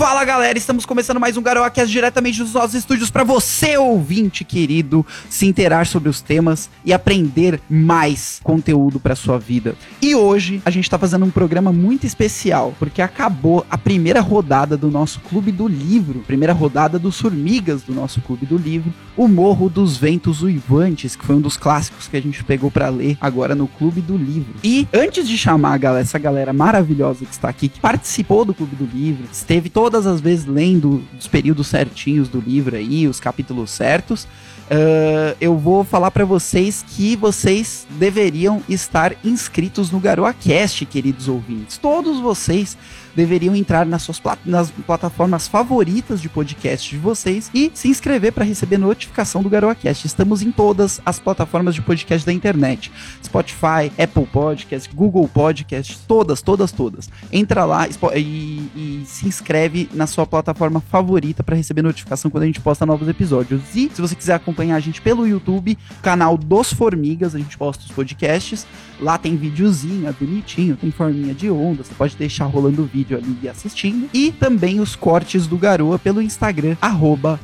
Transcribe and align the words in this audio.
Fala 0.00 0.24
galera, 0.24 0.56
estamos 0.56 0.86
começando 0.86 1.20
mais 1.20 1.36
um 1.36 1.42
Garoacast 1.42 1.92
diretamente 1.92 2.38
dos 2.38 2.54
nossos 2.54 2.72
estúdios 2.72 3.10
para 3.10 3.22
você, 3.22 3.76
ouvinte 3.76 4.44
querido, 4.44 5.04
se 5.28 5.44
interar 5.44 5.86
sobre 5.86 6.08
os 6.08 6.22
temas 6.22 6.70
e 6.86 6.90
aprender 6.90 7.60
mais 7.68 8.40
conteúdo 8.42 8.98
para 8.98 9.14
sua 9.14 9.38
vida. 9.38 9.74
E 10.00 10.14
hoje 10.14 10.62
a 10.64 10.70
gente 10.70 10.88
tá 10.88 10.98
fazendo 10.98 11.26
um 11.26 11.30
programa 11.30 11.70
muito 11.70 12.06
especial, 12.06 12.74
porque 12.78 13.02
acabou 13.02 13.66
a 13.70 13.76
primeira 13.76 14.22
rodada 14.22 14.74
do 14.74 14.90
nosso 14.90 15.20
Clube 15.20 15.52
do 15.52 15.68
Livro, 15.68 16.20
primeira 16.20 16.54
rodada 16.54 16.98
dos 16.98 17.20
Formigas 17.20 17.82
do 17.82 17.92
nosso 17.92 18.22
Clube 18.22 18.46
do 18.46 18.56
Livro, 18.56 18.94
O 19.18 19.28
Morro 19.28 19.68
dos 19.68 19.98
Ventos 19.98 20.42
Uivantes, 20.42 21.14
que 21.14 21.26
foi 21.26 21.36
um 21.36 21.42
dos 21.42 21.58
clássicos 21.58 22.08
que 22.08 22.16
a 22.16 22.22
gente 22.22 22.42
pegou 22.42 22.70
para 22.70 22.88
ler 22.88 23.18
agora 23.20 23.54
no 23.54 23.68
Clube 23.68 24.00
do 24.00 24.16
Livro. 24.16 24.54
E 24.64 24.88
antes 24.94 25.28
de 25.28 25.36
chamar 25.36 25.76
galera, 25.76 26.00
essa 26.00 26.18
galera 26.18 26.54
maravilhosa 26.54 27.26
que 27.26 27.32
está 27.32 27.50
aqui, 27.50 27.68
que 27.68 27.80
participou 27.80 28.46
do 28.46 28.54
Clube 28.54 28.76
do 28.76 28.86
Livro, 28.86 29.28
esteve 29.30 29.68
todas 29.90 30.06
as 30.06 30.20
vezes 30.20 30.46
lendo 30.46 31.02
os 31.18 31.26
períodos 31.26 31.66
certinhos 31.66 32.28
do 32.28 32.38
livro 32.38 32.76
aí, 32.76 33.08
os 33.08 33.18
capítulos 33.18 33.72
certos. 33.72 34.22
Uh, 34.22 35.34
eu 35.40 35.58
vou 35.58 35.82
falar 35.82 36.12
para 36.12 36.24
vocês 36.24 36.84
que 36.90 37.16
vocês 37.16 37.88
deveriam 37.98 38.62
estar 38.68 39.16
inscritos 39.24 39.90
no 39.90 39.98
GaroaCast, 39.98 40.86
queridos 40.86 41.26
ouvintes. 41.26 41.76
Todos 41.76 42.20
vocês 42.20 42.78
deveriam 43.14 43.54
entrar 43.54 43.86
nas 43.86 44.02
suas 44.02 44.18
plat 44.18 44.38
nas 44.44 44.70
plataformas 44.70 45.48
favoritas 45.48 46.20
de 46.20 46.28
podcast 46.28 46.90
de 46.90 46.96
vocês 46.96 47.50
e 47.54 47.70
se 47.74 47.88
inscrever 47.88 48.32
para 48.32 48.44
receber 48.44 48.78
notificação 48.78 49.42
do 49.42 49.50
GaroaCast. 49.50 50.06
Estamos 50.06 50.42
em 50.42 50.50
todas 50.50 51.00
as 51.04 51.18
plataformas 51.18 51.74
de 51.74 51.82
podcast 51.82 52.24
da 52.24 52.32
internet: 52.32 52.90
Spotify, 53.22 53.90
Apple 53.98 54.26
Podcast, 54.26 54.88
Google 54.94 55.28
Podcast, 55.28 55.98
todas, 56.06 56.42
todas, 56.42 56.72
todas. 56.72 57.08
Entra 57.32 57.64
lá 57.64 57.86
e, 58.16 58.70
e 58.74 59.02
se 59.06 59.26
inscreve 59.26 59.88
na 59.92 60.06
sua 60.06 60.26
plataforma 60.26 60.80
favorita 60.80 61.42
para 61.42 61.56
receber 61.56 61.82
notificação 61.82 62.30
quando 62.30 62.44
a 62.44 62.46
gente 62.46 62.60
posta 62.60 62.86
novos 62.86 63.08
episódios. 63.08 63.62
E 63.74 63.90
se 63.92 64.00
você 64.00 64.14
quiser 64.14 64.34
acompanhar 64.34 64.76
a 64.76 64.80
gente 64.80 65.00
pelo 65.00 65.26
YouTube, 65.26 65.76
canal 66.02 66.36
dos 66.36 66.72
Formigas, 66.72 67.34
a 67.34 67.38
gente 67.38 67.56
posta 67.56 67.84
os 67.84 67.90
podcasts. 67.90 68.66
Lá 69.00 69.16
tem 69.16 69.36
videozinho, 69.36 70.06
é 70.08 70.12
bonitinho, 70.12 70.76
tem 70.76 70.90
forminha 70.90 71.32
de 71.32 71.50
onda, 71.50 71.82
você 71.82 71.94
pode 71.94 72.16
deixar 72.16 72.44
rolando 72.44 72.82
o 72.82 72.86
vídeo 73.00 73.16
ali 73.16 73.38
e 73.42 73.48
assistindo. 73.48 74.08
E 74.12 74.30
também 74.30 74.80
os 74.80 74.94
cortes 74.94 75.46
do 75.46 75.56
Garoa 75.56 75.98
pelo 75.98 76.20
Instagram, 76.20 76.76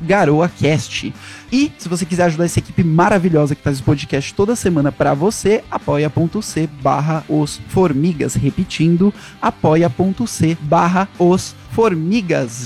GaroaCast. 0.01 1.13
E 1.51 1.71
se 1.77 1.89
você 1.89 2.05
quiser 2.05 2.25
ajudar 2.25 2.45
essa 2.45 2.59
equipe 2.59 2.83
maravilhosa 2.83 3.55
que 3.55 3.61
traz 3.61 3.79
o 3.79 3.83
podcast 3.83 4.33
toda 4.33 4.55
semana 4.55 4.91
para 4.91 5.13
você, 5.13 5.63
apoia.c 5.71 6.69
barra 6.81 7.23
os 7.27 7.59
formigas. 7.69 8.35
Repetindo, 8.35 9.13
apoia.c 9.41 10.57
barra 10.61 11.07
os 11.17 11.55
Formigas, 11.66 11.66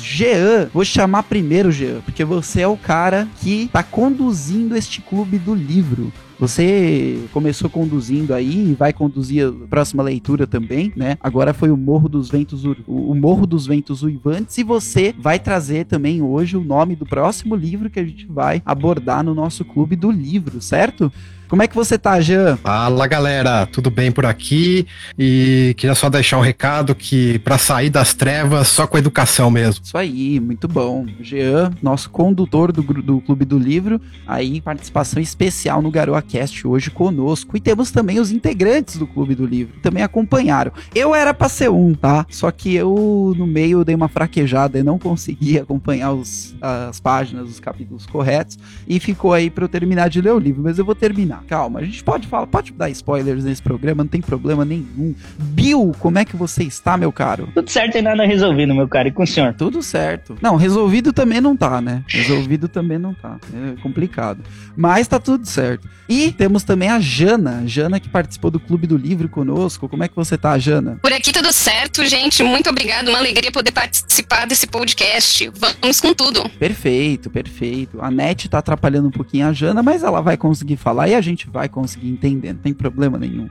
Jean. 0.01 0.69
Vou 0.73 0.85
chamar 0.85 1.23
primeiro, 1.23 1.69
Jean, 1.69 1.99
porque 1.99 2.23
você 2.23 2.61
é 2.61 2.67
o 2.67 2.77
cara 2.77 3.27
que 3.41 3.69
tá 3.73 3.83
conduzindo 3.83 4.73
este 4.73 5.01
clube 5.01 5.37
do 5.37 5.53
livro. 5.53 6.13
Você 6.39 7.19
começou 7.33 7.69
conduzindo 7.69 8.33
aí 8.33 8.71
e 8.71 8.73
vai 8.73 8.93
conduzir 8.93 9.45
a 9.45 9.67
próxima 9.67 10.01
leitura 10.01 10.47
também, 10.47 10.93
né? 10.95 11.17
Agora 11.19 11.53
foi 11.53 11.69
o 11.69 11.77
Morro 11.77 12.07
dos 12.07 12.29
Ventos, 12.29 12.63
o 12.87 13.13
Morro 13.13 13.45
dos 13.45 13.67
Ventos 13.67 14.01
Uivantes 14.01 14.57
e 14.57 14.63
você 14.63 15.13
vai 15.19 15.37
trazer 15.37 15.85
também 15.85 16.21
hoje 16.21 16.55
o 16.55 16.63
nome 16.63 16.95
do 16.95 17.05
próximo 17.05 17.53
livro 17.53 17.89
que 17.89 17.99
a 17.99 18.05
gente 18.05 18.25
vai 18.25 18.61
abordar 18.65 19.25
no 19.25 19.35
nosso 19.35 19.65
clube 19.65 19.97
do 19.97 20.09
livro, 20.09 20.61
certo? 20.61 21.11
Como 21.51 21.61
é 21.61 21.67
que 21.67 21.75
você 21.75 21.97
tá, 21.97 22.17
Jean? 22.21 22.55
Fala, 22.55 23.05
galera. 23.07 23.65
Tudo 23.65 23.91
bem 23.91 24.09
por 24.09 24.25
aqui? 24.25 24.87
E 25.19 25.73
queria 25.75 25.93
só 25.93 26.09
deixar 26.09 26.37
um 26.37 26.41
recado 26.41 26.95
que 26.95 27.39
para 27.39 27.57
sair 27.57 27.89
das 27.89 28.13
trevas, 28.13 28.69
só 28.69 28.87
com 28.87 28.97
educação 28.97 29.51
mesmo. 29.51 29.83
Isso 29.83 29.97
aí, 29.97 30.39
muito 30.39 30.65
bom. 30.65 31.05
Jean, 31.19 31.73
nosso 31.83 32.09
condutor 32.09 32.71
do, 32.71 32.81
do 32.81 33.19
Clube 33.19 33.43
do 33.43 33.59
Livro, 33.59 33.99
aí 34.25 34.61
participação 34.61 35.21
especial 35.21 35.81
no 35.81 35.91
GaroaCast 35.91 36.65
hoje 36.65 36.89
conosco. 36.89 37.57
E 37.57 37.59
temos 37.59 37.91
também 37.91 38.21
os 38.21 38.31
integrantes 38.31 38.95
do 38.95 39.05
Clube 39.05 39.35
do 39.35 39.45
Livro, 39.45 39.73
que 39.73 39.81
também 39.81 40.03
acompanharam. 40.03 40.71
Eu 40.95 41.13
era 41.13 41.33
pra 41.33 41.49
ser 41.49 41.69
um, 41.69 41.93
tá? 41.93 42.25
Só 42.29 42.49
que 42.49 42.73
eu, 42.73 43.35
no 43.37 43.45
meio, 43.45 43.83
dei 43.83 43.93
uma 43.93 44.07
fraquejada 44.07 44.79
e 44.79 44.83
não 44.83 44.97
consegui 44.97 45.59
acompanhar 45.59 46.13
os, 46.13 46.55
as 46.61 47.01
páginas, 47.01 47.49
os 47.49 47.59
capítulos 47.59 48.05
corretos. 48.05 48.57
E 48.87 49.01
ficou 49.01 49.33
aí 49.33 49.49
pra 49.49 49.65
eu 49.65 49.69
terminar 49.69 50.09
de 50.09 50.21
ler 50.21 50.31
o 50.31 50.39
livro, 50.39 50.63
mas 50.63 50.79
eu 50.79 50.85
vou 50.85 50.95
terminar 50.95 51.40
calma. 51.41 51.79
A 51.79 51.83
gente 51.83 52.03
pode 52.03 52.27
falar, 52.27 52.47
pode 52.47 52.71
dar 52.73 52.89
spoilers 52.89 53.43
nesse 53.43 53.61
programa, 53.61 54.03
não 54.03 54.09
tem 54.09 54.21
problema 54.21 54.63
nenhum. 54.63 55.13
Bill, 55.37 55.91
como 55.99 56.19
é 56.19 56.25
que 56.25 56.35
você 56.35 56.63
está, 56.63 56.97
meu 56.97 57.11
caro? 57.11 57.49
Tudo 57.53 57.69
certo 57.69 57.97
e 57.97 58.01
nada 58.01 58.25
resolvido, 58.25 58.73
meu 58.73 58.87
caro. 58.87 59.07
E 59.07 59.11
com 59.11 59.23
o 59.23 59.27
senhor? 59.27 59.53
Tudo 59.53 59.81
certo. 59.81 60.37
Não, 60.41 60.55
resolvido 60.55 61.13
também 61.13 61.41
não 61.41 61.55
tá, 61.55 61.81
né? 61.81 62.03
Resolvido 62.07 62.67
também 62.67 62.97
não 62.97 63.13
tá. 63.13 63.37
É 63.53 63.81
complicado. 63.81 64.43
Mas 64.75 65.07
tá 65.07 65.19
tudo 65.19 65.45
certo. 65.45 65.87
E 66.07 66.31
temos 66.31 66.63
também 66.63 66.89
a 66.89 66.99
Jana. 66.99 67.63
Jana 67.65 67.99
que 67.99 68.09
participou 68.09 68.51
do 68.51 68.59
Clube 68.59 68.85
do 68.85 68.97
Livro 68.97 69.29
conosco. 69.29 69.87
Como 69.87 70.03
é 70.03 70.07
que 70.07 70.15
você 70.15 70.37
tá, 70.37 70.57
Jana? 70.57 70.99
Por 71.01 71.13
aqui 71.13 71.31
tudo 71.31 71.53
certo, 71.53 72.05
gente. 72.05 72.43
Muito 72.43 72.69
obrigado. 72.69 73.07
Uma 73.07 73.19
alegria 73.19 73.51
poder 73.51 73.71
participar 73.71 74.45
desse 74.45 74.67
podcast. 74.67 75.49
Vamos 75.81 76.01
com 76.01 76.13
tudo. 76.13 76.47
Perfeito, 76.59 77.29
perfeito. 77.29 78.01
A 78.01 78.11
NET 78.11 78.49
tá 78.49 78.57
atrapalhando 78.57 79.07
um 79.07 79.11
pouquinho 79.11 79.47
a 79.47 79.53
Jana, 79.53 79.81
mas 79.81 80.03
ela 80.03 80.21
vai 80.21 80.35
conseguir 80.35 80.75
falar 80.75 81.07
e 81.07 81.15
a 81.15 81.21
gente 81.21 81.30
gente 81.31 81.49
vai 81.49 81.67
conseguir 81.67 82.09
entender, 82.09 82.53
não 82.53 82.61
tem 82.61 82.73
problema 82.73 83.17
nenhum. 83.17 83.49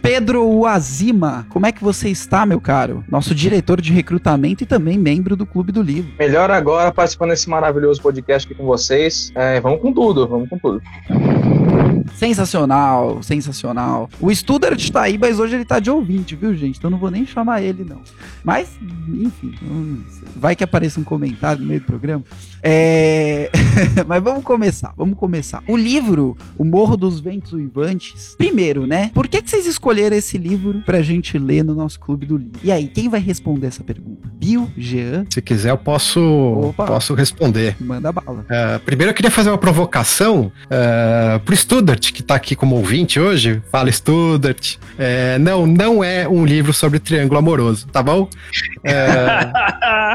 Pedro 0.00 0.46
Uazima, 0.46 1.46
como 1.48 1.66
é 1.66 1.72
que 1.72 1.82
você 1.82 2.08
está, 2.08 2.46
meu 2.46 2.60
caro? 2.60 3.04
Nosso 3.08 3.34
diretor 3.34 3.80
de 3.80 3.92
recrutamento 3.92 4.62
e 4.62 4.66
também 4.66 4.98
membro 4.98 5.34
do 5.34 5.46
Clube 5.46 5.72
do 5.72 5.82
Livro. 5.82 6.12
Melhor 6.18 6.50
agora 6.50 6.92
participando 6.92 7.30
desse 7.30 7.48
maravilhoso 7.48 8.00
podcast 8.00 8.46
aqui 8.46 8.54
com 8.54 8.66
vocês. 8.66 9.32
É, 9.34 9.60
vamos 9.60 9.80
com 9.80 9.92
tudo, 9.92 10.28
vamos 10.28 10.48
com 10.48 10.58
tudo. 10.58 10.82
Sensacional, 12.14 13.22
sensacional. 13.22 14.08
O 14.20 14.32
Studart 14.34 14.90
tá 14.90 15.02
aí, 15.02 15.18
mas 15.18 15.40
hoje 15.40 15.56
ele 15.56 15.64
tá 15.64 15.80
de 15.80 15.90
ouvinte, 15.90 16.36
viu, 16.36 16.54
gente? 16.54 16.78
Então 16.78 16.90
não 16.90 16.98
vou 16.98 17.10
nem 17.10 17.26
chamar 17.26 17.62
ele, 17.62 17.84
não. 17.84 18.02
Mas, 18.44 18.68
enfim, 19.08 19.54
vai 20.36 20.54
que 20.54 20.62
apareça 20.62 21.00
um 21.00 21.04
comentário 21.04 21.62
no 21.62 21.68
meio 21.68 21.80
do 21.80 21.86
programa. 21.86 22.22
É... 22.66 23.50
mas 24.06 24.22
vamos 24.22 24.42
começar, 24.42 24.94
vamos 24.96 25.18
começar. 25.18 25.62
O 25.68 25.76
livro, 25.76 26.34
O 26.56 26.64
Morro 26.64 26.96
dos 26.96 27.20
Ventos 27.20 27.52
Uivantes, 27.52 28.34
primeiro, 28.38 28.86
né? 28.86 29.10
Por 29.12 29.28
que, 29.28 29.42
que 29.42 29.50
vocês 29.50 29.66
escolheram 29.66 30.16
esse 30.16 30.38
livro 30.38 30.82
pra 30.86 31.02
gente 31.02 31.38
ler 31.38 31.62
no 31.62 31.74
nosso 31.74 32.00
clube 32.00 32.24
do 32.24 32.38
livro? 32.38 32.58
E 32.62 32.72
aí, 32.72 32.88
quem 32.88 33.10
vai 33.10 33.20
responder 33.20 33.66
essa 33.66 33.84
pergunta? 33.84 34.30
Bill, 34.32 34.70
Jean? 34.78 35.26
Se 35.28 35.42
quiser, 35.42 35.70
eu 35.70 35.78
posso, 35.78 36.72
posso 36.74 37.12
responder. 37.12 37.76
Manda 37.78 38.10
bala. 38.10 38.46
Uh, 38.48 38.80
primeiro, 38.80 39.10
eu 39.10 39.14
queria 39.14 39.30
fazer 39.30 39.50
uma 39.50 39.58
provocação 39.58 40.50
uh, 40.66 41.40
pro 41.40 41.54
Studart 41.54 42.12
que 42.12 42.22
está 42.22 42.34
aqui 42.34 42.56
como 42.56 42.76
ouvinte 42.76 43.20
hoje, 43.20 43.62
fala 43.70 43.90
Studart. 43.92 44.76
É, 44.98 45.38
não, 45.38 45.66
não 45.66 46.02
é 46.02 46.26
um 46.26 46.46
livro 46.46 46.72
sobre 46.72 46.98
triângulo 46.98 47.38
amoroso, 47.38 47.86
tá 47.88 48.02
bom? 48.02 48.28
É, 48.82 49.50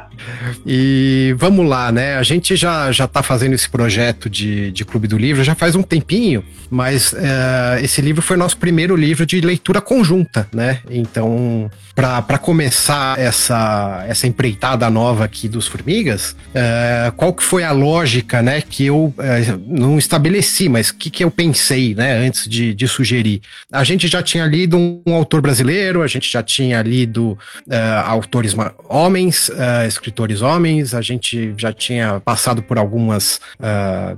e 0.66 1.36
vamos 1.38 1.68
lá, 1.68 1.92
né? 1.92 2.16
A 2.16 2.24
gente 2.24 2.39
já, 2.56 2.92
já 2.92 3.08
tá 3.08 3.22
fazendo 3.22 3.54
esse 3.54 3.70
projeto 3.70 4.30
de, 4.30 4.72
de 4.72 4.86
Clube 4.86 5.08
do 5.08 5.18
Livro 5.18 5.44
já 5.44 5.56
faz 5.56 5.76
um 5.76 5.84
tempinho, 5.84 6.44
mas 6.70 7.14
é, 7.14 7.84
esse 7.84 8.02
livro 8.02 8.22
foi 8.22 8.38
nosso 8.38 8.58
primeiro 8.58 8.96
livro 8.96 9.26
de 9.26 9.42
leitura 9.42 9.82
conjunta, 9.82 10.48
né? 10.54 10.80
Então, 10.90 11.70
para 12.00 12.38
começar 12.38 13.20
essa, 13.20 14.06
essa 14.08 14.26
empreitada 14.26 14.90
nova 14.90 15.26
aqui 15.26 15.50
dos 15.50 15.68
Formigas, 15.68 16.34
é, 16.54 17.12
qual 17.18 17.34
que 17.34 17.44
foi 17.44 17.64
a 17.64 17.74
lógica, 17.74 18.42
né? 18.42 18.62
Que 18.62 18.86
eu 18.86 19.14
é, 19.20 19.58
não 19.68 19.98
estabeleci, 19.98 20.70
mas 20.70 20.90
o 20.90 20.96
que, 20.96 21.10
que 21.10 21.24
eu 21.24 21.30
pensei, 21.30 21.94
né? 21.94 22.26
Antes 22.26 22.48
de, 22.48 22.74
de 22.74 22.88
sugerir. 22.88 23.42
A 23.70 23.84
gente 23.84 24.08
já 24.08 24.24
tinha 24.24 24.46
lido 24.46 24.78
um, 24.78 25.02
um 25.06 25.14
autor 25.14 25.42
brasileiro, 25.42 26.02
a 26.02 26.08
gente 26.08 26.32
já 26.32 26.42
tinha 26.42 26.82
lido 26.82 27.38
uh, 27.68 28.06
autores 28.06 28.56
homens, 28.88 29.52
escritores 29.86 30.42
homens, 30.42 30.94
a 30.94 31.02
gente 31.02 31.54
já 31.58 31.74
tinha 31.74 32.20
passado 32.22 32.64
por 32.64 32.78
algumas 32.78 33.42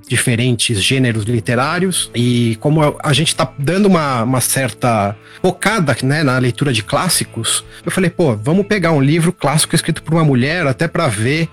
diferentes 0.07 0.81
gêneros 0.81 1.23
literários 1.23 2.11
e 2.13 2.57
como 2.59 2.95
a 3.03 3.13
gente 3.13 3.29
está 3.29 3.51
dando 3.57 3.87
uma, 3.87 4.23
uma 4.23 4.41
certa 4.41 5.15
focada 5.41 5.95
né, 6.03 6.23
na 6.23 6.37
leitura 6.37 6.71
de 6.71 6.83
clássicos, 6.83 7.63
eu 7.85 7.91
falei, 7.91 8.09
pô, 8.09 8.35
vamos 8.35 8.65
pegar 8.65 8.91
um 8.91 9.01
livro 9.01 9.31
clássico 9.31 9.75
escrito 9.75 10.03
por 10.03 10.13
uma 10.13 10.23
mulher 10.23 10.65
até 10.67 10.87
para 10.87 11.07
ver 11.07 11.49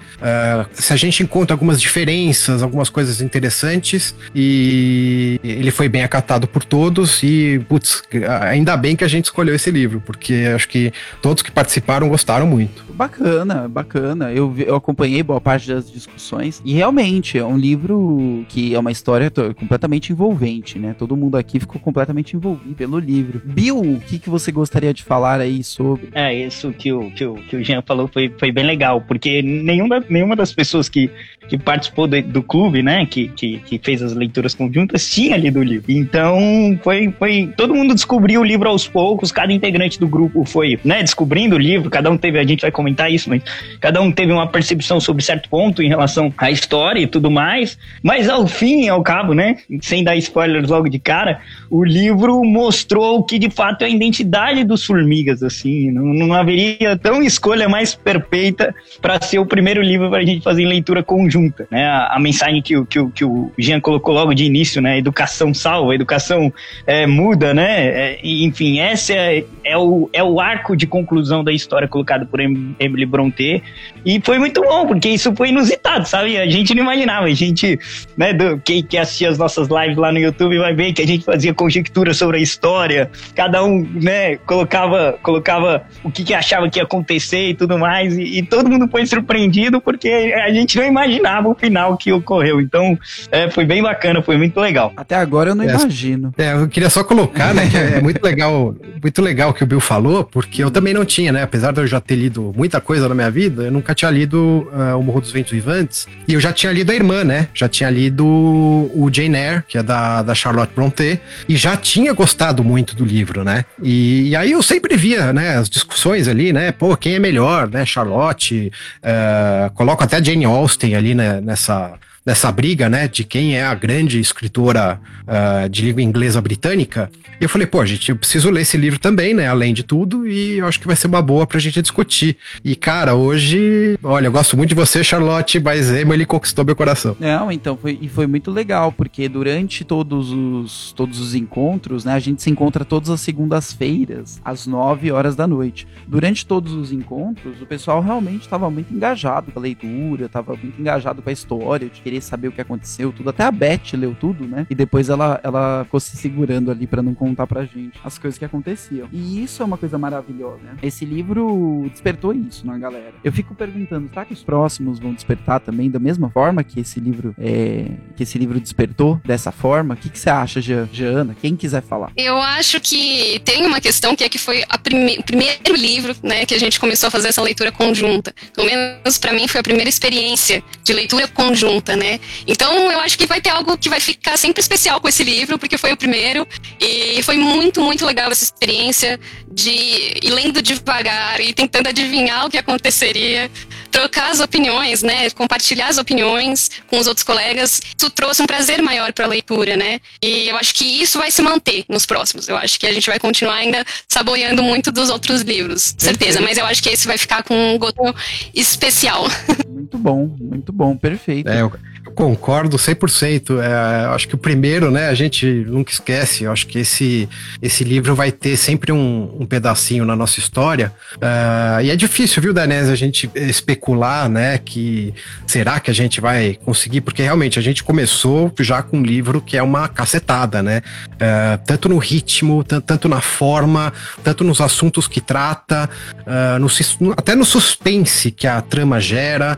se 0.73 0.93
a 0.93 0.97
gente 0.97 1.23
encontra 1.23 1.55
algumas 1.55 1.81
diferenças, 1.81 2.63
algumas 2.63 2.89
coisas 2.89 3.21
interessantes 3.21 4.15
e 4.35 5.41
ele 5.43 5.71
foi 5.71 5.89
bem 5.89 6.03
acatado 6.03 6.47
por 6.47 6.65
todos 6.65 7.23
e, 7.23 7.61
putz, 7.69 8.03
ainda 8.43 8.77
bem 8.77 8.97
que 8.97 9.05
a 9.05 9.09
gente 9.09 9.27
escolheu 9.27 9.55
esse 9.55 9.71
livro, 9.71 10.03
porque 10.05 10.51
acho 10.55 10.69
que 10.69 10.93
todos 11.23 11.43
que 11.43 11.51
participaram 11.51 12.09
gostaram 12.09 12.47
muito. 12.47 12.85
Bacana, 12.93 13.69
bacana. 13.69 14.33
Eu, 14.33 14.55
eu 14.59 14.75
acompanhei 14.75 15.23
boa 15.23 15.41
parte 15.41 15.69
das 15.69 15.91
discussões 15.91 16.61
e 16.65 16.73
realmente 16.75 17.39
é 17.39 17.45
um 17.45 17.57
livro 17.57 18.45
que 18.49 18.75
é 18.75 18.79
uma 18.79 18.91
história 18.91 19.31
completamente 19.55 20.13
envolvente, 20.13 20.79
né? 20.79 20.95
Todo 20.99 21.17
mundo 21.17 21.37
aqui 21.37 21.61
ficou 21.61 21.81
completamente 21.81 22.35
envolvido 22.37 22.75
pelo 22.75 22.99
livro. 22.99 23.41
Bill, 23.45 23.81
o 23.81 24.01
que, 24.01 24.19
que 24.19 24.29
você 24.29 24.51
gostaria 24.51 24.93
de 24.93 25.03
falar 25.05 25.41
aí 25.41 25.63
sobre? 25.63 26.08
É, 26.15 26.35
isso 26.35 26.73
que 26.73 26.93
o, 26.93 27.11
que 27.11 27.25
o, 27.25 27.35
que 27.35 27.57
o 27.57 27.65
Jean 27.65 27.83
falou 27.83 28.09
foi, 28.09 28.33
foi 28.39 28.51
bem 28.51 28.65
legal, 28.65 29.01
porque 29.01 29.43
nenhuma, 29.43 30.03
nenhuma 30.09 30.35
das 30.35 30.53
pessoas 30.53 30.89
que, 30.89 31.11
que 31.49 31.59
participou 31.59 32.07
do, 32.07 32.21
do 32.23 32.43
clube, 32.43 32.83
né, 32.83 33.07
que, 33.07 33.29
que, 33.29 33.59
que 33.59 33.79
fez 33.79 34.03
as 34.03 34.15
leituras 34.15 34.55
conjuntas, 34.55 35.09
tinha 35.11 35.37
lido 35.37 35.61
o 35.61 35.63
livro. 35.63 35.91
Então, 35.93 36.79
foi, 36.83 37.13
foi. 37.19 37.53
Todo 37.57 37.75
mundo 37.75 37.95
descobriu 37.95 38.41
o 38.41 38.45
livro 38.45 38.69
aos 38.69 38.87
poucos, 38.87 39.31
cada 39.31 39.53
integrante 39.53 39.99
do 40.01 40.09
grupo 40.09 40.45
foi, 40.45 40.79
né, 40.85 41.03
descobrindo 41.03 41.57
o 41.57 41.59
livro, 41.59 41.91
cada 41.91 42.11
um 42.11 42.17
teve, 42.17 42.39
a 42.39 42.45
gente 42.45 42.63
vai 42.63 42.71
comentar 42.71 43.13
isso, 43.13 43.29
mas 43.29 43.43
cada 43.81 44.01
um 44.01 44.11
teve 44.11 44.33
uma 44.33 44.47
percepção 44.47 45.01
sobre 45.01 45.23
certo 45.23 45.49
ponto 45.49 45.83
em 45.83 45.89
relação 45.89 46.33
à 46.39 46.51
história 46.51 47.01
e 47.01 47.07
tudo 47.07 47.31
mais. 47.31 47.79
Mas 48.03 48.29
ao 48.29 48.47
fim 48.47 48.85
e 48.85 48.89
ao 48.89 49.03
cabo, 49.03 49.35
né, 49.35 49.57
sem 49.83 50.03
dar 50.03 50.17
spoilers 50.17 50.69
logo 50.69 50.89
de 50.89 50.99
cara, 50.99 51.41
o 51.71 51.85
livro 51.85 52.43
mostrou 52.45 53.19
o 53.19 53.25
que 53.25 53.39
de 53.39 53.51
fato 53.51 53.83
é 53.83 53.87
a 53.87 53.91
identidade 53.91 54.65
dos 54.65 54.85
formigas, 54.85 55.43
assim. 55.43 55.88
Não, 55.91 56.05
não 56.05 56.33
haveria 56.35 56.97
tão 56.97 57.23
escolha 57.23 57.69
mais 57.69 57.95
perfeita 57.95 58.75
para 59.01 59.21
ser 59.21 59.39
o 59.39 59.47
primeiro 59.47 59.83
livro 59.83 60.11
para 60.11 60.21
a 60.21 60.25
gente 60.25 60.43
fazer 60.43 60.63
em 60.63 60.67
leitura 60.67 61.03
conjunta, 61.03 61.67
né? 61.71 61.87
A, 61.87 62.17
a 62.17 62.21
mensagem 62.21 62.63
que, 62.63 62.85
que, 62.87 63.07
que 63.11 63.25
o 63.25 63.53
Jean 63.59 63.81
colocou 63.81 64.15
logo 64.15 64.35
de 64.35 64.45
início, 64.45 64.81
né? 64.81 64.99
Educação 64.99 65.53
salva, 65.53 65.95
educação 65.95 66.53
é, 66.87 67.07
muda, 67.07 67.55
né? 67.55 67.87
É, 67.87 68.21
enfim, 68.23 68.81
esse 68.81 69.13
é, 69.13 69.45
é, 69.65 69.77
o, 69.77 70.09
é 70.13 70.23
o 70.23 70.41
arco 70.41 70.77
de 70.77 70.87
conclusão 70.87 71.43
da 71.43 71.53
história 71.53 71.89
colocado 71.89 72.27
por 72.27 72.41
Emily 72.41 73.07
Brontë 73.07 73.63
e 74.05 74.21
foi 74.21 74.39
muito 74.39 74.63
bom, 74.63 74.87
porque 74.87 75.09
isso 75.09 75.35
foi 75.35 75.49
inusitado, 75.51 76.07
sabe? 76.07 76.37
A 76.39 76.49
gente 76.49 76.75
não 76.75 76.83
imaginava, 76.83 77.27
a 77.27 77.35
gente, 77.35 77.79
né, 78.17 78.33
do, 78.33 78.59
quem 78.59 78.83
que 78.83 78.97
assistia 78.97 79.29
as 79.29 79.39
nossas 79.39 79.69
lives 79.69 79.97
lá 79.97 80.13
no 80.13 80.19
YouTube 80.19 80.59
vai 80.59 80.75
ver 80.75 80.93
que 80.93 81.03
a 81.03 81.07
gente 81.07 81.25
fazia 81.25 81.53
conjectura 81.53 82.15
sobre 82.15 82.39
a 82.39 82.41
história, 82.41 83.11
cada 83.35 83.65
um, 83.65 83.81
né, 83.81 84.37
colocava, 84.37 85.19
colocava 85.23 85.78
o 86.03 86.11
que, 86.11 86.25
que 86.25 86.35
achava 86.35 86.69
que 86.69 86.79
ia 86.79 86.83
acontecer 86.85 87.51
e 87.51 87.55
tudo 87.55 87.79
mais, 87.79 88.17
e, 88.17 88.39
e, 88.39 88.43
todo 88.43 88.71
mundo 88.71 88.89
foi 88.89 89.07
surpreendido 89.07 89.81
porque 89.81 90.09
a 90.09 90.53
gente 90.53 90.77
não 90.77 90.85
imaginava 90.85 91.49
o 91.49 91.55
final 91.55 91.97
que 91.97 92.13
ocorreu. 92.13 92.61
Então, 92.61 92.99
é, 93.31 93.51
foi 93.51 93.65
bem 93.65 93.83
bacana, 93.83 94.23
foi 94.23 94.37
muito 94.37 94.59
legal. 94.61 94.93
Até 94.97 95.17
agora 95.17 95.51
eu 95.51 95.55
não 95.55 95.65
é, 95.65 95.75
imagino. 95.75 96.33
É, 96.37 96.53
eu 96.53 96.69
queria 96.69 96.91
só 96.91 97.05
colocar, 97.05 97.55
né, 97.55 97.69
que 97.69 97.77
é 97.77 98.01
muito 98.01 98.23
legal, 98.23 98.75
muito 99.03 99.23
legal 99.23 99.53
que 99.53 99.63
o 99.63 99.67
Bill 99.67 99.81
falou, 99.81 100.25
porque 100.25 100.63
eu 100.63 100.71
também 100.71 100.95
não 100.95 101.05
tinha, 101.05 101.33
né, 101.33 101.43
apesar 101.43 101.73
de 101.73 101.81
eu 101.81 101.87
já 101.87 102.01
ter 102.01 102.17
lido 102.17 102.53
muita 102.57 102.81
coisa 102.81 103.09
na 103.09 103.15
minha 103.15 103.31
vida, 103.31 103.65
eu 103.65 103.73
nunca 103.73 103.95
tinha 103.95 104.11
lido 104.11 104.69
uh, 104.73 104.99
O 104.99 105.03
Morro 105.03 105.21
dos 105.21 105.33
Ventos 105.33 105.53
Vivantes, 105.53 106.07
e 106.27 106.35
eu 106.35 106.41
já 106.41 106.53
tinha 106.53 106.73
lido 106.73 106.91
a 106.91 106.95
irmã, 106.95 107.25
né, 107.25 107.49
já 107.55 107.69
tinha 107.69 107.91
lido 107.91 108.25
o 108.27 109.11
Jane 109.13 109.37
Eyre, 109.37 109.63
que 109.67 109.79
é 109.79 109.83
da, 109.83 110.23
da 110.23 110.35
Charlotte 110.35 110.73
Brontë, 110.75 111.21
e 111.49 111.57
já 111.57 111.77
tinha 111.77 112.13
gostado 112.13 112.63
muito 112.63 112.95
do 112.95 113.05
livro, 113.05 113.45
né, 113.45 113.65
e, 113.83 114.29
e 114.29 114.37
aí 114.37 114.53
eu 114.53 114.63
sempre 114.63 114.97
via, 114.97 115.33
né, 115.33 115.63
as 115.69 115.71
discussões 115.71 116.27
ali, 116.27 116.53
né, 116.53 116.73
pô, 116.73 116.97
quem 116.97 117.15
é 117.15 117.19
melhor, 117.19 117.69
né, 117.69 117.85
Charlotte, 117.85 118.73
uh, 119.03 119.71
coloco 119.75 120.03
até 120.03 120.23
Jane 120.25 120.47
Austen 120.47 120.97
ali, 120.97 121.15
né, 121.15 121.41
nessa 121.41 121.95
dessa 122.29 122.53
briga, 122.53 122.91
né, 122.91 123.09
de 123.09 123.25
quem 123.25 123.57
é 123.57 123.65
a 123.65 123.75
grande 123.75 124.21
escritora 124.21 125.01
uh, 125.23 125.67
de 125.67 125.81
língua 125.81 126.03
inglesa 126.03 126.39
britânica. 126.43 127.11
E 127.41 127.45
eu 127.45 127.49
falei, 127.49 127.67
pô, 127.67 127.87
gente, 127.87 128.11
eu 128.11 128.17
preciso 128.17 128.51
ler 128.51 128.63
esse 128.63 128.77
livro 128.77 128.99
também, 128.99 129.33
né, 129.33 129.49
além 129.49 129.73
de 129.73 129.83
tudo, 129.83 130.29
e 130.29 130.59
eu 130.59 130.67
acho 130.67 130.79
que 130.79 130.87
vai 130.87 130.95
ser 130.95 131.07
uma 131.07 131.23
boa 131.23 131.47
pra 131.47 131.59
gente 131.59 131.81
discutir. 131.81 132.37
E, 132.63 132.77
cara, 132.77 133.15
hoje, 133.15 133.99
olha, 134.03 134.27
eu 134.27 134.33
gosto 134.33 134.59
muito 134.59 134.69
de 134.69 134.75
você, 134.75 135.03
Charlotte, 135.03 135.59
mas 135.59 135.91
Emily 135.91 136.27
conquistou 136.27 136.67
meu 136.67 136.77
coração. 136.77 137.17
Não, 137.19 137.51
então, 137.51 137.79
foi, 137.79 137.99
e 138.03 138.11
foi 138.11 138.27
muito 138.27 138.51
legal, 138.51 138.93
porque 138.93 139.27
durante 139.27 139.83
todos 139.83 140.31
os, 140.31 140.93
todos 140.93 141.21
os 141.21 141.35
encontros, 141.35 142.05
né, 142.05 142.13
a 142.13 142.19
gente 142.19 142.43
se 142.43 142.51
encontra 142.51 142.85
todas 142.85 143.09
as 143.09 143.23
segundas-feiras, 143.23 144.39
às 144.45 144.67
9 144.67 145.11
horas 145.13 145.35
da 145.35 145.47
noite. 145.47 145.89
Durante 146.07 146.45
todos 146.45 146.75
os 146.75 146.93
encontros, 146.93 147.63
o 147.63 147.67
pessoal 147.67 148.03
realmente 148.03 148.43
estava 148.43 148.71
muito 148.71 148.93
engajado 148.93 149.51
com 149.51 149.59
a 149.59 149.63
leitura, 149.63 150.27
estava 150.27 150.55
muito 150.55 150.79
engajado 150.79 151.23
com 151.23 151.31
a 151.31 151.33
história, 151.33 151.89
de 151.89 152.03
querer 152.03 152.18
querer 152.19 152.21
saber 152.21 152.49
o 152.49 152.53
que 152.53 152.61
aconteceu, 152.61 153.13
tudo. 153.13 153.31
Até 153.31 153.45
a 153.45 153.51
Beth 153.51 153.93
leu 153.95 154.15
tudo, 154.19 154.47
né? 154.47 154.67
E 154.69 154.75
depois 154.75 155.09
ela, 155.09 155.41
ela 155.43 155.85
ficou 155.85 156.01
se 156.01 156.17
segurando 156.17 156.71
ali 156.71 156.87
para 156.87 157.03
não 157.03 157.15
contar 157.15 157.47
pra 157.47 157.65
gente 157.65 157.99
as 158.05 158.19
coisas 158.19 158.39
que 158.39 158.45
aconteciam. 158.45 159.09
E 159.13 159.43
isso 159.43 159.63
é 159.63 159.67
uma 159.67 159.79
coisa 159.79 159.97
maravilhosa, 159.99 160.59
né? 160.63 160.77
Esse 160.83 161.05
livro 161.05 161.89
despertou 161.91 162.33
isso 162.33 162.67
na 162.67 162.77
galera. 162.79 163.15
Eu 163.23 163.33
fico 163.33 163.55
perguntando, 163.55 164.09
será 164.09 164.25
que 164.25 164.33
os 164.33 164.43
próximos 164.43 164.99
vão 164.99 165.13
despertar 165.13 165.61
também 165.61 165.91
da 165.91 165.99
mesma 165.99 166.31
forma 166.31 166.63
que 166.65 166.81
esse 166.81 167.01
livro 167.01 167.35
é, 167.39 167.87
que 168.17 168.23
esse 168.23 168.39
livro 168.39 168.61
despertou 168.61 169.21
dessa 169.25 169.53
forma? 169.53 169.95
O 169.95 169.97
que, 169.97 170.11
que 170.11 170.19
você 170.19 170.31
acha, 170.31 170.61
Jana? 170.61 171.37
Quem 171.41 171.57
quiser 171.57 171.83
falar. 171.83 172.13
Eu 172.17 172.37
acho 172.37 172.81
que 172.81 173.41
tem 173.45 173.67
uma 173.67 173.81
questão 173.81 174.15
que 174.17 174.25
é 174.25 174.29
que 174.29 174.39
foi 174.39 174.65
prime 174.83 175.19
o 175.19 175.23
primeiro 175.23 175.75
livro, 175.75 176.17
né, 176.23 176.47
que 176.47 176.55
a 176.55 176.59
gente 176.59 176.81
começou 176.81 177.09
a 177.09 177.11
fazer 177.11 177.29
essa 177.29 177.43
leitura 177.43 177.71
conjunta. 177.71 178.35
Pelo 178.55 178.67
menos 178.67 179.19
para 179.19 179.33
mim 179.33 179.47
foi 179.47 179.61
a 179.61 179.63
primeira 179.63 179.89
experiência 179.89 180.63
de 180.83 180.93
leitura 180.93 181.29
conjunta, 181.29 181.95
né? 181.95 182.08
Né? 182.09 182.21
Então 182.47 182.91
eu 182.91 183.01
acho 183.01 183.19
que 183.19 183.27
vai 183.27 183.41
ter 183.41 183.51
algo 183.51 183.77
que 183.77 183.89
vai 183.89 184.01
ficar 184.01 184.37
sempre 184.39 184.61
especial 184.61 185.01
com 185.01 185.09
esse 185.09 185.23
livro, 185.23 185.59
porque 185.59 185.77
foi 185.77 185.93
o 185.93 185.97
primeiro 185.97 186.47
e 186.81 187.23
foi 187.23 187.37
muito, 187.37 187.83
muito 187.83 188.07
legal 188.07 188.31
essa 188.31 188.45
experiência 188.45 189.21
de 189.51 189.71
ir 189.71 190.31
lendo 190.31 190.63
devagar 190.63 191.41
e 191.41 191.53
tentando 191.53 191.89
adivinhar 191.89 192.47
o 192.47 192.51
que 192.51 192.57
aconteceria, 192.57 193.51
trocar 193.91 194.31
as 194.31 194.41
opiniões, 194.41 195.03
né? 195.03 195.29
Compartilhar 195.31 195.89
as 195.89 195.99
opiniões 195.99 196.71
com 196.87 196.99
os 196.99 197.07
outros 197.07 197.25
colegas. 197.25 197.81
Isso 197.97 198.11
trouxe 198.11 198.41
um 198.43 198.47
prazer 198.47 198.81
maior 198.81 199.13
para 199.13 199.25
a 199.25 199.29
leitura, 199.29 199.77
né? 199.77 200.01
E 200.23 200.49
eu 200.49 200.57
acho 200.57 200.75
que 200.75 200.85
isso 200.85 201.19
vai 201.19 201.31
se 201.31 201.43
manter 201.43 201.85
nos 201.89 202.07
próximos. 202.07 202.49
Eu 202.49 202.57
acho 202.57 202.79
que 202.79 202.87
a 202.87 202.93
gente 202.93 203.09
vai 203.09 203.19
continuar 203.19 203.57
ainda 203.57 203.85
saboreando 204.09 204.63
muito 204.63 204.93
dos 204.93 205.11
outros 205.11 205.43
livros, 205.43 205.95
certeza. 205.99 206.41
Mas 206.41 206.57
eu 206.57 206.65
acho 206.67 206.83
que 206.83 206.91
esse 206.91 207.07
vai 207.07 207.19
ficar 207.19 207.43
com 207.43 207.75
um 207.75 207.79
gosto 207.79 208.15
especial. 208.55 209.27
Muito 209.89 209.97
bom, 209.97 210.37
muito 210.39 210.73
bom, 210.73 210.97
perfeito. 210.97 211.49
É, 211.49 211.63
eu, 211.63 211.73
concordo 212.19 212.77
100%. 212.77 213.61
É, 213.63 214.07
acho 214.13 214.27
que 214.27 214.35
o 214.35 214.39
primeiro, 214.39 214.91
né, 214.91 215.09
a 215.09 215.15
gente 215.15 215.47
nunca 215.47 215.93
esquece. 215.93 216.49
Acho 216.49 216.67
que 216.67 216.81
esse, 216.81 217.29
esse 217.63 217.85
livro 217.85 218.13
vai 218.13 218.33
ter 218.33 218.57
sempre 218.57 218.91
um, 218.91 219.37
um 219.39 219.47
pedacinho 219.47 220.05
na 220.05 220.17
nossa 220.17 220.41
história. 220.41 220.93
Uh, 221.15 221.81
e 221.81 221.91
é 221.91 221.95
difícil, 221.95 222.43
viu, 222.43 222.53
Danese, 222.53 222.91
a 222.91 222.97
gente 222.97 223.31
especular, 223.37 224.29
né, 224.29 224.59
que 224.59 225.15
será 225.47 225.79
que 225.79 225.93
a 225.93 225.95
gente 225.95 226.21
vai 226.21 226.59
conseguir? 226.65 227.03
Porque 227.03 227.23
realmente 227.23 227.57
a 227.57 227.63
gente 227.63 227.85
começou 227.85 228.53
já 228.59 228.83
com 228.83 228.99
um 228.99 229.03
livro 229.05 229.41
que 229.41 229.57
é 229.57 229.63
uma 229.63 229.87
cacetada, 229.87 230.61
né? 230.61 230.83
Uh, 231.13 231.65
tanto 231.65 231.89
no 231.89 231.99
ritmo, 231.99 232.65
tanto 232.65 233.09
na 233.09 233.21
forma, 233.21 233.93
tanto 234.25 234.43
nos 234.43 234.61
assuntos 234.61 235.07
que 235.07 235.21
trata, 235.21 235.89
uh, 236.27 236.59
no, 236.59 237.13
até 237.13 237.37
no 237.37 237.45
suspense 237.45 238.33
que 238.33 238.49
a 238.49 238.61
trama 238.61 239.01
gera, 239.01 239.57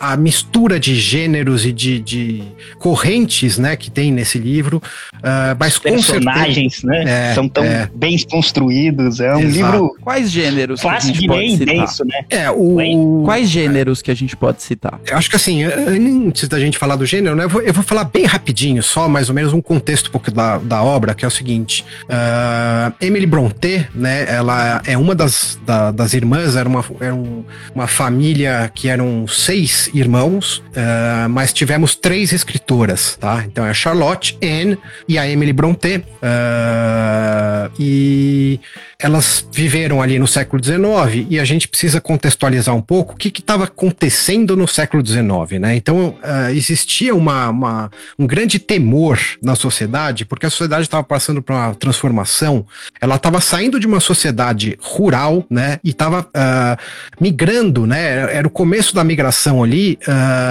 a 0.00 0.16
mistura 0.16 0.80
de 0.80 0.96
gêneros 0.96 1.64
e 1.64 1.70
de 1.72 1.81
de, 1.82 1.98
de 1.98 2.42
correntes, 2.78 3.58
né, 3.58 3.74
que 3.76 3.90
tem 3.90 4.12
nesse 4.12 4.38
livro. 4.38 4.80
Uh, 5.14 5.56
mas 5.58 5.74
Os 5.74 5.78
personagens, 5.80 6.76
certeza, 6.76 7.04
né, 7.04 7.30
é, 7.30 7.34
são 7.34 7.48
tão 7.48 7.64
é, 7.64 7.88
bem 7.94 8.16
construídos. 8.30 9.20
É 9.20 9.34
um 9.34 9.40
Exato. 9.40 9.72
livro. 9.72 9.96
Quais 10.00 10.30
gêneros? 10.30 10.80
Fácil 10.80 11.12
de 11.12 11.26
ler 11.26 11.48
e 11.48 11.56
denso, 11.56 12.04
né? 12.04 12.24
É, 12.30 12.50
o... 12.50 13.22
Quais 13.24 13.48
gêneros 13.50 14.00
que 14.00 14.10
a 14.10 14.14
gente 14.14 14.36
pode 14.36 14.62
citar? 14.62 15.00
Eu 15.06 15.16
acho 15.16 15.28
que 15.28 15.36
assim, 15.36 15.64
antes 15.64 16.48
da 16.48 16.58
gente 16.60 16.78
falar 16.78 16.96
do 16.96 17.04
gênero, 17.04 17.34
né, 17.34 17.44
eu 17.44 17.48
vou, 17.48 17.62
eu 17.62 17.72
vou 17.72 17.82
falar 17.82 18.04
bem 18.04 18.24
rapidinho, 18.24 18.82
só 18.82 19.08
mais 19.08 19.28
ou 19.28 19.34
menos 19.34 19.52
um 19.52 19.60
contexto 19.60 20.08
um 20.08 20.12
pouco 20.12 20.30
da, 20.30 20.58
da 20.58 20.82
obra, 20.82 21.14
que 21.14 21.24
é 21.24 21.28
o 21.28 21.30
seguinte: 21.30 21.84
uh, 22.04 22.92
Emily 23.00 23.26
Brontë, 23.26 23.88
né, 23.94 24.26
ela 24.28 24.82
é 24.86 24.96
uma 24.96 25.14
das, 25.14 25.58
da, 25.66 25.90
das 25.90 26.14
irmãs, 26.14 26.56
era 26.56 26.68
uma, 26.68 26.84
era 27.00 27.14
um, 27.14 27.44
uma 27.74 27.86
família 27.86 28.70
que 28.74 28.88
eram 28.88 29.26
seis 29.26 29.90
irmãos, 29.92 30.58
uh, 30.58 31.28
mas 31.28 31.52
tiveram 31.52 31.71
tivemos 31.72 31.96
três 31.96 32.34
escritoras, 32.34 33.16
tá? 33.18 33.44
Então 33.46 33.64
é 33.64 33.70
a 33.70 33.74
Charlotte, 33.74 34.36
Anne 34.42 34.76
e 35.08 35.16
a 35.16 35.26
Emily 35.26 35.54
Brontë. 35.54 36.04
Uh, 36.22 37.72
e 37.78 38.60
elas 38.98 39.46
viveram 39.50 40.02
ali 40.02 40.18
no 40.18 40.26
século 40.26 40.62
XIX 40.62 41.26
e 41.30 41.40
a 41.40 41.44
gente 41.44 41.66
precisa 41.66 42.00
contextualizar 42.00 42.74
um 42.74 42.82
pouco 42.82 43.14
o 43.14 43.16
que 43.16 43.28
estava 43.28 43.64
acontecendo 43.64 44.54
no 44.56 44.68
século 44.68 45.04
XIX, 45.04 45.60
né? 45.60 45.74
Então 45.74 46.10
uh, 46.22 46.50
existia 46.50 47.14
uma, 47.14 47.48
uma, 47.48 47.90
um 48.18 48.26
grande 48.26 48.58
temor 48.58 49.18
na 49.42 49.56
sociedade 49.56 50.26
porque 50.26 50.44
a 50.44 50.50
sociedade 50.50 50.82
estava 50.82 51.02
passando 51.02 51.40
por 51.42 51.54
uma 51.54 51.74
transformação. 51.74 52.66
Ela 53.00 53.16
estava 53.16 53.40
saindo 53.40 53.80
de 53.80 53.86
uma 53.86 53.98
sociedade 53.98 54.76
rural, 54.80 55.44
né? 55.48 55.80
E 55.82 55.90
estava 55.90 56.20
uh, 56.20 56.26
ah, 56.34 56.78
migrando, 57.18 57.86
né? 57.86 58.36
Era 58.36 58.46
o 58.46 58.50
começo 58.50 58.94
da 58.94 59.02
migração 59.02 59.62
ali 59.62 59.98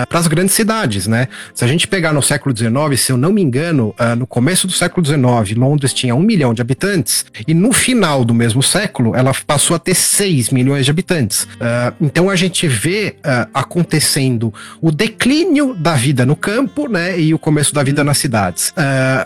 para 0.09 0.19
as 0.19 0.27
grandes 0.27 0.55
cidades, 0.55 1.07
né? 1.11 1.27
Se 1.53 1.63
a 1.63 1.67
gente 1.67 1.87
pegar 1.87 2.13
no 2.13 2.23
século 2.23 2.55
XIX, 2.55 2.99
se 2.99 3.11
eu 3.11 3.17
não 3.17 3.31
me 3.31 3.41
engano, 3.41 3.93
no 4.17 4.25
começo 4.25 4.65
do 4.65 4.73
século 4.73 5.05
XIX, 5.05 5.57
Londres 5.57 5.93
tinha 5.93 6.15
um 6.15 6.21
milhão 6.21 6.53
de 6.53 6.61
habitantes 6.61 7.25
e 7.47 7.53
no 7.53 7.71
final 7.71 8.25
do 8.25 8.33
mesmo 8.33 8.63
século, 8.63 9.15
ela 9.15 9.31
passou 9.45 9.75
a 9.75 9.79
ter 9.79 9.93
6 9.93 10.49
milhões 10.49 10.85
de 10.85 10.91
habitantes. 10.91 11.43
Uh, 11.43 11.93
então 12.01 12.29
a 12.29 12.35
gente 12.35 12.67
vê 12.67 13.15
uh, 13.17 13.49
acontecendo 13.53 14.53
o 14.81 14.91
declínio 14.91 15.73
da 15.73 15.93
vida 15.93 16.25
no 16.25 16.35
campo, 16.35 16.87
né, 16.87 17.19
e 17.19 17.33
o 17.33 17.39
começo 17.39 17.73
da 17.73 17.83
vida 17.83 18.03
nas 18.03 18.17
cidades. 18.17 18.73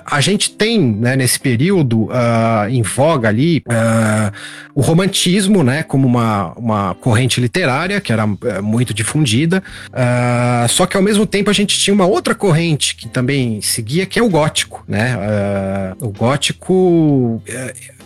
A 0.06 0.20
gente 0.22 0.52
tem, 0.52 0.80
né, 0.80 1.16
nesse 1.16 1.40
período, 1.40 2.10
em 2.70 2.82
voga 2.82 3.30
ali, 3.30 3.64
o 4.74 4.82
romantismo, 4.82 5.64
né, 5.64 5.84
como 5.84 6.08
uma, 6.08 6.54
uma 6.54 6.96
corrente 6.96 7.40
literária 7.40 8.02
que 8.02 8.12
era 8.12 8.26
muito 8.62 8.94
difundida, 8.94 9.64
só 10.70 10.86
que 10.86 10.98
ao 10.98 11.04
mesmo 11.04 11.26
tempo 11.26 11.50
a 11.50 11.54
gente 11.54 11.65
tinha 11.66 11.94
uma 11.94 12.06
outra 12.06 12.36
corrente 12.36 12.96
que 12.96 13.08
também 13.08 13.62
seguia, 13.62 14.06
que 14.06 14.20
é 14.20 14.24
o 14.24 14.30
gótico, 14.30 14.84
né, 14.88 15.16
o 16.00 16.10
gótico 16.10 17.42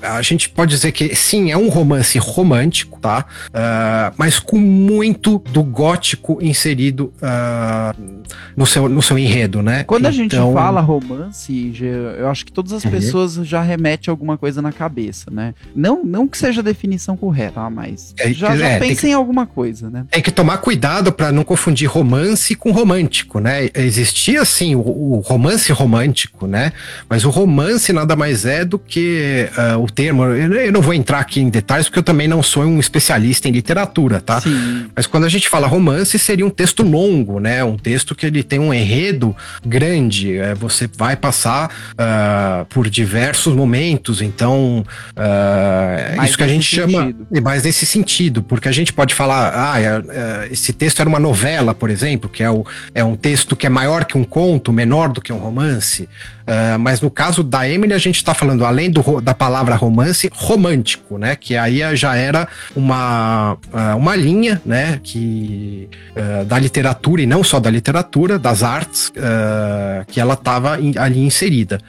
a 0.01 0.21
gente 0.21 0.49
pode 0.49 0.71
dizer 0.71 0.91
que 0.91 1.15
sim, 1.15 1.51
é 1.51 1.57
um 1.57 1.69
romance 1.69 2.17
romântico, 2.17 2.99
tá? 2.99 3.25
Uh, 3.47 4.13
mas 4.17 4.39
com 4.39 4.57
muito 4.57 5.39
do 5.51 5.63
gótico 5.63 6.39
inserido 6.41 7.13
uh, 7.21 8.19
no, 8.55 8.65
seu, 8.65 8.87
no 8.89 9.01
seu 9.01 9.17
enredo, 9.17 9.61
né? 9.61 9.83
Quando 9.83 10.05
a 10.05 10.11
gente 10.11 10.35
então- 10.35 10.53
fala 10.53 10.81
romance, 10.81 11.73
eu 12.19 12.27
acho 12.29 12.45
que 12.45 12.51
todas 12.51 12.73
as 12.73 12.83
uhum. 12.83 12.91
pessoas 12.91 13.33
já 13.35 13.61
remetem 13.61 14.11
alguma 14.11 14.37
coisa 14.37 14.61
na 14.61 14.71
cabeça, 14.71 15.31
né? 15.31 15.53
Não, 15.75 16.03
não 16.03 16.27
que 16.27 16.37
seja 16.37 16.61
a 16.61 16.63
definição 16.63 17.17
correta, 17.17 17.61
tá? 17.61 17.69
mas 17.69 18.13
é, 18.19 18.31
já, 18.31 18.55
já 18.55 18.67
é, 18.67 18.79
pensa 18.79 19.01
que, 19.01 19.07
em 19.07 19.13
alguma 19.13 19.45
coisa, 19.45 19.89
né? 19.89 20.05
Tem 20.11 20.21
que 20.21 20.31
tomar 20.31 20.57
cuidado 20.59 21.11
para 21.11 21.31
não 21.31 21.43
confundir 21.43 21.87
romance 21.87 22.55
com 22.55 22.71
romântico, 22.71 23.39
né? 23.39 23.69
Existia, 23.73 24.43
sim, 24.45 24.75
o, 24.75 24.79
o, 24.79 25.19
romance 25.19 25.71
romântico, 25.71 26.47
né? 26.47 26.71
Mas 27.09 27.25
o 27.25 27.29
romance 27.29 27.91
nada 27.91 28.15
mais 28.15 28.45
é 28.45 28.63
do 28.63 28.77
que 28.77 29.49
uh, 29.75 29.79
termo, 29.91 30.25
eu 30.25 30.71
não 30.71 30.81
vou 30.81 30.93
entrar 30.93 31.19
aqui 31.19 31.39
em 31.39 31.49
detalhes 31.49 31.87
porque 31.87 31.99
eu 31.99 32.03
também 32.03 32.27
não 32.27 32.41
sou 32.41 32.63
um 32.63 32.79
especialista 32.79 33.47
em 33.47 33.51
literatura, 33.51 34.21
tá? 34.21 34.41
Sim. 34.41 34.85
Mas 34.95 35.07
quando 35.07 35.25
a 35.25 35.29
gente 35.29 35.47
fala 35.49 35.67
romance, 35.67 36.17
seria 36.19 36.45
um 36.45 36.49
texto 36.49 36.83
longo, 36.83 37.39
né? 37.39 37.63
Um 37.63 37.77
texto 37.77 38.15
que 38.15 38.25
ele 38.25 38.43
tem 38.43 38.59
um 38.59 38.73
enredo 38.73 39.35
grande, 39.65 40.37
é, 40.37 40.53
você 40.53 40.89
vai 40.97 41.15
passar 41.15 41.69
uh, 41.93 42.65
por 42.65 42.89
diversos 42.89 43.53
momentos, 43.55 44.21
então 44.21 44.83
uh, 45.15 46.25
isso 46.25 46.37
que 46.37 46.43
a 46.43 46.47
gente 46.47 46.63
chama 46.63 47.13
mais 47.41 47.63
nesse 47.63 47.85
sentido, 47.85 48.43
porque 48.43 48.67
a 48.67 48.71
gente 48.71 48.93
pode 48.93 49.13
falar, 49.13 49.53
ah, 49.55 49.81
é, 49.81 49.85
é, 49.85 50.49
esse 50.51 50.73
texto 50.73 50.99
era 50.99 51.09
uma 51.09 51.19
novela, 51.19 51.73
por 51.73 51.89
exemplo, 51.89 52.29
que 52.29 52.43
é, 52.43 52.49
o, 52.49 52.65
é 52.93 53.03
um 53.03 53.15
texto 53.15 53.55
que 53.55 53.65
é 53.65 53.69
maior 53.69 54.05
que 54.05 54.17
um 54.17 54.23
conto, 54.23 54.71
menor 54.71 55.09
do 55.09 55.21
que 55.21 55.31
um 55.31 55.37
romance, 55.37 56.07
uh, 56.49 56.79
mas 56.79 57.01
no 57.01 57.11
caso 57.11 57.43
da 57.43 57.69
Emily 57.69 57.93
a 57.93 57.97
gente 57.97 58.15
está 58.15 58.33
falando, 58.33 58.65
além 58.65 58.89
do, 58.89 59.21
da 59.21 59.33
palavra 59.33 59.75
romance 59.75 60.29
romântico, 60.33 61.17
né? 61.17 61.35
Que 61.35 61.55
aí 61.55 61.79
já 61.95 62.15
era 62.15 62.47
uma, 62.75 63.57
ah, 63.71 63.95
uma 63.95 64.15
linha, 64.15 64.61
né? 64.65 64.99
Que 65.03 65.87
uh, 66.15 66.45
da 66.45 66.57
literatura 66.57 67.21
e 67.21 67.25
não 67.25 67.43
só 67.43 67.59
da 67.59 67.69
literatura, 67.69 68.39
das 68.39 68.63
artes, 68.63 69.09
uh, 69.09 70.05
que 70.07 70.19
ela 70.19 70.33
estava 70.33 70.73
ali 70.73 71.19
inserida. 71.19 71.79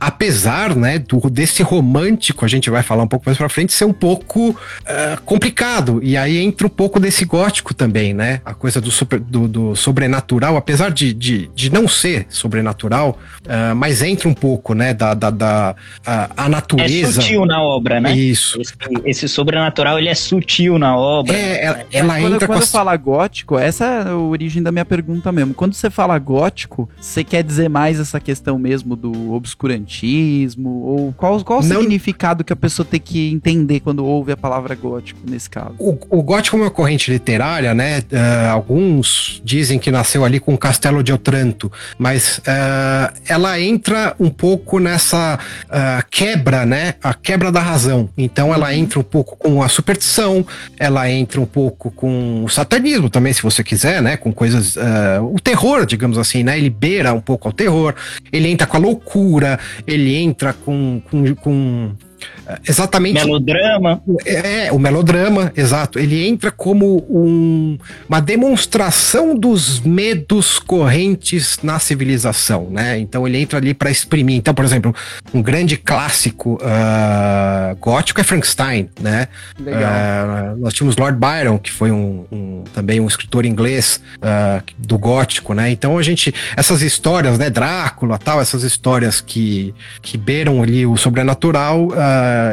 Apesar, 0.00 0.76
né? 0.76 0.98
Do, 0.98 1.28
desse 1.28 1.62
romântico, 1.62 2.44
a 2.44 2.48
gente 2.48 2.70
vai 2.70 2.82
falar 2.82 3.02
um 3.02 3.08
pouco 3.08 3.24
mais 3.26 3.36
para 3.36 3.48
frente, 3.48 3.72
ser 3.72 3.84
um 3.84 3.92
pouco 3.92 4.56
complicado. 5.24 6.00
E 6.02 6.16
aí 6.16 6.38
entra 6.38 6.66
um 6.66 6.70
pouco 6.70 7.00
desse 7.00 7.24
gótico 7.24 7.74
também, 7.74 8.14
né? 8.14 8.40
A 8.44 8.54
coisa 8.54 8.80
do, 8.80 8.90
super, 8.90 9.18
do, 9.18 9.48
do 9.48 9.76
sobrenatural, 9.76 10.56
apesar 10.56 10.90
de, 10.90 11.12
de, 11.12 11.50
de, 11.54 11.72
não 11.72 11.88
ser 11.88 12.26
sobrenatural, 12.28 13.18
mas 13.76 14.03
entra 14.06 14.28
um 14.28 14.34
pouco, 14.34 14.74
né? 14.74 14.94
Da, 14.94 15.14
da, 15.14 15.30
da 15.30 15.74
a, 16.06 16.30
a 16.36 16.48
natureza. 16.48 17.20
É 17.20 17.22
sutil 17.22 17.46
na 17.46 17.62
obra, 17.62 18.00
né? 18.00 18.14
Isso. 18.14 18.60
Esse, 18.60 18.74
esse 19.04 19.28
sobrenatural, 19.28 19.98
ele 19.98 20.08
é 20.08 20.14
sutil 20.14 20.78
na 20.78 20.96
obra. 20.96 21.36
É, 21.36 21.64
ela, 21.64 21.84
ela 21.92 22.14
quando, 22.20 22.34
entra 22.34 22.46
quando 22.46 22.60
com... 22.60 22.66
fala 22.66 22.96
gótico, 22.96 23.58
essa 23.58 23.84
é 23.84 24.08
a 24.10 24.16
origem 24.16 24.62
da 24.62 24.72
minha 24.72 24.84
pergunta 24.84 25.30
mesmo. 25.32 25.54
Quando 25.54 25.74
você 25.74 25.90
fala 25.90 26.18
gótico, 26.18 26.88
você 27.00 27.24
quer 27.24 27.42
dizer 27.42 27.68
mais 27.68 27.98
essa 27.98 28.20
questão 28.20 28.58
mesmo 28.58 28.96
do 28.96 29.32
obscurantismo? 29.32 30.70
Ou 30.82 31.12
qual, 31.12 31.42
qual 31.44 31.60
o 31.60 31.64
Não... 31.64 31.80
significado 31.80 32.44
que 32.44 32.52
a 32.52 32.56
pessoa 32.56 32.86
tem 32.88 33.00
que 33.00 33.30
entender 33.30 33.80
quando 33.80 34.04
ouve 34.04 34.32
a 34.32 34.36
palavra 34.36 34.74
gótico, 34.74 35.20
nesse 35.28 35.48
caso? 35.48 35.74
O, 35.78 35.96
o 36.10 36.22
gótico 36.22 36.56
é 36.56 36.60
uma 36.60 36.70
corrente 36.70 37.10
literária, 37.10 37.74
né? 37.74 38.00
Uh, 38.00 38.50
alguns 38.52 39.40
dizem 39.44 39.78
que 39.78 39.90
nasceu 39.90 40.24
ali 40.24 40.40
com 40.40 40.54
o 40.54 40.58
Castelo 40.58 41.02
de 41.02 41.12
Otranto, 41.12 41.70
mas 41.98 42.38
uh, 42.38 43.12
ela 43.28 43.60
entra 43.60 43.93
um 44.18 44.30
pouco 44.30 44.78
nessa 44.78 45.38
uh, 45.64 46.04
quebra, 46.10 46.64
né? 46.64 46.94
A 47.02 47.14
quebra 47.14 47.50
da 47.50 47.60
razão. 47.60 48.08
Então 48.16 48.52
ela 48.52 48.68
uhum. 48.68 48.74
entra 48.74 48.98
um 48.98 49.02
pouco 49.02 49.36
com 49.36 49.62
a 49.62 49.68
superstição, 49.68 50.46
ela 50.78 51.10
entra 51.10 51.40
um 51.40 51.46
pouco 51.46 51.90
com 51.90 52.44
o 52.44 52.48
satanismo 52.48 53.08
também, 53.08 53.32
se 53.32 53.42
você 53.42 53.62
quiser, 53.62 54.02
né? 54.02 54.16
Com 54.16 54.32
coisas. 54.32 54.76
Uh, 54.76 55.32
o 55.32 55.40
terror, 55.40 55.86
digamos 55.86 56.18
assim, 56.18 56.42
né? 56.42 56.58
Ele 56.58 56.70
beira 56.70 57.12
um 57.12 57.20
pouco 57.20 57.48
ao 57.48 57.52
terror, 57.52 57.94
ele 58.32 58.48
entra 58.48 58.66
com 58.66 58.76
a 58.76 58.80
loucura, 58.80 59.58
ele 59.86 60.14
entra 60.16 60.52
com, 60.52 61.00
com, 61.10 61.34
com 61.34 61.92
Exatamente. 62.66 63.14
Melodrama. 63.14 64.02
É, 64.24 64.72
o 64.72 64.78
melodrama, 64.78 65.52
exato. 65.56 65.98
Ele 65.98 66.26
entra 66.26 66.50
como 66.50 67.04
um, 67.08 67.78
uma 68.08 68.20
demonstração 68.20 69.34
dos 69.36 69.80
medos 69.80 70.58
correntes 70.58 71.58
na 71.62 71.78
civilização, 71.78 72.68
né? 72.70 72.98
Então 72.98 73.26
ele 73.26 73.38
entra 73.38 73.58
ali 73.58 73.72
para 73.74 73.90
exprimir. 73.90 74.36
Então, 74.36 74.54
por 74.54 74.64
exemplo, 74.64 74.94
um 75.32 75.42
grande 75.42 75.76
clássico 75.76 76.54
uh, 76.54 77.76
gótico 77.80 78.20
é 78.20 78.24
Frankenstein, 78.24 78.88
né? 79.00 79.28
Uh, 79.58 80.56
nós 80.58 80.74
tínhamos 80.74 80.96
Lord 80.96 81.18
Byron, 81.18 81.58
que 81.58 81.70
foi 81.70 81.90
um, 81.90 82.24
um 82.30 82.64
também 82.72 83.00
um 83.00 83.06
escritor 83.06 83.44
inglês 83.44 84.00
uh, 84.18 84.62
do 84.78 84.98
gótico, 84.98 85.54
né? 85.54 85.70
Então 85.70 85.96
a 85.96 86.02
gente, 86.02 86.34
essas 86.56 86.82
histórias, 86.82 87.38
né? 87.38 87.48
Drácula, 87.50 88.18
tal, 88.18 88.40
essas 88.40 88.62
histórias 88.62 89.20
que, 89.20 89.74
que 90.02 90.16
beiram 90.16 90.62
ali 90.62 90.86
o 90.86 90.96
sobrenatural, 90.96 91.88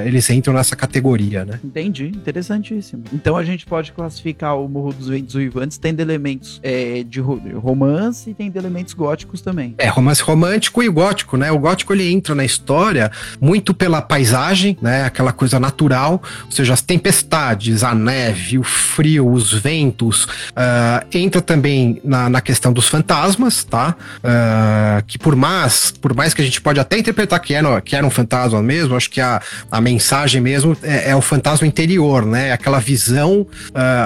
eles 0.05 0.29
entram 0.29 0.53
nessa 0.53 0.75
categoria, 0.75 1.45
né? 1.45 1.59
Entendi, 1.63 2.07
interessantíssimo. 2.07 3.03
Então 3.13 3.35
a 3.37 3.43
gente 3.43 3.65
pode 3.65 3.91
classificar 3.91 4.57
o 4.57 4.67
Morro 4.67 4.93
dos 4.93 5.07
Ventos 5.07 5.35
Uivantes 5.35 5.77
tendo 5.77 5.99
elementos 5.99 6.59
é, 6.63 7.03
de 7.03 7.19
romance 7.19 8.29
e 8.29 8.33
tem 8.33 8.51
elementos 8.53 8.93
góticos 8.93 9.41
também. 9.41 9.75
É, 9.77 9.87
romance 9.87 10.21
romântico 10.21 10.83
e 10.83 10.89
gótico, 10.89 11.37
né? 11.37 11.51
O 11.51 11.59
gótico 11.59 11.93
ele 11.93 12.11
entra 12.11 12.35
na 12.35 12.45
história 12.45 13.11
muito 13.39 13.73
pela 13.73 14.01
paisagem, 14.01 14.77
né? 14.81 15.05
Aquela 15.05 15.31
coisa 15.31 15.59
natural, 15.59 16.21
ou 16.45 16.51
seja, 16.51 16.73
as 16.73 16.81
tempestades, 16.81 17.83
a 17.83 17.93
neve, 17.93 18.57
o 18.57 18.63
frio, 18.63 19.31
os 19.31 19.53
ventos. 19.53 20.25
Uh, 20.25 21.05
entra 21.13 21.41
também 21.41 22.01
na, 22.03 22.29
na 22.29 22.41
questão 22.41 22.73
dos 22.73 22.87
fantasmas, 22.87 23.63
tá? 23.63 23.95
Uh, 24.17 25.03
que 25.05 25.17
por 25.17 25.35
mais, 25.35 25.91
por 25.91 26.13
mais 26.13 26.33
que 26.33 26.41
a 26.41 26.45
gente 26.45 26.61
pode 26.61 26.79
até 26.79 26.97
interpretar 26.97 27.39
que 27.39 27.53
era, 27.53 27.81
que 27.81 27.95
era 27.95 28.05
um 28.05 28.09
fantasma 28.09 28.61
mesmo, 28.61 28.95
acho 28.95 29.09
que 29.09 29.21
a, 29.21 29.41
a 29.71 29.81
mensagem 29.81 30.41
mesmo 30.41 30.75
é, 30.83 31.11
é, 31.11 31.15
o 31.15 31.21
fantasma 31.21 31.67
interior, 31.67 32.25
né? 32.25 32.51
Aquela 32.51 32.79
visão, 32.79 33.41
uh, 33.41 33.47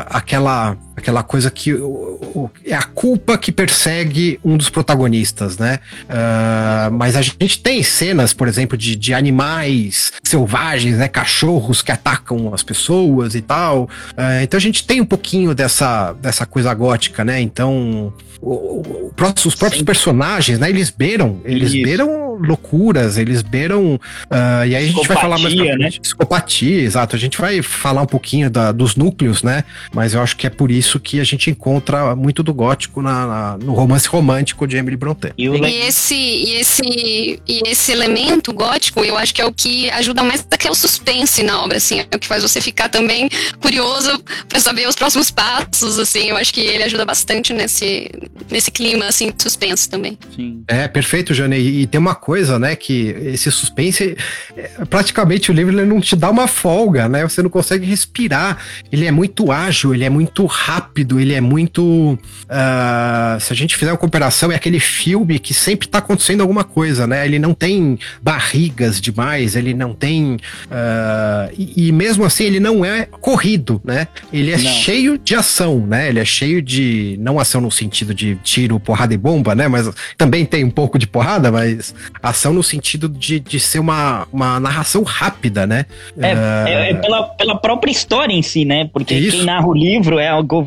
aquela, 0.10 0.78
aquela 0.96 1.24
coisa 1.24 1.52
que 1.52 1.74
o, 1.74 2.20
o, 2.34 2.50
é 2.66 2.74
a 2.74 2.84
culpa 2.84 3.38
que 3.38 3.52
persegue 3.52 4.40
um 4.44 4.58
dos 4.58 4.70
protagonistas, 4.70 5.58
né? 5.58 5.80
Uh, 6.04 6.92
mas 6.94 7.16
a 7.16 7.22
gente 7.22 7.60
tem 7.60 7.84
cenas, 7.84 8.34
por 8.34 8.48
exemplo, 8.48 8.78
de, 8.78 8.96
de 8.96 9.14
animais 9.14 10.14
selvagens, 10.24 10.98
né? 10.98 11.08
Cachorros 11.08 11.82
que 11.82 11.92
atacam 11.92 12.54
as 12.54 12.64
pessoas 12.64 13.36
e 13.36 13.42
tal. 13.42 13.84
Uh, 13.84 14.44
então 14.44 14.58
a 14.58 14.62
gente 14.62 14.86
tem 14.86 15.02
um 15.02 15.06
pouquinho 15.06 15.54
dessa, 15.54 16.14
dessa 16.14 16.46
coisa 16.46 16.74
gótica, 16.74 17.24
né? 17.24 17.42
Então 17.42 18.14
o, 18.42 19.12
os 19.46 19.56
próprios 19.56 19.80
Sim. 19.80 19.86
personagens, 19.86 20.60
né? 20.60 20.70
Eles 20.70 20.90
beiram, 20.90 21.42
eles 21.44 21.74
Isso. 21.74 21.84
beiram 21.84 22.36
loucuras, 22.36 23.18
eles 23.18 23.42
beiram. 23.42 23.96
Uh, 23.96 24.66
e 24.68 24.76
aí 24.76 24.86
a 24.86 24.88
gente 24.88 25.08
vai 25.08 25.18
falar 25.18 25.40
mais 25.40 25.54
pra 25.54 25.66
frente. 25.66 25.80
Né? 25.80 25.92
Psicopatia, 26.02 26.82
exato. 26.82 27.16
A 27.16 27.20
gente 27.20 27.40
vai 27.40 27.62
falar 27.62 28.02
um 28.02 28.08
pouquinho 28.08 28.50
da, 28.50 28.72
dos 28.72 28.96
núcleos, 28.96 29.44
né? 29.44 29.64
Mas 29.94 30.14
eu 30.14 30.22
acho 30.22 30.36
que 30.36 30.46
é 30.46 30.50
por 30.50 30.70
isso 30.70 30.85
que 31.00 31.20
a 31.20 31.24
gente 31.24 31.50
encontra 31.50 32.16
muito 32.16 32.44
do 32.44 32.54
gótico 32.54 33.02
na, 33.02 33.28
na 33.28 33.58
no 33.58 33.74
romance 33.74 34.08
romântico 34.08 34.68
de 34.68 34.78
Emily 34.78 34.96
Brontë. 34.96 35.34
E, 35.38 35.48
e, 35.48 35.88
esse, 35.88 36.16
e, 36.16 36.54
esse, 36.56 37.40
e 37.48 37.62
esse 37.66 37.92
elemento 37.92 38.54
gótico, 38.54 39.04
eu 39.04 39.18
acho 39.18 39.34
que 39.34 39.42
é 39.42 39.46
o 39.46 39.52
que 39.52 39.90
ajuda 39.92 40.24
mais 40.24 40.46
até 40.50 40.70
o 40.70 40.76
suspense 40.76 41.44
na 41.44 41.64
obra, 41.64 41.78
assim. 41.78 42.00
É 42.00 42.16
o 42.16 42.20
que 42.20 42.28
faz 42.28 42.44
você 42.44 42.62
ficar 42.62 42.90
também 42.90 43.30
curioso 43.60 44.24
para 44.48 44.60
saber 44.60 44.88
os 44.88 44.96
próximos 44.96 45.32
passos, 45.32 46.00
assim. 46.00 46.30
Eu 46.30 46.38
acho 46.38 46.54
que 46.54 46.62
ele 46.62 46.84
ajuda 46.84 47.06
bastante 47.06 47.54
nesse, 47.54 48.12
nesse 48.50 48.72
clima, 48.72 49.06
assim, 49.06 49.32
de 49.32 49.42
suspense 49.42 49.90
também. 49.90 50.18
Sim. 50.36 50.64
É, 50.68 50.88
perfeito, 50.88 51.34
Jane. 51.34 51.58
E, 51.58 51.82
e 51.82 51.88
tem 51.88 52.00
uma 52.00 52.16
coisa, 52.16 52.60
né, 52.60 52.76
que 52.76 53.16
esse 53.26 53.52
suspense, 53.52 54.16
é, 54.56 54.70
praticamente 54.90 55.52
o 55.52 55.54
livro 55.54 55.74
ele 55.74 55.86
não 55.86 56.00
te 56.00 56.16
dá 56.16 56.30
uma 56.30 56.48
folga, 56.48 57.10
né? 57.10 57.24
Você 57.24 57.42
não 57.42 57.50
consegue 57.50 57.86
respirar. 57.86 58.58
Ele 58.92 59.06
é 59.06 59.12
muito 59.12 59.52
ágil, 59.52 59.94
ele 59.94 60.04
é 60.04 60.10
muito 60.10 60.46
rápido 60.46 60.75
rápido, 60.76 61.20
ele 61.20 61.34
é 61.34 61.42
muito. 61.42 61.84
Uh, 61.84 63.40
se 63.40 63.52
a 63.52 63.56
gente 63.56 63.76
fizer 63.76 63.92
uma 63.92 63.98
comparação, 63.98 64.52
é 64.52 64.56
aquele 64.56 64.80
filme 64.80 65.40
que 65.40 65.54
sempre 65.54 65.88
tá 65.88 66.00
acontecendo 66.00 66.42
alguma 66.42 66.64
coisa, 66.64 67.08
né? 67.08 67.26
Ele 67.26 67.40
não 67.40 67.54
tem 67.54 67.98
barrigas 68.22 69.00
demais, 69.00 69.56
ele 69.56 69.74
não 69.74 69.94
tem. 69.94 70.36
Uh, 70.36 71.54
e, 71.58 71.88
e, 71.88 71.92
mesmo 71.92 72.26
assim, 72.26 72.44
ele 72.44 72.60
não 72.60 72.84
é 72.84 73.06
corrido, 73.06 73.82
né? 73.84 74.08
Ele 74.32 74.52
é 74.52 74.58
não. 74.58 74.72
cheio 74.72 75.18
de 75.18 75.36
ação, 75.36 75.86
né? 75.88 76.10
Ele 76.10 76.20
é 76.20 76.26
cheio 76.26 76.62
de. 76.62 77.18
Não 77.20 77.40
ação 77.40 77.62
no 77.62 77.72
sentido 77.72 78.14
de 78.14 78.36
tiro, 78.44 78.80
porrada 78.80 79.14
e 79.14 79.18
bomba, 79.18 79.56
né? 79.56 79.68
Mas 79.68 79.90
também 80.18 80.46
tem 80.46 80.64
um 80.64 80.72
pouco 80.72 81.00
de 81.00 81.08
porrada, 81.08 81.52
mas 81.52 81.96
ação 82.22 82.54
no 82.54 82.64
sentido 82.64 83.08
de, 83.08 83.40
de 83.40 83.60
ser 83.60 83.80
uma, 83.80 84.28
uma 84.32 84.60
narração 84.60 85.04
rápida, 85.04 85.66
né? 85.66 85.86
É, 86.20 86.34
uh, 86.34 86.68
é, 86.68 86.92
é 86.92 86.94
pela, 86.96 87.24
pela 87.24 87.56
própria 87.56 87.92
história 87.92 88.34
em 88.34 88.42
si, 88.42 88.66
né? 88.66 88.90
Porque 88.92 89.30
quem 89.30 89.44
narra 89.44 89.68
o 89.68 89.74
livro 89.74 90.20
é 90.20 90.28
algo. 90.28 90.65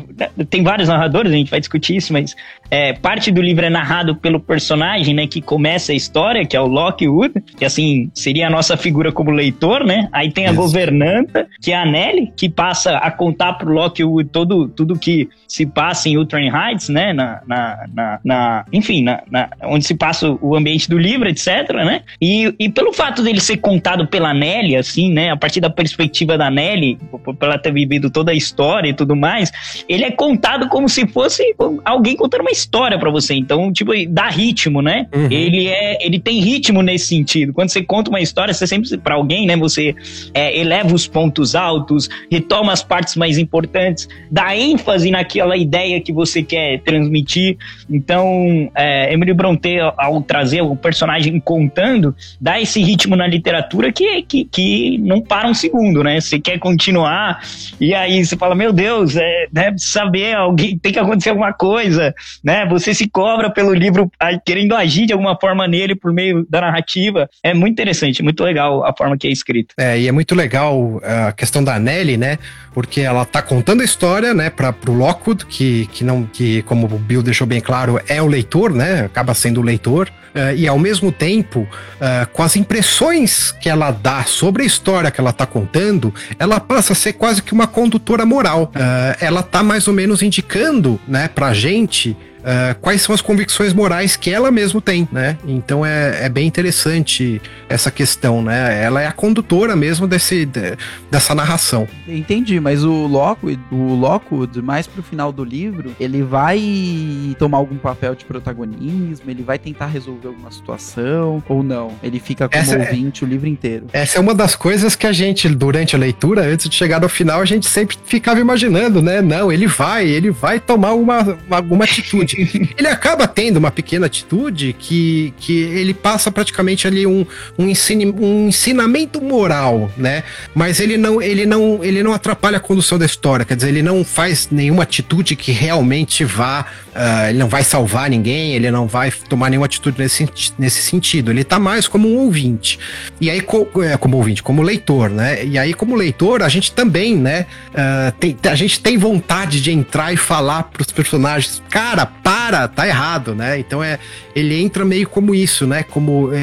Tem 0.49 0.63
vários 0.63 0.87
narradores, 0.87 1.31
a 1.31 1.35
gente 1.35 1.51
vai 1.51 1.59
discutir 1.59 1.95
isso, 1.95 2.13
mas 2.13 2.35
é, 2.71 2.93
parte 2.93 3.31
do 3.31 3.41
livro 3.41 3.65
é 3.65 3.69
narrado 3.69 4.15
pelo 4.15 4.39
personagem, 4.39 5.13
né? 5.13 5.27
Que 5.27 5.41
começa 5.41 5.91
a 5.91 5.95
história, 5.95 6.45
que 6.45 6.55
é 6.55 6.61
o 6.61 6.67
Lockwood, 6.67 7.33
que 7.57 7.65
assim 7.65 8.09
seria 8.13 8.47
a 8.47 8.49
nossa 8.49 8.77
figura 8.77 9.11
como 9.11 9.31
leitor, 9.31 9.83
né? 9.83 10.07
Aí 10.11 10.31
tem 10.31 10.45
a 10.45 10.51
isso. 10.51 10.61
governanta, 10.61 11.47
que 11.61 11.71
é 11.71 11.77
a 11.77 11.85
Nelly, 11.85 12.31
que 12.35 12.49
passa 12.49 12.97
a 12.97 13.11
contar 13.11 13.53
pro 13.53 13.71
Lockwood 13.73 14.29
todo, 14.29 14.67
tudo 14.69 14.97
que 14.97 15.29
se 15.47 15.65
passa 15.65 16.09
em 16.09 16.17
Ultron 16.17 16.49
Heights, 16.55 16.89
né? 16.89 17.13
Na, 17.13 17.41
na, 17.47 17.85
na, 17.93 18.19
na 18.23 18.65
enfim, 18.71 19.03
na, 19.03 19.21
na, 19.29 19.49
onde 19.63 19.85
se 19.85 19.95
passa 19.95 20.29
o 20.41 20.55
ambiente 20.55 20.89
do 20.89 20.97
livro, 20.97 21.27
etc, 21.27 21.71
né? 21.73 22.01
E, 22.21 22.53
e 22.59 22.69
pelo 22.69 22.93
fato 22.93 23.23
dele 23.23 23.39
ser 23.39 23.57
contado 23.57 24.07
pela 24.07 24.33
Nelly, 24.33 24.75
assim, 24.75 25.11
né? 25.11 25.31
A 25.31 25.37
partir 25.37 25.59
da 25.59 25.69
perspectiva 25.69 26.37
da 26.37 26.49
Nelly, 26.49 26.97
por 27.23 27.35
ela 27.41 27.57
ter 27.57 27.73
vivido 27.73 28.09
toda 28.09 28.31
a 28.31 28.35
história 28.35 28.89
e 28.89 28.93
tudo 28.93 29.15
mais, 29.15 29.51
ele 29.89 30.05
é 30.05 30.11
contado 30.11 30.69
como 30.69 30.87
se 30.87 31.07
fosse 31.07 31.55
alguém 31.83 32.15
contando 32.15 32.41
uma 32.41 32.51
história 32.51 32.99
para 32.99 33.09
você. 33.09 33.33
Então, 33.33 33.73
tipo, 33.73 33.91
dá 34.07 34.29
ritmo, 34.29 34.83
né? 34.83 35.07
Uhum. 35.11 35.27
Ele 35.31 35.67
é, 35.67 36.05
ele 36.05 36.19
tem 36.19 36.39
ritmo 36.39 36.83
nesse 36.83 37.07
sentido. 37.07 37.51
Quando 37.51 37.69
você 37.69 37.81
conta 37.81 38.11
uma 38.11 38.21
história, 38.21 38.53
você 38.53 38.67
sempre 38.67 38.95
para 38.99 39.15
alguém, 39.15 39.47
né? 39.47 39.57
Você 39.57 39.95
é, 40.31 40.55
eleva 40.55 40.93
os 40.93 41.07
pontos 41.07 41.55
altos, 41.55 42.07
retoma 42.29 42.71
as 42.71 42.83
partes 42.83 43.15
mais 43.15 43.39
importantes, 43.39 44.07
dá 44.29 44.55
ênfase 44.55 45.09
naquela 45.09 45.57
ideia 45.57 45.99
que 45.99 46.13
você 46.13 46.43
quer 46.43 46.79
transmitir. 46.81 47.57
Então, 47.89 48.69
é, 48.75 49.11
Emily 49.11 49.33
Bronte, 49.33 49.79
ao 49.97 50.21
trazer 50.21 50.61
o 50.61 50.75
personagem 50.75 51.39
contando, 51.39 52.15
dá 52.39 52.61
esse 52.61 52.79
ritmo 52.79 53.15
na 53.15 53.25
literatura 53.25 53.91
que, 53.91 54.21
que, 54.21 54.45
que 54.45 54.97
não 54.99 55.19
para 55.19 55.49
um 55.49 55.53
segundo, 55.55 56.03
né? 56.03 56.21
Você 56.21 56.39
quer 56.39 56.59
continuar 56.59 57.41
e 57.81 57.95
aí 57.95 58.23
você 58.23 58.37
fala, 58.37 58.53
meu 58.53 58.71
Deus, 58.71 59.15
é, 59.15 59.47
deve 59.79 59.91
saber, 59.91 60.35
alguém 60.35 60.77
tem 60.77 60.91
que 60.91 60.99
acontecer 60.99 61.29
alguma 61.29 61.53
coisa, 61.53 62.13
né? 62.43 62.65
Você 62.67 62.93
se 62.93 63.09
cobra 63.09 63.49
pelo 63.49 63.73
livro 63.73 64.11
querendo 64.45 64.75
agir 64.75 65.05
de 65.05 65.13
alguma 65.13 65.37
forma 65.39 65.67
nele 65.67 65.95
por 65.95 66.13
meio 66.13 66.45
da 66.49 66.61
narrativa. 66.61 67.29
É 67.43 67.53
muito 67.53 67.73
interessante, 67.73 68.21
muito 68.21 68.43
legal 68.43 68.85
a 68.85 68.93
forma 68.95 69.17
que 69.17 69.27
é 69.27 69.31
escrito. 69.31 69.73
É, 69.77 69.99
e 69.99 70.07
é 70.07 70.11
muito 70.11 70.35
legal 70.35 71.01
a 71.03 71.31
questão 71.31 71.63
da 71.63 71.79
Nelly, 71.79 72.17
né? 72.17 72.37
Porque 72.73 73.01
ela 73.01 73.25
tá 73.25 73.41
contando 73.41 73.81
a 73.81 73.85
história, 73.85 74.33
né, 74.33 74.49
para 74.49 74.71
pro 74.71 74.93
Lockwood, 74.93 75.45
que, 75.45 75.87
que 75.87 76.03
não, 76.03 76.23
que 76.23 76.61
como 76.63 76.85
o 76.85 76.99
Bill 76.99 77.23
deixou 77.23 77.47
bem 77.47 77.61
claro, 77.61 77.99
é 78.07 78.21
o 78.21 78.27
leitor, 78.27 78.73
né? 78.73 79.05
Acaba 79.05 79.33
sendo 79.33 79.61
o 79.61 79.63
leitor. 79.63 80.09
Uh, 80.29 80.55
e 80.55 80.67
ao 80.67 80.77
mesmo 80.77 81.11
tempo, 81.11 81.61
uh, 81.61 82.27
com 82.31 82.43
as 82.43 82.55
impressões 82.55 83.51
que 83.51 83.67
ela 83.67 83.91
dá 83.91 84.23
sobre 84.23 84.63
a 84.63 84.65
história 84.65 85.09
que 85.09 85.19
ela 85.19 85.31
está 85.31 85.45
contando, 85.45 86.13
ela 86.37 86.59
passa 86.59 86.93
a 86.93 86.95
ser 86.95 87.13
quase 87.13 87.41
que 87.41 87.51
uma 87.51 87.65
condutora 87.65 88.25
moral. 88.25 88.71
Uh, 88.75 89.17
ela 89.19 89.41
está 89.59 89.63
mais 89.63 89.87
ou 89.89 89.93
menos 89.93 90.21
indicando, 90.21 90.99
né, 91.07 91.27
pra 91.27 91.53
gente 91.53 92.15
uh, 92.49 92.79
quais 92.81 93.01
são 93.01 93.13
as 93.13 93.21
convicções 93.21 93.73
morais 93.73 94.15
que 94.15 94.31
ela 94.31 94.51
mesmo 94.51 94.81
tem, 94.81 95.07
né? 95.11 95.37
Então 95.47 95.85
é, 95.85 96.25
é 96.25 96.29
bem 96.29 96.47
interessante 96.47 97.41
essa 97.67 97.91
questão, 97.91 98.41
né? 98.41 98.83
Ela 98.83 99.01
é 99.01 99.07
a 99.07 99.11
condutora 99.11 99.75
mesmo 99.75 100.07
desse, 100.07 100.45
de, 100.45 100.75
dessa 101.11 101.35
narração. 101.35 101.87
Entendi, 102.07 102.59
mas 102.59 102.83
o 102.83 103.07
Lockwood, 103.07 103.59
o 103.71 103.93
Lockwood, 103.93 104.61
mais 104.61 104.87
pro 104.87 105.03
final 105.03 105.31
do 105.31 105.43
livro, 105.43 105.95
ele 105.99 106.23
vai 106.23 107.35
tomar 107.37 107.59
algum 107.59 107.77
papel 107.77 108.15
de 108.15 108.25
protagonismo, 108.25 109.29
ele 109.29 109.43
vai 109.43 109.59
tentar 109.59 109.87
resolver 109.87 110.27
alguma 110.27 110.51
situação, 110.51 111.43
ou 111.47 111.61
não? 111.61 111.91
Ele 112.01 112.19
fica 112.19 112.49
como 112.49 112.61
essa 112.61 112.75
é 112.75 112.79
ouvinte 112.79 113.23
é, 113.23 113.27
o 113.27 113.29
livro 113.29 113.47
inteiro. 113.47 113.85
Essa 113.93 114.17
é 114.17 114.21
uma 114.21 114.33
das 114.33 114.55
coisas 114.55 114.95
que 114.95 115.05
a 115.05 115.11
gente, 115.11 115.47
durante 115.49 115.95
a 115.95 115.99
leitura, 115.99 116.41
antes 116.41 116.67
de 116.67 116.75
chegar 116.75 116.99
no 116.99 117.09
final, 117.09 117.41
a 117.41 117.45
gente 117.45 117.67
sempre 117.67 117.97
ficava 118.05 118.39
imaginando, 118.39 119.01
né? 119.01 119.21
Não, 119.21 119.51
ele 119.51 119.67
vai, 119.67 120.07
ele 120.07 120.31
vai 120.31 120.59
tomar 120.59 120.93
uma, 120.93 121.37
uma 121.47 121.59
alguma 121.59 121.83
atitude. 121.85 122.38
Ele 122.77 122.87
acaba 122.87 123.27
tendo 123.27 123.57
uma 123.57 123.71
pequena 123.71 124.05
atitude 124.05 124.75
que, 124.77 125.33
que 125.39 125.59
ele 125.59 125.93
passa 125.93 126.31
praticamente 126.31 126.87
ali 126.87 127.05
um, 127.05 127.25
um, 127.57 127.67
ensine, 127.67 128.05
um 128.07 128.47
ensinamento 128.47 129.21
moral, 129.21 129.91
né? 129.97 130.23
Mas 130.53 130.79
ele 130.79 130.97
não, 130.97 131.21
ele, 131.21 131.45
não, 131.45 131.83
ele 131.83 132.03
não 132.03 132.13
atrapalha 132.13 132.57
a 132.57 132.59
condução 132.59 132.97
da 132.97 133.05
história, 133.05 133.45
quer 133.45 133.55
dizer, 133.55 133.69
ele 133.69 133.81
não 133.81 134.03
faz 134.03 134.49
nenhuma 134.51 134.83
atitude 134.83 135.35
que 135.35 135.51
realmente 135.51 136.23
vá 136.23 136.65
Uh, 136.89 137.29
ele 137.29 137.37
não 137.37 137.47
vai 137.47 137.63
salvar 137.63 138.09
ninguém, 138.09 138.53
ele 138.55 138.71
não 138.71 138.87
vai 138.87 139.11
tomar 139.11 139.49
nenhuma 139.49 139.67
atitude 139.67 139.97
nesse, 139.99 140.27
nesse 140.57 140.81
sentido. 140.81 141.31
Ele 141.31 141.43
tá 141.43 141.59
mais 141.59 141.87
como 141.87 142.09
um 142.09 142.17
ouvinte. 142.17 142.79
E 143.21 143.29
aí, 143.29 143.41
co, 143.41 143.67
é, 143.83 143.95
como 143.95 144.17
ouvinte, 144.17 144.41
como 144.41 144.61
leitor, 144.61 145.09
né? 145.09 145.45
E 145.45 145.57
aí, 145.57 145.73
como 145.73 145.95
leitor, 145.95 146.41
a 146.41 146.49
gente 146.49 146.71
também, 146.71 147.15
né? 147.15 147.45
Uh, 147.69 148.11
tem, 148.19 148.37
a 148.43 148.55
gente 148.55 148.79
tem 148.79 148.97
vontade 148.97 149.61
de 149.61 149.71
entrar 149.71 150.11
e 150.11 150.17
falar 150.17 150.63
pros 150.63 150.91
personagens, 150.91 151.61
cara, 151.69 152.05
para, 152.29 152.67
tá 152.67 152.87
errado, 152.87 153.33
né? 153.35 153.59
Então 153.59 153.83
é, 153.83 153.99
ele 154.35 154.59
entra 154.59 154.83
meio 154.83 155.07
como 155.07 155.33
isso, 155.33 155.65
né? 155.65 155.83
Como 155.83 156.27
uh, 156.27 156.33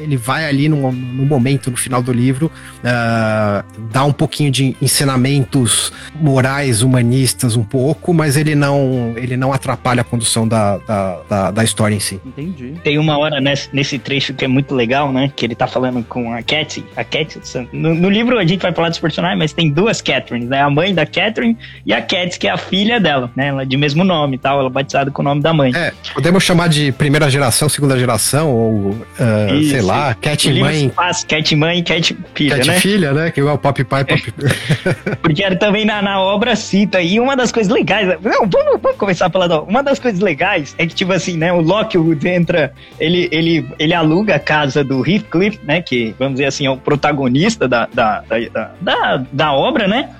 ele 0.00 0.16
vai 0.16 0.46
ali 0.46 0.68
no, 0.68 0.90
no 0.90 1.24
momento, 1.24 1.70
no 1.70 1.76
final 1.76 2.02
do 2.02 2.12
livro, 2.12 2.50
dá 3.90 4.04
um 4.04 4.12
pouquinho 4.12 4.50
de 4.50 4.76
ensinamentos 4.80 5.92
morais, 6.14 6.82
humanistas, 6.82 7.56
um 7.56 7.64
pouco, 7.64 8.12
mas 8.12 8.36
ele 8.36 8.54
não, 8.54 9.14
ele 9.16 9.36
não 9.36 9.52
atrapalha 9.52 9.82
atrapalha 9.82 10.00
a 10.02 10.04
condução 10.04 10.46
da, 10.46 10.78
da, 10.78 11.20
da, 11.28 11.50
da 11.50 11.64
história 11.64 11.94
em 11.94 12.00
si. 12.00 12.20
Entendi. 12.24 12.74
Tem 12.82 12.98
uma 12.98 13.18
hora 13.18 13.40
nesse, 13.40 13.68
nesse 13.72 13.98
trecho 13.98 14.32
que 14.34 14.44
é 14.44 14.48
muito 14.48 14.74
legal, 14.74 15.12
né? 15.12 15.30
Que 15.34 15.44
ele 15.44 15.54
tá 15.54 15.66
falando 15.66 16.02
com 16.04 16.32
a 16.32 16.42
Cat. 16.42 16.84
A 16.96 17.04
Cat 17.04 17.40
no, 17.72 17.94
no, 17.94 18.08
livro 18.08 18.38
a 18.38 18.44
gente 18.44 18.60
vai 18.60 18.72
falar 18.72 18.88
dos 18.88 18.98
personagens, 18.98 19.38
mas 19.38 19.52
tem 19.52 19.70
duas 19.70 20.00
Catherines, 20.00 20.48
né? 20.48 20.62
A 20.62 20.70
mãe 20.70 20.94
da 20.94 21.04
Catherine 21.04 21.56
e 21.84 21.92
a 21.92 22.00
Cat, 22.00 22.38
que 22.38 22.46
é 22.46 22.50
a 22.50 22.56
filha 22.56 23.00
dela, 23.00 23.30
né? 23.36 23.48
Ela 23.48 23.62
é 23.62 23.64
de 23.64 23.76
mesmo 23.76 24.04
nome 24.04 24.38
tal, 24.38 24.58
ela 24.58 24.68
é 24.68 24.72
batizada 24.72 25.10
com 25.10 25.21
o 25.22 25.24
nome 25.24 25.40
da 25.40 25.52
mãe. 25.52 25.72
É, 25.74 25.92
podemos 26.12 26.42
chamar 26.42 26.68
de 26.68 26.92
primeira 26.92 27.30
geração, 27.30 27.68
segunda 27.68 27.98
geração, 27.98 28.50
ou 28.50 28.90
uh, 28.90 29.54
Isso, 29.54 29.70
sei 29.70 29.82
lá, 29.82 30.14
Cat 30.14 30.52
mãe. 30.52 30.92
Faz 30.94 31.24
Cat 31.24 31.56
mãe 31.56 31.82
Cat 31.82 32.16
filha, 32.34 32.56
Cat 32.56 32.68
né? 32.68 32.80
filha, 32.80 33.12
né? 33.12 33.30
Que 33.30 33.40
é 33.40 33.44
o 33.44 33.58
Pop 33.58 33.82
Pai, 33.84 34.04
Pop... 34.04 34.34
Porque 35.22 35.42
também 35.56 35.84
na, 35.84 36.02
na 36.02 36.20
obra 36.20 36.56
cita, 36.56 37.00
e 37.00 37.18
uma 37.18 37.36
das 37.36 37.52
coisas 37.52 37.72
legais, 37.72 38.08
não, 38.22 38.48
vamos, 38.48 38.80
vamos 38.80 38.98
começar 38.98 39.30
pela 39.30 39.62
uma 39.62 39.82
das 39.82 39.98
coisas 39.98 40.20
legais 40.20 40.74
é 40.78 40.86
que, 40.86 40.94
tipo 40.94 41.12
assim, 41.12 41.36
né, 41.36 41.52
o 41.52 41.60
Lockwood 41.60 42.26
entra, 42.26 42.72
ele, 42.98 43.28
ele, 43.30 43.66
ele 43.78 43.94
aluga 43.94 44.36
a 44.36 44.38
casa 44.38 44.82
do 44.82 45.06
Heathcliff, 45.08 45.60
né, 45.64 45.82
que, 45.82 46.14
vamos 46.18 46.34
dizer 46.34 46.46
assim, 46.46 46.66
é 46.66 46.70
o 46.70 46.76
protagonista 46.76 47.68
da, 47.68 47.86
da, 47.92 48.22
da, 48.22 48.70
da, 48.80 49.24
da 49.32 49.52
obra, 49.52 49.86
né, 49.86 50.10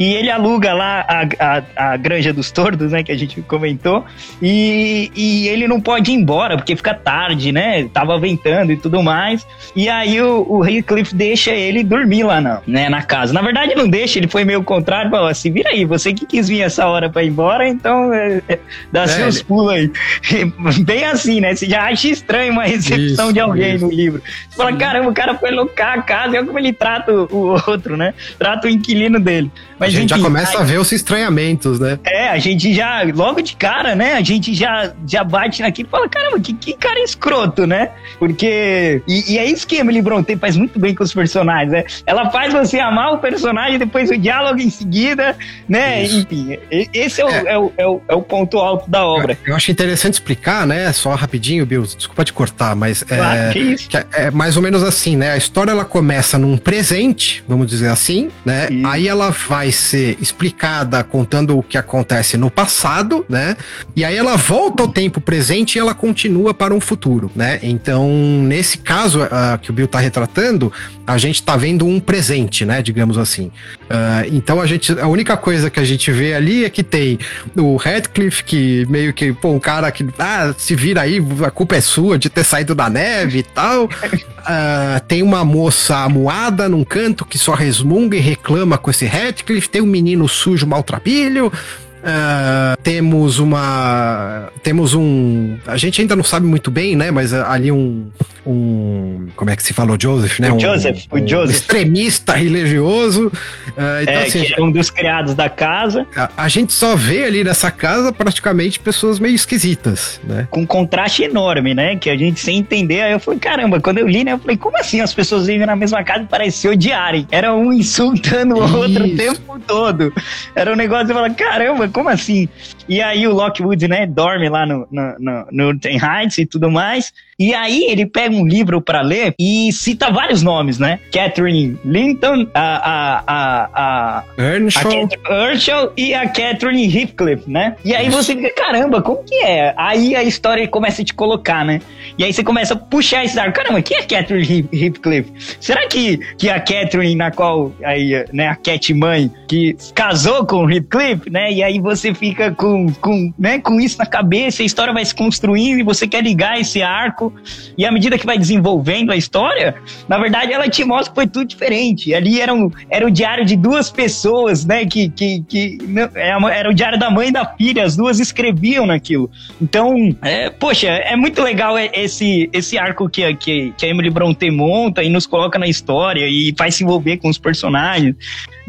e 0.00 0.14
ele 0.14 0.30
aluga 0.30 0.72
lá 0.72 1.04
a, 1.06 1.28
a, 1.38 1.92
a 1.92 1.96
Granja 1.98 2.32
dos 2.32 2.50
Tordos, 2.50 2.92
né? 2.92 3.02
Que 3.02 3.12
a 3.12 3.18
gente 3.18 3.42
comentou. 3.42 4.02
E, 4.40 5.12
e 5.14 5.46
ele 5.46 5.68
não 5.68 5.78
pode 5.78 6.10
ir 6.10 6.14
embora, 6.14 6.56
porque 6.56 6.74
fica 6.74 6.94
tarde, 6.94 7.52
né? 7.52 7.86
Tava 7.92 8.18
ventando 8.18 8.72
e 8.72 8.78
tudo 8.78 9.02
mais. 9.02 9.46
E 9.76 9.90
aí 9.90 10.18
o, 10.22 10.46
o 10.48 10.66
Heathcliff 10.66 11.14
deixa 11.14 11.50
ele 11.50 11.84
dormir 11.84 12.22
lá 12.22 12.40
na, 12.40 12.62
né, 12.66 12.88
na 12.88 13.02
casa. 13.02 13.34
Na 13.34 13.42
verdade, 13.42 13.74
não 13.74 13.86
deixa, 13.86 14.18
ele 14.18 14.26
foi 14.26 14.42
meio 14.42 14.62
contrário. 14.62 15.10
Falou 15.10 15.28
assim: 15.28 15.52
vira 15.52 15.68
aí, 15.68 15.84
você 15.84 16.14
que 16.14 16.24
quis 16.24 16.48
vir 16.48 16.62
essa 16.62 16.86
hora 16.86 17.10
pra 17.10 17.22
ir 17.22 17.28
embora, 17.28 17.68
então 17.68 18.10
é, 18.10 18.40
é, 18.48 18.58
dá 18.90 19.02
é, 19.02 19.06
seus 19.06 19.36
ele... 19.36 19.44
pulos 19.44 19.70
aí. 19.70 19.92
Bem 20.82 21.04
assim, 21.04 21.42
né? 21.42 21.54
Você 21.54 21.68
já 21.68 21.82
acha 21.82 22.08
estranho 22.08 22.54
uma 22.54 22.64
recepção 22.64 23.26
isso, 23.26 23.32
de 23.34 23.40
alguém 23.40 23.74
isso. 23.74 23.84
no 23.84 23.92
livro. 23.92 24.22
Você 24.48 24.56
fala: 24.56 24.74
caramba, 24.78 25.10
o 25.10 25.14
cara 25.14 25.34
foi 25.34 25.50
locar 25.50 25.98
a 25.98 26.02
casa, 26.02 26.36
e 26.36 26.38
olha 26.38 26.46
como 26.46 26.58
ele 26.58 26.72
trata 26.72 27.12
o, 27.12 27.28
o 27.30 27.60
outro, 27.70 27.98
né? 27.98 28.14
Trata 28.38 28.66
o 28.66 28.70
inquilino 28.70 29.20
dele. 29.20 29.50
Mas 29.78 29.89
a 29.96 30.00
gente 30.00 30.10
já 30.10 30.18
começa 30.18 30.58
a, 30.58 30.60
a 30.60 30.64
ver 30.64 30.78
os 30.78 30.90
estranhamentos, 30.92 31.78
né? 31.78 31.98
É, 32.04 32.28
a 32.28 32.38
gente 32.38 32.72
já, 32.74 33.02
logo 33.14 33.40
de 33.40 33.56
cara, 33.56 33.94
né? 33.94 34.14
A 34.14 34.22
gente 34.22 34.54
já, 34.54 34.92
já 35.06 35.22
bate 35.24 35.62
naquilo 35.62 35.88
e 35.88 35.90
fala, 35.90 36.08
caramba, 36.08 36.40
que, 36.40 36.52
que 36.52 36.74
cara 36.74 37.02
escroto, 37.02 37.66
né? 37.66 37.90
Porque. 38.18 39.02
E, 39.06 39.34
e 39.34 39.38
é 39.38 39.44
isso 39.44 39.66
que 39.66 39.76
Emily 39.76 40.02
Bronte 40.02 40.36
faz 40.36 40.56
muito 40.56 40.78
bem 40.78 40.94
com 40.94 41.02
os 41.02 41.12
personagens, 41.12 41.72
né? 41.72 41.84
Ela 42.06 42.30
faz 42.30 42.52
você 42.52 42.78
amar 42.78 43.14
o 43.14 43.18
personagem, 43.18 43.78
depois 43.78 44.10
o 44.10 44.16
diálogo 44.16 44.60
em 44.60 44.70
seguida, 44.70 45.36
né? 45.68 46.02
Isso. 46.02 46.20
Enfim, 46.20 46.58
esse 46.70 47.20
é 47.20 47.24
o, 47.24 47.28
é. 47.28 47.42
É, 47.46 47.58
o, 47.58 47.72
é, 47.76 47.86
o, 47.86 48.00
é 48.08 48.14
o 48.14 48.22
ponto 48.22 48.58
alto 48.58 48.88
da 48.90 49.04
obra. 49.04 49.38
Eu 49.46 49.54
acho 49.54 49.70
interessante 49.70 50.14
explicar, 50.14 50.66
né? 50.66 50.92
Só 50.92 51.14
rapidinho, 51.14 51.64
Bill, 51.66 51.82
desculpa 51.82 52.24
te 52.24 52.32
cortar, 52.32 52.74
mas. 52.76 53.02
Claro, 53.02 53.38
é, 53.38 53.52
que 53.52 53.58
isso. 53.58 53.88
Que 53.88 53.96
é, 53.96 54.06
é 54.12 54.30
mais 54.30 54.56
ou 54.56 54.62
menos 54.62 54.82
assim, 54.82 55.16
né? 55.16 55.32
A 55.32 55.36
história 55.36 55.70
ela 55.70 55.84
começa 55.84 56.38
num 56.38 56.56
presente, 56.56 57.42
vamos 57.48 57.66
dizer 57.66 57.88
assim, 57.88 58.30
né? 58.44 58.68
Isso. 58.70 58.86
Aí 58.86 59.08
ela 59.08 59.30
vai 59.30 59.72
ser 59.80 60.16
explicada 60.20 61.02
contando 61.02 61.58
o 61.58 61.62
que 61.62 61.78
acontece 61.78 62.36
no 62.36 62.50
passado, 62.50 63.24
né? 63.28 63.56
E 63.96 64.04
aí 64.04 64.16
ela 64.16 64.36
volta 64.36 64.82
ao 64.82 64.88
tempo 64.88 65.20
presente 65.20 65.76
e 65.76 65.78
ela 65.78 65.94
continua 65.94 66.54
para 66.54 66.74
um 66.74 66.80
futuro, 66.80 67.30
né? 67.34 67.58
Então, 67.62 68.08
nesse 68.42 68.78
caso 68.78 69.22
uh, 69.22 69.58
que 69.60 69.70
o 69.70 69.72
Bill 69.72 69.88
tá 69.88 69.98
retratando, 69.98 70.72
a 71.10 71.18
gente 71.18 71.42
tá 71.42 71.56
vendo 71.56 71.86
um 71.86 71.98
presente, 71.98 72.64
né? 72.64 72.80
Digamos 72.82 73.18
assim. 73.18 73.46
Uh, 73.46 74.32
então 74.32 74.60
a 74.60 74.66
gente. 74.66 74.92
A 74.98 75.08
única 75.08 75.36
coisa 75.36 75.68
que 75.68 75.80
a 75.80 75.84
gente 75.84 76.10
vê 76.12 76.34
ali 76.34 76.64
é 76.64 76.70
que 76.70 76.82
tem 76.82 77.18
o 77.56 77.76
Radcliffe, 77.76 78.44
que 78.44 78.86
meio 78.88 79.12
que, 79.12 79.32
pô, 79.32 79.50
um 79.50 79.58
cara 79.58 79.90
que 79.90 80.06
ah, 80.18 80.54
se 80.56 80.74
vira 80.76 81.00
aí, 81.02 81.18
a 81.44 81.50
culpa 81.50 81.76
é 81.76 81.80
sua 81.80 82.18
de 82.18 82.30
ter 82.30 82.44
saído 82.44 82.74
da 82.74 82.88
neve 82.88 83.40
e 83.40 83.42
tal. 83.42 83.84
Uh, 83.86 85.00
tem 85.08 85.22
uma 85.22 85.44
moça 85.44 85.96
amuada 85.96 86.68
num 86.68 86.84
canto 86.84 87.24
que 87.24 87.38
só 87.38 87.54
resmunga 87.54 88.16
e 88.16 88.20
reclama 88.20 88.78
com 88.78 88.90
esse 88.90 89.06
Radcliffe. 89.06 89.68
Tem 89.68 89.82
um 89.82 89.86
menino 89.86 90.28
sujo 90.28 90.66
maltrapilho. 90.66 91.52
Uh, 92.00 92.80
temos 92.82 93.38
uma. 93.38 94.48
Temos 94.62 94.94
um. 94.94 95.58
A 95.66 95.76
gente 95.76 96.00
ainda 96.00 96.16
não 96.16 96.24
sabe 96.24 96.46
muito 96.46 96.70
bem, 96.70 96.96
né? 96.96 97.10
Mas 97.10 97.32
ali 97.34 97.70
um. 97.70 98.10
um 98.46 99.28
como 99.36 99.50
é 99.50 99.56
que 99.56 99.62
se 99.62 99.74
falou? 99.74 99.96
Joseph, 100.00 100.40
né? 100.40 100.50
O 100.50 100.54
um, 100.54 100.60
Joseph, 100.60 101.04
um 101.12 101.16
o 101.16 101.28
Joseph. 101.28 101.56
Extremista 101.56 102.32
religioso. 102.32 103.26
Uh, 103.26 104.02
então, 104.02 104.14
é, 104.14 104.22
assim, 104.24 104.46
é 104.56 104.62
um 104.62 104.70
dos 104.70 104.88
criados 104.88 105.34
da 105.34 105.50
casa. 105.50 106.06
A, 106.16 106.30
a, 106.44 106.48
gente 106.48 106.72
só 106.72 106.96
vê 106.96 107.24
ali 107.24 107.44
nessa 107.44 107.70
casa 107.70 108.12
praticamente 108.12 108.80
pessoas 108.80 109.18
meio 109.18 109.34
esquisitas, 109.34 110.18
né? 110.24 110.48
Com 110.50 110.62
um 110.62 110.66
contraste 110.66 111.22
enorme, 111.24 111.74
né? 111.74 111.96
Que 111.96 112.08
a 112.08 112.16
gente 112.16 112.40
sem 112.40 112.58
entender. 112.58 113.02
Aí 113.02 113.12
eu 113.12 113.20
falei, 113.20 113.38
caramba, 113.38 113.78
quando 113.78 113.98
eu 113.98 114.08
li, 114.08 114.24
né? 114.24 114.32
Eu 114.32 114.38
falei, 114.38 114.56
como 114.56 114.78
assim 114.78 115.00
as 115.00 115.12
pessoas 115.12 115.46
vivem 115.46 115.66
na 115.66 115.76
mesma 115.76 116.02
casa 116.02 116.22
e 116.22 116.26
parecem 116.26 116.60
se 116.60 116.68
odiarem? 116.68 117.26
Era 117.30 117.54
um 117.54 117.72
insultando 117.72 118.54
o 118.54 118.78
outro 118.78 119.04
o 119.04 119.16
tempo 119.16 119.60
todo. 119.66 120.12
Era 120.54 120.72
um 120.72 120.76
negócio 120.76 121.08
de 121.08 121.12
falar, 121.12 121.30
caramba, 121.34 121.89
como 121.90 122.08
assim? 122.08 122.48
E 122.90 123.00
aí 123.00 123.24
o 123.26 123.32
Lockwood, 123.32 123.86
né, 123.86 124.04
dorme 124.04 124.48
lá 124.48 124.66
no, 124.66 124.86
no, 124.90 125.14
no, 125.20 125.72
no 125.72 125.80
Heights 125.84 126.38
e 126.38 126.44
tudo 126.44 126.68
mais. 126.68 127.12
E 127.40 127.54
aí 127.54 127.86
ele 127.88 128.04
pega 128.04 128.36
um 128.36 128.46
livro 128.46 128.82
para 128.82 129.00
ler 129.00 129.34
e 129.38 129.72
cita 129.72 130.10
vários 130.10 130.42
nomes, 130.42 130.78
né? 130.78 131.00
Catherine 131.10 131.78
Linton, 131.82 132.46
a, 132.52 132.90
a, 132.90 133.24
a, 133.26 133.68
a, 133.74 134.24
Earnshaw. 134.36 135.08
a 135.26 135.32
Earnshaw 135.32 135.92
e 135.96 136.12
a 136.12 136.28
Catherine 136.28 136.84
Heathcliff, 136.84 137.48
né? 137.48 137.76
E 137.82 137.94
aí 137.94 138.10
você 138.10 138.36
fica, 138.36 138.52
caramba, 138.52 139.00
como 139.00 139.24
que 139.24 139.36
é? 139.36 139.72
Aí 139.74 140.14
a 140.14 140.22
história 140.22 140.68
começa 140.68 141.00
a 141.00 141.04
te 141.04 141.14
colocar, 141.14 141.64
né? 141.64 141.80
E 142.18 142.24
aí 142.24 142.30
você 142.30 142.44
começa 142.44 142.74
a 142.74 142.76
puxar 142.76 143.24
esse 143.24 143.40
arco. 143.40 143.56
Caramba, 143.56 143.80
quem 143.80 143.96
é 143.96 144.02
Catherine 144.02 144.68
Heathcliff? 144.70 145.32
Será 145.58 145.88
que, 145.88 146.18
que 146.36 146.50
a 146.50 146.60
Catherine, 146.60 147.14
na 147.14 147.30
qual 147.30 147.72
aí, 147.82 148.22
né, 148.34 148.48
a 148.48 148.54
Cat 148.54 148.92
mãe, 148.92 149.30
que 149.48 149.74
casou 149.94 150.44
com 150.44 150.66
o 150.66 150.70
Heathcliff, 150.70 151.30
né? 151.30 151.50
E 151.50 151.62
aí 151.62 151.80
você 151.80 152.12
fica 152.12 152.50
com, 152.50 152.79
com, 153.00 153.32
né, 153.38 153.58
com 153.58 153.80
isso 153.80 153.98
na 153.98 154.06
cabeça, 154.06 154.62
a 154.62 154.66
história 154.66 154.92
vai 154.92 155.04
se 155.04 155.14
construindo 155.14 155.80
e 155.80 155.82
você 155.82 156.06
quer 156.06 156.22
ligar 156.22 156.60
esse 156.60 156.82
arco 156.82 157.32
e 157.76 157.84
à 157.84 157.92
medida 157.92 158.18
que 158.18 158.26
vai 158.26 158.38
desenvolvendo 158.38 159.12
a 159.12 159.16
história, 159.16 159.74
na 160.08 160.18
verdade 160.18 160.52
ela 160.52 160.68
te 160.68 160.84
mostra 160.84 161.10
que 161.10 161.14
foi 161.14 161.26
tudo 161.26 161.46
diferente. 161.46 162.14
Ali 162.14 162.40
era, 162.40 162.52
um, 162.52 162.70
era 162.88 163.06
o 163.06 163.10
diário 163.10 163.44
de 163.44 163.56
duas 163.56 163.90
pessoas, 163.90 164.64
né? 164.64 164.86
Que, 164.86 165.08
que, 165.08 165.44
que 165.48 165.78
é 166.14 166.30
era 166.52 166.70
o 166.70 166.74
diário 166.74 166.98
da 166.98 167.10
mãe 167.10 167.28
e 167.28 167.32
da 167.32 167.44
filha, 167.44 167.84
as 167.84 167.96
duas 167.96 168.18
escreviam 168.20 168.86
naquilo. 168.86 169.30
Então, 169.60 170.16
é, 170.22 170.50
poxa, 170.50 170.88
é 170.88 171.16
muito 171.16 171.42
legal 171.42 171.76
esse, 171.78 172.48
esse 172.52 172.78
arco 172.78 173.08
que, 173.08 173.34
que, 173.34 173.72
que 173.76 173.86
a 173.86 173.88
Emily 173.88 174.10
Bronte 174.10 174.50
monta 174.50 175.02
e 175.02 175.08
nos 175.08 175.26
coloca 175.26 175.58
na 175.58 175.66
história 175.66 176.26
e 176.26 176.54
faz 176.56 176.76
se 176.76 176.84
envolver 176.84 177.18
com 177.18 177.28
os 177.28 177.38
personagens 177.38 178.16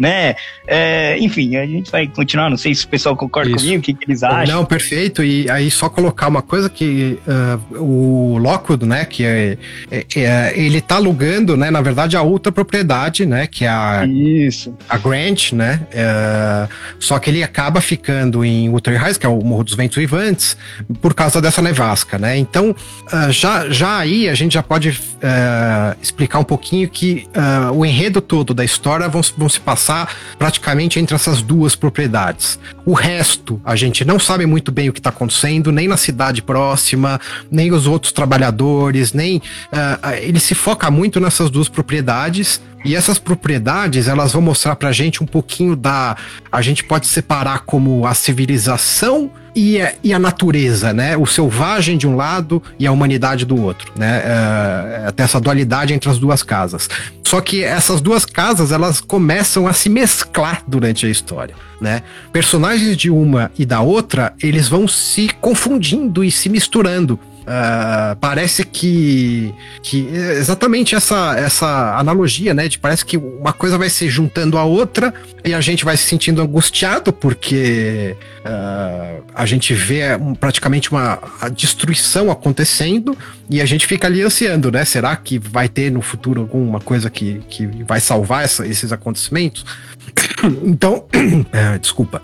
né? 0.01 0.35
É, 0.67 1.15
enfim, 1.19 1.55
a 1.57 1.65
gente 1.65 1.91
vai 1.91 2.07
continuar, 2.07 2.49
não 2.49 2.57
sei 2.57 2.73
se 2.73 2.85
o 2.85 2.87
pessoal 2.87 3.15
concorda 3.15 3.51
Isso. 3.51 3.59
comigo, 3.59 3.79
o 3.79 3.83
que, 3.83 3.93
que, 4.01 4.11
eles 4.11 4.23
acham. 4.23 4.55
Não, 4.55 4.65
perfeito, 4.65 5.23
e 5.23 5.49
aí 5.49 5.69
só 5.69 5.89
colocar 5.89 6.27
uma 6.27 6.41
coisa 6.41 6.69
que 6.69 7.19
uh, 7.27 7.77
o 7.77 8.37
Lockwood, 8.37 8.85
né, 8.85 9.05
que 9.05 9.23
é, 9.25 9.57
é, 9.89 10.05
é, 10.15 10.53
ele 10.55 10.81
tá 10.81 10.95
alugando, 10.95 11.55
né, 11.55 11.69
na 11.69 11.81
verdade 11.81 12.17
a 12.17 12.21
outra 12.21 12.51
propriedade, 12.51 13.25
né, 13.25 13.47
que 13.47 13.65
é 13.65 13.69
a, 13.69 14.05
Isso. 14.05 14.73
a 14.89 14.97
Grant, 14.97 15.53
né, 15.53 15.81
é, 15.91 16.67
só 16.99 17.19
que 17.19 17.29
ele 17.29 17.43
acaba 17.43 17.81
ficando 17.81 18.43
em 18.43 18.69
Wuthering 18.69 18.97
Heights, 18.97 19.17
que 19.17 19.25
é 19.25 19.29
o 19.29 19.41
Morro 19.41 19.63
dos 19.63 19.75
Ventos 19.75 19.97
Vivantes, 19.97 20.57
por 21.01 21.13
causa 21.13 21.41
dessa 21.41 21.61
nevasca, 21.61 22.17
né, 22.17 22.37
então 22.37 22.71
uh, 22.71 23.31
já, 23.31 23.69
já 23.69 23.99
aí 23.99 24.29
a 24.29 24.33
gente 24.33 24.53
já 24.53 24.63
pode 24.63 24.89
uh, 24.89 25.97
explicar 26.01 26.39
um 26.39 26.43
pouquinho 26.43 26.89
que 26.89 27.27
o 27.73 27.85
enredo 27.85 28.21
todo 28.21 28.53
da 28.53 28.63
história 28.63 29.07
vão, 29.07 29.21
vão 29.37 29.49
se 29.49 29.59
passar 29.59 29.81
passar 29.81 30.15
praticamente 30.37 30.99
entre 30.99 31.15
essas 31.15 31.41
duas 31.41 31.75
propriedades. 31.75 32.59
O 32.85 32.93
resto, 32.93 33.59
a 33.63 33.75
gente 33.81 34.05
não 34.05 34.19
sabe 34.19 34.45
muito 34.45 34.71
bem 34.71 34.89
o 34.89 34.93
que 34.93 34.99
está 34.99 35.09
acontecendo, 35.09 35.71
nem 35.71 35.87
na 35.87 35.97
cidade 35.97 36.41
próxima, 36.41 37.19
nem 37.51 37.71
os 37.71 37.87
outros 37.87 38.11
trabalhadores, 38.11 39.13
nem. 39.13 39.37
Uh, 39.37 40.09
ele 40.21 40.39
se 40.39 40.55
foca 40.55 40.89
muito 40.89 41.19
nessas 41.19 41.49
duas 41.49 41.67
propriedades. 41.67 42.61
E 42.83 42.95
essas 42.95 43.19
propriedades, 43.19 44.07
elas 44.07 44.33
vão 44.33 44.41
mostrar 44.41 44.75
pra 44.75 44.91
gente 44.91 45.23
um 45.23 45.25
pouquinho 45.25 45.75
da. 45.75 46.17
A 46.51 46.61
gente 46.61 46.83
pode 46.83 47.07
separar 47.07 47.59
como 47.59 48.07
a 48.07 48.13
civilização 48.13 49.29
e 49.55 49.79
a, 49.79 49.93
e 50.03 50.13
a 50.13 50.19
natureza, 50.19 50.91
né? 50.91 51.15
O 51.15 51.25
selvagem 51.25 51.97
de 51.97 52.07
um 52.07 52.15
lado 52.15 52.61
e 52.79 52.87
a 52.87 52.91
humanidade 52.91 53.45
do 53.45 53.61
outro, 53.61 53.91
né? 53.95 54.21
É, 54.25 55.03
até 55.07 55.23
essa 55.23 55.39
dualidade 55.39 55.93
entre 55.93 56.09
as 56.09 56.17
duas 56.17 56.41
casas. 56.41 56.89
Só 57.23 57.39
que 57.39 57.63
essas 57.63 58.01
duas 58.01 58.25
casas, 58.25 58.71
elas 58.71 58.99
começam 58.99 59.67
a 59.67 59.73
se 59.73 59.87
mesclar 59.87 60.63
durante 60.67 61.05
a 61.05 61.09
história, 61.09 61.55
né? 61.79 62.01
Personagens 62.33 62.97
de 62.97 63.09
uma 63.09 63.51
e 63.57 63.65
da 63.65 63.81
outra, 63.81 64.33
eles 64.41 64.67
vão 64.67 64.87
se 64.87 65.29
confundindo 65.39 66.23
e 66.23 66.31
se 66.31 66.49
misturando. 66.49 67.19
Uh, 67.41 68.15
parece 68.17 68.63
que, 68.63 69.53
que 69.81 70.07
exatamente 70.37 70.93
essa, 70.93 71.35
essa 71.37 71.97
analogia, 71.97 72.53
né? 72.53 72.67
De 72.67 72.77
parece 72.77 73.03
que 73.03 73.17
uma 73.17 73.51
coisa 73.51 73.79
vai 73.79 73.89
se 73.89 74.07
juntando 74.09 74.59
à 74.59 74.63
outra 74.63 75.11
e 75.43 75.51
a 75.51 75.59
gente 75.59 75.83
vai 75.83 75.97
se 75.97 76.03
sentindo 76.03 76.39
angustiado 76.39 77.11
porque 77.11 78.15
uh, 78.45 79.23
a 79.33 79.45
gente 79.47 79.73
vê 79.73 80.03
praticamente 80.39 80.91
uma 80.91 81.19
destruição 81.51 82.29
acontecendo 82.29 83.17
e 83.49 83.59
a 83.59 83.65
gente 83.65 83.87
fica 83.87 84.07
ali 84.07 84.21
ansiando, 84.21 84.71
né? 84.71 84.85
Será 84.85 85.15
que 85.15 85.39
vai 85.39 85.67
ter 85.67 85.91
no 85.91 86.01
futuro 86.01 86.41
alguma 86.41 86.79
coisa 86.79 87.09
que, 87.09 87.41
que 87.49 87.65
vai 87.87 87.99
salvar 87.99 88.43
essa, 88.45 88.67
esses 88.67 88.91
acontecimentos? 88.91 89.65
então, 90.63 91.05
uh, 91.15 91.79
desculpa. 91.81 92.21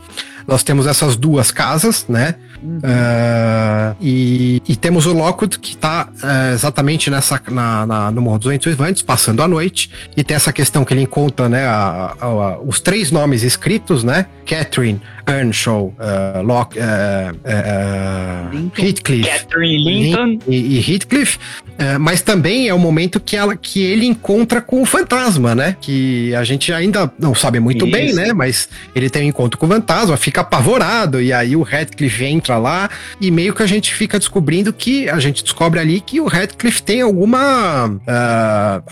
Nós 0.47 0.63
temos 0.63 0.88
essas 0.88 1.17
duas 1.17 1.51
casas, 1.51 2.06
né? 2.08 2.36
Uhum. 2.61 2.77
Uh, 2.77 3.95
e, 4.01 4.61
e, 4.67 4.75
temos 4.75 5.05
o 5.05 5.13
Lockwood 5.13 5.59
que 5.59 5.71
está 5.71 6.09
uh, 6.11 6.25
é, 6.25 6.53
exatamente 6.53 7.09
nessa 7.09 7.41
na, 7.49 7.85
na, 7.85 8.11
no 8.11 8.21
Morro 8.21 8.39
dos 8.39 8.51
Ventos 8.51 8.67
Vivantes, 8.67 9.01
passando 9.01 9.41
a 9.41 9.47
noite. 9.47 9.89
E 10.15 10.23
tem 10.23 10.35
essa 10.35 10.51
questão 10.51 10.83
que 10.83 10.93
ele 10.93 11.01
encontra, 11.01 11.47
né? 11.47 11.65
A, 11.65 12.15
a, 12.19 12.25
a, 12.25 12.59
os 12.59 12.79
três 12.79 13.11
nomes 13.11 13.43
escritos, 13.43 14.03
né? 14.03 14.25
Catherine, 14.45 15.01
Earnshaw, 15.27 15.93
uh, 15.99 16.41
Locke, 16.41 16.79
uh, 16.79 16.83
uh, 17.35 18.71
Heathcliff. 18.77 19.27
Catherine 19.27 19.83
Linton. 19.83 20.39
E, 20.47 20.77
e 20.77 20.91
Heathcliff. 20.93 21.37
mas 21.99 22.21
também 22.21 22.69
é 22.69 22.73
o 22.73 22.79
momento 22.79 23.19
que, 23.19 23.35
ela, 23.35 23.55
que 23.55 23.83
ele 23.83 24.05
encontra 24.05 24.61
com 24.61 24.81
o 24.81 24.85
fantasma, 24.85 25.53
né? 25.53 25.75
Que 25.79 26.33
a 26.33 26.43
gente 26.43 26.71
ainda 26.71 27.11
não 27.19 27.35
sabe 27.35 27.59
muito 27.59 27.85
Isso. 27.85 27.91
bem, 27.91 28.13
né? 28.13 28.33
Mas 28.33 28.69
ele 28.95 29.09
tem 29.09 29.25
um 29.25 29.29
encontro 29.29 29.59
com 29.59 29.65
o 29.65 29.69
fantasma, 29.69 30.15
fica 30.15 30.41
apavorado. 30.41 31.21
E 31.21 31.33
aí 31.33 31.55
o 31.55 31.67
Heathcliff 31.67 32.23
lá 32.55 32.89
e 33.19 33.29
meio 33.29 33.53
que 33.53 33.62
a 33.62 33.67
gente 33.67 33.93
fica 33.93 34.17
descobrindo 34.17 34.71
que 34.71 35.10
a 35.10 35.19
gente 35.19 35.43
descobre 35.43 35.79
ali 35.79 35.99
que 35.99 36.21
o 36.21 36.33
Heathcliff 36.33 36.81
tem 36.81 37.01
alguma 37.01 37.99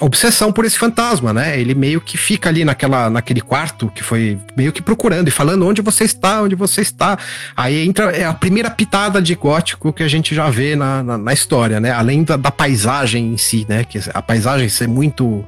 obsessão 0.02 0.52
por 0.52 0.66
esse 0.66 0.78
fantasma, 0.78 1.32
né? 1.32 1.58
Ele 1.58 1.74
meio 1.74 2.02
que 2.02 2.18
fica 2.18 2.50
ali 2.50 2.66
naquela, 2.66 3.10
naquele 3.10 3.40
quarto 3.40 3.90
que 3.96 4.04
foi 4.04 4.38
meio 4.58 4.74
que 4.74 4.82
procurando 4.82 5.30
e 5.30 5.32
falando 5.32 5.66
onde 5.66 5.82
você 5.82 6.04
está 6.04 6.26
está 6.26 6.42
onde 6.42 6.56
você 6.56 6.82
está. 6.82 7.18
Aí 7.56 7.86
entra 7.86 8.12
é 8.12 8.26
a 8.26 8.34
primeira 8.34 8.70
pitada 8.70 9.22
de 9.22 9.36
gótico 9.36 9.94
que 9.94 10.04
a 10.04 10.08
gente 10.08 10.34
já 10.34 10.50
vê 10.50 10.76
na, 10.76 11.04
na, 11.04 11.18
na 11.18 11.34
história, 11.34 11.80
né? 11.80 11.92
Além 11.92 12.24
da, 12.24 12.36
da, 12.36 12.52
paisagem 12.52 13.34
em 13.34 13.38
si, 13.38 13.66
né? 13.70 13.84
Que 13.84 14.00
a 14.14 14.22
paisagem 14.22 14.68
ser 14.70 14.88
muito 14.88 15.26
uh, 15.26 15.46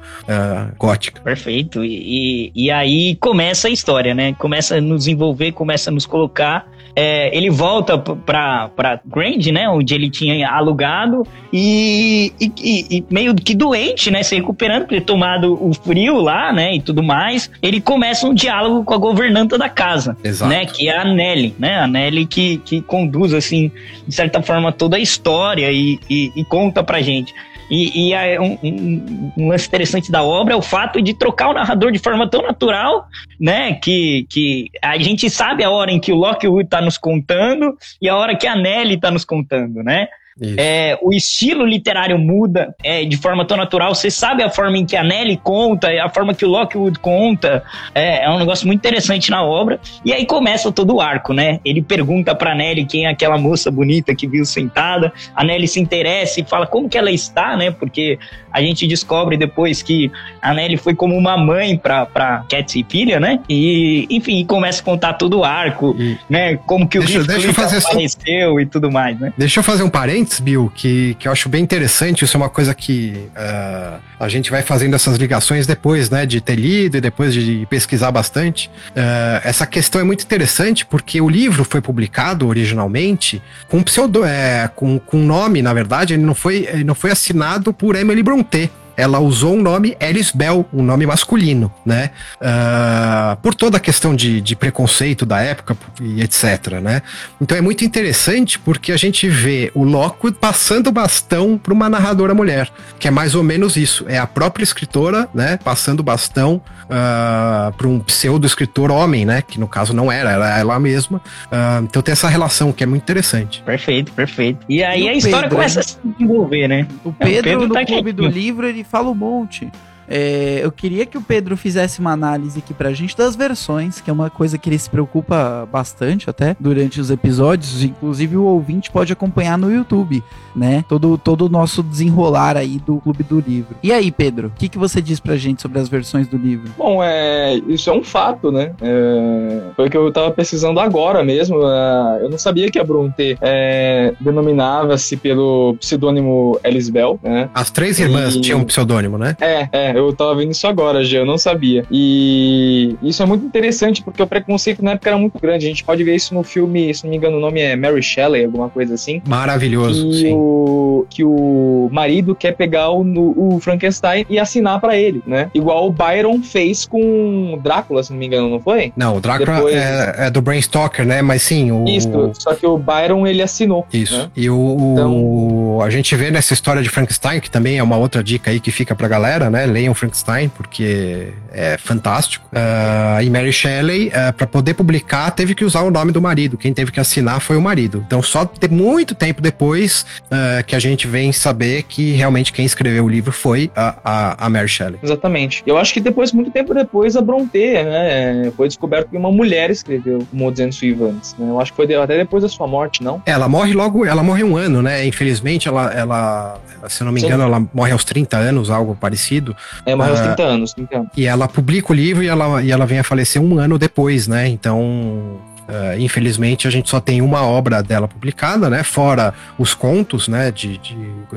gótica. 0.78 1.20
Perfeito. 1.20 1.84
E, 1.84 2.52
e, 2.54 2.66
e 2.66 2.70
aí 2.70 3.16
começa 3.16 3.68
a 3.68 3.70
história, 3.70 4.14
né? 4.14 4.34
Começa 4.34 4.76
a 4.76 4.80
nos 4.80 5.08
envolver, 5.08 5.52
começa 5.52 5.90
a 5.90 5.92
nos 5.92 6.06
colocar 6.06 6.66
é, 7.00 7.30
ele 7.32 7.48
volta 7.48 7.96
pra, 7.96 8.70
pra 8.74 8.98
Grand, 9.06 9.52
né? 9.52 9.68
Onde 9.68 9.94
ele 9.94 10.10
tinha 10.10 10.50
alugado 10.50 11.24
e, 11.52 12.32
e, 12.40 12.86
e, 12.90 13.04
meio 13.08 13.36
que 13.36 13.54
doente, 13.54 14.10
né? 14.10 14.24
Se 14.24 14.34
recuperando, 14.34 14.80
por 14.80 14.88
ter 14.88 15.02
tomado 15.02 15.56
o 15.64 15.72
frio 15.72 16.16
lá, 16.18 16.52
né? 16.52 16.74
E 16.74 16.80
tudo 16.80 17.00
mais. 17.00 17.48
Ele 17.62 17.80
começa 17.80 18.26
um 18.26 18.34
diálogo 18.34 18.82
com 18.82 18.94
a 18.94 18.98
governanta 18.98 19.56
da 19.56 19.68
casa, 19.68 20.16
Exato. 20.24 20.50
né? 20.50 20.66
Que 20.66 20.88
é 20.88 20.98
a 20.98 21.04
Nelly, 21.04 21.54
né? 21.56 21.78
A 21.78 21.86
Nelly 21.86 22.26
que, 22.26 22.56
que 22.64 22.82
conduz, 22.82 23.32
assim, 23.32 23.70
de 24.04 24.12
certa 24.12 24.42
forma, 24.42 24.72
toda 24.72 24.96
a 24.96 25.00
história 25.00 25.70
e, 25.70 26.00
e, 26.10 26.32
e 26.34 26.44
conta 26.44 26.82
pra 26.82 27.00
gente. 27.00 27.32
E, 27.70 28.08
e 28.08 28.12
é 28.14 28.40
um, 28.40 28.58
um, 28.62 29.32
um, 29.36 29.48
lance 29.48 29.66
interessante 29.66 30.10
da 30.10 30.22
obra 30.22 30.54
é 30.54 30.56
o 30.56 30.62
fato 30.62 31.02
de 31.02 31.12
trocar 31.14 31.50
o 31.50 31.52
narrador 31.52 31.92
de 31.92 31.98
forma 31.98 32.28
tão 32.28 32.42
natural, 32.42 33.06
né? 33.38 33.74
Que, 33.74 34.26
que 34.30 34.70
a 34.82 34.96
gente 34.98 35.28
sabe 35.28 35.62
a 35.62 35.70
hora 35.70 35.90
em 35.90 36.00
que 36.00 36.12
o 36.12 36.16
Lockwood 36.16 36.64
está 36.64 36.80
nos 36.80 36.96
contando 36.96 37.76
e 38.00 38.08
a 38.08 38.16
hora 38.16 38.36
que 38.36 38.46
a 38.46 38.56
Nelly 38.56 38.94
está 38.94 39.10
nos 39.10 39.24
contando, 39.24 39.82
né? 39.82 40.08
É, 40.56 40.98
o 41.02 41.12
estilo 41.12 41.64
literário 41.64 42.18
muda 42.18 42.74
é, 42.82 43.04
de 43.04 43.16
forma 43.16 43.44
tão 43.44 43.56
natural. 43.56 43.94
Você 43.94 44.10
sabe 44.10 44.42
a 44.42 44.50
forma 44.50 44.78
em 44.78 44.86
que 44.86 44.96
a 44.96 45.02
Nelly 45.02 45.36
conta, 45.42 45.88
a 46.02 46.08
forma 46.08 46.34
que 46.34 46.44
o 46.44 46.48
Lockwood 46.48 46.98
conta. 47.00 47.62
É, 47.94 48.24
é 48.24 48.30
um 48.30 48.38
negócio 48.38 48.66
muito 48.66 48.78
interessante 48.78 49.30
na 49.30 49.42
obra. 49.42 49.80
E 50.04 50.12
aí 50.12 50.24
começa 50.24 50.70
todo 50.70 50.96
o 50.96 51.00
arco, 51.00 51.32
né? 51.32 51.58
Ele 51.64 51.82
pergunta 51.82 52.34
pra 52.34 52.54
Nelly 52.54 52.84
quem 52.84 53.06
é 53.06 53.10
aquela 53.10 53.36
moça 53.36 53.70
bonita 53.70 54.14
que 54.14 54.28
viu 54.28 54.44
sentada. 54.44 55.12
A 55.34 55.42
Nelly 55.42 55.66
se 55.66 55.80
interessa 55.80 56.40
e 56.40 56.44
fala 56.44 56.66
como 56.66 56.88
que 56.88 56.96
ela 56.96 57.10
está, 57.10 57.56
né? 57.56 57.70
Porque 57.70 58.18
a 58.52 58.60
gente 58.60 58.86
descobre 58.86 59.36
depois 59.36 59.82
que 59.82 60.10
a 60.40 60.54
Nelly 60.54 60.76
foi 60.76 60.94
como 60.94 61.16
uma 61.16 61.36
mãe 61.36 61.76
pra, 61.76 62.06
pra 62.06 62.44
Cats 62.48 62.76
e 62.76 62.86
filha, 62.88 63.18
né? 63.18 63.40
E, 63.48 64.06
enfim, 64.10 64.44
começa 64.44 64.80
a 64.82 64.84
contar 64.84 65.14
todo 65.14 65.38
o 65.38 65.44
arco, 65.44 65.96
e... 65.98 66.16
né? 66.28 66.56
Como 66.66 66.88
que 66.88 66.98
o 66.98 67.02
deixa, 67.02 67.24
deixa 67.24 67.50
apareceu 67.50 68.52
só... 68.52 68.60
e 68.60 68.66
tudo 68.66 68.90
mais, 68.90 69.18
né? 69.18 69.32
Deixa 69.36 69.60
eu 69.60 69.64
fazer 69.64 69.82
um 69.82 69.90
parênteses 69.90 70.27
Bill, 70.40 70.70
que, 70.74 71.14
que 71.18 71.26
eu 71.26 71.32
acho 71.32 71.48
bem 71.48 71.62
interessante. 71.62 72.24
Isso 72.24 72.36
é 72.36 72.38
uma 72.38 72.48
coisa 72.48 72.74
que 72.74 73.28
uh, 73.36 74.00
a 74.20 74.28
gente 74.28 74.50
vai 74.50 74.62
fazendo 74.62 74.94
essas 74.94 75.16
ligações 75.16 75.66
depois, 75.66 76.10
né? 76.10 76.26
De 76.26 76.40
ter 76.40 76.56
lido 76.56 76.96
e 76.96 77.00
depois 77.00 77.32
de 77.32 77.66
pesquisar 77.70 78.10
bastante. 78.10 78.68
Uh, 78.90 79.40
essa 79.42 79.66
questão 79.66 80.00
é 80.00 80.04
muito 80.04 80.22
interessante 80.24 80.84
porque 80.84 81.20
o 81.20 81.28
livro 81.28 81.64
foi 81.64 81.80
publicado 81.80 82.46
originalmente 82.46 83.42
com 83.68 83.82
pseudo, 83.82 84.24
é, 84.24 84.70
com, 84.74 84.98
com 84.98 85.18
nome, 85.18 85.62
na 85.62 85.72
verdade, 85.72 86.14
ele 86.14 86.22
não 86.22 86.34
foi, 86.34 86.68
ele 86.70 86.84
não 86.84 86.94
foi 86.94 87.10
assinado 87.10 87.72
por 87.72 87.96
Emily 87.96 88.22
Brontë 88.22 88.70
ela 88.98 89.20
usou 89.20 89.54
o 89.54 89.62
nome 89.62 89.96
Alice 90.00 90.36
Bell, 90.36 90.66
um 90.72 90.82
nome 90.82 91.06
masculino, 91.06 91.72
né? 91.86 92.10
Uh, 92.40 93.36
por 93.40 93.54
toda 93.54 93.76
a 93.76 93.80
questão 93.80 94.14
de, 94.14 94.40
de 94.40 94.56
preconceito 94.56 95.24
da 95.24 95.40
época 95.40 95.76
e 96.00 96.20
etc, 96.20 96.80
né? 96.82 97.00
Então 97.40 97.56
é 97.56 97.60
muito 97.60 97.84
interessante 97.84 98.58
porque 98.58 98.90
a 98.90 98.96
gente 98.96 99.28
vê 99.28 99.70
o 99.72 99.84
Lockwood 99.84 100.36
passando 100.40 100.88
o 100.88 100.92
bastão 100.92 101.56
para 101.56 101.72
uma 101.72 101.88
narradora 101.88 102.34
mulher, 102.34 102.68
que 102.98 103.06
é 103.06 103.10
mais 103.10 103.36
ou 103.36 103.44
menos 103.44 103.76
isso. 103.76 104.04
É 104.08 104.18
a 104.18 104.26
própria 104.26 104.64
escritora, 104.64 105.28
né? 105.32 105.60
Passando 105.62 106.00
o 106.00 106.02
bastão 106.02 106.56
uh, 106.56 106.90
ah, 106.90 107.72
para 107.76 107.86
um 107.86 108.00
pseudo-escritor 108.00 108.90
homem, 108.90 109.24
né? 109.24 109.42
Que 109.42 109.60
no 109.60 109.68
caso 109.68 109.94
não 109.94 110.10
era, 110.10 110.32
era 110.32 110.58
ela 110.58 110.80
mesma. 110.80 111.18
Uh, 111.18 111.84
então 111.84 112.02
tem 112.02 112.10
essa 112.10 112.28
relação 112.28 112.72
que 112.72 112.82
é 112.82 112.86
muito 112.86 113.02
interessante. 113.02 113.62
Perfeito, 113.62 114.10
perfeito. 114.10 114.66
E 114.68 114.82
aí 114.82 115.04
e 115.04 115.08
a 115.08 115.14
história 115.14 115.42
Pedro, 115.42 115.56
começa 115.56 115.78
a 115.78 115.82
se 115.84 115.98
desenvolver, 116.02 116.66
né? 116.66 116.88
O 117.04 117.12
Pedro, 117.12 117.48
é, 117.48 117.54
o 117.54 117.58
Pedro 117.60 117.68
no 117.68 117.74
tá 117.74 117.86
Clube 117.86 118.12
do 118.12 118.26
Livro, 118.26 118.66
ele 118.66 118.87
fala 118.88 119.10
um 119.10 119.14
monte. 119.14 119.70
É, 120.08 120.60
eu 120.62 120.72
queria 120.72 121.04
que 121.04 121.18
o 121.18 121.22
Pedro 121.22 121.56
fizesse 121.56 122.00
uma 122.00 122.12
análise 122.12 122.58
aqui 122.58 122.72
pra 122.72 122.92
gente 122.92 123.16
das 123.16 123.36
versões, 123.36 124.00
que 124.00 124.10
é 124.10 124.12
uma 124.12 124.30
coisa 124.30 124.56
que 124.56 124.68
ele 124.68 124.78
se 124.78 124.88
preocupa 124.88 125.68
bastante 125.70 126.30
até 126.30 126.56
durante 126.58 127.00
os 127.00 127.10
episódios. 127.10 127.82
Inclusive, 127.82 128.36
o 128.36 128.44
ouvinte 128.44 128.90
pode 128.90 129.12
acompanhar 129.12 129.58
no 129.58 129.72
YouTube, 129.72 130.22
né? 130.56 130.84
Todo, 130.88 131.18
todo 131.18 131.46
o 131.46 131.48
nosso 131.48 131.82
desenrolar 131.82 132.56
aí 132.56 132.78
do 132.78 132.98
Clube 132.98 133.22
do 133.22 133.40
Livro. 133.40 133.76
E 133.82 133.92
aí, 133.92 134.10
Pedro, 134.10 134.48
o 134.48 134.50
que, 134.50 134.68
que 134.68 134.78
você 134.78 135.02
diz 135.02 135.20
pra 135.20 135.36
gente 135.36 135.60
sobre 135.60 135.78
as 135.78 135.88
versões 135.88 136.26
do 136.26 136.36
livro? 136.36 136.70
Bom, 136.76 137.02
é, 137.02 137.56
isso 137.68 137.90
é 137.90 137.92
um 137.92 138.02
fato, 138.02 138.50
né? 138.50 138.72
É, 138.80 139.60
foi 139.76 139.86
o 139.86 139.90
que 139.90 139.96
eu 139.96 140.10
tava 140.12 140.30
pesquisando 140.30 140.80
agora 140.80 141.22
mesmo. 141.22 141.58
É, 141.62 142.20
eu 142.22 142.30
não 142.30 142.38
sabia 142.38 142.70
que 142.70 142.78
a 142.78 142.84
Bronte 142.84 143.36
é, 143.40 144.14
denominava-se 144.20 145.16
pelo 145.16 145.76
pseudônimo 145.78 146.58
Elisbel, 146.64 147.18
né? 147.22 147.50
As 147.52 147.70
três 147.70 147.98
irmãs 147.98 148.34
e... 148.34 148.40
tinham 148.40 148.60
um 148.60 148.64
pseudônimo, 148.64 149.18
né? 149.18 149.36
É, 149.40 149.68
é 149.72 149.97
eu 149.98 150.12
tava 150.12 150.34
vendo 150.34 150.52
isso 150.52 150.66
agora, 150.66 151.04
já, 151.04 151.18
eu 151.18 151.26
não 151.26 151.38
sabia. 151.38 151.84
E 151.90 152.96
isso 153.02 153.22
é 153.22 153.26
muito 153.26 153.44
interessante 153.44 154.02
porque 154.02 154.22
o 154.22 154.26
preconceito 154.26 154.82
na 154.82 154.92
época 154.92 155.10
era 155.10 155.18
muito 155.18 155.38
grande. 155.40 155.66
A 155.66 155.68
gente 155.68 155.84
pode 155.84 156.02
ver 156.04 156.14
isso 156.14 156.34
no 156.34 156.42
filme, 156.42 156.92
se 156.94 157.04
não 157.04 157.10
me 157.10 157.16
engano, 157.16 157.36
o 157.36 157.40
nome 157.40 157.60
é 157.60 157.76
Mary 157.76 158.02
Shelley, 158.02 158.44
alguma 158.44 158.68
coisa 158.68 158.94
assim. 158.94 159.22
Maravilhoso, 159.26 160.08
que 160.08 160.16
sim. 160.16 160.34
O, 160.34 161.06
que 161.08 161.24
o 161.24 161.88
marido 161.92 162.34
quer 162.34 162.52
pegar 162.52 162.90
o, 162.90 163.02
o 163.02 163.60
Frankenstein 163.60 164.24
e 164.28 164.38
assinar 164.38 164.80
para 164.80 164.96
ele, 164.96 165.22
né? 165.26 165.50
Igual 165.54 165.86
o 165.86 165.92
Byron 165.92 166.42
fez 166.42 166.86
com 166.86 167.58
Drácula, 167.62 168.02
se 168.02 168.12
não 168.12 168.18
me 168.18 168.26
engano, 168.26 168.48
não 168.48 168.60
foi? 168.60 168.92
Não, 168.96 169.16
o 169.16 169.20
Drácula 169.20 169.56
Depois... 169.56 169.74
é, 169.74 170.14
é, 170.18 170.30
do 170.30 170.40
Brain 170.40 170.58
Stalker, 170.58 171.06
né? 171.06 171.22
Mas 171.22 171.42
sim, 171.42 171.70
o. 171.70 171.86
Isso, 171.88 172.08
só 172.34 172.54
que 172.54 172.66
o 172.66 172.76
Byron 172.76 173.26
ele 173.26 173.42
assinou. 173.42 173.86
Isso. 173.92 174.18
Né? 174.18 174.30
E 174.36 174.50
o, 174.50 174.76
então... 174.92 175.80
a 175.82 175.90
gente 175.90 176.14
vê 176.16 176.30
nessa 176.30 176.52
história 176.52 176.82
de 176.82 176.88
Frankenstein, 176.88 177.40
que 177.40 177.50
também 177.50 177.78
é 177.78 177.82
uma 177.82 177.96
outra 177.96 178.22
dica 178.22 178.50
aí 178.50 178.60
que 178.60 178.70
fica 178.70 178.94
pra 178.94 179.08
galera, 179.08 179.50
né? 179.50 179.66
Leiam 179.66 179.87
Frankenstein, 179.94 180.48
porque 180.48 181.32
é 181.52 181.76
fantástico. 181.78 182.46
Uh, 182.52 183.22
e 183.22 183.30
Mary 183.30 183.52
Shelley, 183.52 184.08
uh, 184.08 184.32
para 184.32 184.46
poder 184.46 184.74
publicar, 184.74 185.30
teve 185.30 185.54
que 185.54 185.64
usar 185.64 185.82
o 185.82 185.90
nome 185.90 186.12
do 186.12 186.20
marido. 186.20 186.56
Quem 186.56 186.72
teve 186.72 186.90
que 186.90 187.00
assinar 187.00 187.40
foi 187.40 187.56
o 187.56 187.60
marido. 187.60 188.02
Então, 188.06 188.22
só 188.22 188.44
de 188.44 188.68
muito 188.68 189.14
tempo 189.14 189.40
depois 189.40 190.04
uh, 190.24 190.64
que 190.66 190.74
a 190.74 190.78
gente 190.78 191.06
vem 191.06 191.32
saber 191.32 191.82
que 191.82 192.12
realmente 192.12 192.52
quem 192.52 192.64
escreveu 192.64 193.04
o 193.04 193.08
livro 193.08 193.32
foi 193.32 193.70
a, 193.74 193.96
a, 194.04 194.46
a 194.46 194.50
Mary 194.50 194.68
Shelley. 194.68 194.98
Exatamente. 195.02 195.62
Eu 195.66 195.76
acho 195.76 195.92
que 195.92 196.00
depois, 196.00 196.32
muito 196.32 196.50
tempo 196.50 196.74
depois, 196.74 197.16
a 197.16 197.20
Brontë, 197.20 197.84
né, 197.84 198.52
foi 198.56 198.68
descoberto 198.68 199.10
que 199.10 199.16
uma 199.16 199.30
mulher 199.30 199.70
escreveu 199.70 200.26
o 200.32 200.50
200 200.50 200.78
Vivantes. 200.78 201.34
Né? 201.38 201.50
Eu 201.50 201.60
acho 201.60 201.72
que 201.72 201.76
foi 201.76 201.94
até 201.94 202.16
depois 202.16 202.42
da 202.42 202.48
sua 202.48 202.66
morte, 202.66 203.02
não? 203.02 203.22
Ela 203.26 203.48
morre 203.48 203.72
logo, 203.72 204.04
ela 204.04 204.22
morre 204.22 204.44
um 204.44 204.56
ano, 204.56 204.82
né? 204.82 205.06
Infelizmente, 205.06 205.68
ela, 205.68 205.92
ela 205.92 206.60
se 206.88 207.02
eu 207.02 207.06
não 207.06 207.12
me 207.12 207.20
engano, 207.20 207.42
Sim. 207.42 207.48
ela 207.48 207.66
morre 207.72 207.92
aos 207.92 208.04
30 208.04 208.36
anos, 208.36 208.70
algo 208.70 208.94
parecido. 208.94 209.56
É, 209.84 209.94
morre 209.94 210.10
aos 210.10 210.20
30 210.20 210.42
ah, 210.42 210.46
anos, 210.46 210.74
30 210.74 210.96
anos. 210.96 211.10
E 211.16 211.26
ela 211.26 211.48
publica 211.48 211.92
o 211.92 211.94
livro 211.94 212.22
e 212.22 212.28
ela, 212.28 212.62
e 212.62 212.70
ela 212.70 212.86
vem 212.86 212.98
a 212.98 213.04
falecer 213.04 213.40
um 213.40 213.58
ano 213.58 213.78
depois, 213.78 214.26
né? 214.26 214.48
Então, 214.48 215.38
Uh, 215.68 216.00
infelizmente 216.00 216.66
a 216.66 216.70
gente 216.70 216.88
só 216.88 216.98
tem 216.98 217.20
uma 217.20 217.42
obra 217.42 217.82
dela 217.82 218.08
publicada, 218.08 218.70
né? 218.70 218.82
Fora 218.82 219.34
os 219.58 219.74
contos, 219.74 220.26
né? 220.26 220.50
De, 220.50 220.78
de 220.78 220.96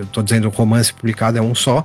tô 0.10 0.22
dizendo 0.22 0.48
o 0.48 0.50
romance 0.50 0.94
publicado 0.94 1.38
é 1.38 1.42
um 1.42 1.54
só. 1.54 1.80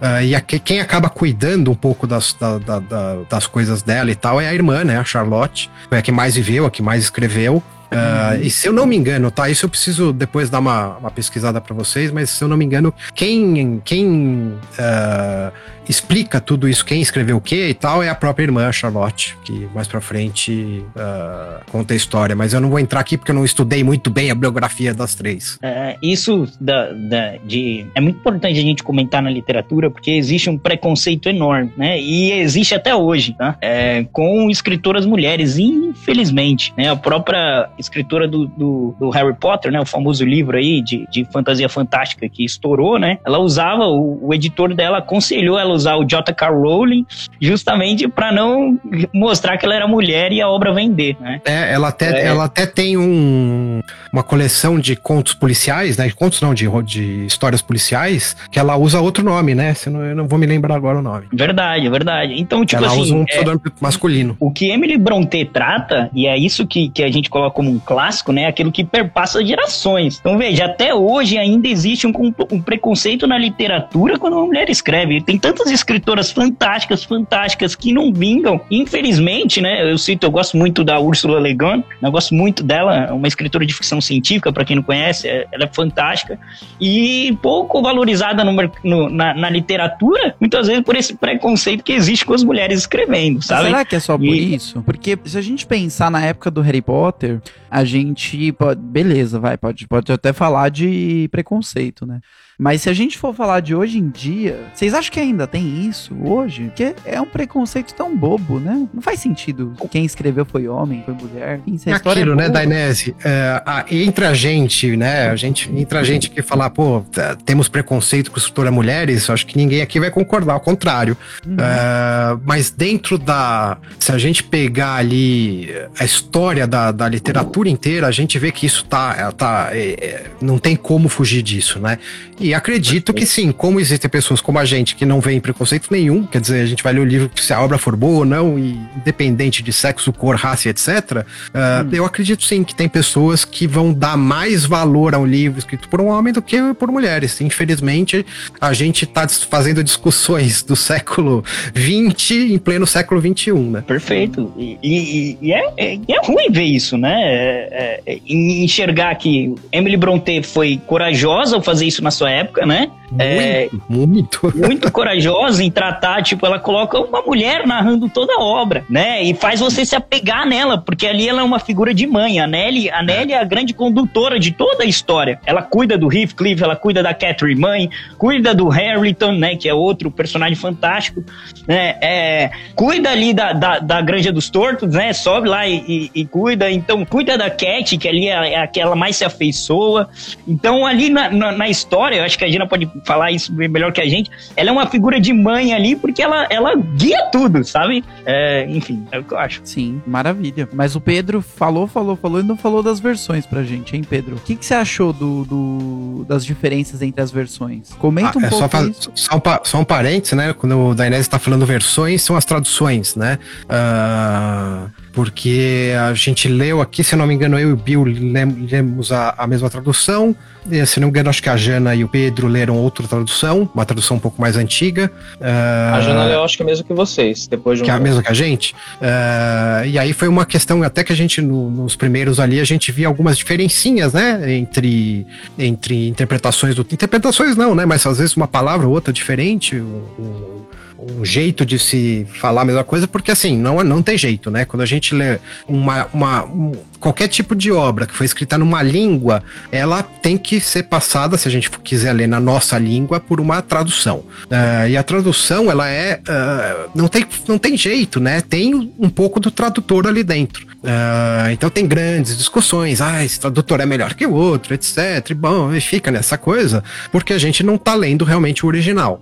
Uh, 0.00 0.22
e 0.22 0.32
a, 0.32 0.40
quem 0.40 0.78
acaba 0.78 1.10
cuidando 1.10 1.72
um 1.72 1.74
pouco 1.74 2.06
das, 2.06 2.34
da, 2.34 2.56
da, 2.58 2.78
da, 2.78 3.16
das 3.28 3.48
coisas 3.48 3.82
dela 3.82 4.12
e 4.12 4.14
tal 4.14 4.40
é 4.40 4.46
a 4.46 4.54
irmã, 4.54 4.84
né? 4.84 4.96
A 4.96 5.04
Charlotte. 5.04 5.68
Foi 5.88 5.98
a 5.98 6.02
que 6.02 6.12
mais 6.12 6.36
viveu, 6.36 6.66
a 6.66 6.70
que 6.70 6.82
mais 6.82 7.02
escreveu. 7.02 7.60
Uh, 7.90 8.42
e 8.42 8.50
se 8.50 8.68
eu 8.68 8.72
não 8.72 8.86
me 8.86 8.96
engano, 8.96 9.30
tá? 9.30 9.48
Isso 9.48 9.64
eu 9.64 9.70
preciso 9.70 10.12
depois 10.12 10.50
dar 10.50 10.58
uma, 10.58 10.98
uma 10.98 11.10
pesquisada 11.10 11.60
para 11.60 11.74
vocês, 11.74 12.12
mas 12.12 12.30
se 12.30 12.44
eu 12.44 12.46
não 12.46 12.56
me 12.56 12.64
engano, 12.64 12.92
quem, 13.14 13.80
quem 13.84 14.54
uh, 14.78 15.52
explica 15.88 16.40
tudo 16.40 16.68
isso, 16.68 16.84
quem 16.84 17.00
escreveu 17.00 17.36
o 17.36 17.40
que 17.40 17.68
e 17.68 17.74
tal, 17.74 18.02
é 18.02 18.08
a 18.08 18.14
própria 18.14 18.44
irmã, 18.44 18.70
Charlotte, 18.70 19.36
que 19.44 19.68
mais 19.74 19.88
pra 19.88 20.00
frente 20.00 20.84
uh, 20.96 21.64
conta 21.70 21.94
a 21.94 21.96
história. 21.96 22.36
Mas 22.36 22.52
eu 22.52 22.60
não 22.60 22.68
vou 22.68 22.78
entrar 22.78 23.00
aqui 23.00 23.16
porque 23.16 23.30
eu 23.30 23.34
não 23.34 23.44
estudei 23.44 23.82
muito 23.82 24.10
bem 24.10 24.30
a 24.30 24.34
biografia 24.34 24.92
das 24.92 25.14
três. 25.14 25.58
É, 25.62 25.96
isso 26.02 26.46
da, 26.60 26.92
da, 26.92 27.36
de, 27.44 27.86
é 27.94 28.00
muito 28.00 28.18
importante 28.18 28.58
a 28.58 28.62
gente 28.62 28.82
comentar 28.82 29.22
na 29.22 29.30
literatura, 29.30 29.90
porque 29.90 30.10
existe 30.10 30.50
um 30.50 30.58
preconceito 30.58 31.28
enorme, 31.28 31.72
né? 31.76 32.00
E 32.00 32.32
existe 32.32 32.74
até 32.74 32.94
hoje, 32.94 33.34
tá? 33.34 33.56
É, 33.60 34.04
com 34.12 34.50
escritoras 34.50 35.06
mulheres, 35.06 35.58
infelizmente, 35.58 36.72
né? 36.76 36.90
A 36.90 36.96
própria 36.96 37.68
escritora 37.78 38.28
do, 38.28 38.46
do, 38.46 38.94
do, 38.98 39.10
Harry 39.10 39.34
Potter, 39.34 39.72
né? 39.72 39.80
O 39.80 39.86
famoso 39.86 40.24
livro 40.24 40.56
aí 40.56 40.82
de, 40.82 41.06
de 41.10 41.24
fantasia 41.24 41.68
fantástica 41.68 42.28
que 42.28 42.44
estourou, 42.44 42.98
né? 42.98 43.18
Ela 43.24 43.38
usava, 43.38 43.86
o, 43.86 44.28
o 44.28 44.34
editor 44.34 44.74
dela 44.74 44.98
aconselhou 44.98 45.58
ela 45.58 45.77
usar 45.78 45.96
o 45.96 46.04
J.K. 46.04 46.48
Rowling 46.48 47.06
justamente 47.40 48.06
para 48.08 48.30
não 48.30 48.78
mostrar 49.12 49.56
que 49.56 49.64
ela 49.64 49.74
era 49.74 49.86
mulher 49.86 50.32
e 50.32 50.40
a 50.40 50.48
obra 50.48 50.72
vender, 50.72 51.16
né? 51.20 51.40
É, 51.44 51.72
ela 51.72 51.88
até, 51.88 52.20
é. 52.20 52.26
ela 52.26 52.44
até 52.44 52.66
tem 52.66 52.96
um, 52.96 53.80
uma 54.12 54.22
coleção 54.22 54.78
de 54.78 54.96
contos 54.96 55.34
policiais, 55.34 55.96
né? 55.96 56.10
Contos 56.10 56.40
não, 56.40 56.54
de, 56.54 56.68
de 56.84 57.26
histórias 57.26 57.62
policiais, 57.62 58.36
que 58.50 58.58
ela 58.58 58.76
usa 58.76 59.00
outro 59.00 59.24
nome, 59.24 59.54
né? 59.54 59.74
Se 59.74 59.90
não, 59.90 60.04
eu 60.04 60.14
não 60.14 60.26
vou 60.26 60.38
me 60.38 60.46
lembrar 60.46 60.76
agora 60.76 60.98
o 60.98 61.02
nome. 61.02 61.26
Verdade, 61.32 61.88
verdade. 61.88 62.34
Então, 62.38 62.64
tipo 62.64 62.82
ela 62.82 62.92
assim... 62.92 62.96
Ela 62.96 63.04
usa 63.04 63.14
um 63.14 63.24
pseudônimo 63.24 63.62
é, 63.66 63.70
masculino. 63.80 64.36
O 64.40 64.50
que 64.50 64.70
Emily 64.70 64.96
Brontë 64.96 65.44
trata, 65.52 66.10
e 66.14 66.26
é 66.26 66.36
isso 66.36 66.66
que, 66.66 66.88
que 66.88 67.02
a 67.02 67.10
gente 67.10 67.30
coloca 67.30 67.54
como 67.54 67.70
um 67.70 67.78
clássico, 67.78 68.32
né? 68.32 68.46
Aquilo 68.46 68.72
que 68.72 68.84
perpassa 68.84 69.44
gerações. 69.44 70.18
Então, 70.18 70.38
veja, 70.38 70.66
até 70.66 70.94
hoje 70.94 71.38
ainda 71.38 71.68
existe 71.68 72.06
um, 72.06 72.12
um 72.50 72.60
preconceito 72.60 73.26
na 73.26 73.38
literatura 73.38 74.18
quando 74.18 74.34
uma 74.34 74.46
mulher 74.46 74.68
escreve. 74.70 75.20
Tem 75.22 75.38
tantas 75.38 75.70
escritoras 75.70 76.30
fantásticas, 76.30 77.04
fantásticas, 77.04 77.74
que 77.74 77.92
não 77.92 78.12
vingam. 78.12 78.60
Infelizmente, 78.70 79.60
né? 79.60 79.90
Eu 79.90 79.98
cito, 79.98 80.26
eu 80.26 80.30
gosto 80.30 80.56
muito 80.56 80.84
da 80.84 80.98
Ursula 80.98 81.40
Le 81.40 81.54
Guin, 81.54 81.84
eu 82.02 82.10
gosto 82.10 82.34
muito 82.34 82.62
dela, 82.62 83.06
é 83.06 83.12
uma 83.12 83.28
escritora 83.28 83.64
de 83.64 83.74
ficção 83.74 83.97
científica, 84.00 84.52
para 84.52 84.64
quem 84.64 84.76
não 84.76 84.82
conhece, 84.82 85.28
é, 85.28 85.46
ela 85.52 85.64
é 85.64 85.70
fantástica. 85.72 86.38
E 86.80 87.36
pouco 87.42 87.82
valorizada 87.82 88.44
no, 88.44 88.52
no, 88.84 89.08
na, 89.08 89.34
na, 89.34 89.50
literatura, 89.50 90.34
muitas 90.40 90.66
vezes 90.66 90.82
por 90.82 90.96
esse 90.96 91.16
preconceito 91.16 91.82
que 91.82 91.92
existe 91.92 92.24
com 92.24 92.34
as 92.34 92.44
mulheres 92.44 92.80
escrevendo, 92.80 93.42
sabe? 93.42 93.66
Será 93.66 93.84
que 93.84 93.96
é 93.96 94.00
só 94.00 94.16
por 94.16 94.24
e... 94.24 94.54
isso? 94.54 94.82
Porque 94.82 95.18
se 95.24 95.36
a 95.38 95.42
gente 95.42 95.66
pensar 95.66 96.10
na 96.10 96.24
época 96.24 96.50
do 96.50 96.60
Harry 96.60 96.82
Potter, 96.82 97.40
a 97.70 97.84
gente 97.84 98.52
pode. 98.52 98.80
Beleza, 98.80 99.38
vai, 99.38 99.56
pode, 99.56 99.86
pode 99.86 100.12
até 100.12 100.32
falar 100.32 100.70
de 100.70 101.28
preconceito, 101.30 102.06
né? 102.06 102.20
Mas 102.58 102.82
se 102.82 102.90
a 102.90 102.92
gente 102.92 103.16
for 103.16 103.32
falar 103.32 103.60
de 103.60 103.72
hoje 103.72 103.98
em 103.98 104.08
dia, 104.08 104.58
vocês 104.74 104.92
acham 104.92 105.12
que 105.12 105.20
ainda 105.20 105.46
tem 105.46 105.86
isso 105.86 106.12
hoje? 106.24 106.64
Porque 106.64 106.92
é 107.04 107.20
um 107.20 107.26
preconceito 107.26 107.94
tão 107.94 108.16
bobo, 108.16 108.58
né? 108.58 108.88
Não 108.92 109.00
faz 109.00 109.20
sentido. 109.20 109.74
Quem 109.88 110.04
escreveu 110.04 110.44
foi 110.44 110.66
homem, 110.66 111.02
foi 111.04 111.14
mulher. 111.14 111.60
Enfim, 111.64 111.90
É 111.90 111.94
história 111.94 112.20
aquilo, 112.22 112.32
é 112.40 112.48
né. 112.48 112.48
Dainese? 112.48 113.14
É, 113.24 113.62
a- 113.64 113.84
entre 113.88 114.24
a 114.26 114.34
gente, 114.34 114.96
né? 114.96 115.28
A 115.30 115.36
gente, 115.36 115.70
entre 115.72 115.98
a 115.98 116.02
gente 116.02 116.30
que 116.30 116.42
falar, 116.42 116.70
pô, 116.70 117.04
temos 117.44 117.68
preconceito 117.68 118.30
com 118.32 118.38
escritora 118.38 118.72
mulheres, 118.72 119.30
acho 119.30 119.46
que 119.46 119.56
ninguém 119.56 119.80
aqui 119.80 120.00
vai 120.00 120.10
concordar, 120.10 120.54
ao 120.54 120.60
contrário. 120.60 121.16
Uhum. 121.46 121.56
É, 121.60 122.38
mas 122.44 122.70
dentro 122.70 123.16
da. 123.18 123.78
Se 124.00 124.10
a 124.10 124.18
gente 124.18 124.42
pegar 124.42 124.96
ali 124.96 125.68
a 125.96 126.04
história 126.04 126.66
da, 126.66 126.90
da 126.90 127.08
literatura 127.08 127.68
inteira, 127.68 128.08
a 128.08 128.10
gente 128.10 128.36
vê 128.36 128.50
que 128.50 128.66
isso 128.66 128.84
tá. 128.84 129.30
tá 129.30 129.68
é, 129.70 129.90
é, 130.04 130.24
não 130.40 130.58
tem 130.58 130.74
como 130.74 131.08
fugir 131.08 131.40
disso, 131.42 131.78
né? 131.78 131.98
E 132.40 132.47
acredito 132.54 133.12
que 133.12 133.24
sim, 133.26 133.52
como 133.52 133.80
existem 133.80 134.08
pessoas 134.10 134.40
como 134.40 134.58
a 134.58 134.64
gente 134.64 134.94
que 134.96 135.04
não 135.06 135.20
veem 135.20 135.40
preconceito 135.40 135.88
nenhum, 135.90 136.24
quer 136.24 136.40
dizer, 136.40 136.60
a 136.62 136.66
gente 136.66 136.82
vai 136.82 136.92
ler 136.92 137.00
o 137.00 137.04
livro 137.04 137.30
se 137.36 137.52
a 137.52 137.60
obra 137.60 137.78
for 137.78 137.94
boa 137.96 138.18
ou 138.18 138.24
não, 138.24 138.58
e 138.58 138.78
independente 138.96 139.62
de 139.62 139.72
sexo, 139.72 140.12
cor, 140.12 140.36
raça 140.36 140.68
e 140.68 140.70
etc. 140.70 141.24
ah, 141.54 141.84
Eu 141.92 142.04
acredito 142.04 142.44
sim 142.44 142.62
que 142.64 142.74
tem 142.74 142.88
pessoas 142.88 143.44
que 143.44 143.66
vão 143.66 143.92
dar 143.92 144.16
mais 144.16 144.64
valor 144.64 145.14
a 145.14 145.18
um 145.18 145.26
livro 145.26 145.58
escrito 145.58 145.88
por 145.88 146.00
um 146.00 146.06
homem 146.08 146.32
do 146.32 146.42
que 146.42 146.56
por 146.74 146.90
mulheres. 146.90 147.40
Infelizmente, 147.40 148.24
a 148.60 148.72
gente 148.72 149.04
está 149.04 149.26
fazendo 149.28 149.82
discussões 149.82 150.62
do 150.62 150.76
século 150.76 151.44
XX 151.76 152.30
em 152.52 152.58
pleno 152.58 152.86
século 152.86 153.20
XXI, 153.20 153.52
né? 153.52 153.82
Perfeito. 153.86 154.52
E, 154.56 154.78
e- 154.82 155.38
e 155.40 155.52
é, 155.52 155.72
é- 155.76 155.94
e 155.96 156.12
é 156.12 156.20
ruim 156.24 156.50
ver 156.50 156.62
isso, 156.64 156.96
né? 156.96 157.14
É- 157.22 158.00
é- 158.06 158.14
é 158.14 158.18
enxergar 158.28 159.14
que 159.16 159.54
Emily 159.72 159.96
Brontë 159.96 160.42
foi 160.42 160.80
corajosa 160.86 161.56
ao 161.56 161.62
fazer 161.62 161.86
isso 161.86 162.02
na 162.02 162.10
sua 162.10 162.30
época, 162.30 162.37
né? 162.66 162.90
É, 163.18 163.70
Muito, 163.88 164.40
muito. 164.42 164.58
muito 164.58 164.92
corajosa 164.92 165.64
em 165.64 165.70
tratar, 165.70 166.22
tipo, 166.22 166.44
ela 166.44 166.58
coloca 166.58 166.98
uma 167.00 167.22
mulher 167.22 167.66
narrando 167.66 168.06
toda 168.06 168.34
a 168.34 168.40
obra, 168.42 168.84
né? 168.88 169.22
E 169.22 169.32
faz 169.32 169.60
você 169.60 169.82
se 169.86 169.96
apegar 169.96 170.46
nela, 170.46 170.76
porque 170.76 171.06
ali 171.06 171.26
ela 171.26 171.40
é 171.40 171.44
uma 171.44 171.58
figura 171.58 171.94
de 171.94 172.06
mãe. 172.06 172.38
A 172.38 172.46
Nelly, 172.46 172.90
a 172.90 173.02
Nelly 173.02 173.32
é 173.32 173.38
a 173.40 173.44
grande 173.44 173.72
condutora 173.72 174.38
de 174.38 174.50
toda 174.52 174.82
a 174.84 174.86
história. 174.86 175.40
Ela 175.46 175.62
cuida 175.62 175.96
do 175.96 176.12
Heathcliff, 176.12 176.62
ela 176.62 176.76
cuida 176.76 177.02
da 177.02 177.14
Catherine 177.14 177.58
mãe, 177.58 177.88
cuida 178.18 178.54
do 178.54 178.68
Harrington, 178.68 179.32
né? 179.32 179.56
Que 179.56 179.70
é 179.70 179.72
outro 179.74 180.10
personagem 180.10 180.54
fantástico, 180.56 181.24
né? 181.66 181.96
É, 182.02 182.50
cuida 182.74 183.10
ali 183.10 183.32
da, 183.32 183.54
da, 183.54 183.78
da 183.78 184.00
Granja 184.02 184.30
dos 184.30 184.50
Tortos, 184.50 184.92
né? 184.94 185.14
Sobe 185.14 185.48
lá 185.48 185.66
e, 185.66 185.82
e- 185.88 186.10
e 186.14 186.26
cuida. 186.26 186.70
Então, 186.70 187.06
cuida 187.06 187.38
da 187.38 187.48
Cat, 187.48 187.96
que 187.96 188.06
ali 188.06 188.28
é, 188.28 188.52
é 188.52 188.60
a 188.60 188.66
que 188.66 188.78
ela 188.78 188.94
mais 188.94 189.16
se 189.16 189.24
afeiçoa. 189.24 190.10
Então, 190.46 190.84
ali 190.84 191.08
na, 191.08 191.30
na, 191.30 191.52
na 191.52 191.68
história, 191.70 192.27
acho 192.28 192.38
que 192.38 192.44
a 192.44 192.48
Gina 192.48 192.66
pode 192.66 192.88
falar 193.04 193.32
isso 193.32 193.52
bem 193.52 193.68
melhor 193.68 193.92
que 193.92 194.00
a 194.00 194.06
gente. 194.08 194.30
Ela 194.56 194.68
é 194.70 194.72
uma 194.72 194.86
figura 194.86 195.20
de 195.20 195.32
mãe 195.32 195.72
ali, 195.74 195.96
porque 195.96 196.22
ela, 196.22 196.46
ela 196.50 196.74
guia 196.76 197.24
tudo, 197.32 197.64
sabe? 197.64 198.04
É, 198.24 198.66
enfim, 198.68 199.04
é 199.10 199.18
o 199.18 199.24
que 199.24 199.32
eu 199.34 199.38
acho. 199.38 199.60
Sim, 199.64 200.00
maravilha. 200.06 200.68
Mas 200.72 200.94
o 200.94 201.00
Pedro 201.00 201.40
falou, 201.42 201.86
falou, 201.86 202.16
falou 202.16 202.40
e 202.40 202.42
não 202.42 202.56
falou 202.56 202.82
das 202.82 203.00
versões 203.00 203.44
pra 203.46 203.62
gente, 203.62 203.96
hein, 203.96 204.02
Pedro? 204.08 204.36
O 204.36 204.40
que, 204.40 204.54
que 204.54 204.64
você 204.64 204.74
achou 204.74 205.12
do, 205.12 205.44
do- 205.44 206.24
das 206.28 206.44
diferenças 206.44 207.02
entre 207.02 207.20
as 207.22 207.30
versões? 207.30 207.90
Comenta 207.98 208.38
Ah, 208.38 208.42
um 208.42 208.44
é 208.44 208.48
pouco 208.50 208.68
só, 208.70 208.82
isso. 208.86 209.10
só, 209.14 209.36
um, 209.36 209.40
só 209.64 209.80
um 209.80 209.84
parênteses, 209.84 210.36
né? 210.36 210.52
Quando 210.52 210.78
o 210.78 210.94
Dainese 210.94 211.22
está 211.22 211.38
falando 211.38 211.64
versões, 211.66 212.22
são 212.22 212.36
as 212.36 212.44
traduções, 212.44 213.16
né? 213.16 213.38
Ah, 213.68 214.88
porque 215.12 215.92
a 216.00 216.12
gente 216.14 216.48
leu 216.48 216.80
aqui, 216.80 217.02
se 217.02 217.14
eu 217.14 217.18
não 217.18 217.26
me 217.26 217.34
engano, 217.34 217.58
eu 217.58 217.70
e 217.70 217.72
o 217.72 217.76
Bill 217.76 218.04
lem- 218.04 218.66
lemos 218.70 219.10
a, 219.12 219.34
a 219.36 219.46
mesma 219.46 219.68
tradução. 219.70 220.34
E, 220.70 220.84
se 220.84 221.00
não 221.00 221.06
me 221.06 221.10
engano, 221.10 221.30
acho 221.30 221.42
que 221.42 221.48
a 221.48 221.56
Jana 221.56 221.94
e 221.94 222.04
o 222.04 222.08
Pedro 222.08 222.46
leram 222.46 222.76
outra 222.76 223.06
tradução, 223.08 223.70
uma 223.74 223.86
tradução 223.86 224.18
um 224.18 224.20
pouco 224.20 224.38
mais 224.40 224.54
antiga. 224.56 225.10
Ah, 225.40 225.94
A 225.96 226.00
Jana 226.02 226.24
eu 226.26 226.44
acho 226.44 226.56
que 226.58 226.62
é 226.62 226.66
mesmo 226.66 226.84
que 226.84 226.92
vocês, 226.92 227.46
depois 227.46 227.78
de 227.78 227.82
um 227.82 227.84
que 227.86 227.90
é 227.90 227.94
a 227.94 227.98
mesma 227.98 228.22
que 228.22 228.28
a 228.30 228.34
gente. 228.34 228.74
Ah, 229.00 229.82
e 229.86 229.98
aí 229.98 230.12
foi 230.12 230.28
uma 230.28 230.44
questão, 230.44 230.82
até 230.82 231.02
que 231.02 231.12
a 231.12 231.16
gente, 231.16 231.40
no- 231.40 231.70
nos 231.70 231.96
primeiros 231.96 232.38
ali, 232.38 232.60
a 232.60 232.64
gente 232.64 232.92
via 232.92 233.06
algumas 233.06 233.38
diferencinhas, 233.38 234.12
né? 234.12 234.52
Entre, 234.52 235.26
entre 235.58 236.06
interpretações 236.08 236.74
do. 236.74 236.82
Interpretações 236.82 237.56
não, 237.56 237.74
né? 237.74 237.86
Mas 237.86 238.06
às 238.06 238.18
vezes 238.18 238.36
uma 238.36 238.48
palavra 238.48 238.86
ou 238.86 238.92
outra 238.92 239.12
diferente, 239.12 239.76
um, 239.76 240.02
um- 240.18 240.58
um 240.98 241.24
jeito 241.24 241.64
de 241.64 241.78
se 241.78 242.26
falar 242.40 242.62
a 242.62 242.64
mesma 242.64 242.82
coisa, 242.84 243.06
porque 243.06 243.30
assim, 243.30 243.56
não, 243.56 243.82
não 243.84 244.02
tem 244.02 244.18
jeito, 244.18 244.50
né? 244.50 244.64
Quando 244.64 244.82
a 244.82 244.86
gente 244.86 245.14
lê 245.14 245.38
uma, 245.66 246.06
uma, 246.12 246.44
um- 246.44 246.72
qualquer 246.98 247.28
tipo 247.28 247.54
de 247.54 247.70
obra 247.72 248.06
que 248.06 248.14
foi 248.14 248.26
escrita 248.26 248.58
numa 248.58 248.82
língua, 248.82 249.42
ela 249.70 250.02
tem 250.02 250.36
que 250.36 250.60
ser 250.60 250.84
passada, 250.84 251.36
se 251.36 251.48
a 251.48 251.50
gente 251.50 251.70
quiser 251.70 252.12
ler 252.12 252.26
na 252.26 252.40
nossa 252.40 252.78
língua, 252.78 253.20
por 253.20 253.40
uma 253.40 253.62
tradução. 253.62 254.24
Ah, 254.50 254.88
e 254.88 254.96
a 254.96 255.02
tradução, 255.02 255.70
ela 255.70 255.88
é. 255.88 256.20
ah, 256.28 256.86
não, 256.94 257.08
tem, 257.08 257.24
não 257.46 257.58
tem 257.58 257.76
jeito, 257.76 258.20
né? 258.20 258.40
Tem 258.40 258.92
um 258.98 259.08
pouco 259.08 259.40
do 259.40 259.50
tradutor 259.50 260.06
ali 260.06 260.22
dentro. 260.22 260.66
Ah, 260.84 261.48
então 261.50 261.68
tem 261.70 261.86
grandes 261.86 262.36
discussões. 262.36 263.00
Ah, 263.00 263.24
esse 263.24 263.40
tradutor 263.40 263.80
é 263.80 263.86
melhor 263.86 264.14
que 264.14 264.26
o 264.26 264.32
outro, 264.32 264.74
etc. 264.74 265.30
E 265.30 265.34
bom, 265.34 265.74
e 265.74 265.80
fica 265.80 266.10
nessa 266.10 266.38
coisa, 266.38 266.82
porque 267.10 267.32
a 267.32 267.38
gente 267.38 267.62
não 267.62 267.76
tá 267.76 267.94
lendo 267.94 268.24
realmente 268.24 268.64
o 268.64 268.68
original. 268.68 269.20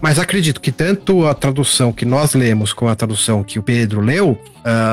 Mas 0.00 0.18
acredito 0.18 0.60
que 0.60 0.70
tanto 0.70 1.26
a 1.26 1.34
tradução 1.34 1.92
que 1.92 2.04
nós 2.04 2.34
lemos 2.34 2.72
como 2.72 2.90
a 2.90 2.94
tradução 2.94 3.42
que 3.42 3.58
o 3.58 3.62
Pedro 3.62 4.00
leu 4.00 4.40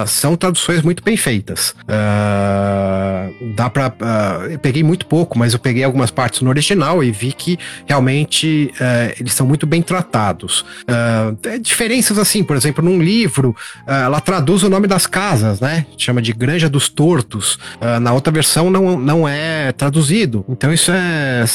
são 0.07 0.35
traduções 0.35 0.81
muito 0.81 1.03
bem 1.03 1.15
feitas. 1.15 1.75
Ah, 1.89 3.29
dá 3.55 3.69
pra. 3.69 3.91
ah, 4.01 4.47
eu 4.49 4.59
peguei 4.59 4.83
muito 4.83 5.05
pouco, 5.05 5.37
mas 5.37 5.53
eu 5.53 5.59
peguei 5.59 5.83
algumas 5.83 6.11
partes 6.11 6.41
no 6.41 6.49
original 6.49 7.03
e 7.03 7.11
vi 7.11 7.31
que 7.33 7.57
realmente 7.85 8.71
ah, 8.79 9.13
eles 9.19 9.33
são 9.33 9.45
muito 9.47 9.65
bem 9.65 9.81
tratados. 9.81 10.65
Ah, 10.87 11.33
diferenças 11.61 12.17
assim, 12.17 12.43
por 12.43 12.55
exemplo, 12.55 12.83
num 12.83 13.01
livro, 13.01 13.55
ela 13.85 14.19
traduz 14.21 14.63
o 14.63 14.69
nome 14.69 14.87
das 14.87 15.05
casas, 15.07 15.59
né? 15.59 15.85
Chama 15.97 16.21
de 16.21 16.33
Granja 16.33 16.69
dos 16.69 16.89
Tortos. 16.89 17.57
Na 18.01 18.13
outra 18.13 18.31
versão 18.31 18.69
não, 18.69 18.97
não 18.99 19.27
é 19.27 19.71
traduzido. 19.71 20.45
Então 20.47 20.71
isso 20.73 20.91
é, 20.91 21.45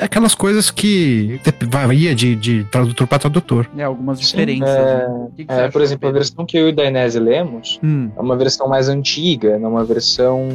é 0.00 0.04
aquelas 0.04 0.34
coisas 0.34 0.70
que 0.70 1.40
varia 1.68 2.14
de, 2.14 2.34
de 2.34 2.64
tradutor 2.64 3.06
para 3.06 3.18
tradutor. 3.18 3.66
É, 3.76 3.82
algumas 3.84 4.18
Sim, 4.18 4.24
diferenças. 4.26 4.68
é, 4.68 5.08
né? 5.08 5.28
Que 5.36 5.44
que 5.44 5.52
É, 5.52 5.68
por 5.68 5.82
exemplo, 5.82 6.08
a 6.08 6.12
versão 6.12 6.44
que 6.46 6.56
eu 6.56 6.68
e 6.68 6.72
o 6.72 6.74
Dainese 6.74 7.18
lemos 7.18 7.78
Hum, 7.82 8.10
é 8.16 8.20
uma 8.20 8.36
versão 8.36 8.68
mais 8.68 8.88
antiga, 8.88 9.50
é 9.50 9.66
uma 9.66 9.83
versão 9.84 10.48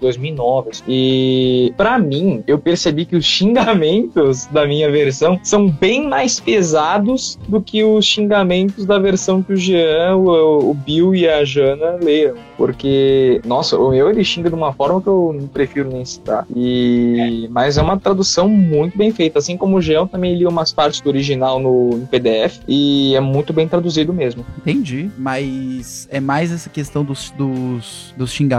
2009. 0.00 0.70
assim. 0.70 0.82
E 0.88 1.72
pra 1.76 1.98
mim, 1.98 2.42
eu 2.46 2.58
percebi 2.58 3.04
que 3.04 3.16
os 3.16 3.24
xingamentos 3.24 4.46
da 4.46 4.66
minha 4.66 4.90
versão 4.90 5.38
são 5.42 5.68
bem 5.68 6.08
mais 6.08 6.40
pesados 6.40 7.38
do 7.48 7.60
que 7.60 7.82
os 7.82 8.04
xingamentos 8.04 8.84
da 8.84 8.98
versão 8.98 9.42
que 9.42 9.52
o 9.52 9.56
Jean, 9.56 10.16
o, 10.16 10.70
o 10.70 10.74
Bill 10.74 11.14
e 11.14 11.28
a 11.28 11.44
Jana 11.44 11.98
leram. 12.02 12.36
Porque, 12.56 13.40
nossa, 13.44 13.78
o 13.78 13.90
meu 13.90 14.08
ele 14.08 14.24
xinga 14.24 14.48
de 14.48 14.54
uma 14.54 14.72
forma 14.72 15.00
que 15.00 15.08
eu 15.08 15.36
não 15.38 15.46
prefiro 15.46 15.90
nem 15.90 16.04
citar. 16.04 16.46
E 16.54 17.48
mas 17.50 17.76
é 17.76 17.82
uma 17.82 17.98
tradução 17.98 18.48
muito 18.48 18.96
bem 18.96 19.10
feita, 19.12 19.38
assim 19.38 19.56
como 19.56 19.76
o 19.76 19.80
Jean 19.80 20.06
também 20.06 20.34
li 20.34 20.46
umas 20.46 20.72
partes 20.72 21.00
do 21.00 21.08
original 21.08 21.58
no, 21.58 21.96
no 21.96 22.06
PDF 22.06 22.60
e 22.66 23.14
é 23.14 23.20
muito 23.20 23.52
bem 23.52 23.68
traduzido 23.68 24.12
mesmo. 24.12 24.44
entendi. 24.58 25.10
Mas 25.18 26.08
é 26.10 26.20
mais 26.20 26.52
essa 26.52 26.70
questão 26.70 27.04
dos, 27.04 27.30
dos, 27.30 28.14
dos 28.16 28.30
xingamentos, 28.30 28.55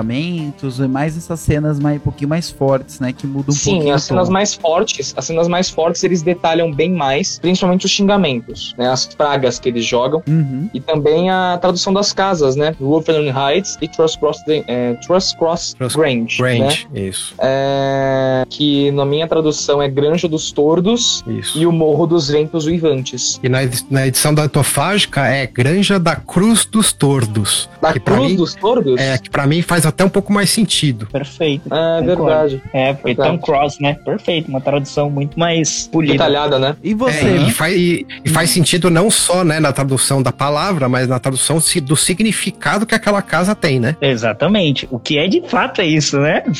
é 0.79 0.87
mais 0.87 1.17
essas 1.17 1.39
cenas 1.39 1.79
mais, 1.79 1.97
um 1.97 1.99
pouquinho 1.99 2.29
mais 2.29 2.49
fortes, 2.49 2.99
né? 2.99 3.13
Que 3.13 3.25
mudam 3.27 3.49
um 3.53 3.57
Sim, 3.57 3.71
pouquinho. 3.75 3.93
as 3.95 4.03
cenas 4.03 4.29
mais 4.29 4.53
fortes, 4.53 5.13
as 5.17 5.25
cenas 5.25 5.47
mais 5.47 5.69
fortes 5.69 6.03
eles 6.03 6.21
detalham 6.21 6.71
bem 6.71 6.91
mais, 6.91 7.39
principalmente 7.39 7.85
os 7.85 7.91
xingamentos, 7.91 8.73
né, 8.77 8.89
as 8.89 9.05
pragas 9.05 9.59
que 9.59 9.69
eles 9.69 9.85
jogam 9.85 10.21
Uhum. 10.27 10.69
e 10.73 10.79
também 10.79 11.29
a 11.29 11.57
tradução 11.59 11.93
das 11.93 12.11
casas, 12.13 12.55
né, 12.55 12.75
Wolverine 12.79 13.29
Heights 13.31 13.77
e 13.81 13.87
Trust 13.87 14.19
Cross, 14.19 14.37
é, 14.47 14.93
Trust 15.05 15.37
Cross 15.37 15.73
Trust 15.77 15.97
Grange, 15.97 16.41
né, 16.41 16.57
Range, 16.59 16.87
isso, 16.93 17.33
é, 17.39 18.45
que 18.49 18.91
na 18.91 19.05
minha 19.05 19.27
tradução 19.27 19.81
é 19.81 19.87
Granja 19.89 20.27
dos 20.27 20.51
Tordos 20.51 21.23
isso. 21.27 21.57
e 21.57 21.65
o 21.65 21.71
Morro 21.71 22.05
dos 22.07 22.27
Ventos 22.29 22.65
Uivantes. 22.65 23.39
E 23.41 23.49
na, 23.49 23.63
edi- 23.63 23.85
na 23.89 24.05
edição 24.07 24.33
da 24.33 24.43
Antofágica 24.43 25.25
é 25.27 25.45
Granja 25.47 25.99
da 25.99 26.15
Cruz 26.15 26.65
dos 26.65 26.91
Tordos. 26.93 27.69
Da 27.81 27.93
Cruz 27.93 28.31
mim, 28.31 28.35
dos 28.35 28.55
Tordos? 28.55 28.99
É, 28.99 29.17
que 29.17 29.29
pra 29.29 29.45
mim 29.47 29.61
faz 29.61 29.85
até 29.87 30.03
um 30.05 30.09
pouco 30.09 30.31
mais 30.31 30.49
sentido. 30.49 31.07
Perfeito. 31.07 31.67
É 31.73 31.99
Concordo. 32.01 32.05
verdade. 32.25 32.63
É, 32.73 32.93
foi 32.95 33.13
Verdade. 33.13 33.29
Tom 33.31 33.37
Cross, 33.39 33.79
né? 33.79 33.95
Perfeito. 34.05 34.49
Uma 34.49 34.61
tradução 34.61 35.09
muito 35.09 35.39
mais 35.39 35.87
polida. 35.91 36.13
Detalhada, 36.13 36.59
né? 36.59 36.75
E 36.83 36.91
É, 36.91 36.95
você? 36.95 37.37
e, 37.37 37.51
faz, 37.51 37.75
e, 37.75 38.05
e 38.25 38.29
faz 38.29 38.49
sentido 38.49 38.89
não 38.89 39.09
só 39.09 39.43
né, 39.43 39.59
na 39.59 39.71
tradução 39.71 40.21
da 40.21 40.31
palavra, 40.31 40.87
mas 40.89 41.07
na 41.07 41.19
tradução 41.19 41.59
do 41.83 41.95
significado 41.95 42.85
que 42.85 42.95
aquela 42.95 43.21
casa 43.21 43.53
tem, 43.55 43.79
né? 43.79 43.95
Exatamente. 44.01 44.87
O 44.91 44.99
que 44.99 45.17
é 45.17 45.27
de 45.27 45.41
fato 45.47 45.81
é 45.81 45.85
isso, 45.85 46.19
né? 46.19 46.43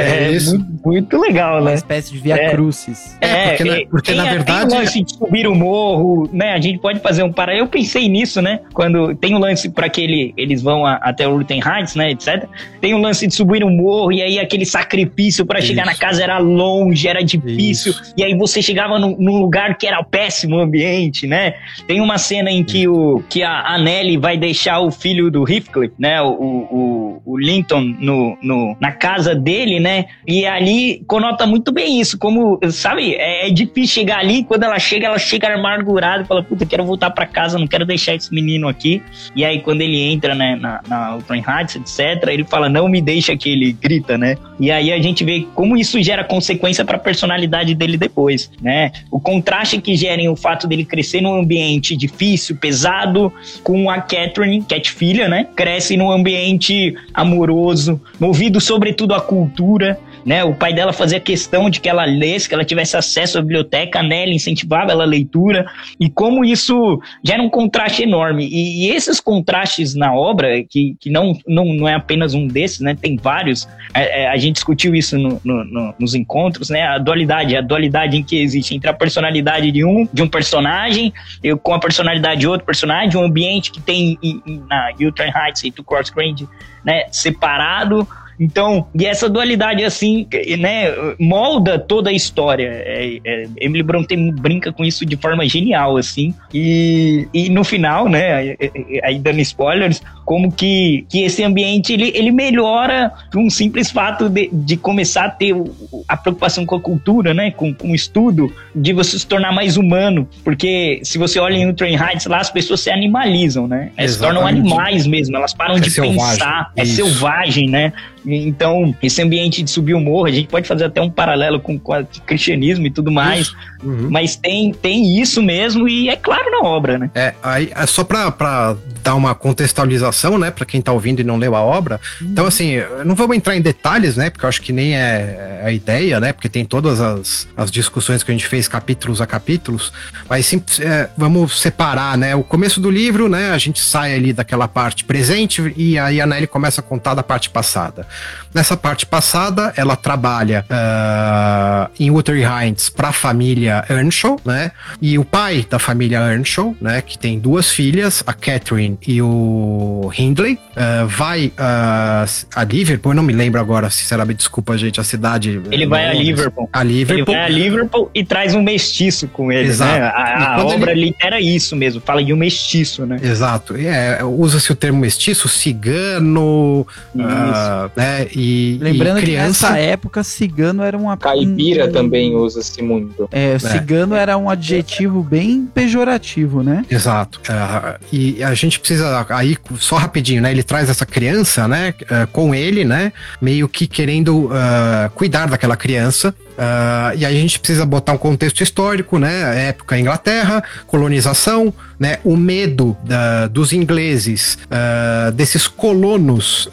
É 0.00 0.30
isso. 0.32 0.56
Muito, 0.58 0.88
muito 0.88 1.18
legal, 1.20 1.60
uma 1.60 1.70
né? 1.70 1.74
espécie 1.74 2.12
de 2.12 2.18
via 2.18 2.34
É. 2.36 2.50
crucis. 2.50 3.16
É, 3.20 3.48
porque, 3.50 3.64
na, 3.64 3.76
porque 3.90 4.12
tem 4.12 4.16
na 4.16 4.30
verdade. 4.30 4.68
Tem 4.68 4.78
o 4.78 4.80
lance 4.80 5.02
de 5.04 5.12
subir 5.14 5.46
o 5.46 5.54
morro, 5.54 6.28
né? 6.32 6.52
A 6.54 6.60
gente 6.60 6.78
pode 6.78 7.00
fazer 7.00 7.22
um 7.22 7.32
paralelo. 7.32 7.64
Eu 7.64 7.68
pensei 7.68 8.08
nisso, 8.08 8.40
né? 8.40 8.60
Quando 8.72 9.14
tem 9.14 9.34
o 9.34 9.38
lance 9.38 9.68
para 9.68 9.88
que 9.88 10.00
ele, 10.00 10.32
eles 10.36 10.62
vão 10.62 10.84
a- 10.86 10.96
até 11.02 11.26
o 11.28 11.36
Luten 11.36 11.60
Heights, 11.64 11.94
né? 11.94 12.10
Etc. 12.12 12.46
tem 12.80 12.94
o 12.94 12.98
lance 12.98 13.26
de 13.26 13.34
subir 13.34 13.60
no 13.60 13.70
morro, 13.70 14.12
e 14.12 14.22
aí 14.22 14.38
aquele 14.38 14.64
sacrifício 14.64 15.44
para 15.44 15.60
chegar 15.60 15.86
na 15.86 15.94
casa 15.94 16.22
era 16.22 16.38
longe, 16.38 17.06
era 17.06 17.22
difícil, 17.22 17.92
Isso. 17.92 18.14
e 18.16 18.24
aí 18.24 18.34
você 18.36 18.62
chegava 18.62 18.98
num, 18.98 19.16
num 19.18 19.38
lugar 19.38 19.76
que 19.76 19.86
era 19.86 20.02
péssimo 20.02 20.58
ambiente, 20.58 21.26
né? 21.26 21.54
Tem 21.86 22.00
uma 22.00 22.18
cena 22.18 22.50
em 22.50 22.64
que, 22.64 22.88
o, 22.88 23.22
que 23.28 23.42
a, 23.42 23.74
a 23.74 23.78
Nelly 23.78 24.16
vai 24.16 24.36
deixar 24.36 24.80
o 24.80 24.90
filho 24.90 25.30
do 25.30 25.48
Heathcliff, 25.48 25.94
né? 25.98 26.20
O, 26.22 26.28
o, 26.30 27.22
o 27.24 27.38
Linton 27.38 27.80
no, 27.98 28.36
no, 28.42 28.76
na 28.80 28.92
casa 28.92 29.34
dele, 29.34 29.78
né? 29.78 30.06
E 30.26 30.46
ali 30.46 31.02
conota 31.06 31.46
muito 31.46 31.72
bem 31.72 32.00
isso, 32.00 32.18
como, 32.18 32.58
sabe, 32.70 33.14
é, 33.14 33.48
é 33.48 33.50
difícil 33.50 33.94
chegar 33.94 34.18
ali, 34.18 34.44
quando 34.44 34.64
ela 34.64 34.78
chega, 34.78 35.06
ela 35.06 35.18
chega 35.18 35.52
amargurada 35.52 36.22
e 36.22 36.26
fala, 36.26 36.42
puta, 36.42 36.64
quero 36.64 36.84
voltar 36.84 37.10
para 37.10 37.26
casa, 37.26 37.58
não 37.58 37.66
quero 37.66 37.84
deixar 37.84 38.14
esse 38.14 38.32
menino 38.32 38.68
aqui. 38.68 39.02
E 39.34 39.44
aí, 39.44 39.60
quando 39.60 39.80
ele 39.80 40.00
entra 40.00 40.34
né, 40.34 40.56
na, 40.56 40.80
na 40.88 41.14
Ultron 41.16 41.36
etc., 41.36 42.28
ele 42.28 42.44
fala, 42.44 42.59
não 42.68 42.88
me 42.88 43.00
deixa 43.00 43.36
que 43.36 43.50
ele 43.50 43.72
grita, 43.72 44.16
né? 44.18 44.36
E 44.58 44.70
aí 44.70 44.92
a 44.92 45.00
gente 45.00 45.24
vê 45.24 45.46
como 45.54 45.76
isso 45.76 46.00
gera 46.02 46.24
consequência 46.24 46.84
para 46.84 46.96
a 46.96 47.00
personalidade 47.00 47.74
dele 47.74 47.96
depois, 47.96 48.50
né? 48.60 48.92
O 49.10 49.20
contraste 49.20 49.80
que 49.80 49.96
gera 49.96 50.20
em 50.20 50.28
o 50.28 50.36
fato 50.36 50.66
dele 50.66 50.84
crescer 50.84 51.20
num 51.20 51.38
ambiente 51.38 51.96
difícil, 51.96 52.56
pesado, 52.56 53.32
com 53.62 53.88
a 53.88 54.00
Catherine, 54.00 54.62
Cat 54.62 54.90
filha, 54.90 55.28
né? 55.28 55.46
Cresce 55.56 55.96
num 55.96 56.10
ambiente 56.10 56.94
amoroso, 57.14 58.00
movido 58.18 58.60
sobretudo 58.60 59.14
à 59.14 59.20
cultura, 59.20 59.98
né? 60.24 60.44
O 60.44 60.54
pai 60.54 60.72
dela 60.72 60.92
fazia 60.92 61.20
questão 61.20 61.70
de 61.70 61.80
que 61.80 61.88
ela 61.88 62.04
lesse, 62.04 62.48
que 62.48 62.54
ela 62.54 62.64
tivesse 62.64 62.96
acesso 62.96 63.38
à 63.38 63.42
biblioteca, 63.42 64.00
a 64.00 64.02
Nelly 64.02 64.34
incentivava 64.34 64.92
ela 64.92 65.04
a 65.04 65.06
leitura, 65.06 65.66
e 65.98 66.08
como 66.08 66.44
isso 66.44 67.00
gera 67.22 67.42
um 67.42 67.48
contraste 67.48 68.02
enorme. 68.02 68.46
E, 68.46 68.86
e 68.86 68.90
esses 68.90 69.20
contrastes 69.20 69.94
na 69.94 70.14
obra, 70.14 70.62
que, 70.64 70.96
que 71.00 71.10
não, 71.10 71.36
não, 71.46 71.64
não 71.64 71.88
é 71.88 71.94
apenas 71.94 72.34
um 72.34 72.46
desses, 72.46 72.80
né? 72.80 72.94
Tem 72.94 73.16
vários, 73.16 73.68
é, 73.94 74.22
é, 74.22 74.28
a 74.28 74.36
gente 74.36 74.54
discutiu 74.54 74.94
isso 74.94 75.18
no, 75.18 75.40
no, 75.44 75.64
no, 75.64 75.94
nos 75.98 76.14
encontros, 76.14 76.70
né? 76.70 76.82
A 76.82 76.98
dualidade, 76.98 77.56
a 77.56 77.60
dualidade 77.60 78.16
em 78.16 78.22
que 78.22 78.40
existe 78.40 78.74
entre 78.74 78.88
a 78.88 78.94
personalidade 78.94 79.70
de 79.72 79.84
um, 79.84 80.06
de 80.12 80.22
um 80.22 80.28
personagem, 80.28 81.12
eu, 81.42 81.58
com 81.58 81.74
a 81.74 81.78
personalidade 81.78 82.40
de 82.40 82.46
outro 82.46 82.66
personagem, 82.66 83.16
um 83.18 83.24
ambiente 83.24 83.70
que 83.70 83.80
tem 83.80 84.18
em- 84.22 84.42
em- 84.46 84.62
na 84.68 84.90
Utah 84.98 85.24
Heights 85.24 85.64
e 85.64 85.70
to 85.70 85.82
Cross 85.82 86.10
Grand, 86.10 86.36
né? 86.84 87.04
Separado, 87.10 88.06
então, 88.40 88.86
e 88.98 89.04
essa 89.04 89.28
dualidade, 89.28 89.84
assim, 89.84 90.26
né, 90.58 90.86
molda 91.18 91.78
toda 91.78 92.08
a 92.08 92.12
história. 92.12 92.68
É, 92.84 93.18
é, 93.24 93.46
Emily 93.60 93.82
Bronte 93.82 94.16
brinca 94.16 94.72
com 94.72 94.82
isso 94.84 95.04
de 95.04 95.16
forma 95.16 95.46
genial, 95.46 95.96
assim. 95.98 96.34
E, 96.54 97.28
e 97.34 97.48
no 97.50 97.62
final, 97.62 98.08
né, 98.08 98.56
aí 99.04 99.18
dando 99.18 99.40
spoilers, 99.40 100.00
como 100.24 100.50
que, 100.50 101.04
que 101.08 101.22
esse 101.22 101.42
ambiente, 101.42 101.92
ele, 101.92 102.12
ele 102.14 102.30
melhora 102.30 103.12
por 103.30 103.40
um 103.40 103.50
simples 103.50 103.90
fato 103.90 104.28
de, 104.28 104.48
de 104.52 104.76
começar 104.76 105.24
a 105.24 105.30
ter 105.30 105.52
o- 105.52 105.70
a 106.08 106.16
preocupação 106.16 106.64
com 106.64 106.76
a 106.76 106.80
cultura, 106.80 107.34
né, 107.34 107.50
com, 107.50 107.74
com 107.74 107.90
o 107.90 107.94
estudo, 107.94 108.50
de 108.74 108.92
você 108.92 109.18
se 109.18 109.26
tornar 109.26 109.52
mais 109.52 109.76
humano. 109.76 110.28
Porque 110.44 111.00
se 111.02 111.18
você 111.18 111.38
olha 111.38 111.56
em 111.56 111.66
Ultron 111.66 111.86
Heights, 111.88 112.26
lá 112.26 112.38
as 112.38 112.50
pessoas 112.50 112.80
se 112.80 112.90
animalizam, 112.90 113.66
né? 113.68 113.90
Elas 113.96 114.12
se 114.12 114.18
tornam 114.20 114.46
animais 114.46 115.06
mesmo, 115.06 115.36
elas 115.36 115.52
param 115.52 115.76
É 115.76 115.80
de 115.80 115.90
selvagem, 115.90 116.38
pensar, 116.38 116.72
é 116.76 116.82
isso. 116.84 116.94
selvagem, 116.96 117.68
né? 117.68 117.92
Então, 118.26 118.94
esse 119.02 119.22
ambiente 119.22 119.62
de 119.62 119.70
subir 119.70 119.94
o 119.94 120.00
morro, 120.00 120.26
a 120.26 120.30
gente 120.30 120.48
pode 120.48 120.68
fazer 120.68 120.84
até 120.84 121.00
um 121.00 121.10
paralelo 121.10 121.58
com, 121.60 121.78
com 121.78 121.92
o 121.92 122.04
cristianismo 122.26 122.86
e 122.86 122.90
tudo 122.90 123.10
mais, 123.10 123.52
Uhum. 123.82 124.08
mas 124.10 124.36
tem, 124.36 124.72
tem 124.72 125.18
isso 125.20 125.42
mesmo 125.42 125.88
e 125.88 126.08
é 126.10 126.16
claro 126.16 126.50
na 126.50 126.68
obra, 126.68 126.98
né? 126.98 127.10
É, 127.14 127.34
aí, 127.42 127.70
é 127.74 127.86
só 127.86 128.04
pra 128.04 128.76
dar 129.02 129.14
uma 129.14 129.34
contextualização, 129.34 130.38
né, 130.38 130.50
pra 130.50 130.64
quem 130.64 130.80
tá 130.80 130.92
ouvindo 130.92 131.20
e 131.20 131.24
não 131.24 131.36
leu 131.36 131.54
a 131.54 131.60
obra. 131.60 132.00
Então, 132.20 132.46
assim, 132.46 132.76
não 133.04 133.14
vamos 133.14 133.36
entrar 133.36 133.56
em 133.56 133.60
detalhes, 133.60 134.16
né, 134.16 134.30
porque 134.30 134.44
eu 134.44 134.48
acho 134.48 134.62
que 134.62 134.72
nem 134.72 134.96
é 134.96 135.62
a 135.64 135.72
ideia, 135.72 136.20
né, 136.20 136.32
porque 136.32 136.48
tem 136.48 136.64
todas 136.64 137.00
as, 137.00 137.48
as 137.56 137.70
discussões 137.70 138.22
que 138.22 138.30
a 138.30 138.34
gente 138.34 138.46
fez 138.46 138.68
capítulos 138.68 139.20
a 139.20 139.26
capítulos, 139.26 139.92
mas 140.28 140.46
sim, 140.46 140.62
é, 140.80 141.08
vamos 141.16 141.60
separar, 141.60 142.16
né, 142.16 142.34
o 142.34 142.42
começo 142.42 142.80
do 142.80 142.90
livro, 142.90 143.28
né, 143.28 143.50
a 143.50 143.58
gente 143.58 143.80
sai 143.80 144.14
ali 144.14 144.32
daquela 144.32 144.68
parte 144.68 145.04
presente 145.04 145.72
e 145.76 145.98
aí 145.98 146.20
a 146.20 146.26
Nelly 146.26 146.46
começa 146.46 146.80
a 146.80 146.84
contar 146.84 147.14
da 147.14 147.22
parte 147.22 147.50
passada. 147.50 148.06
Nessa 148.52 148.76
parte 148.76 149.06
passada, 149.06 149.72
ela 149.76 149.94
trabalha 149.94 150.64
ah, 150.68 151.88
em 151.98 152.10
Wuthering 152.10 152.42
Heights 152.44 152.90
para 152.90 153.08
a 153.08 153.12
família 153.12 153.84
Earnshaw, 153.88 154.40
né? 154.44 154.72
E 155.00 155.18
o 155.18 155.24
pai 155.24 155.64
da 155.70 155.78
família 155.78 156.18
Earnshaw, 156.18 156.74
né, 156.80 157.00
que 157.00 157.16
tem 157.16 157.38
duas 157.38 157.70
filhas, 157.70 158.24
a 158.26 158.32
Catherine 158.32 158.98
e 159.06 159.22
o 159.22 160.10
Hindley, 160.18 160.58
ah, 160.76 161.04
vai 161.08 161.52
ah, 161.56 162.24
a 162.56 162.64
Liverpool, 162.64 163.12
eu 163.12 163.16
não 163.16 163.22
me 163.22 163.32
lembro 163.32 163.60
agora, 163.60 163.88
sinceramente, 163.88 164.38
desculpa, 164.38 164.76
gente, 164.76 165.00
a 165.00 165.04
cidade. 165.04 165.60
Ele 165.70 165.86
vai 165.86 166.08
a. 166.08 166.12
Liverpool. 166.14 166.68
A 166.72 166.80
Ele 166.84 166.92
Liverpool. 166.94 167.34
vai 167.34 167.44
a 167.44 167.48
Liverpool 167.48 168.10
e 168.14 168.24
traz 168.24 168.54
um 168.54 168.62
mestiço 168.62 169.28
com 169.28 169.52
ele, 169.52 169.68
Exato. 169.68 169.92
né? 169.92 170.00
A, 170.06 170.56
a 170.56 170.64
obra 170.64 170.90
ele- 170.92 171.14
era 171.20 171.40
isso 171.40 171.76
mesmo, 171.76 172.00
fala 172.00 172.22
de 172.24 172.32
um 172.32 172.36
mestiço, 172.36 173.06
né? 173.06 173.16
Exato. 173.22 173.76
É, 173.76 174.24
Usa-se 174.24 174.72
o 174.72 174.74
termo 174.74 174.98
mestiço, 174.98 175.48
cigano, 175.48 176.86
né? 177.14 178.26
E, 178.34 178.39
Lembrando 178.80 179.18
e 179.18 179.20
que 179.20 179.26
criança. 179.26 179.70
nessa 179.70 179.78
época, 179.78 180.22
cigano 180.24 180.82
era 180.82 180.96
uma. 180.96 181.16
Caipira 181.16 181.86
um- 181.86 181.92
também 181.92 182.34
usa-se 182.34 182.82
muito. 182.82 183.28
É, 183.32 183.58
cigano 183.58 184.14
era 184.14 184.36
um 184.36 184.48
adjetivo 184.48 185.22
bem 185.22 185.68
pejorativo, 185.72 186.62
né? 186.62 186.84
Exato. 186.90 187.40
Ah, 187.48 187.98
e 188.12 188.42
a 188.42 188.54
gente 188.54 188.78
precisa 188.78 189.26
aí 189.30 189.56
só 189.78 189.96
rapidinho, 189.96 190.42
né? 190.42 190.50
Ele 190.50 190.62
traz 190.62 190.88
essa 190.88 191.06
criança, 191.06 191.66
né? 191.68 191.94
ah, 192.10 192.26
com 192.26 192.54
ele, 192.54 192.84
né? 192.84 193.12
Meio 193.40 193.68
que 193.68 193.86
querendo 193.86 194.48
ah, 194.52 195.10
cuidar 195.14 195.46
daquela 195.48 195.76
criança. 195.76 196.34
Ah, 196.62 197.14
e 197.16 197.24
aí 197.24 197.38
a 197.38 197.40
gente 197.40 197.58
precisa 197.58 197.86
botar 197.86 198.12
um 198.12 198.18
contexto 198.18 198.62
histórico, 198.62 199.18
né? 199.18 199.68
Época 199.68 199.98
Inglaterra, 199.98 200.62
colonização, 200.86 201.72
né? 201.98 202.18
O 202.22 202.36
medo 202.36 202.94
da- 203.02 203.46
dos 203.46 203.72
ingleses, 203.72 204.58
ah, 204.70 205.30
desses 205.32 205.66
colonos 205.66 206.68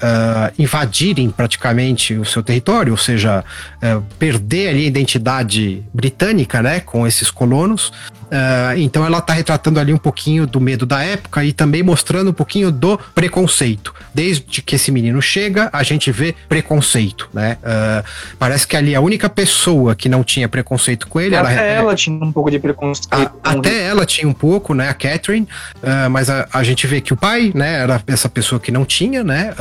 invadirem 0.60 1.30
praticamente 1.30 2.16
o 2.16 2.26
seu 2.26 2.44
território, 2.44 2.92
ou 2.92 2.98
seja, 2.98 3.46
ah, 3.82 4.02
perder 4.20 4.70
ali 4.70 4.84
a 4.84 4.88
identidade 4.88 5.84
britânica, 5.94 6.62
né? 6.62 6.82
Com 6.82 7.08
esses 7.08 7.32
colonos. 7.32 7.94
Ah, 8.32 8.74
então 8.78 9.06
ela 9.06 9.22
tá 9.22 9.34
retratando 9.34 9.80
ali 9.80 9.94
um 9.94 9.98
pouquinho 9.98 10.46
do 10.46 10.60
medo 10.60 10.86
da 10.86 11.02
época 11.04 11.44
e 11.44 11.54
também 11.54 11.82
mostrando 11.84 12.30
um 12.30 12.34
pouquinho 12.34 12.72
do 12.72 12.98
preconceito. 13.16 13.94
Desde 14.14 14.62
que 14.62 14.76
esse 14.76 14.92
menino 14.92 15.22
chega, 15.22 15.70
a 15.72 15.84
gente 15.84 16.12
vê 16.12 16.36
preconceito, 16.50 17.30
né? 17.34 17.58
Ah, 17.64 18.04
parece 18.38 18.68
que 18.68 18.76
ali 18.76 18.94
a 18.96 19.02
única 19.02 19.30
pessoa 19.30 19.96
que 19.96 20.10
não 20.10 20.24
tinha 20.24 20.50
preconceito 20.50 21.08
com 21.08 21.20
ele 21.20 21.36
Até 21.36 21.76
ela 21.76 21.96
tinha 21.96 22.24
um 22.24 22.32
pouco 22.32 22.52
de 22.52 22.60
preconceito. 22.60 23.08
a- 23.12 23.32
até 23.44 23.86
ela 23.88 24.06
tinha 24.06 24.28
um 24.28 24.34
pouco, 24.34 24.74
né, 24.74 24.90
a 24.90 24.94
Catherine, 24.94 25.48
ah, 25.82 26.10
mas 26.10 26.30
a, 26.30 26.48
a 26.52 26.64
gente 26.64 26.86
vê 26.88 27.00
que 27.02 27.14
o 27.14 27.18
pai, 27.18 27.52
né, 27.56 27.82
era 27.84 28.02
essa 28.08 28.28
pessoa 28.28 28.60
que 28.60 28.72
não 28.72 28.84
tinha, 28.86 29.24
né, 29.24 29.54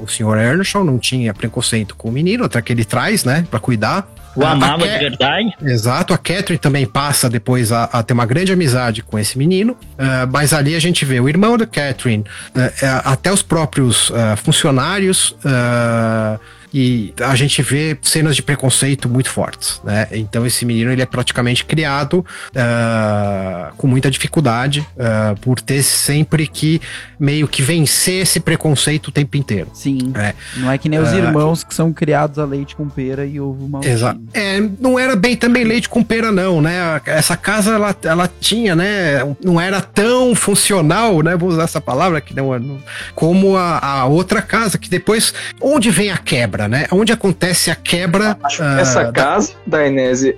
o 0.00 0.08
senhor 0.08 0.38
Earnshaw 0.38 0.84
não 0.84 0.98
tinha 0.98 1.32
preconceito 1.34 1.94
com 1.96 2.08
o 2.08 2.12
menino, 2.12 2.44
até 2.44 2.60
que 2.62 2.72
ele 2.72 2.84
traz, 2.84 3.24
né, 3.24 3.46
pra 3.50 3.58
cuidar. 3.60 4.06
O 4.38 4.46
amava 4.46 4.86
de 4.86 4.98
verdade. 4.98 5.54
Exato, 5.62 6.14
a 6.14 6.18
Catherine 6.18 6.58
também 6.58 6.86
passa 6.86 7.28
depois 7.28 7.72
a, 7.72 7.84
a 7.84 8.02
ter 8.02 8.12
uma 8.12 8.24
grande 8.24 8.52
amizade 8.52 9.02
com 9.02 9.18
esse 9.18 9.36
menino, 9.36 9.76
ah, 9.98 10.28
mas 10.30 10.52
ali 10.52 10.76
a 10.76 10.78
gente 10.78 11.04
vê 11.04 11.18
o 11.18 11.28
irmão 11.28 11.56
da 11.56 11.66
Catherine, 11.66 12.24
ah, 12.54 13.12
até 13.12 13.32
os 13.32 13.42
próprios 13.42 14.12
ah, 14.14 14.36
funcionários, 14.36 15.34
ah, 15.44 16.38
e 16.72 17.12
a 17.20 17.34
gente 17.34 17.62
vê 17.62 17.96
cenas 18.02 18.36
de 18.36 18.42
preconceito 18.42 19.08
muito 19.08 19.30
fortes, 19.30 19.80
né? 19.84 20.08
Então 20.12 20.44
esse 20.46 20.64
menino 20.64 20.90
ele 20.92 21.02
é 21.02 21.06
praticamente 21.06 21.64
criado 21.64 22.24
ah, 22.54 23.72
com 23.76 23.86
muita 23.86 24.10
dificuldade 24.10 24.86
ah, 24.98 25.34
por 25.40 25.60
ter 25.60 25.82
sempre 25.82 26.46
que 26.46 26.80
meio 27.18 27.48
que 27.48 27.62
vencer 27.62 28.22
esse 28.22 28.40
preconceito 28.40 29.08
o 29.08 29.12
tempo 29.12 29.36
inteiro. 29.36 29.70
Sim. 29.72 30.12
É. 30.14 30.34
Não 30.56 30.70
é 30.70 30.78
que 30.78 30.88
nem 30.88 30.98
os 30.98 31.08
Ah, 31.08 31.16
irmãos 31.16 31.64
que 31.64 31.74
são 31.74 31.92
criados 31.92 32.38
a 32.38 32.44
leite 32.44 32.76
com 32.76 32.88
pera 32.88 33.24
e 33.24 33.40
ovo 33.40 33.68
maltine. 33.68 33.94
Exato. 33.94 34.20
É, 34.34 34.60
não 34.80 34.98
era 34.98 35.16
bem 35.16 35.36
também 35.36 35.64
leite 35.64 35.88
com 35.88 36.02
pera, 36.02 36.30
não, 36.30 36.60
né? 36.60 37.00
Essa 37.06 37.36
casa, 37.36 37.74
ela, 37.74 37.96
ela 38.02 38.30
tinha, 38.40 38.74
né? 38.74 39.24
Não 39.42 39.60
era 39.60 39.80
tão 39.80 40.34
funcional, 40.34 41.22
né? 41.22 41.36
Vou 41.36 41.48
usar 41.48 41.64
essa 41.64 41.80
palavra 41.80 42.20
que 42.20 42.34
não, 42.34 42.58
não 42.58 42.78
como 43.14 43.56
a, 43.56 43.78
a 43.78 44.04
outra 44.06 44.42
casa, 44.42 44.78
que 44.78 44.88
depois. 44.88 45.32
Onde 45.60 45.90
vem 45.90 46.10
a 46.10 46.16
quebra, 46.16 46.57
né? 46.66 46.86
Onde 46.90 47.12
acontece 47.12 47.70
a 47.70 47.74
quebra. 47.74 48.36
Acho 48.42 48.56
que 48.56 48.62
ah, 48.62 48.80
essa 48.80 49.04
da- 49.04 49.12
casa 49.12 49.52
da 49.66 49.78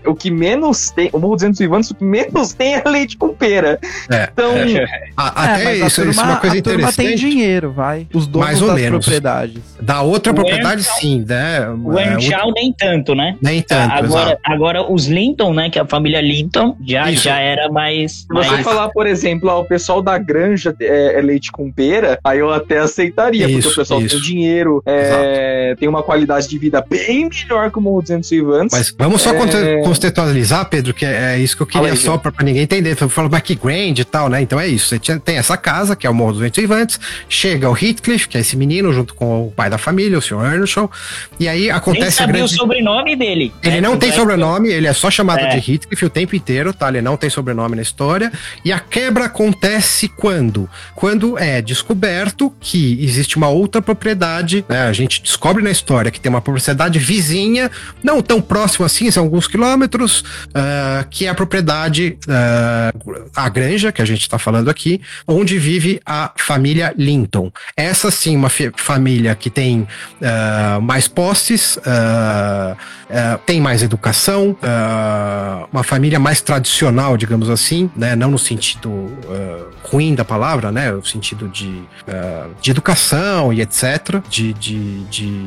o 0.06 0.14
que 0.14 0.30
menos 0.30 0.90
tem, 0.90 1.08
o 1.12 1.18
Morro 1.18 1.36
dos 1.36 1.58
Vivantes, 1.58 1.90
o 1.90 1.94
que 1.94 2.04
menos 2.04 2.52
tem 2.52 2.74
é 2.74 2.82
leite 2.86 3.16
com 3.16 3.28
pera. 3.28 3.78
É, 4.10 4.28
Então, 4.32 4.52
a- 5.16 5.44
até 5.44 5.60
É, 5.60 5.64
mas 5.64 5.82
a 5.82 5.86
isso, 5.86 5.96
turma, 5.96 6.10
isso 6.10 6.20
é 6.20 6.24
uma 6.24 6.36
coisa 6.36 6.58
a 6.58 6.62
turma 6.62 6.92
tem 6.92 7.06
interessante. 7.06 7.30
dinheiro, 7.30 7.72
vai. 7.72 8.06
Os 8.12 8.26
donos 8.26 8.48
Mais 8.48 8.60
ou 8.62 8.68
das 8.68 8.76
menos. 8.76 9.04
propriedades. 9.04 9.62
Da 9.80 10.02
outra 10.02 10.32
O 10.32 10.34
propriedade, 10.34 10.82
sim, 10.82 11.24
né? 11.26 11.68
O 11.84 11.98
É, 11.98 12.04
Earnshaw 12.08 12.52
nem 12.52 12.72
tanto, 12.72 13.14
né? 13.14 13.36
Nem 13.40 13.62
tanto, 13.62 13.92
agora, 13.92 14.26
exato. 14.30 14.40
agora 14.44 14.92
os 14.92 15.06
Linton, 15.06 15.52
né? 15.54 15.70
Que 15.70 15.78
é 15.78 15.82
a 15.82 15.86
família 15.86 16.20
Linton, 16.20 16.76
já, 16.86 17.10
Isso. 17.10 17.24
já 17.24 17.38
era 17.38 17.70
mais. 17.70 18.12
Se 18.22 18.26
você 18.28 18.50
mais- 18.50 18.64
falar, 18.64 18.88
por 18.90 19.06
exemplo, 19.06 19.48
ó, 19.50 19.60
o 19.60 19.64
pessoal 19.64 20.02
da 20.02 20.16
granja 20.18 20.74
é, 20.80 21.18
é 21.18 21.20
leite 21.22 21.50
com 21.52 21.70
pera, 21.70 22.18
aí 22.24 22.38
eu 22.38 22.52
até 22.52 22.78
aceitaria, 22.78 23.46
porque 23.46 23.58
Isso, 23.60 23.70
o 23.70 23.74
pessoal 23.74 24.00
isso. 24.00 24.16
tem 24.16 24.24
dinheiro, 24.24 24.82
é, 24.86 25.74
tem 25.78 25.88
uma 25.88 26.02
qualidade 26.10 26.48
de 26.48 26.58
vida 26.58 26.84
bem 26.88 27.28
melhor 27.28 27.70
que 27.70 27.78
o 27.78 27.80
Morro 27.80 28.00
dos 28.00 28.10
Ventos 28.10 28.28
Vivantes. 28.30 28.76
Mas 28.76 28.92
vamos 28.98 29.22
só 29.22 29.30
É. 29.32 29.38
conte- 29.38 29.82
contextualizar, 29.84 30.68
Pedro, 30.68 30.92
que 30.92 31.04
é, 31.06 31.34
é 31.34 31.38
isso 31.38 31.56
que 31.56 31.62
eu 31.62 31.66
queria 31.66 31.94
só 31.94 32.18
pra 32.18 32.32
ninguém 32.42 32.62
entender. 32.62 32.96
Eu 33.00 33.08
falo 33.08 33.28
background 33.28 33.96
e 33.98 34.04
tal, 34.04 34.28
né? 34.28 34.42
Então 34.42 34.58
é 34.58 34.66
isso. 34.66 34.88
Você 34.96 35.18
tem 35.20 35.36
essa 35.36 35.56
casa, 35.56 35.94
que 35.94 36.06
é 36.06 36.10
o 36.10 36.14
Morro 36.14 36.32
dos 36.32 36.40
Ventos 36.40 36.60
Vivantes, 36.60 36.98
chega 37.28 37.70
o 37.70 37.76
Heathcliff, 37.76 38.26
que 38.28 38.36
é 38.36 38.40
esse 38.40 38.56
menino, 38.56 38.92
junto 38.92 39.14
com 39.14 39.46
o 39.46 39.50
pai 39.52 39.70
da 39.70 39.78
família, 39.78 40.18
o 40.18 40.22
Sr. 40.22 40.42
Earnshaw, 40.52 40.90
e 41.38 41.46
aí 41.48 41.60
Nem 41.60 41.70
acontece 41.70 42.08
a 42.22 42.26
sabia 42.26 42.32
grande... 42.38 42.54
o 42.54 42.56
sobrenome 42.56 43.14
dele. 43.14 43.52
Ele 43.62 43.76
né? 43.76 43.80
não 43.80 43.96
tem 43.96 44.08
é 44.08 44.12
que- 44.12 44.18
sobrenome, 44.18 44.68
ele 44.68 44.86
é 44.88 44.92
só 44.92 45.10
chamado 45.10 45.40
É. 45.40 45.56
de 45.56 45.72
Heathcliff 45.72 46.04
o 46.04 46.10
tempo 46.10 46.34
inteiro, 46.34 46.72
tá? 46.74 46.88
Ele 46.88 47.00
não 47.02 47.16
tem 47.16 47.30
sobrenome 47.30 47.76
na 47.76 47.82
história. 47.82 48.32
E 48.64 48.72
a 48.72 48.80
quebra 48.80 49.26
acontece 49.26 50.08
quando? 50.08 50.68
Quando 50.96 51.38
é 51.38 51.62
descoberto 51.62 52.52
que 52.58 52.98
existe 53.04 53.36
uma 53.36 53.48
outra 53.48 53.80
propriedade, 53.80 54.64
né? 54.68 54.82
A 54.88 54.92
gente 54.92 55.22
descobre 55.22 55.62
na 55.62 55.70
história 55.70 55.99
que 56.08 56.20
tem 56.20 56.30
uma 56.30 56.40
propriedade 56.40 57.00
vizinha, 57.00 57.68
não 58.00 58.22
tão 58.22 58.40
próximo 58.40 58.86
assim, 58.86 59.10
são 59.10 59.24
alguns 59.24 59.48
quilômetros, 59.48 60.22
ah, 60.54 61.04
que 61.10 61.26
é 61.26 61.28
a 61.28 61.34
propriedade, 61.34 62.16
ah, 62.28 62.92
a 63.34 63.48
granja, 63.48 63.90
que 63.90 64.00
a 64.00 64.04
gente 64.04 64.28
tá 64.28 64.38
falando 64.38 64.70
aqui, 64.70 65.00
onde 65.26 65.58
vive 65.58 66.00
a 66.06 66.30
família 66.36 66.94
Linton. 66.96 67.50
Essa 67.76 68.10
sim, 68.10 68.36
uma 68.36 68.50
família 68.76 69.34
que 69.34 69.50
tem 69.50 69.88
ah, 70.22 70.78
mais 70.80 71.08
posses, 71.08 71.78
tem 73.44 73.60
mais 73.60 73.82
educação, 73.82 74.56
uma 75.72 75.82
família 75.82 76.18
mais 76.18 76.40
tradicional, 76.40 77.16
digamos 77.16 77.50
assim, 77.50 77.90
né? 77.96 78.14
Não 78.14 78.30
no 78.30 78.38
sentido 78.38 79.10
ruim 79.82 80.14
da 80.14 80.24
palavra, 80.24 80.70
né? 80.70 80.92
No 80.92 81.04
sentido 81.04 81.48
de, 81.48 81.82
de 82.60 82.70
educação 82.70 83.52
e 83.52 83.60
etc., 83.60 84.20
de, 84.28 84.52
de, 84.52 85.04
de 85.04 85.46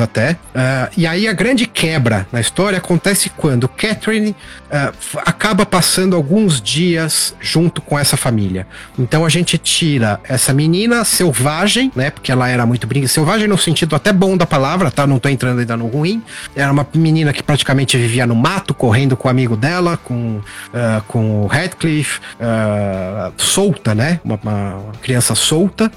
até. 0.00 0.36
Ah, 0.54 0.88
e 0.96 1.06
aí 1.06 1.26
a 1.28 1.32
grande 1.32 1.66
quebra 1.66 2.26
na 2.32 2.40
história 2.40 2.78
acontece 2.78 3.30
quando 3.30 3.68
Catherine 3.68 4.34
f- 4.70 5.18
acaba 5.24 5.64
passando 5.66 6.14
alguns 6.16 6.60
dias 6.60 7.34
junto 7.40 7.80
com 7.80 7.98
essa 7.98 8.16
família. 8.16 8.66
Então 8.98 9.24
a 9.24 9.28
gente 9.28 9.56
tira 9.58 10.20
essa 10.24 10.52
menina 10.52 11.04
selvagem, 11.04 11.90
né? 11.94 12.10
Porque 12.10 12.30
ela 12.32 12.48
era 12.48 12.64
muito 12.66 12.86
brinca, 12.86 13.06
selvagem 13.08 13.46
no 13.48 13.58
sentido 13.58 13.94
até 13.96 14.12
bom 14.12 14.36
da 14.36 14.46
palavra, 14.46 14.90
tá? 14.90 15.06
Não 15.06 15.18
tô 15.18 15.28
entrando 15.28 15.60
ainda 15.60 15.76
no 15.76 15.86
ruim. 15.86 16.22
Era 16.54 16.72
uma 16.72 16.86
menina 16.94 17.32
que 17.32 17.42
praticamente 17.42 17.96
vivia 17.96 18.26
no 18.26 18.34
mato, 18.34 18.72
correndo 18.74 19.16
com 19.16 19.28
o 19.28 19.30
amigo 19.30 19.56
dela, 19.56 19.96
com, 19.96 20.40
ah, 20.74 21.02
com 21.06 21.42
o 21.42 21.46
Radcliffe, 21.46 22.20
solta, 23.36 23.94
né? 23.94 24.20
Uma, 24.24 24.38
uma- 24.42 24.80
criança 25.02 25.34
solta. 25.34 25.90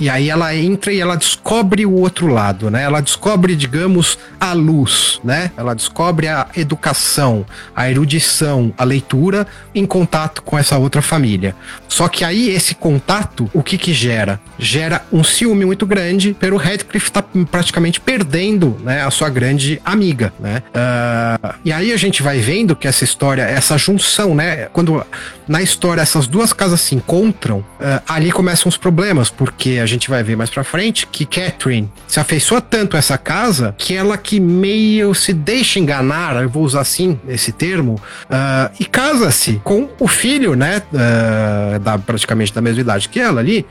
e 0.00 0.08
aí 0.10 0.28
ela 0.30 0.54
entra 0.54 0.92
e 0.92 1.00
ela 1.00 1.16
descobre 1.16 1.84
o 1.86 1.92
outro 1.94 2.26
lado, 2.54 2.70
né? 2.70 2.84
Ela 2.84 3.00
descobre, 3.00 3.56
digamos, 3.56 4.16
a 4.40 4.52
luz, 4.52 5.20
né? 5.24 5.50
Ela 5.56 5.74
descobre 5.74 6.28
a 6.28 6.46
educação, 6.56 7.44
a 7.74 7.90
erudição, 7.90 8.72
a 8.78 8.84
leitura 8.84 9.46
em 9.74 9.84
contato 9.84 10.42
com 10.42 10.56
essa 10.56 10.78
outra 10.78 11.02
família. 11.02 11.54
Só 11.88 12.08
que 12.08 12.24
aí 12.24 12.50
esse 12.50 12.74
contato, 12.74 13.50
o 13.52 13.62
que 13.62 13.76
que 13.76 13.92
gera? 13.92 14.40
Gera 14.58 15.02
um 15.12 15.24
ciúme 15.24 15.64
muito 15.64 15.84
grande 15.84 16.34
pelo 16.34 16.56
Radcliffe 16.56 17.10
tá 17.10 17.22
praticamente 17.50 18.00
perdendo, 18.00 18.76
né, 18.82 19.04
a 19.04 19.10
sua 19.10 19.28
grande 19.28 19.80
amiga, 19.84 20.32
né? 20.38 20.62
Ah, 20.72 21.56
e 21.64 21.72
aí 21.72 21.92
a 21.92 21.96
gente 21.96 22.22
vai 22.22 22.38
vendo 22.38 22.76
que 22.76 22.86
essa 22.86 23.04
história, 23.04 23.42
essa 23.42 23.76
junção, 23.76 24.34
né, 24.34 24.68
quando 24.72 25.04
na 25.46 25.62
história 25.62 26.00
essas 26.00 26.26
duas 26.26 26.52
casas 26.52 26.80
se 26.80 26.94
encontram, 26.94 27.64
ah, 27.80 28.02
ali 28.08 28.30
começam 28.32 28.68
os 28.68 28.76
problemas, 28.76 29.30
porque 29.30 29.78
a 29.82 29.86
gente 29.86 30.08
vai 30.08 30.22
ver 30.22 30.36
mais 30.36 30.50
pra 30.50 30.64
frente 30.64 31.06
que 31.06 31.24
Catherine 31.24 31.90
se 32.06 32.20
afeiçoa 32.20 32.60
tanto 32.60 32.96
a 32.96 32.98
essa 32.98 33.18
casa 33.18 33.74
que 33.76 33.94
ela 33.94 34.16
que 34.16 34.40
meio 34.40 35.14
se 35.14 35.32
deixa 35.32 35.78
enganar, 35.78 36.42
eu 36.42 36.48
vou 36.48 36.62
usar 36.64 36.80
assim 36.80 37.18
esse 37.28 37.52
termo, 37.52 38.00
ah, 38.30 38.70
e 38.78 38.84
casa-se 38.84 39.60
com 39.64 39.88
o 39.98 40.08
filho, 40.08 40.54
né, 40.54 40.82
ah, 40.94 41.78
da, 41.78 41.98
praticamente 41.98 42.52
da 42.52 42.60
mesma 42.60 42.80
idade 42.80 43.08
que 43.08 43.20
ela 43.20 43.40
ali, 43.40 43.66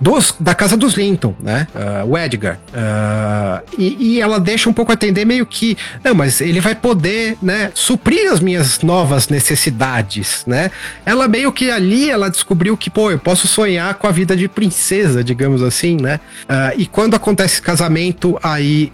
dos, 0.00 0.34
da 0.40 0.54
casa 0.54 0.76
dos 0.76 0.94
Linton, 0.94 1.34
né? 1.40 1.66
ah, 1.74 2.04
o 2.04 2.16
Edgar. 2.16 2.58
Ah, 2.74 3.62
e, 3.78 4.14
e 4.16 4.20
ela 4.20 4.38
deixa 4.40 4.68
um 4.68 4.72
pouco 4.72 4.92
atender 4.92 5.24
meio 5.24 5.44
que, 5.46 5.76
não, 6.02 6.14
mas 6.14 6.40
ele 6.40 6.60
vai 6.60 6.74
poder, 6.74 7.36
né, 7.42 7.70
suprir 7.74 8.30
as 8.32 8.40
minhas 8.40 8.80
novas 8.80 9.28
necessidades, 9.28 10.44
né? 10.46 10.70
Ela 11.04 11.28
meio 11.28 11.52
que 11.52 11.70
ali, 11.70 12.10
ela 12.10 12.30
descobriu 12.30 12.76
que, 12.76 12.90
pô, 12.90 13.10
eu 13.10 13.18
posso 13.18 13.46
sonhar 13.46 13.94
com 13.94 14.06
a 14.06 14.10
vida 14.10 14.36
de 14.36 14.48
princesa, 14.48 15.22
digamos 15.22 15.62
assim, 15.62 15.96
né? 16.00 16.20
Ah, 16.48 16.72
e 16.76 16.86
quando 16.86 17.14
acontece 17.14 17.54
esse 17.54 17.62
casamento, 17.62 18.38
aí 18.42 18.92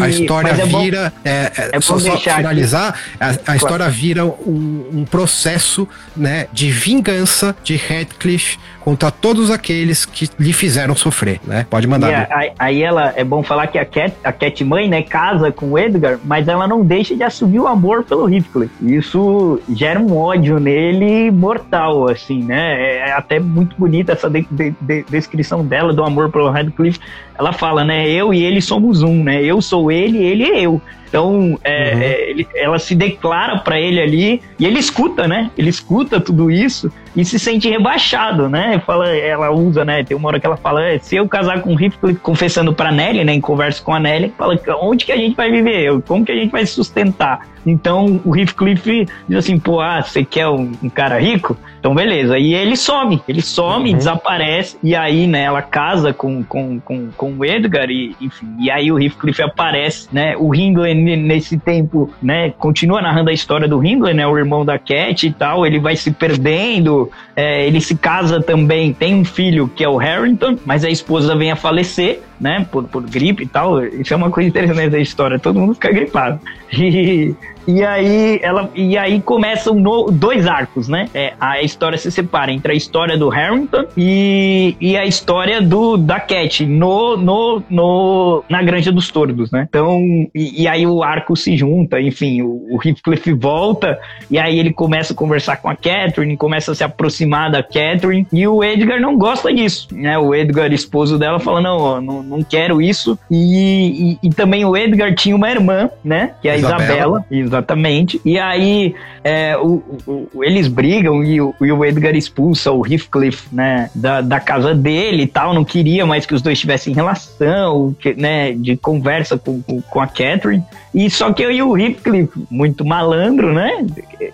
a 0.00 0.08
história 0.08 0.50
é 0.50 0.66
bom- 0.66 0.82
vira, 0.82 1.12
é, 1.24 1.30
é, 1.56 1.70
é 1.74 1.80
só, 1.80 1.94
bom 1.94 2.00
só 2.00 2.18
finalizar, 2.18 2.98
a, 3.20 3.52
a 3.52 3.56
história 3.56 3.88
vira 3.88 4.24
um, 4.24 4.88
um 4.92 5.04
processo, 5.04 5.88
né, 6.16 6.46
de 6.52 6.70
vingança 6.70 7.54
de 7.62 7.76
Radcliffe 7.76 8.58
contra 8.80 9.10
todos 9.10 9.50
aqueles 9.50 10.04
que 10.14 10.28
lhe 10.38 10.52
fizeram 10.52 10.94
sofrer, 10.94 11.40
né? 11.44 11.66
Pode 11.68 11.86
mandar. 11.86 12.28
A- 12.30 12.52
aí, 12.58 12.82
ela 12.82 13.12
é 13.16 13.24
bom 13.24 13.42
falar 13.42 13.66
que 13.66 13.78
a 13.78 13.84
Cat, 13.84 14.14
a 14.22 14.32
Cat 14.32 14.64
mãe, 14.64 14.88
né, 14.88 15.02
casa 15.02 15.50
com 15.52 15.72
o 15.72 15.78
Edgar, 15.78 16.18
mas 16.24 16.48
ela 16.48 16.66
não 16.68 16.84
deixa 16.84 17.14
de 17.16 17.22
assumir 17.22 17.58
o 17.60 17.66
amor 17.66 18.04
pelo 18.04 18.28
Heathcliff. 18.32 18.72
Isso 18.80 19.60
gera 19.68 19.98
um 20.00 20.16
ódio 20.16 20.58
nele 20.58 21.30
mortal, 21.30 22.08
assim, 22.08 22.42
né? 22.42 22.98
É 23.08 23.12
até 23.12 23.38
muito 23.40 23.74
bonita 23.76 24.12
essa 24.12 24.30
de- 24.30 24.46
de- 24.50 24.74
de- 24.80 25.02
descrição 25.10 25.64
dela 25.64 25.92
do 25.92 26.02
amor 26.04 26.30
pelo 26.30 26.50
Radcliffe. 26.50 27.00
Ela 27.38 27.52
fala, 27.52 27.84
né, 27.84 28.08
eu 28.08 28.32
e 28.32 28.42
ele 28.44 28.60
somos 28.62 29.02
um, 29.02 29.22
né? 29.24 29.42
Eu 29.42 29.60
sou 29.60 29.90
ele, 29.90 30.18
ele 30.22 30.44
é 30.44 30.60
eu. 30.60 30.80
Então, 31.08 31.58
é, 31.62 31.92
Uhum. 31.94 32.00
é, 32.00 32.30
ele- 32.30 32.48
ela 32.56 32.78
se 32.78 32.92
declara 32.94 33.58
pra 33.58 33.78
ele 33.80 34.00
ali 34.00 34.42
e 34.58 34.66
ele 34.66 34.80
escuta, 34.80 35.28
né? 35.28 35.48
Ele 35.56 35.70
escuta 35.70 36.20
tudo 36.20 36.50
isso 36.50 36.90
e 37.14 37.24
se 37.24 37.38
sente 37.38 37.68
rebaixado, 37.68 38.48
né? 38.48 38.82
Fala, 38.84 39.08
ela 39.08 39.50
usa, 39.52 39.84
né? 39.84 40.02
Tem 40.02 40.16
uma 40.16 40.28
hora 40.28 40.40
que 40.40 40.46
ela 40.46 40.56
fala, 40.56 40.84
"É, 40.84 40.98
se 40.98 41.14
eu 41.14 41.28
casar 41.28 41.60
com 41.62 41.72
o 41.74 41.80
Heathcliff, 41.80 42.18
confessando 42.20 42.74
pra 42.74 42.90
Nelly, 42.90 43.22
né? 43.24 43.32
Em 43.32 43.40
conversa 43.40 43.80
com 43.82 43.94
a 43.94 44.00
Nelly, 44.00 44.32
fala, 44.36 44.58
onde 44.80 45.04
que 45.04 45.12
a 45.12 45.16
gente 45.16 45.36
vai 45.36 45.50
viver? 45.52 46.02
Como 46.02 46.24
que 46.24 46.32
a 46.32 46.36
gente 46.36 46.50
vai 46.50 46.66
se 46.66 46.72
sustentar? 46.72 47.46
Então, 47.66 48.20
o 48.24 48.36
Heathcliff 48.36 49.06
diz 49.28 49.38
assim, 49.38 49.58
pô, 49.58 49.80
ah, 49.80 50.02
você 50.02 50.24
quer 50.24 50.48
um, 50.48 50.72
um 50.82 50.88
cara 50.88 51.18
rico? 51.18 51.56
Então, 51.78 51.94
beleza. 51.94 52.38
E 52.38 52.54
ele 52.54 52.76
some, 52.76 53.22
ele 53.28 53.42
some, 53.42 53.90
Uhum. 53.90 53.96
desaparece, 53.96 54.76
e 54.82 54.94
aí, 54.94 55.26
né, 55.26 55.42
ela 55.42 55.60
casa 55.62 56.12
com, 56.12 56.42
com, 56.42 56.80
com, 56.80 57.08
com 57.16 57.32
o 57.36 57.44
Edgar, 57.44 57.90
e, 57.90 58.16
enfim, 58.20 58.46
e 58.58 58.70
aí 58.70 58.90
o 58.90 58.98
Heathcliff 58.98 59.42
aparece, 59.42 60.08
né? 60.12 60.34
O 60.38 60.54
Hindley, 60.54 60.94
nesse 60.94 61.58
tempo, 61.58 62.10
né, 62.22 62.50
continua 62.58 63.02
narrando 63.02 63.30
a 63.30 63.32
história 63.32 63.68
do 63.68 63.84
Hindley, 63.84 64.14
né? 64.14 64.26
O 64.26 64.38
irmão 64.38 64.64
da 64.64 64.78
Cat 64.78 65.26
e 65.26 65.32
tal, 65.32 65.66
ele 65.66 65.78
vai 65.78 65.96
se 65.96 66.10
perdendo, 66.10 67.10
é, 67.36 67.66
ele 67.66 67.80
se 67.80 67.94
casa 67.96 68.40
também, 68.42 68.92
tem 68.92 69.14
um 69.14 69.24
filho 69.24 69.68
que 69.68 69.84
é 69.84 69.88
o 69.88 69.96
Harrington, 69.96 70.56
mas 70.64 70.84
a 70.84 70.90
esposa 70.90 71.34
vem 71.36 71.50
a 71.50 71.56
falecer, 71.56 72.20
né, 72.40 72.66
por, 72.70 72.84
por 72.84 73.02
gripe 73.02 73.42
e 73.44 73.46
tal. 73.46 73.84
Isso 73.84 74.12
é 74.12 74.16
uma 74.16 74.30
coisa 74.30 74.48
interessante 74.48 74.90
da 74.90 74.98
história, 74.98 75.38
todo 75.38 75.58
mundo 75.58 75.74
fica 75.74 75.92
gripado. 75.92 76.40
E, 76.76 77.34
e 77.66 77.82
aí 77.84 78.38
ela 78.42 78.70
e 78.74 78.96
aí 78.96 79.20
começam 79.20 79.74
no- 79.74 80.10
dois 80.10 80.46
arcos, 80.46 80.88
né? 80.88 81.08
É, 81.14 81.32
a 81.40 81.62
história 81.62 81.96
se 81.98 82.10
separa 82.10 82.52
entre 82.52 82.72
a 82.72 82.74
história 82.74 83.16
do 83.16 83.28
Harrington 83.28 83.84
e, 83.96 84.76
e 84.80 84.96
a 84.96 85.04
história 85.04 85.60
do 85.60 85.96
da 85.96 86.20
Cat 86.20 86.64
no, 86.66 87.16
no, 87.16 87.62
no 87.70 88.44
na 88.48 88.62
Granja 88.62 88.92
dos 88.92 89.10
Tordos, 89.10 89.50
né? 89.50 89.66
Então 89.68 89.98
e, 90.34 90.62
e 90.62 90.68
aí 90.68 90.86
o 90.86 91.02
arco 91.02 91.36
se 91.36 91.56
junta, 91.56 92.00
enfim, 92.00 92.42
o, 92.42 92.66
o 92.70 92.78
Heathcliff 92.84 93.32
volta 93.32 93.98
e 94.30 94.38
aí 94.38 94.58
ele 94.58 94.72
começa 94.72 95.12
a 95.12 95.16
conversar 95.16 95.56
com 95.56 95.68
a 95.68 95.74
Catherine, 95.74 96.36
começa 96.36 96.72
a 96.72 96.74
se 96.74 96.84
aproximar 96.84 97.50
da 97.50 97.62
Catherine 97.62 98.26
e 98.32 98.46
o 98.46 98.62
Edgar 98.62 99.00
não 99.00 99.16
gosta 99.16 99.52
disso, 99.52 99.88
né? 99.92 100.18
O 100.18 100.34
Edgar, 100.34 100.72
esposo 100.72 101.18
dela, 101.18 101.38
fala 101.40 101.60
não, 101.60 102.00
não, 102.00 102.22
não 102.22 102.42
quero 102.42 102.80
isso 102.82 103.18
e, 103.30 104.18
e, 104.22 104.28
e 104.28 104.30
também 104.30 104.64
o 104.64 104.76
Edgar 104.76 105.14
tinha 105.14 105.34
uma 105.34 105.50
irmã, 105.50 105.90
né? 106.04 106.32
Que 106.42 106.48
é 106.48 106.52
a 106.52 106.56
Isabela. 106.56 107.24
Isabela, 107.30 107.53
exatamente. 107.54 108.20
E 108.24 108.38
aí 108.38 108.94
é, 109.22 109.56
o, 109.56 109.82
o- 110.06 110.28
eles 110.44 110.66
brigam 110.68 111.22
e 111.24 111.40
o, 111.40 111.54
e 111.60 111.70
o 111.72 111.84
Edgar 111.84 112.14
expulsa 112.14 112.70
o 112.72 112.84
Heathcliff, 112.86 113.46
né? 113.52 113.88
Da, 113.94 114.20
da 114.20 114.40
casa 114.40 114.74
dele 114.74 115.22
e 115.22 115.26
tal. 115.26 115.54
Não 115.54 115.64
queria 115.64 116.04
mais 116.04 116.26
que 116.26 116.34
os 116.34 116.42
dois 116.42 116.58
tivessem 116.58 116.92
relação, 116.94 117.94
que, 117.98 118.14
né? 118.14 118.52
De 118.52 118.76
conversa 118.76 119.38
com, 119.38 119.62
com, 119.62 119.80
com 119.80 120.00
a 120.00 120.06
Catherine. 120.06 120.62
E 120.94 121.10
só 121.10 121.32
que 121.32 121.44
aí 121.44 121.60
o 121.62 121.76
Heathcliff, 121.76 122.30
muito 122.50 122.84
malandro, 122.84 123.52
né? 123.52 123.84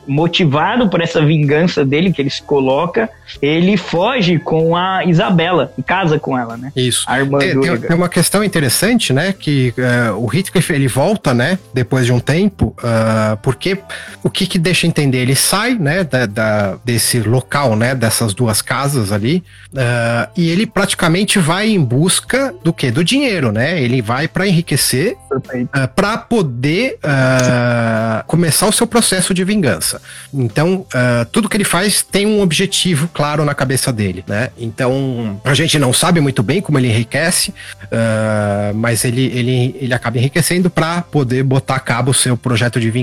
Motivado 0.06 0.88
por 0.88 1.00
essa 1.00 1.24
vingança 1.24 1.84
dele 1.84 2.12
que 2.12 2.20
ele 2.20 2.28
se 2.30 2.42
coloca, 2.42 3.08
ele 3.40 3.76
foge 3.76 4.38
com 4.38 4.76
a 4.76 5.04
Isabela 5.04 5.72
e 5.78 5.82
casa 5.82 6.18
com 6.18 6.36
ela, 6.38 6.56
né? 6.56 6.70
Isso. 6.76 7.04
A 7.06 7.18
irmã 7.18 7.38
Tem, 7.38 7.54
do 7.54 7.60
tem- 7.62 7.76
tem 7.78 7.96
uma 7.96 8.08
questão 8.08 8.44
interessante, 8.44 9.12
né? 9.12 9.32
Que 9.38 9.72
uh, 9.78 10.16
o 10.22 10.28
Heathcliff 10.34 10.70
ele 10.72 10.86
volta, 10.88 11.32
né? 11.32 11.58
Depois 11.72 12.04
de 12.06 12.12
um 12.12 12.20
tempo, 12.20 12.74
uh, 12.82 12.84
porque 13.42 13.78
o 14.22 14.30
que 14.30 14.46
que 14.46 14.58
deixa 14.58 14.86
entender? 14.86 15.18
Ele 15.18 15.34
sai, 15.34 15.74
né? 15.74 16.04
Da, 16.04 16.26
da 16.26 16.76
desse 16.84 17.20
local, 17.20 17.76
né? 17.76 17.94
Dessas 17.94 18.34
duas 18.34 18.62
casas 18.62 19.12
ali, 19.12 19.42
uh, 19.72 20.30
e 20.36 20.48
ele 20.50 20.66
praticamente 20.66 21.38
vai 21.38 21.70
em 21.70 21.82
busca 21.82 22.54
do 22.62 22.72
que? 22.72 22.90
Do 22.90 23.04
dinheiro, 23.04 23.52
né? 23.52 23.80
Ele 23.80 24.02
vai 24.02 24.28
para 24.28 24.46
enriquecer, 24.46 25.16
uh, 25.32 25.88
para 25.94 26.18
poder 26.18 26.98
começar 28.26 28.66
o 28.66 28.72
seu 28.72 28.86
processo 28.86 29.32
de 29.32 29.44
vingança. 29.44 30.00
Então, 30.32 30.86
tudo 31.32 31.48
que 31.48 31.56
ele 31.56 31.64
faz 31.64 32.02
tem 32.02 32.26
um 32.26 32.40
objetivo 32.40 33.08
claro 33.12 33.44
na 33.44 33.54
cabeça 33.54 33.92
dele, 33.92 34.24
né? 34.26 34.50
Então, 34.58 35.40
a 35.44 35.54
gente 35.54 35.78
não 35.78 35.92
sabe 35.92 36.20
muito 36.20 36.42
bem 36.42 36.60
como 36.60 36.78
ele 36.78 36.88
enriquece, 36.88 37.50
uh, 37.50 38.74
mas 38.74 39.04
ele, 39.04 39.26
ele, 39.26 39.76
ele 39.80 39.94
acaba 39.94 40.18
enriquecendo 40.18 40.70
para 40.70 41.02
poder 41.02 41.42
botar 41.42 41.76
a 41.76 41.80
cabo 41.80 42.10
o 42.10 42.14
seu 42.14 42.36
projeto 42.36 42.80
de 42.80 42.90
vingança. 42.90 42.99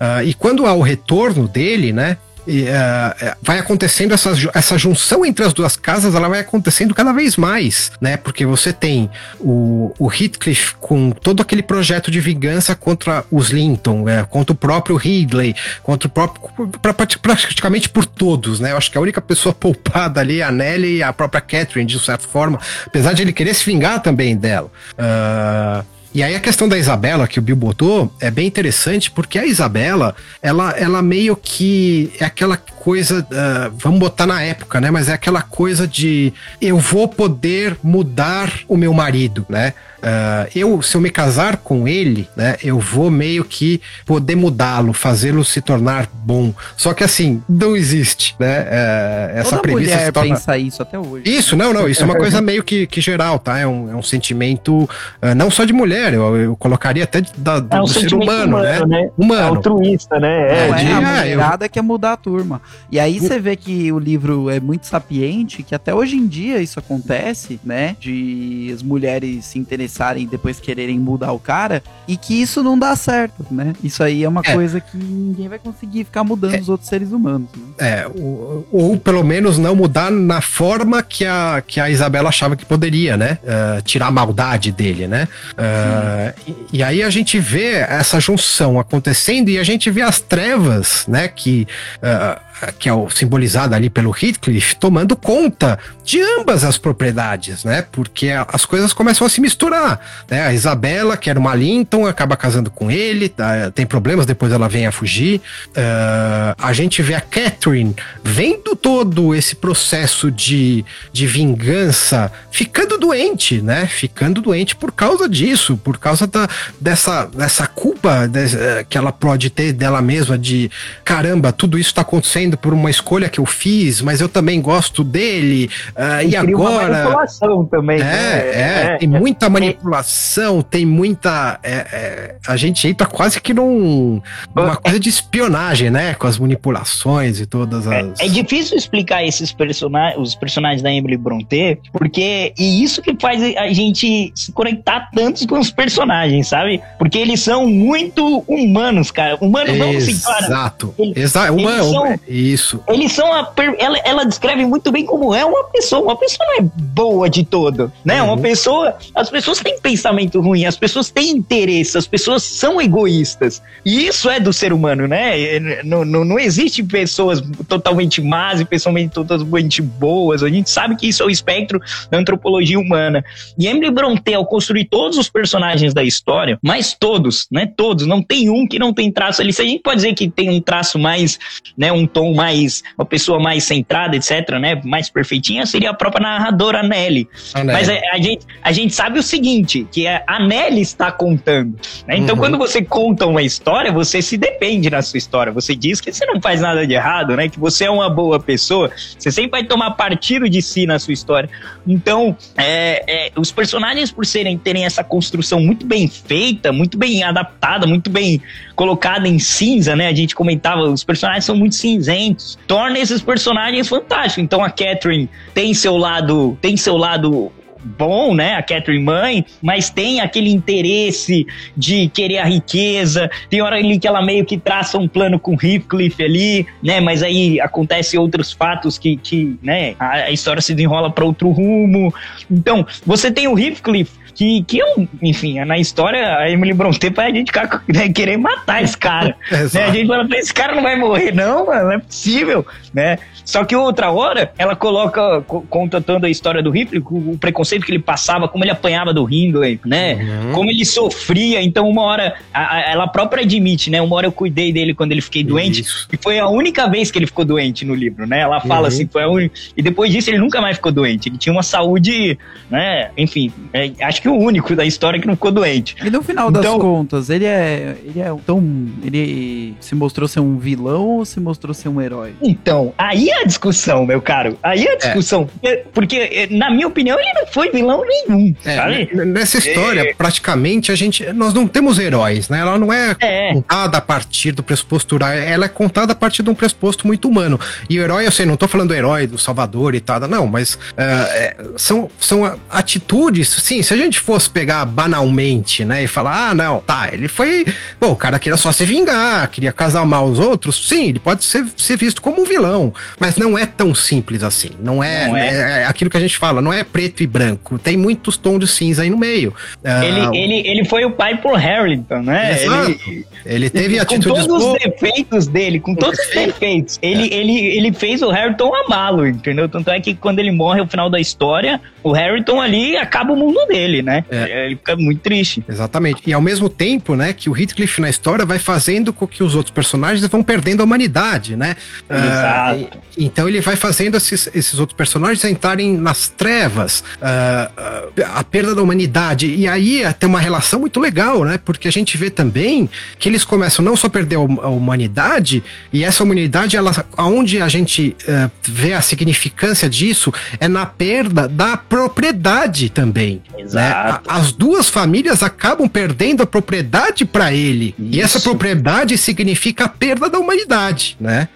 Uh, 0.00 0.24
e 0.24 0.34
quando 0.34 0.66
há 0.66 0.72
o 0.72 0.82
retorno 0.82 1.48
dele, 1.48 1.92
né? 1.92 2.16
E, 2.46 2.62
uh, 2.62 3.36
vai 3.42 3.58
acontecendo 3.58 4.14
essa, 4.14 4.32
essa 4.54 4.78
junção 4.78 5.24
entre 5.24 5.44
as 5.44 5.52
duas 5.52 5.76
casas, 5.76 6.14
ela 6.14 6.28
vai 6.28 6.40
acontecendo 6.40 6.94
cada 6.94 7.12
vez 7.12 7.36
mais, 7.36 7.92
né? 8.00 8.16
Porque 8.16 8.46
você 8.46 8.72
tem 8.72 9.10
o, 9.38 9.94
o 9.98 10.10
Heathcliff 10.10 10.74
com 10.80 11.10
todo 11.10 11.42
aquele 11.42 11.62
projeto 11.62 12.10
de 12.10 12.18
vingança 12.18 12.74
contra 12.74 13.24
os 13.30 13.50
Linton, 13.50 14.08
é, 14.08 14.24
contra 14.24 14.52
o 14.52 14.56
próprio 14.56 14.96
Ridley, 14.96 15.54
contra 15.82 16.08
o 16.08 16.10
próprio. 16.10 16.68
Pra, 16.80 16.94
praticamente 16.94 17.88
por 17.88 18.06
todos, 18.06 18.58
né? 18.58 18.72
Eu 18.72 18.78
acho 18.78 18.90
que 18.90 18.98
a 18.98 19.00
única 19.00 19.20
pessoa 19.20 19.54
poupada 19.54 20.20
ali 20.20 20.40
é 20.40 20.44
a 20.44 20.50
Nelly 20.50 20.96
e 20.96 21.02
a 21.02 21.12
própria 21.12 21.40
Catherine, 21.40 21.86
de 21.86 22.00
certa 22.00 22.26
forma, 22.26 22.58
apesar 22.86 23.12
de 23.12 23.22
ele 23.22 23.32
querer 23.32 23.54
se 23.54 23.64
vingar 23.64 24.00
também 24.02 24.36
dela. 24.36 24.70
Uh, 24.94 25.84
e 26.12 26.22
aí 26.22 26.34
a 26.34 26.40
questão 26.40 26.68
da 26.68 26.76
Isabela 26.76 27.28
que 27.28 27.38
o 27.38 27.42
Bill 27.42 27.54
botou 27.54 28.12
é 28.20 28.30
bem 28.30 28.46
interessante 28.46 29.10
porque 29.10 29.38
a 29.38 29.46
Isabela, 29.46 30.14
ela, 30.42 30.70
ela 30.72 31.02
meio 31.02 31.36
que 31.36 32.12
é 32.18 32.24
aquela 32.24 32.56
coisa, 32.56 33.20
uh, 33.20 33.72
vamos 33.76 34.00
botar 34.00 34.26
na 34.26 34.42
época, 34.42 34.80
né? 34.80 34.90
Mas 34.90 35.08
é 35.08 35.12
aquela 35.12 35.42
coisa 35.42 35.86
de 35.86 36.32
eu 36.60 36.78
vou 36.78 37.06
poder 37.06 37.76
mudar 37.82 38.52
o 38.66 38.76
meu 38.76 38.92
marido, 38.92 39.46
né? 39.48 39.74
Uh, 40.00 40.50
eu, 40.54 40.80
se 40.82 40.96
eu 40.96 41.00
me 41.00 41.10
casar 41.10 41.58
com 41.58 41.86
ele, 41.86 42.26
né, 42.34 42.56
eu 42.62 42.78
vou 42.78 43.10
meio 43.10 43.44
que 43.44 43.80
poder 44.06 44.34
mudá-lo, 44.34 44.92
fazê-lo 44.92 45.44
se 45.44 45.60
tornar 45.60 46.08
bom. 46.12 46.54
Só 46.76 46.94
que 46.94 47.04
assim, 47.04 47.42
não 47.48 47.76
existe, 47.76 48.34
né? 48.38 48.62
Uh, 48.62 49.38
essa 49.38 49.50
Toda 49.50 49.62
premissa 49.62 49.90
mulher 49.92 50.06
se 50.06 50.12
torna... 50.12 50.34
pensa 50.34 50.58
isso 50.58 50.82
até 50.82 50.98
hoje. 50.98 51.24
Isso, 51.26 51.56
não, 51.56 51.72
não, 51.72 51.86
isso 51.86 52.02
é 52.02 52.04
uma 52.06 52.16
coisa 52.16 52.40
meio 52.42 52.62
que, 52.64 52.86
que 52.86 53.00
geral, 53.00 53.38
tá? 53.38 53.58
É 53.58 53.66
um, 53.66 53.90
é 53.90 53.94
um 53.94 54.02
sentimento 54.02 54.84
uh, 54.84 55.34
não 55.36 55.50
só 55.50 55.64
de 55.64 55.72
mulher, 55.72 56.14
eu, 56.14 56.36
eu 56.36 56.56
colocaria 56.56 57.04
até 57.04 57.22
da, 57.36 57.60
do, 57.60 57.76
É 57.76 57.80
um 57.80 57.84
do 57.84 57.88
ser 57.90 58.14
humano, 58.14 58.56
humano, 58.56 58.86
né? 58.86 59.02
né? 59.02 59.10
Humano. 59.18 59.56
Altruísta, 59.56 60.18
né? 60.18 60.66
É, 60.66 60.68
Não, 60.68 60.76
de- 60.76 60.86
é, 60.86 60.92
a 60.92 61.00
mulherada 61.00 61.68
quer 61.68 61.82
mudar 61.82 62.12
a 62.12 62.16
turma. 62.16 62.62
E 62.90 62.98
aí 62.98 63.18
você 63.18 63.38
vê 63.38 63.54
que 63.54 63.92
o 63.92 63.98
livro 63.98 64.48
é 64.48 64.58
muito 64.58 64.86
sapiente, 64.86 65.62
que 65.62 65.74
até 65.74 65.94
hoje 65.94 66.16
em 66.16 66.26
dia 66.26 66.62
isso 66.62 66.78
acontece, 66.78 67.60
né? 67.62 67.96
De 68.00 68.70
as 68.74 68.82
mulheres 68.82 69.44
se 69.44 69.58
interessarem 69.58 69.89
e 70.16 70.26
depois 70.26 70.60
quererem 70.60 70.98
mudar 70.98 71.32
o 71.32 71.38
cara, 71.38 71.82
e 72.06 72.16
que 72.16 72.40
isso 72.40 72.62
não 72.62 72.78
dá 72.78 72.94
certo, 72.96 73.46
né? 73.50 73.72
Isso 73.82 74.02
aí 74.02 74.24
é 74.24 74.28
uma 74.28 74.42
É. 74.44 74.54
coisa 74.54 74.80
que 74.80 74.96
ninguém 74.96 75.48
vai 75.48 75.58
conseguir 75.58 76.04
ficar 76.04 76.24
mudando 76.24 76.60
os 76.60 76.68
outros 76.68 76.88
seres 76.88 77.12
humanos. 77.12 77.48
Né? 77.56 77.62
É, 77.78 78.06
ou, 78.06 78.66
ou 78.70 78.96
pelo 78.96 79.22
menos 79.22 79.58
não 79.58 79.74
mudar 79.74 80.10
na 80.10 80.40
forma 80.40 81.02
que 81.02 81.24
a, 81.24 81.62
que 81.66 81.80
a 81.80 81.90
Isabela 81.90 82.28
achava 82.28 82.56
que 82.56 82.64
poderia, 82.64 83.16
né? 83.16 83.38
Uh, 83.42 83.82
tirar 83.82 84.06
a 84.06 84.10
maldade 84.10 84.72
dele, 84.72 85.06
né? 85.06 85.28
Uh, 85.52 86.40
e, 86.72 86.78
e 86.78 86.82
aí 86.82 87.02
a 87.02 87.10
gente 87.10 87.38
vê 87.38 87.74
essa 87.74 88.20
junção 88.20 88.78
acontecendo 88.78 89.48
e 89.48 89.58
a 89.58 89.62
gente 89.62 89.90
vê 89.90 90.02
as 90.02 90.20
trevas, 90.20 91.04
né? 91.08 91.28
Que, 91.28 91.66
uh, 91.98 92.40
que 92.78 92.88
é 92.88 92.92
o, 92.92 93.08
simbolizada 93.10 93.74
ali 93.76 93.88
pelo 93.90 94.10
Heathcliff, 94.10 94.76
tomando 94.76 95.16
conta 95.16 95.78
de 96.04 96.20
ambas 96.38 96.64
as 96.64 96.76
propriedades, 96.78 97.64
né? 97.64 97.84
Porque 97.92 98.30
as 98.48 98.64
coisas 98.64 98.92
começam 98.92 99.26
a 99.26 99.30
se 99.30 99.40
misturar, 99.40 100.00
né? 100.30 100.46
A 100.46 100.52
Isabela, 100.52 101.16
que 101.16 101.30
era 101.30 101.38
uma 101.38 101.54
Linton, 101.54 102.06
acaba 102.06 102.36
casando 102.36 102.70
com 102.70 102.90
ele, 102.90 103.28
tá? 103.28 103.70
tem 103.70 103.86
problemas, 103.86 104.26
depois 104.26 104.52
ela 104.52 104.68
vem 104.68 104.86
a 104.86 104.92
fugir. 104.92 105.40
Ah, 105.76 106.54
a 106.58 106.72
gente 106.72 107.02
vê 107.02 107.14
a 107.14 107.20
Catherine 107.20 107.94
vendo 108.24 108.74
todo 108.76 109.34
esse 109.34 109.54
processo 109.56 110.30
de, 110.30 110.84
de 111.12 111.26
vingança, 111.26 112.30
ficando 112.50 112.98
doente, 112.98 113.60
né? 113.60 113.86
Ficando 113.86 114.40
doente 114.40 114.74
por 114.76 114.92
causa 114.92 115.28
disso, 115.28 115.76
por 115.76 115.98
causa 115.98 116.26
da, 116.26 116.48
dessa, 116.80 117.24
dessa 117.26 117.66
culpa 117.66 118.26
des- 118.28 118.54
eh, 118.54 118.84
que 118.88 118.96
ela 118.98 119.12
pode 119.12 119.50
ter 119.50 119.72
dela 119.72 120.00
mesma 120.02 120.36
de 120.38 120.70
caramba, 121.04 121.52
tudo 121.52 121.78
isso 121.78 121.94
tá 121.94 122.02
acontecendo 122.02 122.49
por 122.56 122.72
uma 122.72 122.90
escolha 122.90 123.28
que 123.28 123.38
eu 123.40 123.46
fiz, 123.46 124.00
mas 124.00 124.20
eu 124.20 124.28
também 124.28 124.60
gosto 124.60 125.02
dele. 125.02 125.68
ah, 125.96 126.22
e 126.22 126.34
uma 126.36 126.40
agora. 126.40 126.92
manipulação 126.92 127.64
também. 127.66 128.00
É, 128.00 128.02
né? 128.02 128.94
é, 128.94 128.96
tem 128.98 129.08
muita 129.08 129.48
manipulação, 129.48 130.62
tem 130.62 130.86
muita. 130.86 131.58
é, 131.62 131.72
é, 131.72 132.36
a 132.46 132.56
gente 132.56 132.86
entra 132.86 133.06
quase 133.06 133.40
que 133.40 133.52
num, 133.54 134.20
numa 134.54 134.76
coisa 134.76 134.98
de 134.98 135.08
espionagem, 135.08 135.90
né? 135.90 136.14
Com 136.14 136.26
as 136.26 136.38
manipulações 136.38 137.40
e 137.40 137.46
todas 137.46 137.86
as. 137.86 138.20
É, 138.20 138.26
é 138.26 138.28
difícil 138.28 138.76
explicar 138.76 139.24
esses 139.24 139.52
personagens, 139.52 140.20
os 140.20 140.34
personagens 140.34 140.82
da 140.82 140.92
Emily 140.92 141.16
Brontë, 141.16 141.78
porque 141.92 142.52
e 142.58 142.82
isso 142.82 143.02
que 143.02 143.16
faz 143.20 143.42
a 143.56 143.72
gente 143.72 144.32
se 144.34 144.52
conectar 144.52 145.10
tanto 145.14 145.46
com 145.46 145.58
os 145.58 145.70
personagens, 145.70 146.48
sabe? 146.48 146.80
Porque 146.98 147.18
eles 147.18 147.40
são 147.40 147.66
muito 147.66 148.44
humanos, 148.46 149.10
cara. 149.10 149.36
Humanos 149.40 149.76
não 149.78 149.90
assim, 149.90 150.18
claro. 150.18 150.44
Exato. 150.44 150.94
Exato. 151.16 151.52
Uma, 151.54 151.72
eles 151.72 151.86
são- 151.86 152.20
isso. 152.40 152.82
Eles 152.88 153.12
são 153.12 153.32
a 153.32 153.50
ela, 153.78 153.98
ela 154.04 154.24
descreve 154.24 154.64
muito 154.64 154.90
bem 154.90 155.04
como 155.04 155.34
é 155.34 155.44
uma 155.44 155.64
pessoa. 155.64 156.02
Uma 156.02 156.16
pessoa 156.16 156.46
não 156.48 156.58
é 156.58 156.62
boa 156.62 157.28
de 157.28 157.44
todo, 157.44 157.92
né? 158.04 158.22
Uhum. 158.22 158.28
Uma 158.28 158.38
pessoa, 158.38 158.96
as 159.14 159.30
pessoas 159.30 159.58
têm 159.60 159.78
pensamento 159.80 160.40
ruim, 160.40 160.64
as 160.64 160.76
pessoas 160.76 161.10
têm 161.10 161.30
interesse, 161.30 161.96
as 161.96 162.06
pessoas 162.06 162.42
são 162.42 162.80
egoístas. 162.80 163.62
E 163.84 164.06
isso 164.06 164.28
é 164.28 164.40
do 164.40 164.52
ser 164.52 164.72
humano, 164.72 165.06
né? 165.06 165.58
Não, 165.84 166.04
não, 166.04 166.24
não 166.24 166.38
existe 166.38 166.82
pessoas 166.82 167.42
totalmente 167.68 168.20
más 168.20 168.60
e 168.60 168.64
pessoas 168.64 169.08
totalmente 169.10 169.82
boas. 169.82 170.42
A 170.42 170.48
gente 170.48 170.70
sabe 170.70 170.96
que 170.96 171.08
isso 171.08 171.22
é 171.22 171.26
o 171.26 171.30
espectro 171.30 171.80
da 172.10 172.18
antropologia 172.18 172.78
humana. 172.78 173.24
E 173.58 173.66
Emily 173.66 173.90
Brontë, 173.90 174.34
ao 174.34 174.46
construir 174.46 174.86
todos 174.86 175.18
os 175.18 175.28
personagens 175.28 175.92
da 175.94 176.02
história, 176.02 176.58
mas 176.62 176.94
todos, 176.98 177.46
né? 177.50 177.70
Todos, 177.76 178.06
não 178.06 178.22
tem 178.22 178.50
um 178.50 178.66
que 178.66 178.78
não 178.78 178.92
tem 178.92 179.10
traço 179.10 179.42
ali. 179.42 179.52
Se 179.52 179.62
a 179.62 179.64
gente 179.64 179.82
pode 179.82 179.96
dizer 179.96 180.14
que 180.14 180.28
tem 180.28 180.48
um 180.50 180.60
traço 180.60 180.98
mais, 180.98 181.38
né? 181.76 181.92
Um 181.92 182.06
tom 182.06 182.29
mais, 182.34 182.82
uma 182.96 183.04
pessoa 183.04 183.38
mais 183.40 183.64
centrada, 183.64 184.16
etc., 184.16 184.58
né? 184.60 184.80
Mais 184.84 185.08
perfeitinha, 185.10 185.66
seria 185.66 185.90
a 185.90 185.94
própria 185.94 186.22
narradora 186.22 186.82
Nelly. 186.82 187.28
Mas 187.64 187.88
a, 187.88 187.94
a 188.12 188.18
gente, 188.18 188.46
a 188.62 188.72
gente 188.72 188.94
sabe 188.94 189.18
o 189.18 189.22
seguinte, 189.22 189.86
que 189.90 190.06
a 190.06 190.20
a 190.26 190.38
Nelly 190.38 190.80
está 190.80 191.10
contando. 191.10 191.76
né? 192.06 192.16
Então, 192.16 192.34
Uhum. 192.34 192.40
quando 192.40 192.58
você 192.58 192.82
conta 192.82 193.26
uma 193.26 193.42
história, 193.42 193.90
você 193.90 194.22
se 194.22 194.36
depende 194.36 194.88
na 194.88 195.02
sua 195.02 195.18
história. 195.18 195.52
Você 195.52 195.74
diz 195.74 196.00
que 196.00 196.12
você 196.12 196.24
não 196.24 196.40
faz 196.40 196.60
nada 196.60 196.86
de 196.86 196.94
errado, 196.94 197.34
né? 197.36 197.48
Que 197.48 197.58
você 197.58 197.84
é 197.84 197.90
uma 197.90 198.08
boa 198.08 198.38
pessoa. 198.38 198.90
Você 199.18 199.30
sempre 199.30 199.50
vai 199.50 199.64
tomar 199.64 199.90
partido 199.92 200.48
de 200.48 200.62
si 200.62 200.86
na 200.86 200.98
sua 200.98 201.12
história. 201.12 201.48
Então, 201.86 202.36
é, 202.56 203.04
é, 203.26 203.32
os 203.36 203.50
personagens, 203.50 204.10
por 204.12 204.24
serem 204.24 204.56
terem 204.56 204.84
essa 204.84 205.02
construção 205.02 205.60
muito 205.60 205.84
bem 205.84 206.06
feita, 206.08 206.70
muito 206.72 206.96
bem 206.96 207.22
adaptada, 207.24 207.86
muito 207.86 208.08
bem 208.08 208.40
colocada 208.76 209.26
em 209.26 209.38
cinza, 209.38 209.96
né? 209.96 210.06
A 210.08 210.14
gente 210.14 210.34
comentava, 210.34 210.82
os 210.82 211.02
personagens 211.04 211.44
são 211.44 211.56
muito 211.56 211.74
cinzentos. 211.74 212.19
Torna 212.66 212.98
esses 212.98 213.22
personagens 213.22 213.88
fantásticos. 213.88 214.44
Então, 214.44 214.62
a 214.62 214.70
Catherine 214.70 215.28
tem 215.54 215.74
seu 215.74 215.96
lado, 215.96 216.56
tem 216.60 216.76
seu 216.76 216.96
lado 216.96 217.52
bom, 217.82 218.34
né? 218.34 218.54
A 218.54 218.62
Catherine 218.62 219.02
mãe, 219.02 219.44
mas 219.62 219.90
tem 219.90 220.20
aquele 220.20 220.50
interesse 220.50 221.46
de 221.76 222.08
querer 222.08 222.38
a 222.38 222.44
riqueza. 222.44 223.30
Tem 223.48 223.62
hora 223.62 223.76
ali 223.76 223.98
que 223.98 224.06
ela 224.06 224.22
meio 224.22 224.44
que 224.44 224.58
traça 224.58 224.98
um 224.98 225.08
plano 225.08 225.38
com 225.38 225.52
Heathcliff 225.52 226.22
ali, 226.22 226.66
né? 226.82 227.00
Mas 227.00 227.22
aí 227.22 227.60
acontecem 227.60 228.18
outros 228.18 228.52
fatos 228.52 228.98
que, 228.98 229.16
que 229.16 229.56
né? 229.62 229.94
A, 229.98 230.12
a 230.12 230.30
história 230.30 230.60
se 230.60 230.74
desenrola 230.74 231.10
para 231.10 231.24
outro 231.24 231.50
rumo. 231.50 232.12
Então, 232.50 232.86
você 233.04 233.30
tem 233.30 233.48
o 233.48 233.58
Heathcliff 233.58 234.19
que, 234.40 234.62
que 234.62 234.82
um, 234.82 235.06
enfim, 235.20 235.62
na 235.66 235.76
história 235.76 236.38
a 236.38 236.50
Emily 236.50 236.72
Brontë 236.72 237.10
faz 237.12 237.30
a 237.30 237.36
gente 237.36 237.48
ficar, 237.48 237.82
né, 237.86 238.08
querer 238.08 238.38
matar 238.38 238.82
esse 238.82 238.96
cara. 238.96 239.36
né? 239.52 239.84
A 239.84 239.90
gente 239.90 240.06
fala, 240.06 240.26
esse 240.32 240.54
cara 240.54 240.74
não 240.74 240.82
vai 240.82 240.96
morrer, 240.96 241.30
não, 241.34 241.66
mano, 241.66 241.84
não 241.84 241.92
é 241.92 241.98
possível, 241.98 242.66
né? 242.94 243.18
Só 243.44 243.64
que 243.64 243.76
outra 243.76 244.10
hora, 244.10 244.50
ela 244.56 244.74
coloca, 244.74 245.42
co- 245.42 245.60
conta 245.68 246.00
toda 246.00 246.26
a 246.26 246.30
história 246.30 246.62
do 246.62 246.70
Hitler, 246.70 247.02
o, 247.04 247.36
preconceito 247.36 247.84
que 247.84 247.90
ele 247.92 247.98
passava, 247.98 248.48
como 248.48 248.64
ele 248.64 248.70
apanhava 248.70 249.12
do 249.12 249.28
Hindley, 249.30 249.78
né? 249.84 250.14
Uhum. 250.14 250.52
Como 250.52 250.70
ele 250.70 250.84
sofria. 250.86 251.60
Então, 251.60 251.86
uma 251.88 252.02
hora, 252.02 252.34
a- 252.54 252.76
a- 252.76 252.80
ela 252.92 253.08
própria 253.08 253.42
admite, 253.42 253.90
né? 253.90 254.00
Uma 254.00 254.16
hora 254.16 254.26
eu 254.26 254.32
cuidei 254.32 254.72
dele 254.72 254.94
quando 254.94 255.12
ele 255.12 255.20
fiquei 255.20 255.42
doente. 255.44 255.80
Isso. 255.82 256.08
E 256.12 256.16
foi 256.16 256.38
a 256.38 256.48
única 256.48 256.88
vez 256.88 257.10
que 257.10 257.18
ele 257.18 257.26
ficou 257.26 257.44
doente 257.44 257.84
no 257.84 257.94
livro, 257.94 258.26
né? 258.26 258.40
Ela 258.40 258.60
fala 258.60 258.82
Uhum. 258.82 258.86
assim, 258.86 259.06
foi 259.10 259.22
a 259.24 259.28
única. 259.28 259.54
E 259.76 259.82
depois 259.82 260.10
disso 260.12 260.30
ele 260.30 260.38
nunca 260.38 260.60
mais 260.62 260.76
ficou 260.76 260.92
doente. 260.92 261.28
Ele 261.28 261.36
tinha 261.36 261.52
uma 261.52 261.62
saúde, 261.64 262.38
né? 262.70 263.10
Enfim, 263.18 263.52
é, 263.72 263.90
acho 264.02 264.22
que 264.22 264.29
o 264.30 264.38
único 264.38 264.74
da 264.74 264.84
história 264.84 265.20
que 265.20 265.26
não 265.26 265.34
ficou 265.34 265.50
doente. 265.50 265.96
E 266.04 266.10
no 266.10 266.22
final 266.22 266.50
das 266.50 266.64
Então- 266.64 266.78
contas, 266.78 267.30
ele 267.30 267.44
é. 267.44 267.96
Ele 268.04 268.20
é 268.20 268.34
tão. 268.46 268.60
Ele 269.04 269.74
se 269.80 269.94
mostrou 269.94 270.28
ser 270.28 270.40
um 270.40 270.58
vilão 270.58 271.06
ou 271.06 271.24
se 271.24 271.40
mostrou 271.40 271.72
ser 271.74 271.88
um 271.88 272.00
herói? 272.00 272.34
Então, 272.42 272.92
aí 272.98 273.28
é 273.28 273.42
a 273.42 273.44
discussão, 273.44 274.04
meu 274.06 274.20
caro. 274.20 274.58
Aí 274.62 274.84
é 274.84 274.92
a 274.92 274.96
discussão. 274.96 275.46
Porque, 275.46 275.84
porque, 275.92 276.16
eh, 276.16 276.48
na 276.50 276.70
minha 276.70 276.86
opinião, 276.86 277.18
ele 277.18 277.32
não 277.34 277.46
foi 277.46 277.70
vilão 277.70 278.02
nenhum, 278.06 278.54
É, 278.64 279.24
nessa 279.24 279.58
história, 279.58 280.00
É. 280.10 280.14
praticamente, 280.14 280.90
a 280.92 280.94
gente. 280.94 281.24
Nós 281.32 281.52
não 281.54 281.66
temos 281.66 281.98
heróis, 281.98 282.48
né? 282.48 282.60
Ela 282.60 282.78
não 282.78 282.92
é 282.92 283.16
É. 283.20 283.52
contada 283.52 283.98
a 283.98 284.00
partir 284.00 284.52
do 284.52 284.62
pressuposto 284.62 285.18
ela 285.20 285.66
é 285.66 285.68
contada 285.68 286.12
a 286.12 286.14
partir 286.16 286.42
de 286.42 286.50
um 286.50 286.54
pressuposto 286.54 287.06
muito 287.06 287.28
humano. 287.28 287.58
E 287.88 287.98
o 287.98 288.02
herói, 288.02 288.26
eu 288.26 288.30
sei, 288.32 288.46
não 288.46 288.56
tô 288.56 288.66
falando 288.66 288.88
do 288.88 288.94
herói, 288.94 289.26
do 289.26 289.36
Salvador 289.38 289.94
e 289.94 290.00
tal, 290.00 290.20
não, 290.20 290.46
mas 290.46 290.78
é, 290.96 291.04
é, 291.04 291.56
são, 291.76 292.08
são 292.18 292.58
atitudes, 292.70 293.48
sim, 293.48 293.82
se 293.82 293.92
a 293.92 293.96
gente 293.96 294.09
fosse 294.18 294.48
pegar 294.50 294.84
banalmente, 294.84 295.84
né, 295.84 296.02
e 296.04 296.06
falar, 296.06 296.50
ah, 296.50 296.54
não, 296.54 296.80
tá, 296.80 297.08
ele 297.12 297.28
foi, 297.28 297.66
bom, 298.00 298.12
o 298.12 298.16
cara 298.16 298.38
queria 298.38 298.56
só 298.56 298.72
se 298.72 298.84
vingar, 298.84 299.48
queria 299.50 299.72
casar 299.72 300.04
mal 300.04 300.26
os 300.26 300.38
outros, 300.38 300.88
sim, 300.88 301.10
ele 301.10 301.18
pode 301.20 301.44
ser, 301.44 301.64
ser 301.76 301.96
visto 301.96 302.20
como 302.22 302.40
um 302.42 302.44
vilão, 302.44 302.92
mas 303.18 303.36
não 303.36 303.58
é 303.58 303.66
tão 303.66 303.94
simples 303.94 304.42
assim, 304.42 304.70
não 304.82 305.02
é, 305.04 305.28
Não 305.28 305.36
é. 305.36 305.82
é 305.82 305.84
aquilo 305.86 306.10
que 306.10 306.16
a 306.16 306.20
gente 306.20 306.36
fala, 306.38 306.60
não 306.62 306.72
é 306.72 306.82
preto 306.82 307.22
e 307.22 307.26
branco, 307.26 307.78
tem 307.78 307.96
muitos 307.96 308.36
tons 308.36 308.58
de 308.60 308.66
cinza 308.66 309.02
aí 309.02 309.10
no 309.10 309.16
meio. 309.18 309.54
Ah, 309.84 310.04
Ele, 310.04 310.36
ele, 310.38 310.68
ele 310.68 310.84
foi 310.84 311.04
o 311.04 311.10
pai 311.12 311.36
pro 311.36 311.54
Harrington, 311.54 312.22
né? 312.22 312.62
Exato. 312.62 312.90
Ele, 312.90 313.26
ele 313.44 313.70
teve 313.70 313.96
com 313.96 314.02
atitudes 314.02 314.46
todos 314.46 314.62
os 314.62 314.62
boas. 314.70 314.82
defeitos 314.82 315.46
dele, 315.46 315.80
com 315.80 315.94
todos 315.94 316.18
os 316.18 316.28
defeitos, 316.34 316.98
ele, 317.02 317.28
É. 317.32 317.34
ele, 317.36 317.52
ele 317.58 317.92
fez 317.92 318.22
o 318.22 318.30
Harrington 318.30 318.72
amá-lo, 318.74 319.26
entendeu? 319.26 319.68
Tanto 319.68 319.90
é 319.90 320.00
que 320.00 320.14
quando 320.14 320.38
ele 320.38 320.50
morre 320.50 320.80
no 320.80 320.88
final 320.88 321.08
da 321.10 321.18
história, 321.20 321.80
o 322.02 322.12
Harrington 322.12 322.60
ali 322.60 322.96
acaba 322.96 323.32
o 323.32 323.36
mundo 323.36 323.66
dele, 323.66 324.02
né? 324.02 324.24
É. 324.30 324.66
Ele 324.66 324.76
fica 324.76 324.96
muito 324.96 325.20
triste. 325.20 325.62
Exatamente. 325.68 326.22
E 326.26 326.32
ao 326.32 326.40
mesmo 326.40 326.68
tempo, 326.68 327.14
né, 327.14 327.32
que 327.32 327.48
o 327.50 327.56
Heathcliff 327.56 328.00
na 328.00 328.08
história 328.08 328.44
vai 328.44 328.58
fazendo 328.58 329.12
com 329.12 329.26
que 329.26 329.42
os 329.42 329.54
outros 329.54 329.72
personagens 329.72 330.26
vão 330.26 330.42
perdendo 330.42 330.80
a 330.80 330.84
humanidade, 330.84 331.56
né? 331.56 331.76
Ah, 332.08 332.74
Exato. 332.74 332.98
e- 333.16 333.24
então 333.24 333.48
ele 333.48 333.60
vai 333.60 333.76
fazendo 333.76 334.16
esses, 334.16 334.48
esses 334.54 334.78
outros 334.78 334.96
personagens 334.96 335.44
entrarem 335.44 335.96
nas 335.96 336.28
trevas, 336.28 337.04
ah, 337.20 337.70
ah, 337.76 338.08
a 338.36 338.44
perda 338.44 338.74
da 338.74 338.82
humanidade. 338.82 339.46
E 339.46 339.68
aí 339.68 340.04
ah, 340.04 340.12
tem 340.12 340.28
uma 340.28 340.40
relação 340.40 340.80
muito 340.80 340.98
legal, 341.00 341.44
né? 341.44 341.58
Porque 341.62 341.86
a 341.88 341.92
gente 341.92 342.16
vê 342.16 342.30
também 342.30 342.88
que 343.18 343.28
eles 343.28 343.44
começam 343.44 343.84
não 343.84 343.96
só 343.96 344.06
a 344.06 344.10
perder 344.10 344.36
a 344.36 344.40
hum- 344.40 344.58
humanidade, 344.76 345.62
e 345.92 346.02
essa 346.04 346.22
humanidade, 346.24 346.76
ela, 346.76 346.92
aonde 347.16 347.60
a 347.60 347.68
gente 347.68 348.16
ah, 348.28 348.50
vê 348.62 348.92
a 348.94 349.00
significância 349.00 349.88
disso 349.88 350.32
é 350.58 350.68
na 350.68 350.86
perda 350.86 351.46
da 351.48 351.76
propriedade 351.90 352.88
também. 352.88 353.42
né? 353.52 353.60
Exato. 353.62 354.30
A- 354.30 354.36
As 354.36 354.52
duas 354.52 354.88
famílias 354.88 355.42
acabam 355.42 355.88
perdendo 355.88 356.42
a 356.42 356.46
propriedade 356.46 357.24
para 357.24 357.52
ele. 357.52 357.94
E 357.98 358.20
essa 358.20 358.38
Isso. 358.38 358.48
propriedade 358.48 359.18
significa 359.18 359.84
a 359.84 359.88
perda 359.88 360.30
da 360.30 360.38
humanidade, 360.38 361.16
né? 361.20 361.48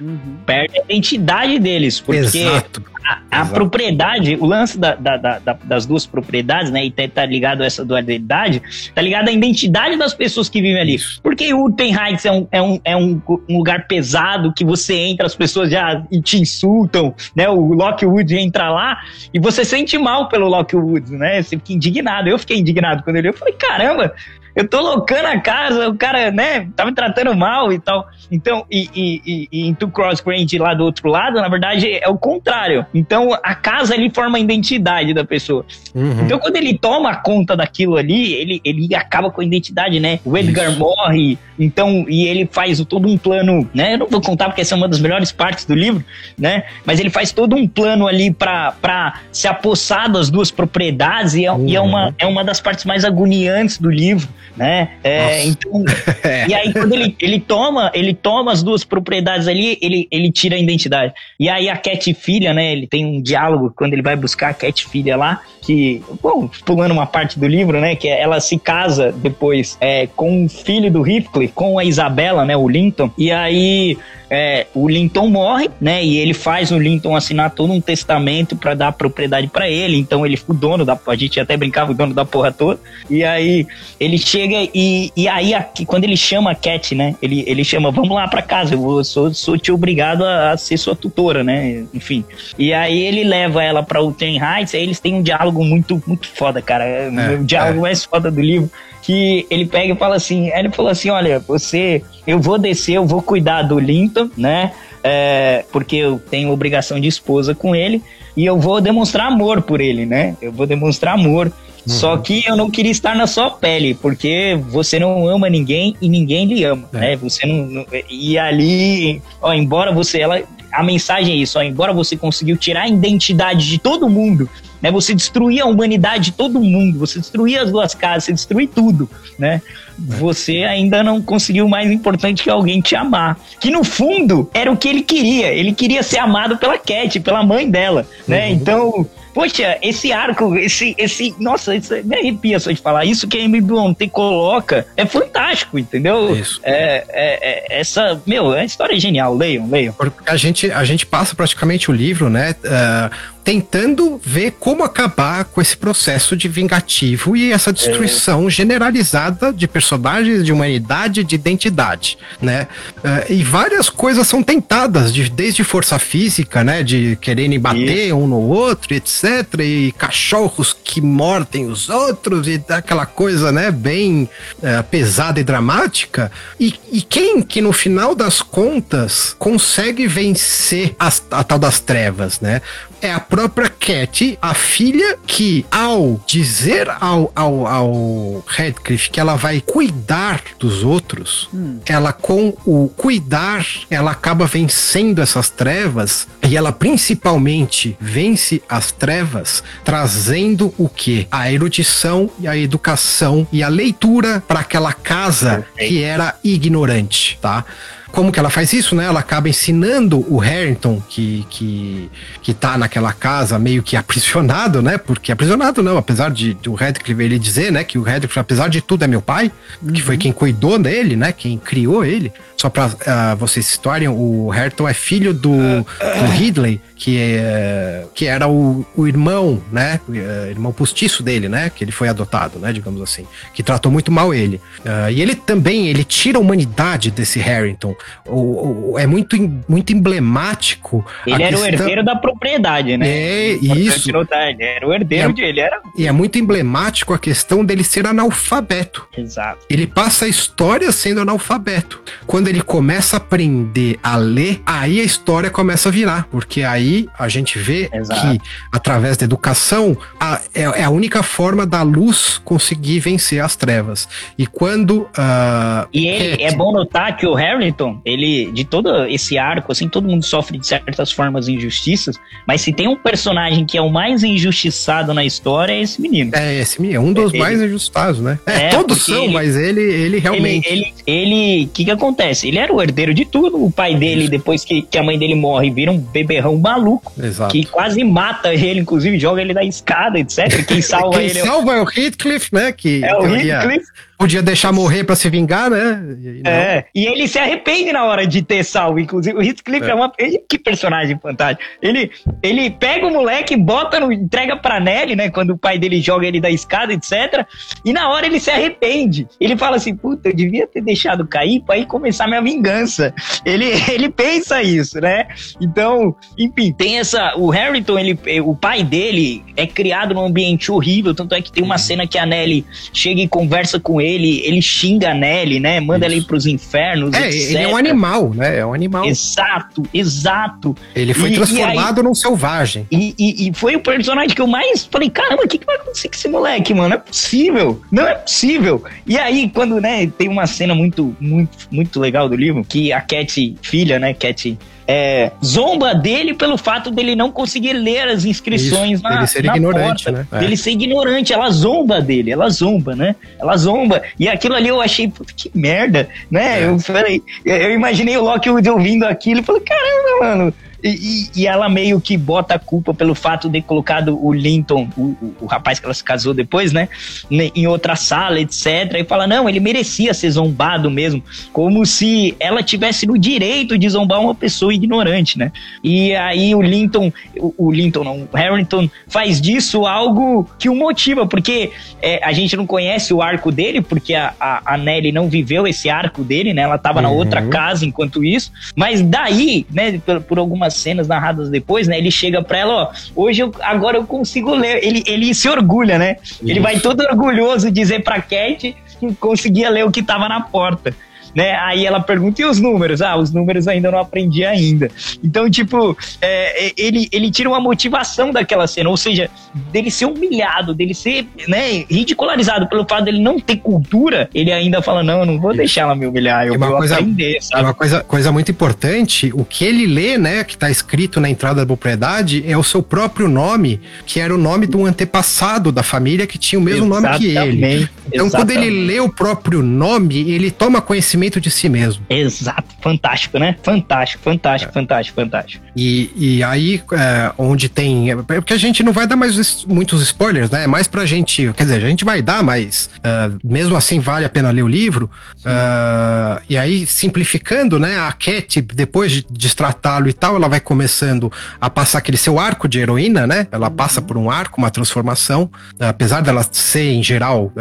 Perde 0.44 0.78
a 0.78 0.84
identidade 0.84 1.58
deles, 1.58 2.00
porque 2.00 2.20
Exato. 2.20 2.82
A, 3.30 3.44
propriedade, 3.44 4.36
o 4.36 4.46
lance 4.46 4.78
da- 4.78 4.94
da- 4.94 5.16
da- 5.16 5.38
da- 5.38 5.58
das 5.64 5.86
duas 5.86 6.06
propriedades, 6.06 6.70
né, 6.70 6.84
e 6.86 6.90
tá, 6.90 7.02
tá 7.06 7.26
ligado 7.26 7.62
a 7.62 7.66
essa 7.66 7.84
dualidade, 7.84 8.62
tá 8.94 9.02
ligado 9.02 9.28
à 9.28 9.32
identidade 9.32 9.96
das 9.96 10.14
pessoas 10.14 10.48
que 10.48 10.60
vivem 10.60 10.80
ali. 10.80 10.96
Porque 11.22 11.52
o 11.52 11.68
Heights 11.78 12.24
é, 12.24 12.32
um, 12.32 12.48
é, 12.50 12.62
um, 12.62 12.80
é 12.84 12.96
um, 12.96 13.20
um 13.48 13.58
lugar 13.58 13.86
pesado 13.86 14.52
que 14.52 14.64
você 14.64 14.94
entra, 14.94 15.26
as 15.26 15.34
pessoas 15.34 15.70
já 15.70 16.02
te 16.22 16.38
insultam, 16.38 17.14
né? 17.34 17.48
O 17.48 17.74
Lockwood 17.74 18.36
entra 18.36 18.70
lá 18.70 18.98
e 19.32 19.38
você 19.38 19.64
sente 19.64 19.98
mal 19.98 20.28
pelo 20.28 20.48
Lockwood, 20.48 21.12
né? 21.12 21.42
Você 21.42 21.56
fica 21.56 21.72
indignado. 21.72 22.28
Eu 22.28 22.38
fiquei 22.38 22.58
indignado 22.58 23.02
quando 23.02 23.16
ele 23.16 23.28
eu 23.28 23.34
falei, 23.34 23.54
caramba, 23.54 24.12
eu 24.54 24.68
tô 24.68 24.80
locando 24.80 25.26
a 25.26 25.38
casa, 25.40 25.88
o 25.88 25.96
cara, 25.96 26.30
né, 26.30 26.68
tá 26.76 26.84
me 26.84 26.92
tratando 26.94 27.34
mal 27.34 27.72
e 27.72 27.78
tal. 27.78 28.06
Então, 28.30 28.64
e, 28.70 28.88
e, 28.94 29.22
e, 29.26 29.48
e 29.52 29.68
em 29.68 29.74
Two 29.74 29.90
Cross 29.90 30.20
Grange 30.20 30.58
lá 30.58 30.74
do 30.74 30.84
outro 30.84 31.08
lado, 31.08 31.40
na 31.40 31.48
verdade, 31.48 31.90
é 31.92 32.08
o 32.08 32.16
contrário. 32.16 32.86
Então, 32.94 33.36
a 33.42 33.54
casa 33.54 33.94
ali 33.94 34.10
forma 34.14 34.38
a 34.38 34.40
identidade 34.40 35.12
da 35.12 35.24
pessoa. 35.24 35.64
Uhum. 35.94 36.24
Então, 36.24 36.38
quando 36.38 36.56
ele 36.56 36.76
toma 36.78 37.14
conta 37.16 37.56
daquilo 37.56 37.96
ali, 37.96 38.32
ele, 38.34 38.60
ele 38.64 38.94
acaba 38.94 39.30
com 39.30 39.40
a 39.40 39.44
identidade, 39.44 40.00
né? 40.00 40.20
O 40.24 40.36
Edgar 40.36 40.70
Isso. 40.70 40.78
morre, 40.78 41.38
então, 41.58 42.04
e 42.08 42.26
ele 42.26 42.48
faz 42.50 42.82
todo 42.84 43.08
um 43.08 43.16
plano, 43.16 43.68
né? 43.74 43.94
Eu 43.94 43.98
não 43.98 44.06
vou 44.08 44.20
contar 44.20 44.46
porque 44.46 44.60
essa 44.60 44.74
é 44.74 44.76
uma 44.76 44.88
das 44.88 45.00
melhores 45.00 45.30
partes 45.32 45.64
do 45.64 45.74
livro, 45.74 46.04
né? 46.38 46.64
Mas 46.84 46.98
ele 47.00 47.10
faz 47.10 47.32
todo 47.32 47.54
um 47.56 47.66
plano 47.68 48.06
ali 48.06 48.32
pra, 48.32 48.72
pra 48.72 49.20
se 49.30 49.46
apossar 49.46 50.10
das 50.10 50.30
duas 50.30 50.50
propriedades, 50.50 51.34
e 51.34 51.46
é, 51.46 51.56
e 51.66 51.76
é 51.76 51.80
Uhum. 51.80 51.86
uma, 51.88 52.14
é 52.18 52.26
uma 52.26 52.42
das 52.44 52.60
partes 52.60 52.84
mais 52.84 53.04
agoniantes 53.04 53.78
do 53.78 53.90
livro, 53.90 54.28
né? 54.56 54.90
É, 55.02 55.44
então, 55.46 55.84
É. 56.22 56.46
e 56.48 56.54
aí, 56.54 56.72
quando 56.72 56.92
ele, 56.92 57.16
ele 57.20 57.40
toma, 57.40 57.90
ele 57.94 58.14
toma 58.14 58.52
as 58.52 58.62
duas 58.62 58.84
propriedades 58.84 59.48
ali, 59.48 59.78
ele, 59.80 60.08
ele 60.10 60.30
tira 60.30 60.56
a 60.56 60.58
identidade. 60.58 61.12
E 61.38 61.48
aí 61.48 61.68
a 61.68 61.76
Cat 61.76 62.12
filha, 62.14 62.54
né? 62.54 62.72
Ele 62.72 62.86
tem 62.86 63.04
um 63.04 63.20
diálogo 63.20 63.72
quando 63.76 63.92
ele 63.92 64.02
vai 64.02 64.16
buscar 64.16 64.50
a 64.50 64.54
Cat 64.54 64.86
filha 64.86 65.16
lá, 65.16 65.40
que, 65.60 66.02
bom, 66.22 66.48
pulando 66.64 66.92
uma 66.92 67.06
parte 67.06 67.38
do 67.38 67.46
livro, 67.46 67.80
né? 67.80 67.94
Que 67.96 68.08
ela 68.08 68.40
se 68.40 68.58
casa 68.58 69.12
depois 69.12 69.76
é, 69.80 70.06
com 70.06 70.44
o 70.44 70.48
filho 70.48 70.90
do 70.90 71.06
Heathcliff, 71.06 71.52
com 71.52 71.78
a 71.78 71.84
Isabela, 71.84 72.44
né? 72.44 72.56
O 72.56 72.68
Linton. 72.68 73.10
E 73.18 73.30
aí 73.30 73.98
é, 74.34 74.66
o 74.74 74.88
Linton 74.88 75.28
morre, 75.28 75.70
né? 75.80 76.04
E 76.04 76.18
ele 76.18 76.34
faz 76.34 76.70
o 76.72 76.78
Linton 76.78 77.14
assinar 77.14 77.50
todo 77.50 77.72
um 77.72 77.80
testamento 77.80 78.56
pra 78.56 78.74
dar 78.74 78.92
propriedade 78.92 79.46
pra 79.46 79.68
ele. 79.68 79.96
Então 79.96 80.26
ele 80.26 80.38
o 80.48 80.52
dono 80.52 80.84
da, 80.84 80.98
a 81.06 81.16
gente 81.16 81.38
até 81.40 81.56
brincava 81.56 81.92
o 81.92 81.94
dono 81.94 82.12
da 82.12 82.24
porra 82.24 82.50
toda. 82.52 82.78
E 83.08 83.22
aí 83.24 83.66
ele 83.98 84.18
chega 84.18 84.68
e, 84.74 85.12
e 85.16 85.28
aí 85.28 85.54
a- 85.54 85.66
quando 85.86 86.04
ele 86.04 86.16
chama 86.16 86.50
a 86.50 86.54
Cat, 86.54 86.94
né? 86.94 87.14
Ele, 87.22 87.44
ele 87.46 87.64
chama, 87.64 87.90
vamos 87.90 88.10
lá 88.14 88.26
pra 88.28 88.42
casa, 88.42 88.74
eu 88.74 88.80
vou, 88.80 89.04
sou, 89.04 89.32
sou 89.32 89.56
te 89.56 89.70
obrigado 89.70 90.24
a, 90.24 90.50
a 90.52 90.56
ser 90.56 90.76
sua 90.76 90.94
tutora, 90.96 91.44
né? 91.44 91.84
Enfim. 91.94 92.24
E 92.58 92.72
aí 92.74 93.00
ele 93.02 93.24
leva 93.24 93.62
ela 93.62 93.82
pra 93.82 94.02
Uthen 94.02 94.38
Heights, 94.38 94.74
aí 94.74 94.82
eles 94.82 94.98
têm 95.00 95.14
um 95.14 95.22
diálogo 95.22 95.64
muito, 95.64 96.02
muito 96.06 96.26
foda, 96.28 96.60
cara. 96.60 96.84
É, 96.84 97.08
o 97.38 97.44
diálogo 97.44 97.78
é. 97.78 97.82
mais 97.82 98.04
foda 98.04 98.30
do 98.30 98.40
livro. 98.40 98.70
Que 99.04 99.46
ele 99.50 99.66
pega 99.66 99.92
e 99.92 99.96
fala 99.96 100.16
assim, 100.16 100.48
ele 100.50 100.70
falou 100.70 100.90
assim, 100.90 101.10
olha, 101.10 101.38
você, 101.38 102.02
eu 102.26 102.38
vou 102.38 102.58
descer, 102.58 102.94
eu 102.94 103.06
vou 103.06 103.20
cuidar 103.20 103.62
do 103.62 103.78
Linton, 103.78 104.30
né? 104.36 104.72
É, 105.02 105.64
porque 105.70 105.96
eu 105.96 106.18
tenho 106.30 106.50
obrigação 106.50 106.98
de 106.98 107.06
esposa 107.06 107.54
com 107.54 107.76
ele 107.76 108.00
e 108.34 108.46
eu 108.46 108.58
vou 108.58 108.80
demonstrar 108.80 109.26
amor 109.26 109.60
por 109.60 109.80
ele, 109.80 110.06
né? 110.06 110.34
Eu 110.40 110.50
vou 110.50 110.66
demonstrar 110.66 111.14
amor. 111.14 111.52
Só 111.86 112.16
que 112.16 112.42
eu 112.46 112.56
não 112.56 112.70
queria 112.70 112.90
estar 112.90 113.14
na 113.14 113.26
sua 113.26 113.50
pele, 113.50 113.92
porque 113.92 114.58
você 114.70 114.98
não 114.98 115.28
ama 115.28 115.50
ninguém 115.50 115.94
e 116.00 116.08
ninguém 116.08 116.46
lhe 116.46 116.64
ama, 116.64 116.88
É. 116.94 116.98
né? 116.98 117.16
Você 117.16 117.46
não, 117.46 117.66
não- 117.66 117.86
e 118.08 118.38
ali, 118.38 119.20
ó, 119.42 119.52
embora 119.52 119.92
você 119.92 120.20
ela 120.22 120.40
a 120.72 120.82
mensagem 120.82 121.34
é 121.34 121.36
isso, 121.36 121.58
ó, 121.58 121.62
embora 121.62 121.92
você 121.92 122.16
conseguiu 122.16 122.56
tirar 122.56 122.82
a 122.84 122.88
identidade 122.88 123.68
de 123.68 123.78
todo 123.78 124.08
mundo, 124.08 124.48
né? 124.84 124.90
Você 124.90 125.14
destruir 125.14 125.62
a 125.62 125.64
humanidade 125.64 126.26
de 126.26 126.32
todo 126.32 126.60
mundo, 126.60 126.98
você 126.98 127.18
destruir 127.18 127.58
as 127.58 127.72
duas 127.72 127.94
casas, 127.94 128.24
você 128.24 128.32
destruir 128.34 128.68
tudo, 128.68 129.08
né? 129.38 129.62
Você 129.98 130.58
ainda 130.58 131.02
não 131.02 131.22
conseguiu 131.22 131.66
mais 131.66 131.90
importante 131.90 132.42
que 132.42 132.50
é 132.50 132.52
alguém 132.52 132.82
te 132.82 132.94
amar. 132.94 133.38
Que 133.58 133.70
no 133.70 133.82
fundo 133.82 134.50
era 134.52 134.70
o 134.70 134.76
que 134.76 134.86
ele 134.86 135.00
queria. 135.00 135.46
Ele 135.54 135.72
queria 135.72 136.02
ser 136.02 136.18
amado 136.18 136.58
pela 136.58 136.76
Cat, 136.76 137.18
pela 137.20 137.42
mãe 137.42 137.70
dela, 137.70 138.06
né? 138.28 138.50
Então, 138.50 139.08
poxa, 139.32 139.78
esse 139.80 140.12
arco, 140.12 140.54
esse, 140.56 140.94
esse, 140.98 141.34
nossa, 141.38 141.74
isso 141.74 141.94
me 142.04 142.16
arrepia 142.16 142.60
só 142.60 142.70
de 142.70 142.76
falar. 142.76 143.06
Isso 143.06 143.26
que 143.26 143.38
a 143.38 143.44
Amy 143.44 143.62
Bronte 143.62 144.06
coloca 144.08 144.86
é 144.98 145.06
fantástico, 145.06 145.78
entendeu? 145.78 146.36
Isso. 146.36 146.60
É, 146.62 147.04
é, 147.08 147.74
é- 147.74 147.80
essa, 147.80 148.20
meu, 148.26 148.52
a 148.52 148.64
história 148.64 148.94
é 148.94 149.00
genial. 149.00 149.34
Leiam, 149.34 149.66
leiam. 149.70 149.94
Porque 149.94 150.28
a 150.28 150.36
gente, 150.36 150.70
a 150.70 150.84
gente 150.84 151.06
passa 151.06 151.34
praticamente 151.34 151.90
o 151.90 151.94
livro, 151.94 152.28
né? 152.28 152.54
ah, 152.68 153.10
tentando 153.44 154.18
ver 154.24 154.52
como 154.58 154.82
acabar 154.82 155.44
com 155.44 155.60
esse 155.60 155.76
processo 155.76 156.34
de 156.34 156.48
vingativo 156.48 157.36
e 157.36 157.52
essa 157.52 157.70
destruição 157.72 158.48
generalizada 158.48 159.52
de 159.52 159.68
personagens, 159.68 160.44
de 160.44 160.50
humanidade, 160.52 161.22
de 161.22 161.34
identidade, 161.34 162.16
né? 162.40 162.66
Ah, 163.04 163.24
e 163.28 163.42
várias 163.44 163.90
coisas 163.90 164.26
são 164.26 164.42
tentadas, 164.42 165.12
de- 165.12 165.28
desde 165.28 165.62
força 165.62 165.98
física, 165.98 166.64
né? 166.64 166.82
De 166.82 167.18
quererem 167.20 167.60
bater 167.60 168.14
um 168.14 168.26
no 168.26 168.38
outro, 168.40 168.94
etc. 168.94 169.46
E 169.60 169.92
cachorros 169.98 170.74
que 170.82 171.00
mordem 171.02 171.66
os 171.66 171.88
outros 171.90 172.48
e 172.48 172.62
aquela 172.70 173.04
coisa, 173.04 173.52
né? 173.52 173.70
Bem 173.70 174.28
ah, 174.62 174.82
pesada 174.82 175.38
e 175.38 175.44
dramática. 175.44 176.32
E, 176.58 176.74
e 176.90 177.02
quem 177.02 177.42
que 177.42 177.60
no 177.60 177.72
final 177.72 178.14
das 178.14 178.40
contas 178.40 179.36
consegue 179.38 180.06
vencer 180.06 180.94
as- 180.98 181.22
a 181.30 181.44
tal 181.44 181.58
das 181.58 181.78
trevas, 181.78 182.40
né? 182.40 182.62
É 183.04 183.12
a 183.12 183.20
própria 183.20 183.68
Cat, 183.68 184.38
a 184.40 184.54
filha 184.54 185.18
que, 185.26 185.66
ao 185.70 186.18
dizer 186.26 186.88
ao, 187.00 187.30
ao, 187.36 187.66
ao 187.66 188.44
Radcliffe 188.46 189.10
que 189.10 189.20
ela 189.20 189.36
vai 189.36 189.60
cuidar 189.60 190.40
dos 190.58 190.82
outros, 190.82 191.48
hum. 191.52 191.80
ela 191.86 192.14
com 192.14 192.56
o 192.64 192.88
cuidar, 192.88 193.66
ela 193.90 194.12
acaba 194.12 194.46
vencendo 194.46 195.20
essas 195.20 195.50
trevas 195.50 196.26
e 196.48 196.56
ela 196.56 196.72
principalmente 196.72 197.94
vence 198.00 198.62
as 198.66 198.90
trevas 198.90 199.62
trazendo 199.84 200.72
o 200.78 200.88
que? 200.88 201.28
A 201.30 201.52
erudição 201.52 202.30
e 202.40 202.48
a 202.48 202.56
educação 202.56 203.46
e 203.52 203.62
a 203.62 203.68
leitura 203.68 204.42
para 204.48 204.60
aquela 204.60 204.94
casa 204.94 205.66
que 205.76 206.02
era 206.02 206.34
ignorante, 206.42 207.38
tá? 207.42 207.66
Como 208.14 208.30
que 208.30 208.38
ela 208.38 208.48
faz 208.48 208.72
isso, 208.72 208.94
né? 208.94 209.04
Ela 209.04 209.20
acaba 209.20 209.48
ensinando 209.48 210.24
o 210.32 210.38
Harrington, 210.38 211.02
que, 211.08 211.44
que, 211.50 212.10
que 212.40 212.54
tá 212.54 212.78
naquela 212.78 213.12
casa 213.12 213.58
meio 213.58 213.82
que 213.82 213.96
aprisionado, 213.96 214.80
né? 214.80 214.96
Porque 214.96 215.32
aprisionado 215.32 215.82
não, 215.82 215.98
apesar 215.98 216.30
de, 216.30 216.54
de 216.54 216.70
o 216.70 216.74
Radcliffe 216.74 217.20
ele 217.20 217.38
dizer, 217.38 217.72
né? 217.72 217.82
Que 217.82 217.98
o 217.98 218.02
Radcliffe, 218.02 218.38
apesar 218.38 218.68
de 218.68 218.80
tudo, 218.80 219.04
é 219.04 219.08
meu 219.08 219.20
pai, 219.20 219.50
uhum. 219.82 219.92
que 219.92 220.00
foi 220.00 220.14
uhum. 220.14 220.20
quem 220.20 220.32
cuidou 220.32 220.78
dele, 220.78 221.16
né? 221.16 221.32
Quem 221.32 221.58
criou 221.58 222.04
ele. 222.04 222.32
Só 222.56 222.70
pra 222.70 222.86
uh, 222.86 223.36
vocês 223.36 223.66
situarem, 223.66 224.08
o 224.08 224.48
Harrington 224.48 224.88
é 224.88 224.94
filho 224.94 225.34
do, 225.34 225.50
do 225.52 226.26
Ridley, 226.32 226.80
que, 226.96 227.18
é, 227.18 228.06
que 228.14 228.26
era 228.26 228.48
o, 228.48 228.86
o 228.96 229.08
irmão, 229.08 229.60
né? 229.72 230.00
Uh, 230.08 230.50
irmão 230.50 230.72
postiço 230.72 231.22
dele, 231.22 231.48
né? 231.48 231.68
Que 231.68 231.82
ele 231.82 231.92
foi 231.92 232.08
adotado, 232.08 232.58
né? 232.58 232.72
Digamos 232.72 233.02
assim. 233.02 233.26
Que 233.52 233.62
tratou 233.62 233.90
muito 233.90 234.12
mal 234.12 234.32
ele. 234.32 234.60
Uh, 234.80 235.10
e 235.10 235.20
ele 235.20 235.34
também, 235.34 235.88
ele 235.88 236.04
tira 236.04 236.38
a 236.38 236.40
humanidade 236.40 237.10
desse 237.10 237.40
Harrington 237.40 237.94
o, 238.26 238.92
o, 238.92 238.98
é 238.98 239.06
muito, 239.06 239.36
muito 239.68 239.92
emblemático. 239.92 241.04
Ele 241.26 241.42
era 241.42 241.56
questão... 241.56 241.62
o 241.62 241.66
herdeiro 241.66 242.04
da 242.04 242.16
propriedade, 242.16 242.96
né? 242.96 243.06
É, 243.08 243.52
isso. 243.54 244.12
Notar, 244.12 244.48
ele 244.48 244.62
era 244.62 244.86
o 244.86 244.92
herdeiro 244.92 245.30
é, 245.30 245.32
dele. 245.32 245.60
Era... 245.60 245.80
E 245.96 246.06
é 246.06 246.12
muito 246.12 246.38
emblemático 246.38 247.12
a 247.12 247.18
questão 247.18 247.64
dele 247.64 247.84
ser 247.84 248.06
analfabeto. 248.06 249.08
Exato. 249.16 249.64
Ele 249.68 249.86
passa 249.86 250.24
a 250.24 250.28
história 250.28 250.90
sendo 250.92 251.20
analfabeto. 251.20 252.02
Quando 252.26 252.48
ele 252.48 252.60
começa 252.60 253.16
a 253.16 253.18
aprender 253.18 253.98
a 254.02 254.16
ler, 254.16 254.62
aí 254.66 255.00
a 255.00 255.04
história 255.04 255.50
começa 255.50 255.88
a 255.88 255.92
virar. 255.92 256.26
Porque 256.30 256.62
aí 256.62 257.08
a 257.18 257.28
gente 257.28 257.58
vê 257.58 257.88
Exato. 257.92 258.20
que, 258.20 258.40
através 258.72 259.16
da 259.16 259.24
educação, 259.24 259.96
a, 260.18 260.40
é, 260.54 260.62
é, 260.62 260.84
a 260.84 260.90
única 260.90 261.22
forma 261.22 261.66
da 261.66 261.82
luz 261.82 262.40
conseguir 262.44 263.00
vencer 263.00 263.42
as 263.42 263.56
trevas. 263.56 264.08
E 264.38 264.46
quando. 264.46 265.02
Uh, 265.02 265.88
e 265.92 266.06
ele, 266.06 266.42
é 266.42 266.52
bom 266.54 266.72
notar 266.72 267.16
que 267.16 267.26
o 267.26 267.34
Harrington 267.34 267.93
ele, 268.04 268.50
de 268.52 268.64
todo 268.64 269.06
esse 269.06 269.38
arco, 269.38 269.72
assim, 269.72 269.88
todo 269.88 270.08
mundo 270.08 270.24
sofre 270.24 270.58
de 270.58 270.66
certas 270.66 271.10
formas 271.12 271.48
injustiças, 271.48 272.16
mas 272.46 272.60
se 272.60 272.72
tem 272.72 272.88
um 272.88 272.96
personagem 272.96 273.64
que 273.64 273.76
é 273.76 273.80
o 273.82 273.90
mais 273.90 274.22
injustiçado 274.22 275.12
na 275.12 275.24
história, 275.24 275.72
é 275.72 275.80
esse 275.80 276.00
menino. 276.00 276.30
É, 276.34 276.60
esse 276.60 276.80
menino, 276.80 276.98
é 276.98 277.00
um 277.00 277.12
dos 277.12 277.32
é, 277.34 277.38
mais 277.38 277.60
injustiçados, 277.60 278.20
né? 278.20 278.38
É, 278.46 278.66
é 278.66 278.68
todos 278.74 279.04
são, 279.04 279.24
ele, 279.24 279.32
mas 279.32 279.56
ele, 279.56 279.82
ele 279.82 280.18
realmente. 280.18 280.68
Ele, 280.68 280.94
ele, 281.06 281.64
o 281.64 281.68
que 281.68 281.84
que 281.84 281.90
acontece? 281.90 282.48
Ele 282.48 282.58
era 282.58 282.72
o 282.72 282.82
herdeiro 282.82 283.12
de 283.12 283.24
tudo, 283.24 283.62
o 283.62 283.70
pai 283.70 283.94
dele, 283.94 284.28
depois 284.28 284.64
que, 284.64 284.82
que 284.82 284.98
a 284.98 285.02
mãe 285.02 285.18
dele 285.18 285.34
morre, 285.34 285.70
vira 285.70 285.90
um 285.90 285.98
beberrão 285.98 286.56
maluco, 286.56 287.12
Exato. 287.20 287.52
que 287.52 287.64
quase 287.64 288.02
mata 288.04 288.54
ele, 288.54 288.80
inclusive 288.80 289.18
joga 289.18 289.40
ele 289.40 289.54
da 289.54 289.64
escada, 289.64 290.18
etc. 290.18 290.64
Quem 290.66 290.80
salva 290.80 291.18
Quem 291.18 291.28
ele 291.28 291.40
salva 291.40 291.74
é 291.74 291.82
o 291.82 291.86
Heathcliff, 291.88 292.48
né? 292.52 292.72
Que 292.72 293.04
é 293.04 293.16
o 293.16 293.26
Heathcliff. 293.26 293.84
Podia 294.16 294.42
deixar 294.42 294.72
morrer 294.72 295.02
para 295.02 295.16
se 295.16 295.28
vingar, 295.28 295.68
né? 295.68 296.00
E 296.20 296.42
é, 296.46 296.84
e 296.94 297.06
ele 297.06 297.26
se 297.26 297.38
arrepende 297.38 297.92
na 297.92 298.04
hora 298.04 298.26
de 298.26 298.42
ter 298.42 298.64
salvo. 298.64 299.00
Inclusive, 299.00 299.36
o 299.36 299.42
Heathcliff 299.42 299.86
é, 299.86 299.90
é 299.90 299.94
uma. 299.94 300.12
Ele, 300.18 300.38
que 300.48 300.56
personagem 300.56 301.18
fantástico. 301.18 301.62
Ele, 301.82 302.10
ele 302.42 302.70
pega 302.70 303.06
o 303.06 303.12
moleque, 303.12 303.56
bota 303.56 303.98
no. 303.98 304.12
entrega 304.12 304.56
pra 304.56 304.78
Nelly, 304.78 305.16
né? 305.16 305.30
Quando 305.30 305.50
o 305.50 305.58
pai 305.58 305.78
dele 305.78 306.00
joga 306.00 306.26
ele 306.26 306.40
da 306.40 306.48
escada, 306.48 306.92
etc. 306.92 307.44
E 307.84 307.92
na 307.92 308.08
hora 308.08 308.26
ele 308.26 308.38
se 308.38 308.50
arrepende. 308.50 309.26
Ele 309.40 309.56
fala 309.56 309.76
assim: 309.76 309.96
puta, 309.96 310.28
eu 310.28 310.34
devia 310.34 310.66
ter 310.66 310.80
deixado 310.80 311.26
cair 311.26 311.60
pra 311.60 311.76
ir 311.76 311.86
começar 311.86 312.28
minha 312.28 312.42
vingança. 312.42 313.12
Ele, 313.44 313.66
ele 313.90 314.08
pensa 314.08 314.62
isso, 314.62 315.00
né? 315.00 315.26
Então, 315.60 316.14
enfim, 316.38 316.72
tem 316.72 317.00
essa. 317.00 317.34
O 317.36 317.50
Harrington, 317.50 317.98
ele, 317.98 318.18
o 318.42 318.54
pai 318.54 318.84
dele 318.84 319.44
é 319.56 319.66
criado 319.66 320.14
num 320.14 320.24
ambiente 320.24 320.70
horrível. 320.70 321.14
Tanto 321.14 321.34
é 321.34 321.42
que 321.42 321.50
tem 321.50 321.64
uma 321.64 321.78
cena 321.78 322.06
que 322.06 322.16
a 322.16 322.24
Nelly 322.24 322.64
chega 322.92 323.20
e 323.20 323.26
conversa 323.26 323.80
com 323.80 324.00
ele 324.00 324.03
ele, 324.06 324.40
ele 324.44 324.60
xinga 324.62 325.10
a 325.10 325.14
Nelly, 325.14 325.60
né? 325.60 325.80
Manda 325.80 326.06
Isso. 326.06 326.14
ela 326.14 326.22
ir 326.22 326.26
pros 326.26 326.46
infernos. 326.46 327.14
É, 327.14 327.28
etc. 327.28 327.50
ele 327.50 327.62
é 327.62 327.68
um 327.68 327.76
animal, 327.76 328.30
né? 328.34 328.58
É 328.58 328.66
um 328.66 328.74
animal. 328.74 329.04
Exato, 329.04 329.82
exato. 329.92 330.76
Ele 330.94 331.14
foi 331.14 331.30
e, 331.30 331.34
transformado 331.34 331.98
e 331.98 332.00
aí, 332.00 332.04
num 332.04 332.14
selvagem. 332.14 332.86
E, 332.90 333.14
e, 333.18 333.48
e, 333.48 333.54
foi 333.54 333.76
o 333.76 333.80
personagem 333.80 334.34
que 334.34 334.40
eu 334.40 334.46
mais 334.46 334.86
falei: 334.90 335.10
caramba, 335.10 335.42
o 335.44 335.48
que, 335.48 335.58
que 335.58 335.66
vai 335.66 335.76
acontecer 335.76 336.08
com 336.08 336.14
esse 336.14 336.28
moleque, 336.28 336.74
mano? 336.74 336.90
Não 336.90 336.96
é 336.96 337.00
possível, 337.00 337.82
não 337.90 338.06
é 338.06 338.14
possível. 338.14 338.84
E 339.06 339.18
aí, 339.18 339.50
quando, 339.52 339.80
né, 339.80 340.06
tem 340.06 340.28
uma 340.28 340.46
cena 340.46 340.74
muito, 340.74 341.16
muito, 341.20 341.68
muito 341.70 342.00
legal 342.00 342.28
do 342.28 342.36
livro, 342.36 342.64
que 342.64 342.92
a 342.92 343.00
Cat, 343.00 343.56
filha, 343.62 343.98
né, 343.98 344.14
Cat 344.14 344.56
é, 344.86 345.32
zomba 345.44 345.94
dele 345.94 346.34
pelo 346.34 346.56
fato 346.56 346.90
dele 346.90 347.16
não 347.16 347.30
conseguir 347.30 347.72
ler 347.72 348.08
as 348.08 348.24
inscrições 348.24 349.00
Isso, 349.00 349.02
na, 349.02 349.16
ele 349.18 349.26
ser 349.26 349.44
na 349.44 349.56
ignorante, 349.56 350.04
porta. 350.04 350.18
né? 350.18 350.26
É. 350.32 350.38
Dele 350.38 350.56
ser 350.56 350.70
ignorante, 350.72 351.32
ela 351.32 351.50
zomba 351.50 352.00
dele, 352.00 352.30
ela 352.30 352.48
zomba, 352.50 352.94
né? 352.94 353.16
Ela 353.38 353.56
zomba. 353.56 354.02
E 354.18 354.28
aquilo 354.28 354.54
ali 354.54 354.68
eu 354.68 354.80
achei, 354.80 355.08
puta, 355.08 355.32
que 355.34 355.50
merda, 355.54 356.08
né? 356.30 356.62
É. 356.62 356.66
Eu 356.66 356.78
falei, 356.78 357.22
eu 357.44 357.72
imaginei 357.72 358.16
o 358.16 358.22
Loki 358.22 358.50
ouvindo 358.50 359.04
aquilo 359.04 359.40
e 359.40 359.42
falei, 359.42 359.62
caramba, 359.62 360.20
mano, 360.20 360.54
e, 360.84 361.30
e, 361.34 361.46
ela 361.46 361.66
meio 361.66 361.98
que 361.98 362.14
bota 362.14 362.56
a 362.56 362.58
culpa 362.58 362.92
pelo 362.92 363.14
fato 363.14 363.48
de 363.48 363.60
ter 363.60 363.62
colocado 363.62 364.22
o 364.22 364.34
Linton, 364.34 364.86
o, 364.98 365.34
o, 365.40 365.46
rapaz 365.46 365.78
que 365.78 365.86
ela 365.86 365.94
se 365.94 366.04
casou 366.04 366.34
depois, 366.34 366.72
né? 366.72 366.88
Em 367.30 367.66
outra 367.66 367.96
sala, 367.96 368.38
etc. 368.38 368.92
E 368.98 369.04
fala, 369.04 369.26
não, 369.26 369.48
ele 369.48 369.60
merecia 369.60 370.12
ser 370.12 370.30
zombado 370.30 370.90
mesmo. 370.90 371.22
Como 371.54 371.86
se 371.86 372.36
ela 372.38 372.62
tivesse 372.62 373.06
no 373.06 373.18
direito 373.18 373.78
de 373.78 373.88
zombar 373.88 374.20
uma 374.20 374.34
pessoa 374.34 374.74
ignorante, 374.74 375.38
né? 375.38 375.50
E 375.82 376.14
aí 376.14 376.54
o 376.54 376.60
Linton, 376.60 377.10
o, 377.38 377.54
o 377.56 377.72
Linton 377.72 378.04
não, 378.04 378.28
o 378.30 378.36
Harrington 378.36 378.90
faz 379.08 379.40
disso 379.40 379.86
algo 379.86 380.46
que 380.58 380.68
o 380.68 380.74
motiva, 380.74 381.26
porque 381.26 381.70
é, 382.02 382.20
a 382.22 382.32
gente 382.32 382.56
não 382.56 382.66
conhece 382.66 383.14
o 383.14 383.22
arco 383.22 383.50
dele, 383.50 383.80
porque 383.80 384.14
a, 384.14 384.34
a, 384.38 384.74
a 384.74 384.76
Nelly 384.76 385.12
não 385.12 385.30
viveu 385.30 385.66
esse 385.66 385.88
arco 385.88 386.22
dele, 386.22 386.52
né? 386.52 386.62
Ela 386.62 386.76
tava 386.76 386.98
uhum. 386.98 387.04
na 387.04 387.10
outra 387.10 387.46
casa 387.46 387.86
enquanto 387.86 388.22
isso. 388.22 388.52
Mas 388.76 389.00
daí, 389.00 389.66
né, 389.72 389.98
por, 390.04 390.20
por 390.20 390.38
algumas 390.38 390.73
cenas 390.76 391.08
narradas 391.08 391.48
depois, 391.48 391.88
né? 391.88 391.98
Ele 391.98 392.10
chega 392.10 392.42
pra 392.42 392.58
ela, 392.58 392.74
ó, 392.74 392.92
hoje 393.14 393.42
eu, 393.42 393.54
agora 393.60 393.96
eu 393.96 394.06
consigo 394.06 394.54
ler. 394.54 394.84
Ele, 394.84 395.02
ele 395.06 395.34
se 395.34 395.48
orgulha, 395.48 395.98
né? 395.98 396.16
Isso. 396.22 396.40
Ele 396.44 396.60
vai 396.60 396.78
todo 396.80 397.00
orgulhoso 397.00 397.70
dizer 397.70 398.02
pra 398.02 398.20
Cat 398.20 398.76
que 399.00 399.14
conseguia 399.16 399.70
ler 399.70 399.84
o 399.84 399.90
que 399.90 400.02
tava 400.02 400.28
na 400.28 400.40
porta 400.40 400.94
né? 401.34 401.56
Aí 401.56 401.86
ela 401.86 402.00
pergunta, 402.00 402.40
e 402.42 402.44
os 402.44 402.60
números? 402.60 403.02
Ah, 403.02 403.16
os 403.16 403.32
números 403.32 403.66
ainda 403.68 403.90
não 403.90 403.98
aprendi 403.98 404.44
ainda. 404.44 404.90
Então, 405.22 405.50
tipo, 405.50 405.96
é, 406.20 406.66
é, 406.66 406.72
ele, 406.76 407.08
ele 407.10 407.30
tira 407.30 407.48
uma 407.48 407.60
motivação 407.60 408.30
daquela 408.30 408.66
cena, 408.66 408.88
ou 408.88 408.96
seja, 408.96 409.28
dele 409.72 409.90
ser 409.90 410.06
humilhado, 410.06 410.74
dele 410.74 410.94
ser, 410.94 411.26
né, 411.48 411.84
ridicularizado 411.90 412.68
pelo 412.68 412.86
fato 412.88 413.04
dele 413.04 413.20
não 413.20 413.40
ter 413.40 413.56
cultura, 413.56 414.28
ele 414.34 414.52
ainda 414.52 414.80
fala, 414.80 415.02
não, 415.02 415.20
eu 415.20 415.26
não 415.26 415.40
vou 415.40 415.54
deixar 415.54 415.82
ela 415.82 415.94
me 415.94 416.06
humilhar, 416.06 416.46
eu 416.46 416.54
é 416.54 416.58
vou 416.58 416.76
coisa, 416.76 416.94
aprender, 416.94 417.38
sabe? 417.40 417.62
É 417.62 417.66
uma 417.66 417.74
coisa, 417.74 418.00
coisa 418.04 418.32
muito 418.32 418.50
importante, 418.50 419.30
o 419.34 419.44
que 419.44 419.64
ele 419.64 419.86
lê, 419.86 420.16
né, 420.18 420.44
que 420.44 420.56
tá 420.56 420.70
escrito 420.70 421.20
na 421.20 421.28
entrada 421.28 421.60
da 421.60 421.66
propriedade, 421.66 422.44
é 422.46 422.56
o 422.56 422.62
seu 422.62 422.82
próprio 422.82 423.28
nome, 423.28 423.80
que 424.06 424.20
era 424.20 424.34
o 424.34 424.38
nome 424.38 424.66
de 424.66 424.76
um 424.76 424.86
antepassado 424.86 425.72
da 425.72 425.82
família 425.82 426.26
que 426.26 426.38
tinha 426.38 426.58
o 426.58 426.62
mesmo 426.62 426.86
Exatamente. 426.86 427.34
nome 427.34 427.34
que 427.34 427.38
ele. 427.38 427.88
Então, 428.06 428.26
Exatamente. 428.26 428.30
quando 428.30 428.50
ele 428.50 428.86
lê 428.86 429.00
o 429.00 429.08
próprio 429.08 429.62
nome, 429.62 430.30
ele 430.30 430.50
toma 430.50 430.80
conhecimento 430.80 431.23
conhecimento 431.24 431.40
de 431.40 431.50
si 431.50 431.68
mesmo. 431.68 432.04
Exato, 432.08 432.74
fantástico, 432.80 433.38
né? 433.38 433.56
Fantástico, 433.62 434.22
fantástico, 434.22 434.70
é. 434.70 434.74
fantástico, 434.74 435.20
fantástico. 435.20 435.64
E, 435.76 436.10
e 436.16 436.42
aí, 436.42 436.82
é, 436.92 437.32
onde 437.38 437.68
tem. 437.68 438.10
É 438.10 438.16
porque 438.16 438.52
a 438.52 438.58
gente 438.58 438.82
não 438.82 438.92
vai 438.92 439.06
dar 439.06 439.16
mais 439.16 439.64
muitos 439.64 440.02
spoilers, 440.02 440.50
né? 440.50 440.64
É 440.64 440.66
mais 440.66 440.86
pra 440.86 441.06
gente. 441.06 441.52
Quer 441.56 441.64
dizer, 441.64 441.84
a 441.84 441.88
gente 441.88 442.04
vai 442.04 442.22
dar, 442.22 442.42
mas 442.42 442.90
uh, 442.98 443.38
mesmo 443.44 443.76
assim 443.76 444.00
vale 444.00 444.24
a 444.24 444.28
pena 444.28 444.50
ler 444.50 444.62
o 444.62 444.68
livro. 444.68 445.10
Uh, 445.38 446.42
e 446.48 446.56
aí, 446.56 446.86
simplificando, 446.86 447.78
né? 447.78 447.98
A 447.98 448.12
Cat, 448.12 448.60
depois 448.60 449.12
de 449.12 449.26
destratá-lo 449.30 450.08
e 450.08 450.12
tal, 450.12 450.36
ela 450.36 450.48
vai 450.48 450.60
começando 450.60 451.32
a 451.60 451.70
passar 451.70 451.98
aquele 451.98 452.16
seu 452.16 452.38
arco 452.38 452.68
de 452.68 452.78
heroína, 452.78 453.26
né? 453.26 453.46
Ela 453.50 453.70
passa 453.70 454.00
por 454.00 454.16
um 454.16 454.30
arco, 454.30 454.58
uma 454.58 454.70
transformação. 454.70 455.50
Uh, 455.80 455.84
apesar 455.86 456.20
dela 456.20 456.46
ser, 456.50 456.92
em 456.92 457.02
geral, 457.02 457.52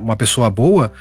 uma 0.00 0.16
pessoa 0.16 0.50
boa. 0.50 0.92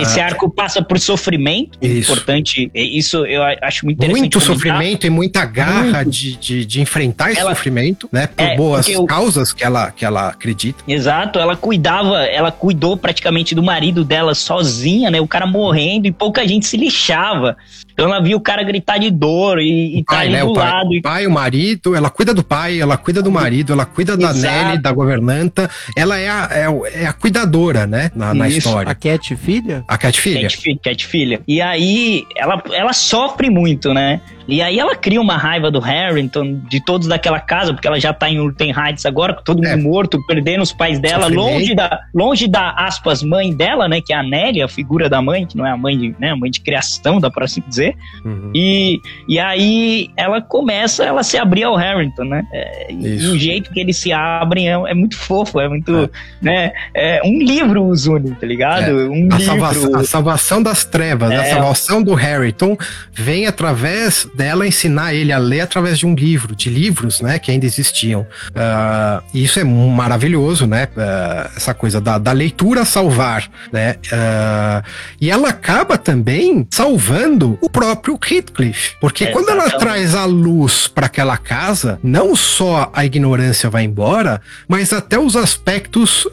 Esse 0.00 0.20
arco 0.20 0.50
passa 0.50 0.82
por 0.82 0.98
sofrimento 0.98 1.59
sofrimento 1.66 1.98
isso. 1.98 2.12
importante. 2.12 2.70
Isso 2.74 3.26
eu 3.26 3.42
acho 3.42 3.84
muito 3.84 3.98
interessante. 3.98 4.20
Muito 4.20 4.40
sofrimento 4.40 5.06
e 5.06 5.10
muita 5.10 5.44
garra 5.44 6.04
de, 6.04 6.36
de, 6.36 6.64
de, 6.64 6.80
enfrentar 6.80 7.30
esse 7.30 7.40
ela, 7.40 7.54
sofrimento, 7.54 8.08
né? 8.12 8.26
Por 8.26 8.42
é, 8.42 8.56
boas 8.56 8.88
eu, 8.88 9.04
causas 9.04 9.52
que 9.52 9.64
ela, 9.64 9.90
que 9.90 10.04
ela 10.04 10.28
acredita. 10.28 10.82
Exato, 10.86 11.38
ela 11.38 11.56
cuidava, 11.56 12.24
ela 12.24 12.50
cuidou 12.50 12.96
praticamente 12.96 13.54
do 13.54 13.62
marido 13.62 14.04
dela 14.04 14.34
sozinha, 14.34 15.10
né? 15.10 15.20
O 15.20 15.28
cara 15.28 15.46
morrendo 15.46 16.06
e 16.06 16.12
pouca 16.12 16.46
gente 16.46 16.66
se 16.66 16.76
lixava 16.76 17.56
Então 18.00 18.12
ela 18.14 18.22
viu 18.22 18.38
o 18.38 18.40
cara 18.40 18.62
gritar 18.62 18.98
de 18.98 19.10
dor 19.10 19.58
e, 19.60 19.98
e 19.98 20.04
tá 20.04 20.14
pai, 20.16 20.26
ali 20.26 20.36
né? 20.36 20.40
do 20.40 20.50
O 20.50 20.54
pai, 20.54 20.70
lado. 20.70 20.90
o 20.90 21.02
pai, 21.02 21.26
o 21.26 21.30
marido, 21.30 21.94
ela 21.94 22.08
cuida 22.08 22.32
do 22.32 22.42
pai, 22.42 22.80
ela 22.80 22.96
cuida 22.96 23.22
do 23.22 23.30
marido, 23.30 23.72
ela 23.74 23.84
cuida 23.84 24.16
da 24.16 24.30
Exato. 24.30 24.64
Nelly, 24.66 24.78
da 24.78 24.90
governanta. 24.92 25.68
Ela 25.94 26.18
é 26.18 26.28
a, 26.28 26.48
é, 26.50 27.02
é 27.02 27.06
a 27.06 27.12
cuidadora, 27.12 27.86
né? 27.86 28.10
Na, 28.14 28.32
na 28.32 28.48
história. 28.48 28.90
A 28.90 28.94
Cat 28.94 29.36
filha? 29.36 29.84
A 29.86 29.98
Cat 29.98 30.18
Filha. 30.18 30.48
Cat, 30.48 30.78
Cat 30.82 31.06
filha. 31.06 31.42
E 31.46 31.60
aí 31.60 32.24
ela, 32.36 32.62
ela 32.72 32.92
sofre 32.92 33.50
muito, 33.50 33.92
né? 33.92 34.20
E 34.50 34.62
aí 34.62 34.78
ela 34.78 34.94
cria 34.96 35.20
uma 35.20 35.36
raiva 35.36 35.70
do 35.70 35.78
Harrington, 35.80 36.60
de 36.68 36.84
todos 36.84 37.06
daquela 37.08 37.40
casa, 37.40 37.72
porque 37.72 37.86
ela 37.86 37.98
já 38.00 38.12
tá 38.12 38.28
em 38.28 38.38
Urten 38.40 38.72
Heights 38.76 39.06
agora, 39.06 39.34
com 39.34 39.42
todo 39.42 39.58
mundo 39.58 39.66
É. 39.68 39.76
morto, 39.76 40.18
perdendo 40.26 40.62
os 40.62 40.72
pais 40.72 40.98
dela, 40.98 41.26
longe 41.28 41.74
da, 41.74 42.00
longe 42.14 42.46
da, 42.48 42.70
aspas, 42.70 43.22
mãe 43.22 43.52
dela, 43.54 43.88
né? 43.88 44.00
Que 44.00 44.12
é 44.12 44.16
a 44.16 44.22
Nelly, 44.22 44.62
a 44.62 44.68
figura 44.68 45.08
da 45.08 45.20
mãe, 45.22 45.46
que 45.46 45.56
não 45.56 45.66
é 45.66 45.70
a 45.70 45.76
mãe 45.76 45.96
de, 45.98 46.14
né? 46.18 46.30
A 46.30 46.36
mãe 46.36 46.50
de 46.50 46.60
criação, 46.60 47.20
dá 47.20 47.30
pra 47.30 47.44
assim 47.44 47.62
dizer. 47.66 47.94
Uhum. 48.24 48.50
E, 48.54 48.98
e 49.28 49.38
aí 49.38 50.10
ela 50.16 50.40
começa 50.40 51.04
ela 51.04 51.22
se 51.22 51.36
abrir 51.38 51.64
ao 51.64 51.76
Harrington, 51.76 52.24
né? 52.24 52.44
É, 52.52 52.92
e 52.92 53.16
o 53.28 53.38
jeito 53.38 53.70
que 53.72 53.80
eles 53.80 53.96
se 53.96 54.12
abrem 54.12 54.68
é, 54.68 54.72
é 54.72 54.94
muito 54.94 55.16
fofo, 55.16 55.60
é 55.60 55.68
muito, 55.68 56.10
né? 56.40 56.72
É, 56.94 57.20
um 57.24 57.38
livro 57.38 57.84
os 57.86 58.06
une, 58.06 58.34
tá 58.34 58.46
ligado? 58.46 58.84
É. 58.84 58.92
Um 59.08 59.28
A 59.32 59.36
livro. 59.38 59.40
salvação, 59.44 59.96
a 59.96 60.04
salvação 60.04 60.62
das 60.62 60.84
trevas, 60.84 61.30
a 61.30 61.34
É. 61.34 61.44
salvação 61.50 62.02
do 62.02 62.14
Harrington 62.14 62.76
vem 63.12 63.46
através 63.46 64.26
dela 64.40 64.66
ensinar 64.66 65.12
ele 65.12 65.32
a 65.34 65.38
ler 65.38 65.60
através 65.60 65.98
de 65.98 66.06
um 66.06 66.14
livro, 66.14 66.56
de 66.56 66.70
livros, 66.70 67.20
né, 67.20 67.38
que 67.38 67.50
ainda 67.50 67.66
existiam. 67.66 68.26
Ah, 68.54 69.22
e 69.34 69.44
isso 69.44 69.60
é 69.60 69.64
maravilhoso, 69.64 70.66
né? 70.66 70.88
Ah, 70.96 71.50
essa 71.54 71.74
coisa 71.74 72.00
da, 72.00 72.16
da 72.16 72.32
leitura 72.32 72.86
salvar, 72.86 73.50
né? 73.70 73.96
Ah, 74.10 74.82
e 75.20 75.30
ela 75.30 75.50
acaba 75.50 75.98
também 75.98 76.66
salvando 76.70 77.58
o 77.60 77.68
próprio 77.68 78.18
Heathcliff, 78.30 78.96
porque 78.98 79.24
É, 79.24 79.26
quando 79.26 79.50
ela 79.50 79.68
traz 79.78 80.14
a 80.14 80.24
luz 80.24 80.88
para 80.88 81.04
aquela 81.04 81.36
casa, 81.36 81.98
não 82.02 82.34
só 82.34 82.90
a 82.94 83.04
ignorância 83.04 83.68
vai 83.68 83.84
embora, 83.84 84.40
mas 84.66 84.90
até 84.94 85.18
os 85.18 85.36
aspectos 85.36 86.26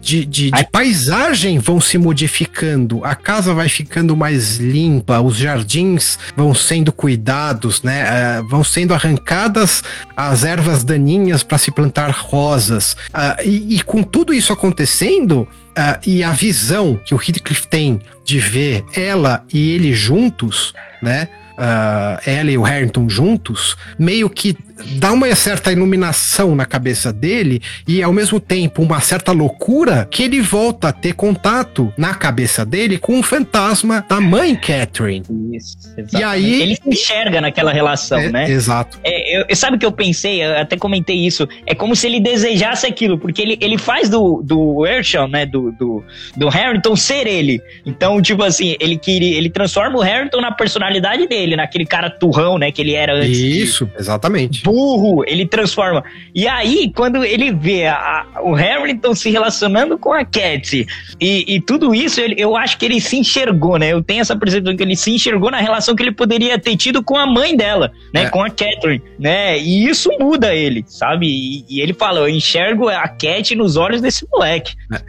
de, 0.00 0.26
de, 0.26 0.50
de 0.50 0.50
Ai. 0.52 0.66
paisagem 0.70 1.58
vão 1.58 1.80
se 1.80 1.96
modificando, 1.96 3.02
a 3.02 3.14
casa 3.14 3.54
vai 3.54 3.68
ficando 3.70 4.14
mais 4.14 4.58
limpa, 4.58 5.20
os 5.20 5.36
jardins 5.36 6.18
vão 6.36 6.52
sendo 6.66 6.92
cuidados, 6.92 7.82
né? 7.82 8.02
ah, 8.02 8.42
vão 8.48 8.64
sendo 8.64 8.92
arrancadas 8.92 9.82
as 10.16 10.44
ervas 10.44 10.84
daninhas 10.84 11.42
para 11.42 11.58
se 11.58 11.70
plantar 11.70 12.10
rosas. 12.10 12.96
Ah, 13.12 13.36
e, 13.44 13.76
e 13.76 13.82
com 13.82 14.02
tudo 14.02 14.34
isso 14.34 14.52
acontecendo, 14.52 15.46
ah, 15.76 15.98
e 16.04 16.22
a 16.24 16.32
visão 16.32 16.98
que 17.04 17.14
o 17.14 17.18
Heathcliff 17.18 17.66
tem 17.68 18.00
de 18.24 18.38
ver 18.38 18.84
ela 18.94 19.44
e 19.52 19.70
ele 19.70 19.94
juntos, 19.94 20.74
né? 21.02 21.28
ah, 21.56 22.20
ela 22.26 22.50
e 22.50 22.58
o 22.58 22.62
Harrington 22.62 23.08
juntos, 23.08 23.76
meio 23.98 24.28
que 24.28 24.56
dá 24.98 25.12
uma 25.12 25.34
certa 25.34 25.72
iluminação 25.72 26.54
na 26.54 26.64
cabeça 26.66 27.12
dele 27.12 27.60
e 27.86 28.02
ao 28.02 28.12
mesmo 28.12 28.38
tempo 28.38 28.82
uma 28.82 29.00
certa 29.00 29.32
loucura 29.32 30.06
que 30.10 30.22
ele 30.22 30.40
volta 30.40 30.88
a 30.88 30.92
ter 30.92 31.14
contato 31.14 31.92
na 31.96 32.14
cabeça 32.14 32.64
dele 32.64 32.98
com 32.98 33.18
o 33.18 33.22
fantasma 33.22 34.04
da 34.08 34.20
mãe 34.20 34.54
Catherine. 34.54 35.24
Isso, 35.54 35.76
E 36.12 36.22
aí- 36.22 36.62
Ele 36.62 36.76
se 36.76 36.88
enxerga 36.88 37.40
naquela 37.40 37.72
relação, 37.72 38.18
É, 38.18 38.30
né? 38.30 38.50
Exato. 38.50 38.98
É, 39.02 39.40
eu, 39.50 39.56
sabe 39.56 39.76
o 39.76 39.78
que 39.78 39.86
eu 39.86 39.92
pensei? 39.92 40.44
Eu 40.44 40.58
até 40.58 40.76
comentei 40.76 41.16
isso. 41.16 41.48
É 41.66 41.74
como 41.74 41.96
se 41.96 42.06
ele 42.06 42.20
desejasse 42.20 42.86
aquilo, 42.86 43.18
porque 43.18 43.40
ele, 43.42 43.58
ele 43.60 43.78
faz 43.78 44.08
do, 44.10 44.42
do 44.44 44.86
Herschel, 44.86 45.26
né? 45.28 45.46
Do, 45.46 45.72
do, 45.72 46.04
do 46.36 46.48
Harrington 46.48 46.94
ser 46.96 47.26
ele. 47.26 47.60
Então, 47.84 48.20
tipo 48.20 48.42
assim, 48.42 48.76
ele 48.80 48.96
queria, 48.98 49.36
ele 49.36 49.48
transforma 49.50 49.96
o 49.98 50.02
Harrington 50.02 50.40
na 50.40 50.52
personalidade 50.52 51.26
dele, 51.26 51.56
naquele 51.56 51.86
cara 51.86 52.10
turrão, 52.10 52.58
né? 52.58 52.70
Que 52.70 52.82
ele 52.82 52.92
era 52.94 53.14
antes. 53.14 53.36
de- 53.36 53.62
Isso, 53.62 53.90
exatamente. 53.98 54.62
Burro, 54.70 55.22
ele 55.26 55.46
transforma. 55.46 56.02
E 56.34 56.48
aí, 56.48 56.90
quando 56.94 57.24
ele 57.24 57.52
vê 57.52 57.86
a- 57.86 58.26
a- 58.34 58.42
o 58.42 58.52
Harrington 58.52 59.14
se 59.14 59.30
relacionando 59.30 59.96
com 59.96 60.12
a 60.12 60.24
Cat 60.24 60.84
e, 61.20 61.54
e 61.54 61.60
tudo 61.60 61.94
isso, 61.94 62.20
ele- 62.20 62.34
eu 62.36 62.56
acho 62.56 62.76
que 62.76 62.84
ele 62.84 63.00
se 63.00 63.16
enxergou, 63.16 63.78
né? 63.78 63.92
Eu 63.92 64.02
tenho 64.02 64.20
essa 64.20 64.34
percepção 64.36 64.76
que 64.76 64.82
ele 64.82 64.96
se 64.96 65.12
enxergou 65.14 65.50
na 65.52 65.58
relação 65.60 65.94
que 65.94 66.02
ele 66.02 66.10
poderia 66.12 66.58
ter 66.58 66.76
tido 66.76 67.00
com 67.02 67.16
a 67.16 67.26
mãe 67.26 67.56
dela, 67.56 67.92
né? 68.12 68.24
É. 68.24 68.28
Com 68.28 68.42
a 68.42 68.50
Catherine, 68.50 69.00
né? 69.18 69.56
E 69.58 69.86
isso 69.88 70.10
muda 70.18 70.52
ele, 70.52 70.84
sabe? 70.88 71.26
E, 71.28 71.64
e 71.68 71.80
ele 71.80 71.94
fala: 71.94 72.20
Eu 72.20 72.28
enxergo 72.28 72.88
a 72.88 73.06
Cat 73.06 73.54
nos 73.54 73.76
olhos 73.76 74.00
desse 74.00 74.26
moleque. 74.32 74.74
né? 74.90 75.00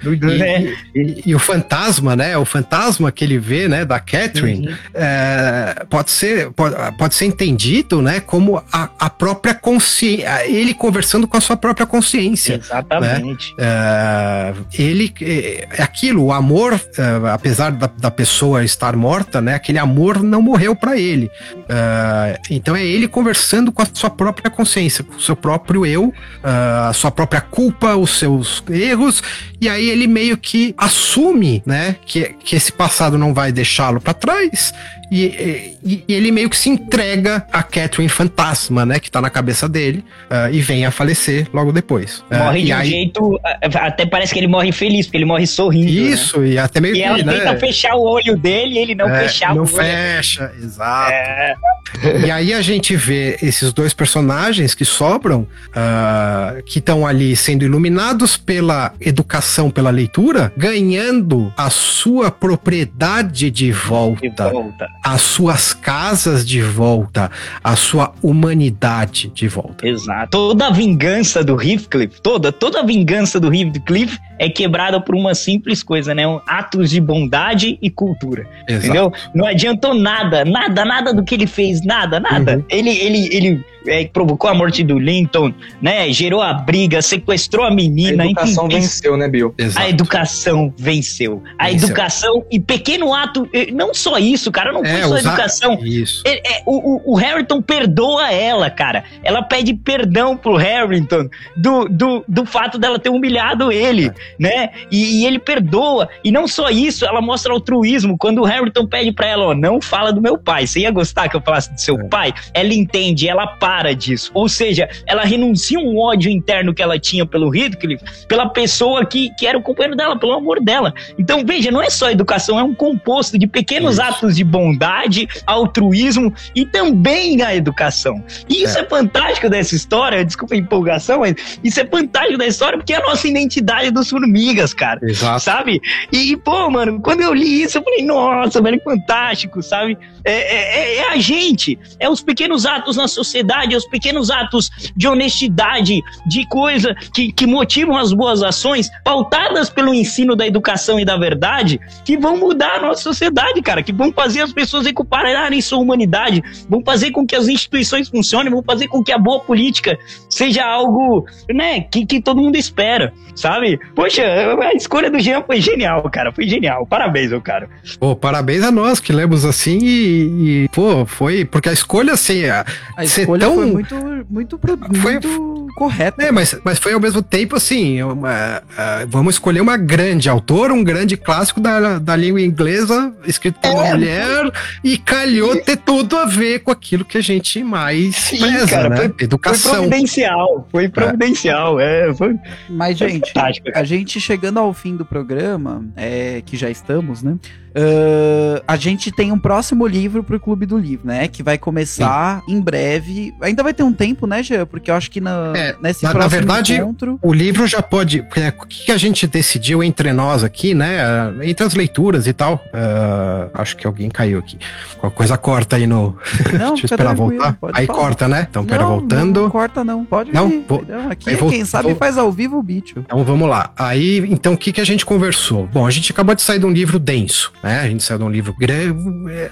E, 0.93 0.99
e- 0.99 1.23
e 1.27 1.35
o 1.35 1.39
fantasma, 1.39 2.15
né? 2.15 2.37
O 2.37 2.45
fantasma 2.45 3.11
que 3.11 3.23
ele 3.23 3.39
vê, 3.39 3.67
né, 3.67 3.83
da 3.85 3.99
Catherine, 3.99 4.67
Uhum. 4.67 4.75
é, 4.93 5.85
pode 5.89 6.11
ser 6.11 6.51
pode, 6.51 6.75
pode 6.97 7.15
ser 7.15 7.25
entendido, 7.25 8.01
né, 8.01 8.19
como 8.19 8.61
a, 8.71 8.89
a 8.99 9.09
própria 9.47 9.53
consciência, 9.53 10.47
ele 10.47 10.73
conversando 10.73 11.27
com 11.27 11.37
a 11.37 11.41
sua 11.41 11.55
própria 11.55 11.85
consciência. 11.85 12.55
Exatamente. 12.55 13.53
É, 13.57 14.53
ele 14.77 15.13
é 15.21 15.67
é 15.77 15.83
aquilo, 15.83 16.23
o 16.25 16.33
amor, 16.33 16.73
é, 16.73 17.29
apesar 17.31 17.71
da, 17.71 17.87
da 17.87 18.11
pessoa 18.11 18.63
estar 18.63 18.95
morta, 18.95 19.41
né? 19.41 19.55
Aquele 19.55 19.77
amor 19.79 20.21
não 20.21 20.41
morreu 20.41 20.75
para 20.75 20.97
ele. 20.97 21.29
É, 21.69 22.39
então 22.49 22.75
é 22.75 22.83
ele 22.83 23.07
conversando 23.07 23.71
com 23.71 23.81
a 23.81 23.87
sua 23.91 24.09
própria 24.09 24.49
consciência, 24.49 25.03
com 25.03 25.15
o 25.15 25.21
seu 25.21 25.35
próprio 25.35 25.85
eu, 25.85 26.13
a 26.43 26.91
sua 26.93 27.11
própria 27.11 27.41
culpa, 27.41 27.95
os 27.95 28.17
seus 28.17 28.63
erros, 28.69 29.21
e 29.61 29.69
aí 29.69 29.89
ele 29.89 30.07
meio 30.07 30.37
que 30.37 30.73
assume, 30.77 31.61
né? 31.65 31.95
Que, 32.05 32.35
que 32.43 32.55
esse 32.55 32.71
passado 32.71 33.17
não 33.17 33.33
vai 33.33 33.51
deixá-lo 33.51 34.01
para 34.01 34.13
trás. 34.13 34.73
E, 35.11 35.77
e- 35.83 36.03
e 36.07 36.13
ele 36.13 36.31
meio 36.31 36.49
que 36.49 36.57
se 36.57 36.69
entrega 36.69 37.45
a 37.51 37.63
Catherine 37.63 38.09
fantasma, 38.09 38.85
né? 38.85 38.99
Que 38.99 39.09
tá 39.09 39.21
na 39.21 39.29
cabeça 39.29 39.67
dele, 39.69 40.03
é, 40.29 40.49
e 40.51 40.59
vem 40.59 40.85
a 40.85 40.91
falecer 40.91 41.47
logo 41.53 41.71
depois. 41.71 42.23
É, 42.29 42.37
Morre 42.37 42.59
e 42.59 42.65
de 42.65 42.73
um 42.73 42.77
aí- 42.77 42.89
jeito. 42.89 43.39
a- 43.43 43.87
Até 43.87 44.05
parece 44.05 44.33
que 44.33 44.39
ele 44.39 44.47
morre 44.47 44.71
feliz, 44.71 45.05
porque 45.05 45.17
ele 45.17 45.25
morre 45.25 45.47
sorrindo. 45.47 45.85
né? 45.85 45.91
Isso, 46.09 46.43
e 46.45 46.57
até 46.57 46.81
meio 46.81 46.93
E 46.95 46.97
que, 46.99 47.03
ela 47.03 47.17
né? 47.23 47.33
tenta 47.39 47.57
fechar 47.57 47.95
o 47.95 48.01
olho 48.01 48.35
dele 48.37 48.75
e 48.75 48.77
ele 48.79 48.95
não 48.95 49.07
é, 49.09 49.23
fechava 49.23 49.53
não 49.55 49.63
o 49.63 49.65
olho. 49.65 49.75
fecha, 49.75 50.51
exato. 50.61 51.11
É, 51.11 51.55
E 52.25 52.29
aí 52.29 52.53
a 52.53 52.61
gente 52.61 52.95
vê 52.97 53.37
esses 53.41 53.71
dois 53.71 53.93
personagens 53.93 54.73
que 54.75 54.83
sobram, 54.83 55.47
ah, 55.73 56.55
que 56.65 56.79
estão 56.79 57.07
ali 57.07 57.33
sendo 57.35 57.63
iluminados 57.63 58.35
pela 58.35 58.93
educação, 58.99 59.69
pela 59.71 59.89
leitura, 59.89 60.51
ganhando 60.57 61.53
a 61.55 61.69
sua 61.69 62.29
propriedade 62.29 63.49
de 63.51 63.67
de 63.67 63.71
volta, 63.71 64.49
volta. 64.49 64.87
As 65.07 65.21
suas 65.21 65.73
casas 65.73 66.45
de 66.45 66.61
volta, 66.61 67.31
a 67.63 67.77
sua 67.77 68.13
humanidade 68.21 69.31
de 69.33 69.47
volta. 69.47 69.87
Exato. 69.87 70.31
Toda 70.31 70.67
a 70.67 70.69
vingança 70.69 71.41
do 71.45 71.53
Heathcliff, 71.53 72.21
toda, 72.21 72.51
toda 72.51 72.81
a 72.81 72.83
vingança 72.83 73.39
do 73.39 73.53
Heathcliff 73.53 74.19
é 74.37 74.49
quebrada 74.49 74.99
por 74.99 75.15
uma 75.15 75.33
simples 75.33 75.81
coisa, 75.81 76.13
né? 76.13 76.27
Um 76.27 76.41
atos 76.45 76.89
de 76.89 76.99
bondade 76.99 77.79
e 77.81 77.89
cultura. 77.89 78.45
Exato. 78.67 78.85
Entendeu? 78.85 79.13
Não 79.33 79.45
adiantou 79.45 79.93
nada, 79.93 80.43
nada, 80.43 80.83
nada 80.83 81.13
do 81.13 81.23
que 81.23 81.35
ele 81.35 81.47
fez, 81.47 81.85
nada, 81.85 82.19
nada. 82.19 82.57
Uhum. 82.57 82.65
Ele, 82.69 82.89
ele, 82.89 83.29
ele 83.31 83.65
é, 83.87 84.05
provocou 84.05 84.49
a 84.49 84.53
morte 84.53 84.83
do 84.83 84.97
Linton, 84.99 85.53
né? 85.81 86.11
Gerou 86.11 86.41
a 86.41 86.53
briga, 86.53 87.01
sequestrou 87.01 87.65
a 87.65 87.69
A 87.69 87.71
menina, 87.73 88.25
educação 88.25 88.65
enfim, 88.67 88.75
venceu, 88.79 89.17
né, 89.17 89.27
Bill? 89.27 89.53
Exato. 89.57 89.85
A 89.85 89.89
educação 89.89 90.73
venceu. 90.77 91.43
A 91.57 91.65
Venceu. 91.67 91.87
educação 91.89 92.45
e 92.51 92.59
pequeno 92.59 93.13
ato, 93.13 93.47
não 93.73 93.93
só 93.93 94.17
isso, 94.17 94.51
cara, 94.51 94.71
não 94.71 94.81
foi 94.83 94.89
É, 94.93 95.01
só 95.03 95.07
usar- 95.15 95.19
educação. 95.19 95.79
Isso. 95.83 96.23
Ele- 96.25 96.41
é, 96.45 96.61
o, 96.65 97.11
o, 97.11 97.13
o 97.13 97.15
Harrington 97.15 97.61
perdoa 97.61 98.31
ela, 98.31 98.69
cara. 98.69 99.03
Ela 99.23 99.41
pede 99.41 99.73
perdão 99.73 100.35
pro 100.35 100.55
Harrington 100.55 101.29
do, 101.55 101.85
do, 101.87 102.23
do 102.27 102.45
fato 102.45 102.77
dela 102.77 102.97
ter 102.99 103.09
humilhado 103.09 103.71
ele, 103.71 104.11
né? 104.39 104.69
E, 104.91 105.21
e 105.21 105.25
ele 105.25 105.39
perdoa. 105.39 106.09
E 106.23 106.31
não 106.31 106.47
só 106.47 106.69
isso, 106.69 107.05
ela 107.05 107.21
mostra 107.21 107.51
altruísmo. 107.53 108.17
Quando 108.17 108.39
o 108.41 108.45
Harrington 108.45 108.87
pede 108.87 109.11
pra 109.11 109.27
ela, 109.27 109.45
ó, 109.47 109.53
não 109.53 109.79
fala 109.81 110.11
do 110.11 110.21
meu 110.21 110.37
pai. 110.37 110.65
Você 110.65 110.79
ia 110.81 110.91
gostar 110.91 111.29
que 111.29 111.35
eu 111.35 111.41
falasse 111.41 111.71
do 111.73 111.79
seu 111.79 111.99
É. 111.99 112.03
pai? 112.05 112.33
Ela 112.53 112.73
entende, 112.73 113.27
ela 113.27 113.45
para 113.47 113.76
disso. 113.93 114.31
Ou 114.33 114.47
seja, 114.49 114.89
ela 115.05 115.23
renuncia 115.23 115.79
um 115.79 115.97
ódio 115.97 116.29
interno 116.31 116.73
que 116.73 116.81
ela 116.81 116.99
tinha 116.99 117.25
pelo 117.25 117.53
Heathcliff, 117.55 118.03
pela 118.27 118.49
pessoa 118.49 119.05
que, 119.05 119.29
que 119.35 119.45
era 119.45 119.57
o 119.57 119.61
companheiro 119.61 119.95
dela, 119.95 120.17
pelo 120.19 120.33
amor 120.33 120.59
dela. 120.61 120.93
Então, 121.17 121.43
veja, 121.45 121.71
não 121.71 121.81
é 121.81 121.89
só 121.89 122.09
educação, 122.09 122.59
é 122.59 122.63
um 122.63 122.73
composto 122.73 123.37
de 123.37 123.47
pequenos 123.47 123.93
Isso. 123.93 124.01
atos 124.03 124.35
de 124.35 124.43
bondade, 124.43 125.27
altruísmo 125.45 126.33
e 126.55 126.65
também 126.65 127.41
a 127.41 127.55
educação. 127.55 128.23
E 128.49 128.63
isso 128.63 128.77
é. 128.77 128.85
fantástico 128.85 129.49
dessa 129.49 129.75
história, 129.75 130.23
desculpa 130.25 130.55
a 130.55 130.57
empolgação, 130.57 131.19
mas 131.19 131.59
isso 131.63 131.79
é 131.79 131.85
fantástico 131.85 132.37
da 132.37 132.47
história 132.47 132.77
porque 132.77 132.93
é 132.93 132.97
a 132.97 133.01
nossa 133.07 133.27
identidade 133.27 133.91
dos 133.91 134.09
formigas, 134.09 134.73
cara. 134.73 134.99
Exato. 135.03 135.41
Sabe? 135.41 135.81
E, 136.11 136.35
pô, 136.37 136.69
mano, 136.69 136.99
quando 137.01 137.21
eu 137.21 137.33
li 137.33 137.61
isso, 137.63 137.77
eu 137.77 137.83
falei, 137.83 138.03
nossa, 138.05 138.61
velho, 138.61 138.77
que 138.77 138.83
fantástico, 138.83 139.61
sabe? 139.61 139.97
É, 140.23 140.31
é- 140.31 140.79
é- 140.79 140.95
é 140.97 141.09
a 141.13 141.17
gente, 141.17 141.77
é 141.99 142.09
os 142.09 142.21
pequenos 142.21 142.65
atos 142.65 142.97
na 142.97 143.07
sociedade, 143.07 143.66
é 143.73 143.77
os 143.77 143.87
pequenos 143.87 144.29
atos 144.29 144.69
de 144.95 145.07
honestidade, 145.07 146.01
de 146.25 146.47
coisa 146.47 146.95
que, 147.13 147.31
que 147.31 147.45
motivam 147.45 147.97
as 147.97 148.13
boas 148.13 148.43
ações, 148.43 148.89
pautadas 149.03 149.69
pelo 149.69 149.93
ensino 149.93 150.35
da 150.35 150.45
educação 150.45 150.99
e 150.99 151.05
da 151.05 151.17
verdade, 151.17 151.79
que 152.05 152.17
vão 152.17 152.37
mudar 152.37 152.75
a 152.75 152.81
nossa 152.81 153.01
sociedade, 153.01 153.61
cara, 153.61 153.83
que 153.83 153.93
vão 153.93 154.11
fazer 154.11 154.41
as 154.41 154.53
pessoas 154.53 154.85
recuperarem 154.85 155.61
sua 155.61 155.79
humanidade, 155.79 156.43
vão 156.69 156.81
fazer 156.83 157.11
com 157.11 157.25
que 157.25 157.35
as 157.35 157.47
instituições 157.47 158.09
funcionem, 158.09 158.51
vão 158.51 158.63
fazer 158.63 158.87
com 158.87 159.03
que 159.03 159.11
a 159.11 159.17
boa 159.17 159.39
política 159.39 159.97
seja 160.29 160.65
algo, 160.65 161.25
né, 161.49 161.81
que, 161.81 162.05
que 162.05 162.21
todo 162.21 162.41
mundo 162.41 162.55
espera, 162.55 163.13
sabe? 163.35 163.79
Poxa, 163.95 164.23
a 164.23 164.73
escolha 164.73 165.09
do 165.09 165.19
Jean 165.19 165.41
foi 165.43 165.61
genial, 165.61 166.03
cara, 166.09 166.31
foi 166.31 166.47
genial. 166.47 166.85
Parabéns, 166.85 167.29
meu 167.29 167.41
cara. 167.41 167.69
Pô, 167.99 168.15
parabéns 168.15 168.63
a 168.63 168.71
nós 168.71 168.99
que 168.99 169.11
lemos 169.11 169.45
assim 169.45 169.79
e, 169.81 170.63
e, 170.63 170.69
pô, 170.69 171.05
foi 171.05 171.45
porque 171.45 171.69
a 171.69 171.73
escolha 171.73 172.13
assim, 172.13 172.45
a, 172.45 172.65
A 172.95 173.03
escolha 173.03 173.46
tão- 173.47 173.55
foi 173.55 173.71
muito, 173.71 173.95
muito, 174.29 174.57
pro- 174.59 174.77
Foi- 174.77 175.13
muito 175.13 175.66
correta. 175.77 176.23
É, 176.23 176.31
mas, 176.31 176.57
mas 176.63 176.79
foi 176.79 176.93
ao 176.93 176.99
mesmo 176.99 177.21
tempo 177.21 177.55
assim, 177.55 178.01
uma- 178.01 178.63
ah, 178.75 179.05
vamos 179.07 179.35
escolher 179.35 179.61
uma 179.61 179.77
grande 179.77 180.27
autora, 180.27 180.73
um 180.73 180.83
grande 180.83 181.15
clássico 181.15 181.59
da, 181.61 181.99
da 181.99 182.15
língua 182.15 182.41
inglesa, 182.41 183.13
escrito 183.25 183.59
por 183.59 183.69
uma 183.71 183.85
É. 183.87 183.91
mulher, 183.93 184.51
e 184.83 184.97
calhou 184.97 185.55
ter 185.61 185.77
tudo 185.77 186.17
a 186.17 186.25
ver 186.25 186.59
com 186.59 186.71
aquilo 186.71 187.05
que 187.05 187.17
a 187.17 187.21
gente 187.21 187.63
mais 187.63 188.15
Sim, 188.15 188.39
preza, 188.39 188.67
cara, 188.67 188.89
né? 188.89 188.95
foi- 188.97 189.07
Foi 189.09 189.15
Educação. 189.25 189.71
providencial, 189.75 190.67
foi 190.71 190.89
providencial, 190.89 191.79
é, 191.79 192.11
foi, 192.15 192.35
Mas, 192.69 192.97
foi 192.97 193.09
gente, 193.09 193.27
fantástico, 193.33 193.69
a 193.75 193.83
gente 193.83 194.19
chegando 194.19 194.57
ao 194.59 194.73
fim 194.73 194.95
do 194.95 195.05
programa, 195.05 195.85
é, 195.95 196.41
que 196.45 196.57
já 196.57 196.69
estamos, 196.69 197.21
né? 197.21 197.35
ah, 197.79 198.63
a 198.67 198.75
gente 198.75 199.11
tem 199.11 199.31
um 199.31 199.37
próximo 199.37 199.85
livro 199.85 200.23
pro 200.23 200.39
Clube 200.39 200.65
do 200.65 200.77
Livro, 200.77 201.05
né? 201.07 201.27
Que 201.27 201.43
vai 201.43 201.57
começar 201.59 202.41
em 202.47 202.59
breve. 202.59 203.33
Ainda 203.41 203.61
vai 203.61 203.73
ter 203.73 203.83
um 203.83 203.93
tempo, 203.93 204.25
né, 204.25 204.41
Jean? 204.41 204.65
Porque 204.65 204.89
eu 204.89 204.95
acho 204.95 205.11
que 205.11 205.21
na, 205.21 205.53
É, 205.55 205.66
nesse 205.81 206.03
na- 206.03 206.13
na 206.13 206.27
verdade, 206.27 206.75
encontro. 206.75 207.19
O 207.21 207.33
livro 207.33 207.65
já 207.67 207.81
pode. 207.81 208.25
é, 208.35 208.49
O 208.49 208.65
que 208.67 208.91
a 208.91 208.97
gente 208.97 209.25
decidiu 209.27 209.83
entre 209.83 210.11
nós 210.13 210.43
aqui, 210.43 210.73
né? 210.73 210.99
ah, 211.01 211.33
Entre 211.43 211.65
as 211.65 211.73
leituras 211.73 212.27
e 212.27 212.33
tal. 212.33 212.63
ah, 212.73 213.47
acho 213.53 213.75
que 213.77 213.85
alguém 213.87 214.09
caiu 214.09 214.39
aqui. 214.39 214.57
Qualquer 214.97 215.15
coisa 215.17 215.37
corta 215.37 215.75
aí 215.75 215.85
no. 215.87 216.17
Não, 216.57 216.69
Deixa 216.73 216.83
eu 216.83 216.85
esperar 216.85 217.15
voltar. 217.15 217.57
Aí 217.73 217.85
falar. 217.85 217.99
corta, 217.99 218.27
né? 218.27 218.47
Então, 218.49 218.65
pera, 218.65 218.83
Não, 218.83 218.89
voltando. 218.99 219.41
Não, 219.43 219.49
corta, 219.49 219.83
não. 219.83 220.05
Pode 220.05 220.31
Não, 220.33 220.49
vir. 220.49 220.65
vou- 220.67 220.85
Não, 220.87 221.09
aqui, 221.11 221.35
vou- 221.35 221.49
quem 221.49 221.65
sabe, 221.65 221.89
vou- 221.89 221.97
faz 221.97 222.17
ao 222.17 222.31
vivo 222.31 222.57
o 222.57 222.63
bicho. 222.63 222.95
Então 222.97 223.23
vamos 223.23 223.47
lá. 223.49 223.71
Aí, 223.77 224.19
então, 224.29 224.53
o 224.53 224.57
que, 224.57 224.71
que 224.71 224.81
a 224.81 224.85
gente 224.85 225.05
conversou? 225.05 225.67
Bom, 225.67 225.85
a 225.85 225.91
gente 225.91 226.11
acabou 226.11 226.33
de 226.35 226.41
sair 226.41 226.59
de 226.59 226.65
um 226.65 226.71
livro 226.71 226.99
denso, 226.99 227.51
né? 227.63 227.79
A 227.81 227.87
gente 227.87 228.03
saiu 228.03 228.17
de 228.19 228.23
um 228.23 228.29
livro 228.29 228.55
grande, 228.57 228.95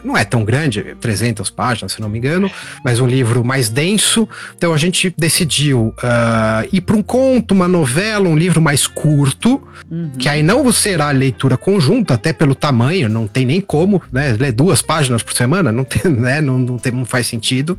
não 0.04 0.18
é 0.18 0.24
tão 0.24 0.44
grande, 0.44 0.96
300 1.00 1.50
páginas, 1.50 1.94
se 1.94 2.02
não 2.02 2.10
me 2.10 2.18
engano, 2.18 2.50
mas 2.84 3.00
um 3.00 3.08
livro 3.08 3.44
mais 3.44 3.70
denso. 3.70 4.28
Então 4.58 4.74
a 4.74 4.78
gente 4.78 5.14
decidiu 5.18 5.94
ah, 6.06 6.64
ir 6.72 6.82
para 6.82 6.96
um 6.96 7.02
conto, 7.02 7.54
uma 7.54 7.68
novela, 7.68 8.28
um 8.30 8.38
livro 8.38 8.62
mais 8.62 8.88
curto, 8.88 9.62
Uhum. 9.90 10.12
que 10.18 10.28
aí 10.28 10.42
não 10.42 10.72
será 10.72 11.12
leitura 11.12 11.58
conjunta, 11.58 12.16
até 12.16 12.34
pelo 12.34 12.56
tamanho, 12.56 13.08
não 13.08 13.28
tem 13.28 13.46
nem 13.46 13.62
como, 13.62 14.02
né? 14.12 14.36
Ler 14.40 14.52
duas 14.52 14.82
páginas 14.82 15.22
por 15.22 15.34
semana, 15.34 15.72
não, 15.72 15.84
tem, 15.84 16.10
né? 16.12 16.42
não, 16.42 16.58
não, 16.58 16.78
tem, 16.78 16.92
não 16.92 17.06
faz 17.06 17.28
sentido. 17.28 17.78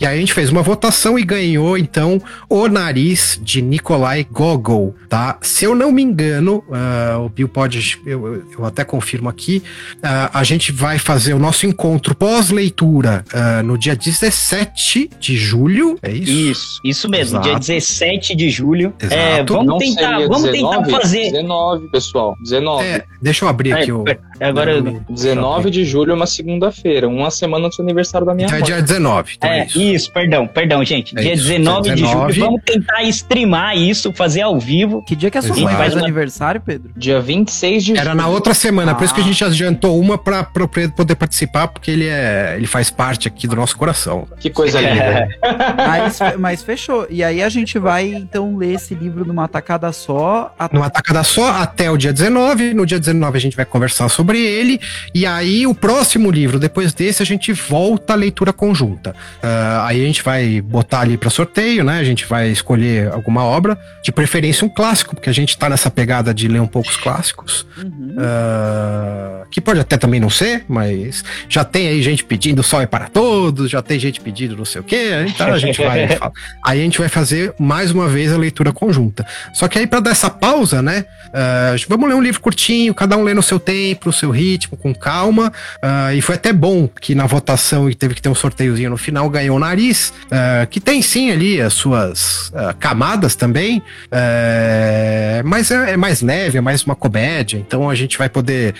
E 0.00 0.06
aí 0.06 0.16
a 0.16 0.20
gente 0.20 0.32
fez 0.34 0.50
uma 0.50 0.62
votação 0.62 1.18
e 1.18 1.24
ganhou, 1.24 1.76
então, 1.78 2.20
O 2.50 2.68
Nariz, 2.68 3.40
de 3.42 3.62
Nikolai 3.62 4.26
Gogol, 4.30 4.94
tá? 5.08 5.38
Se 5.40 5.64
eu 5.64 5.74
não 5.74 5.90
me 5.90 6.02
engano, 6.02 6.62
ah, 6.70 7.18
o 7.24 7.28
Bill 7.28 7.48
pode, 7.48 7.98
eu, 8.04 8.42
eu- 8.58 8.64
até 8.64 8.84
confirmo 8.84 9.28
aqui, 9.28 9.62
ah, 10.02 10.30
a 10.34 10.44
gente 10.44 10.70
vai 10.72 10.98
fazer 10.98 11.32
o 11.34 11.38
nosso 11.38 11.66
encontro 11.66 12.14
pós-leitura 12.14 13.24
ah, 13.32 13.62
no 13.62 13.78
dia 13.78 13.96
17 13.96 15.10
de 15.18 15.36
julho, 15.36 15.98
é 16.02 16.12
isso? 16.12 16.30
Isso, 16.32 16.80
isso 16.84 17.08
mesmo, 17.08 17.38
Exato. 17.38 17.48
dia 17.48 17.58
17 17.58 18.34
de 18.34 18.50
julho. 18.50 18.92
Exato. 19.00 19.14
É, 19.14 19.44
vamos 19.44 19.66
Não 19.66 19.78
tentar, 19.78 20.18
vamos 20.28 20.42
19? 20.42 20.84
tentar 20.84 21.00
fazer. 21.00 21.30
19, 21.32 21.88
pessoal. 21.90 22.36
19. 22.42 22.84
É, 22.84 23.04
deixa 23.22 23.44
eu 23.44 23.48
abrir 23.48 23.72
aqui 23.72 23.92
o... 23.92 24.04
É, 24.06 24.18
agora 24.46 24.80
Não, 24.80 25.00
19 25.08 25.70
de 25.70 25.84
julho 25.84 26.12
é 26.12 26.14
uma 26.14 26.26
segunda-feira, 26.26 27.08
uma 27.08 27.30
semana 27.30 27.66
antes 27.66 27.78
do 27.78 27.82
aniversário 27.82 28.26
da 28.26 28.34
minha 28.34 28.46
Então 28.46 28.56
é 28.58 28.60
mãe. 28.60 28.66
dia 28.66 28.82
19, 28.82 29.32
então 29.36 29.50
é, 29.50 29.60
É, 29.60 29.66
isso. 29.66 29.78
Isso. 29.94 30.10
perdão, 30.12 30.46
perdão, 30.46 30.84
gente. 30.84 31.16
É 31.18 31.22
dia 31.22 31.34
isso, 31.34 31.44
19 31.48 31.82
dia 31.82 31.94
de 31.96 32.02
19. 32.02 32.32
julho. 32.32 32.46
Vamos 32.46 32.62
tentar 32.64 33.02
streamar 33.04 33.76
isso, 33.76 34.12
fazer 34.12 34.42
ao 34.42 34.58
vivo. 34.58 35.02
Que 35.02 35.14
dia 35.16 35.30
que 35.30 35.38
a 35.38 35.42
sua 35.42 35.56
mãe 35.56 35.74
faz 35.74 35.94
uma- 35.94 36.02
aniversário, 36.02 36.60
Pedro? 36.60 36.90
Dia 36.96 37.20
26 37.20 37.84
de 37.84 37.92
Era 37.92 38.04
julho. 38.10 38.16
na 38.16 38.26
outra 38.28 38.54
semana, 38.54 38.94
por 38.94 39.04
isso 39.04 39.14
que 39.14 39.20
a 39.20 39.24
Ah. 39.24 39.26
gente 39.26 39.44
adiantou 39.44 39.98
uma 40.00 40.16
pra, 40.18 40.42
pra 40.44 40.64
o 40.64 40.68
Pedro 40.68 40.94
poder 40.96 41.14
participar, 41.16 41.68
porque 41.68 41.90
ele 41.90 42.06
é. 42.06 42.54
ele 42.56 42.66
faz 42.66 42.90
parte 42.90 43.28
aqui 43.28 43.46
do 43.46 43.56
nosso 43.56 43.76
coração. 43.76 44.26
Que 44.38 44.50
coisa 44.50 44.80
linda. 44.80 45.28
Mas, 45.76 46.18
mas 46.38 46.62
fechou. 46.62 47.06
E 47.10 47.22
aí 47.22 47.42
a 47.42 47.48
gente 47.48 47.78
vai, 47.78 48.08
então, 48.08 48.56
ler 48.56 48.74
esse 48.74 48.94
livro 48.94 49.24
numa 49.24 49.48
tacada 49.48 49.92
só. 49.92 50.54
a- 50.58 50.68
Numa 50.72 50.90
tacada 50.90 51.22
só 51.22 51.50
até 51.50 51.90
o 51.90 51.96
dia 51.96 52.12
19. 52.12 52.74
No 52.74 52.86
dia 52.86 52.98
19 52.98 53.36
a 53.36 53.40
gente 53.40 53.56
vai 53.56 53.64
conversar 53.64 54.08
sobre 54.08 54.38
ele. 54.40 54.80
E 55.14 55.26
aí 55.26 55.66
o 55.66 55.74
próximo 55.74 56.30
livro, 56.30 56.58
depois 56.58 56.92
desse, 56.92 57.22
a 57.22 57.26
gente 57.26 57.52
volta 57.52 58.12
à 58.12 58.16
leitura 58.16 58.52
conjunta. 58.52 59.14
Ah, 59.42 59.75
aí 59.84 60.02
a 60.02 60.06
gente 60.06 60.22
vai 60.22 60.60
botar 60.60 61.00
ali 61.00 61.16
pra 61.16 61.30
sorteio, 61.30 61.84
né? 61.84 61.98
A 61.98 62.04
gente 62.04 62.24
vai 62.26 62.48
escolher 62.48 63.12
alguma 63.12 63.44
obra, 63.44 63.78
de 64.02 64.12
preferência 64.12 64.64
um 64.64 64.68
clássico, 64.68 65.14
porque 65.14 65.30
a 65.30 65.32
gente 65.32 65.56
tá 65.56 65.68
nessa 65.68 65.90
pegada 65.90 66.32
de 66.32 66.48
ler 66.48 66.60
um 66.60 66.66
pouco 66.66 66.88
os 66.88 66.96
clássicos. 66.96 67.66
Uhum. 67.76 68.16
Ah, 68.18 69.44
que 69.50 69.60
pode 69.60 69.80
até 69.80 69.96
também 69.96 70.20
não 70.20 70.30
ser, 70.30 70.64
mas 70.68 71.24
já 71.48 71.64
tem 71.64 71.88
aí 71.88 72.02
gente 72.02 72.24
pedindo 72.24 72.62
Sol 72.62 72.80
é 72.80 72.86
para 72.86 73.08
todos, 73.08 73.70
já 73.70 73.82
tem 73.82 73.98
gente 73.98 74.20
pedindo 74.20 74.56
não 74.56 74.64
sei 74.64 74.80
o 74.80 74.84
quê, 74.84 75.24
então 75.28 75.52
a 75.52 75.58
gente 75.58 75.80
vai. 75.82 76.06
aí 76.64 76.80
a 76.80 76.82
gente 76.82 76.98
vai 76.98 77.08
fazer 77.08 77.54
mais 77.58 77.90
uma 77.90 78.08
vez 78.08 78.32
a 78.32 78.36
leitura 78.36 78.72
conjunta. 78.72 79.26
Só 79.52 79.68
que 79.68 79.78
aí 79.78 79.86
para 79.86 80.00
dar 80.00 80.10
essa 80.10 80.30
pausa, 80.30 80.82
né? 80.82 81.04
ah, 81.32 81.76
vamos 81.88 82.08
ler 82.08 82.14
um 82.14 82.22
livro 82.22 82.40
curtinho, 82.40 82.94
cada 82.94 83.16
um 83.16 83.22
lê 83.22 83.34
no 83.34 83.42
seu 83.42 83.60
tempo, 83.60 84.06
no 84.06 84.12
seu 84.12 84.30
ritmo, 84.30 84.76
com 84.76 84.94
calma. 84.94 85.52
ah, 85.82 86.14
e 86.14 86.20
foi 86.20 86.34
até 86.34 86.52
bom 86.52 86.88
que 86.88 87.14
na 87.14 87.26
votação 87.26 87.90
e 87.90 87.94
teve 87.94 88.14
que 88.14 88.22
ter 88.22 88.28
um 88.28 88.34
sorteiozinho 88.34 88.90
no 88.90 88.96
final, 88.96 89.28
ganhou 89.28 89.56
o 89.56 89.60
nariz, 89.66 90.12
ah, 90.30 90.66
que 90.70 90.80
tem 90.80 91.02
sim 91.02 91.30
ali 91.30 91.60
as 91.60 91.72
suas 91.74 92.52
ah, 92.54 92.74
camadas 92.78 93.34
também, 93.34 93.82
é, 94.10 95.42
mas 95.44 95.70
é, 95.70 95.92
é 95.92 95.96
mais 95.96 96.20
leve, 96.22 96.58
é 96.58 96.60
mais 96.60 96.82
uma 96.84 96.94
comédia, 96.94 97.56
então 97.58 97.88
a 97.90 97.94
gente 97.94 98.16
vai 98.18 98.28
poder 98.28 98.74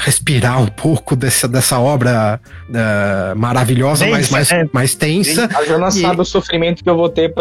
respirar 0.00 0.60
um 0.60 0.66
pouco 0.66 1.14
dessa, 1.16 1.46
dessa 1.48 1.78
obra 1.78 2.40
maravilhosa, 3.36 4.06
mas 4.06 4.28
Densa, 4.28 4.32
mais, 4.32 4.52
é. 4.52 4.68
mais 4.72 4.94
tensa. 4.94 5.48
A 5.54 5.64
Joana 5.64 5.88
E- 5.88 5.92
sabe 5.92 6.20
o 6.20 6.24
sofrimento 6.24 6.82
que 6.82 6.90
eu 6.90 6.96
vou 6.96 7.08
ter 7.08 7.32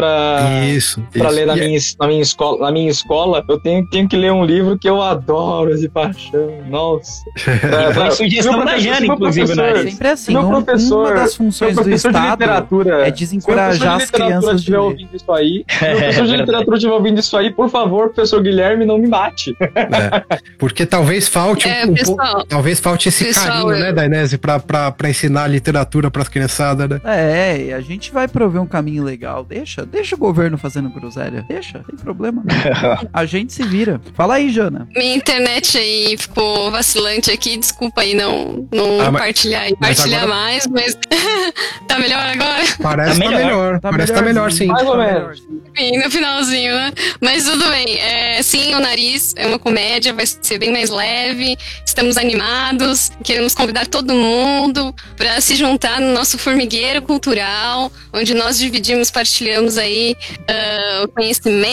isso. 0.75 1.01
ler 1.29 1.45
na 1.45 1.55
E- 1.57 1.61
é 1.61 1.67
minha, 1.67 1.79
na, 1.99 2.07
minha 2.07 2.21
escola, 2.21 2.65
na 2.65 2.71
minha 2.71 2.89
escola. 2.89 3.43
Eu 3.47 3.59
tenho, 3.59 3.86
tenho 3.89 4.07
que 4.07 4.15
ler 4.15 4.31
um 4.31 4.43
livro 4.45 4.77
que 4.77 4.88
eu 4.89 5.01
adoro 5.01 5.77
de 5.77 5.88
paixão. 5.89 6.49
Nossa. 6.69 7.23
É, 7.63 7.93
pra- 7.93 8.11
sugestão 8.11 8.63
da 8.63 8.77
Jana, 8.77 9.05
inclusive, 9.05 9.55
né? 9.55 9.84
Sempre 9.84 10.07
assim. 10.07 10.34
Meu 10.34 10.41
um- 10.43 10.63
professor- 10.63 11.05
uma 11.07 11.13
das 11.15 11.36
funções 11.36 11.75
do 11.75 11.89
Estado 11.89 12.43
literatura 12.80 13.07
é 13.07 13.11
desencorajar 13.11 13.95
as 14.01 14.09
crianças 14.11 14.49
de 14.51 14.55
estiver 14.57 14.78
ler. 14.78 14.84
ouvindo 14.84 15.09
isso 15.15 15.32
aí, 15.32 15.65
se 15.69 15.76
o 15.76 15.97
professor 15.97 16.26
de 16.28 16.36
literatura 16.38 16.78
estiver 16.78 16.93
ouvindo 16.93 17.19
isso 17.19 17.38
aí, 17.38 17.51
por 17.51 17.69
favor, 17.69 18.09
professor 18.09 18.41
Guilherme, 18.41 18.86
não 18.86 18.97
me 18.97 19.07
mate. 19.07 19.55
É, 19.59 20.39
porque 20.57 20.86
talvez 20.86 21.28
falte 21.28 21.67
É, 21.67 21.86
um, 21.86 21.91
um 21.91 21.93
pessoal, 21.93 22.32
pouco. 22.36 22.47
Talvez 22.47 22.80
falte 22.80 23.09
esse 23.09 23.26
pessoal, 23.26 23.47
carinho, 23.47 23.71
eu- 23.74 23.80
né, 23.80 23.93
Dainese, 23.93 24.38
pra, 24.38 24.59
pra, 24.59 24.91
pra 24.91 25.09
ensinar 25.09 25.47
literatura 25.47 26.09
pras 26.11 26.28
criançadas, 26.28 26.89
né? 26.89 26.99
É, 27.05 27.65
e 27.65 27.74
a 27.74 27.82
gente 27.82 28.11
vai 28.11 28.28
prover 28.28 28.61
um 28.61 28.67
caminho 28.67 29.03
legal. 29.03 29.43
Deixa, 29.43 29.86
deixa 29.86 30.15
o 30.15 30.17
governo 30.17 30.57
fazendo 30.57 30.89
groselha. 30.89 31.45
Deixa, 31.47 31.80
tem 31.80 31.97
problema. 31.97 32.43
A 33.13 33.26
gente 33.26 33.53
se 33.53 33.63
vira. 33.63 33.99
Fala 34.15 34.36
aí, 34.36 34.49
Jana. 34.49 34.88
Minha 34.95 35.15
internet 35.15 35.78
aí 35.78 36.15
ficou 36.17 36.71
vacilante 36.71 37.32
aqui, 37.32 37.57
desculpa 37.57 38.01
aí 38.01 38.13
não, 38.13 38.67
não 38.74 39.01
Ah, 39.01 39.11
mas- 39.11 39.21
partilhar 39.24 39.63
mas 39.80 39.97
partilhar 39.97 40.24
agora- 40.24 40.36
mais, 40.39 40.67
mas 40.67 40.97
tá 41.88 41.99
melhor 41.99 42.19
agora? 42.19 42.62
Parece 42.82 43.20
Tá 43.20 43.24
tá 43.26 43.30
melhor. 43.32 43.45
melhor. 43.45 43.80
Parece 43.82 44.11
que 44.11 44.18
tá 44.20 44.26
melhor, 44.26 44.51
sim. 44.51 44.68
Mais 44.68 44.86
ou 44.88 44.91
Tá 44.93 44.97
menos. 44.97 45.43
Enfim, 45.76 45.97
no 45.97 46.11
finalzinho, 46.11 46.74
né? 46.76 46.91
Mas 47.22 47.43
tudo 47.45 47.68
bem. 47.70 47.99
É, 47.99 48.41
sim, 48.43 48.74
o 48.76 48.80
nariz 48.80 49.34
é 49.36 49.47
uma 49.47 49.57
comédia, 49.59 50.14
vai 50.14 50.26
ser 50.26 50.57
bem 50.59 50.72
mais 50.72 50.89
leve. 50.89 51.57
Estamos 51.86 52.18
animados, 52.18 53.11
queremos 53.24 53.53
convidar 53.55 53.88
todo 53.88 54.14
mundo 54.14 54.93
para 55.16 55.39
se 55.41 55.55
juntar 55.55 55.99
no 56.01 56.14
nosso 56.14 56.38
formigueiro 56.38 57.01
cultural, 57.01 57.91
onde 58.11 58.34
nós 58.34 58.57
dividimos, 58.57 59.09
partilhamos 59.11 59.78
aí 59.78 60.16
uh, 60.49 61.07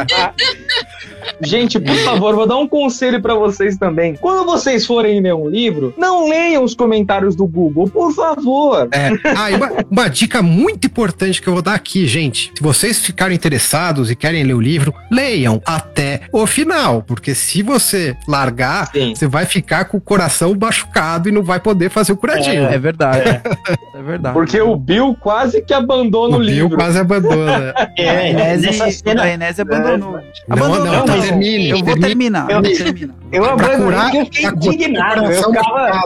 dizer. 0.06 0.70
Gente, 1.42 1.80
por 1.80 1.96
favor, 1.98 2.36
vou 2.36 2.48
dar 2.48 2.58
um 2.58 2.68
conselho 2.68 3.22
pra 3.22 3.34
vocês 3.36 3.78
também. 3.78 4.16
Quando 4.16 4.46
vocês 4.46 4.86
forem 4.86 5.22
ler 5.22 5.34
um 5.34 5.48
livro, 5.48 5.94
não 5.98 6.28
leiam 6.30 6.64
os 6.64 6.74
comentários 6.76 7.36
do 7.36 7.46
Google, 7.48 7.88
por 7.90 8.14
favor. 8.14 8.88
É. 8.92 9.10
Ah, 9.36 9.52
e 9.52 9.56
uma, 9.56 9.70
uma 9.90 10.10
dica 10.10 10.42
muito 10.42 10.86
importante 10.88 11.42
que 11.42 11.48
eu 11.48 11.54
vou 11.54 11.62
dar 11.62 11.74
aqui, 11.76 12.06
gente. 12.08 12.52
Se 12.56 12.62
vocês 12.64 13.00
ficarem 13.00 13.36
interessados 13.36 14.10
e 14.12 14.16
querem 14.16 14.44
ler 14.44 14.54
o 14.54 14.62
livro, 14.62 14.94
leiam 15.12 15.62
até 15.66 16.22
o 16.32 16.46
final. 16.46 17.02
Porque 17.04 17.34
se 17.36 17.62
você 17.62 18.16
largar, 18.28 18.92
Sim. 18.92 19.14
você 19.16 19.28
vai 19.28 19.46
ficar 19.46 19.86
com 19.86 19.98
o 19.98 20.02
coração 20.02 20.56
machucado 20.60 21.30
e 21.30 21.32
não 21.32 21.44
vai 21.44 21.60
poder 21.60 21.90
fazer 21.90 22.12
o 22.14 22.18
curadinho. 22.18 22.66
É 22.66 22.78
verdade. 22.78 23.42
É, 23.96 24.02
verdade. 24.02 24.34
Porque 24.34 24.60
o 24.62 24.76
Bill 24.76 25.16
quase 25.20 25.62
que 25.62 25.74
abandona 25.74 26.38
o, 26.38 26.40
o 26.42 26.46
Bill 26.46 26.50
livro. 26.64 26.78
quase 26.78 26.98
abandona. 27.00 27.74
A 27.76 27.88
É, 27.98 28.58
nessa 28.58 28.90
cena. 28.92 29.24
a 29.24 29.34
Inese 29.34 29.62
abandonou. 29.62 30.12
Não, 30.14 30.22
abandonou. 30.50 30.86
não, 30.86 31.06
tá, 31.06 31.18
termine, 31.22 31.70
eu 31.70 31.78
vou 31.78 31.86
termine. 31.86 32.08
terminar. 32.08 32.48
Eu- 32.50 32.62
vou 32.62 32.62
terminar. 32.72 33.16
Eu 33.32 33.44
eu 34.22 34.26
fiquei 34.26 34.46
indignado. 34.46 35.26
Eu 35.26 35.44
ficava, 35.44 36.02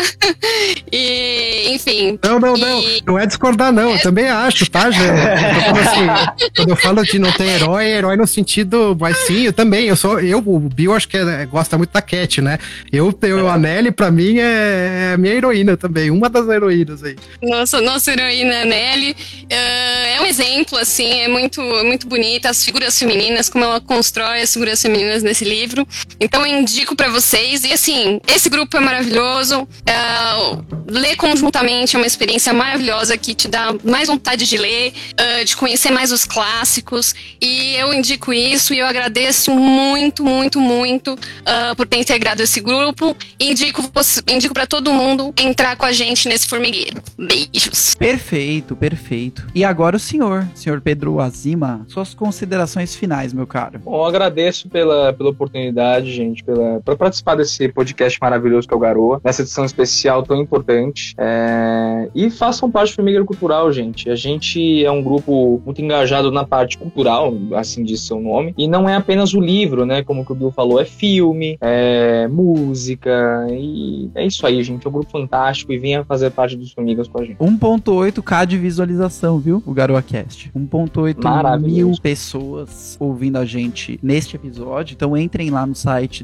e, 0.90 1.68
enfim, 1.74 2.18
Não, 2.24 2.40
não, 2.40 2.56
não. 2.56 2.80
E- 2.80 3.02
Não 3.06 3.18
é 3.18 3.26
discordar, 3.26 3.70
não. 3.70 3.90
Eu 3.92 4.00
também 4.00 4.26
acho, 4.28 4.70
tá, 4.70 4.90
Jean? 4.90 5.04
Eu 5.04 5.76
assim, 5.76 6.48
quando 6.56 6.70
eu 6.70 6.76
falo 6.76 7.02
de 7.04 7.18
não 7.18 7.30
ter 7.32 7.44
herói, 7.44 7.84
é 7.84 7.96
herói 7.98 8.16
no 8.16 8.26
sentido. 8.26 8.96
Mas 8.98 9.18
sim, 9.26 9.42
eu 9.42 9.52
também. 9.52 9.84
Eu 9.86 9.96
sou. 9.96 10.18
Eu, 10.18 10.38
o 10.38 10.58
Bill, 10.60 10.94
acho 10.94 11.06
que 11.08 11.18
é- 11.18 11.44
gosta 11.44 11.76
muito 11.76 11.90
da 11.92 12.00
Cat, 12.00 12.40
né? 12.40 12.58
Eu, 12.90 13.14
eu 13.22 13.48
a 13.50 13.58
Nelly, 13.58 13.90
pra 13.90 14.10
mim, 14.10 14.38
é 14.38 15.12
a 15.14 15.18
minha 15.18 15.34
heroína 15.34 15.76
também. 15.76 16.10
Uma 16.10 16.30
das 16.30 16.48
heroínas 16.48 17.02
aí. 17.04 17.16
Nossa, 17.42 17.82
nossa 17.82 18.12
heroína 18.12 18.64
Nelly 18.64 19.14
eh, 19.50 20.14
é 20.16 20.20
um 20.22 20.26
exemplo, 20.26 20.78
assim, 20.78 21.20
é 21.20 21.28
muito, 21.28 21.60
muito 21.60 22.06
bonita, 22.06 22.48
as 22.48 22.64
figuras 22.64 22.98
femininas, 22.98 23.50
como 23.50 23.62
ela 23.64 23.78
constrói 23.80 24.40
as 24.40 24.52
figuras 24.52 24.80
femininas 24.80 25.22
nesse 25.22 25.44
livro. 25.44 25.86
Então 26.18 26.46
eu 26.46 26.58
indico 26.58 26.96
pra 26.96 27.10
vocês, 27.10 27.62
e 27.64 27.72
assim, 27.72 28.20
esse 28.26 28.48
grupo 28.54 28.76
é 28.76 28.80
maravilhoso, 28.80 29.66
eh, 29.84 30.74
ler 30.86 31.16
conjuntamente 31.16 31.96
é 31.96 31.98
uma 31.98 32.06
experiência 32.06 32.52
maravilhosa 32.52 33.18
que 33.18 33.34
te 33.34 33.48
dá 33.48 33.74
mais 33.82 34.06
vontade 34.06 34.48
de 34.48 34.56
ler, 34.56 34.92
eh, 35.16 35.42
de 35.42 35.56
conhecer 35.56 35.90
mais 35.90 36.12
os 36.12 36.24
clássicos, 36.24 37.14
e 37.40 37.74
eu 37.74 37.92
indico 37.92 38.32
isso, 38.32 38.72
e 38.72 38.78
eu 38.78 38.86
agradeço 38.86 39.50
muito, 39.50 40.22
muito, 40.22 40.60
muito 40.60 41.18
ah, 41.44 41.74
por 41.76 41.86
ter 41.86 41.98
integrado 41.98 42.42
esse 42.42 42.60
grupo, 42.60 43.16
indico, 43.40 43.82
indico 44.28 44.54
para 44.54 44.66
todo 44.66 44.92
mundo 44.92 45.34
entrar 45.40 45.76
com 45.76 45.84
a 45.84 45.92
gente 45.92 46.28
nesse 46.28 46.46
formigueiro. 46.46 47.02
Beijos. 47.18 47.94
Perfeito, 47.96 48.76
perfeito. 48.76 49.46
E 49.54 49.64
agora 49.64 49.96
o 49.96 49.98
senhor, 49.98 50.46
senhor 50.54 50.80
Pedro 50.80 51.20
Azima, 51.20 51.84
suas 51.88 52.14
considerações 52.14 52.94
finais, 52.94 53.32
meu 53.32 53.46
caro. 53.46 53.80
Bom, 53.80 53.96
eu 53.96 54.04
agradeço 54.04 54.68
pela, 54.68 55.12
pela 55.12 55.30
oportunidade, 55.30 56.12
gente, 56.12 56.44
pela, 56.44 56.80
pra 56.80 56.96
participar 56.96 57.34
desse 57.34 57.68
podcast 57.68 58.18
maravilhoso 58.20 58.43
que 58.66 58.74
é 58.74 58.76
o 58.76 58.80
Garoa, 58.80 59.20
nessa 59.24 59.42
edição 59.42 59.64
especial 59.64 60.22
tão 60.22 60.40
importante. 60.40 61.14
É, 61.18 62.08
e 62.14 62.30
façam 62.30 62.70
parte 62.70 62.92
do 62.92 62.96
Formiga 62.96 63.24
Cultural, 63.24 63.72
gente. 63.72 64.10
A 64.10 64.14
gente 64.14 64.84
é 64.84 64.90
um 64.90 65.02
grupo 65.02 65.60
muito 65.64 65.80
engajado 65.80 66.30
na 66.30 66.44
parte 66.44 66.78
cultural, 66.78 67.34
assim 67.54 67.82
diz 67.82 68.00
seu 68.02 68.20
nome, 68.20 68.54
e 68.56 68.68
não 68.68 68.88
é 68.88 68.94
apenas 68.94 69.34
o 69.34 69.40
livro, 69.40 69.84
né? 69.84 70.02
Como 70.02 70.24
que 70.24 70.32
o 70.32 70.34
Bill 70.34 70.50
falou, 70.50 70.80
é 70.80 70.84
filme, 70.84 71.56
é 71.60 72.28
música, 72.28 73.46
e 73.50 74.10
é 74.14 74.26
isso 74.26 74.46
aí, 74.46 74.62
gente. 74.62 74.86
É 74.86 74.88
um 74.88 74.92
grupo 74.92 75.10
fantástico 75.10 75.72
e 75.72 75.78
venha 75.78 76.04
fazer 76.04 76.30
parte 76.30 76.56
dos 76.56 76.72
Formigas 76.72 77.08
com 77.08 77.20
a 77.20 77.24
gente. 77.24 77.38
1.8k 77.38 78.46
de 78.46 78.58
visualização, 78.58 79.38
viu? 79.38 79.62
O 79.66 79.72
GaroaCast. 79.72 80.50
1.8 80.56 81.22
Maravilhoso. 81.22 81.74
mil 81.74 81.92
pessoas 82.00 82.96
ouvindo 83.00 83.38
a 83.38 83.44
gente 83.44 83.98
neste 84.02 84.36
episódio. 84.36 84.94
Então 84.94 85.16
entrem 85.16 85.50
lá 85.50 85.66
no 85.66 85.74
site 85.74 86.22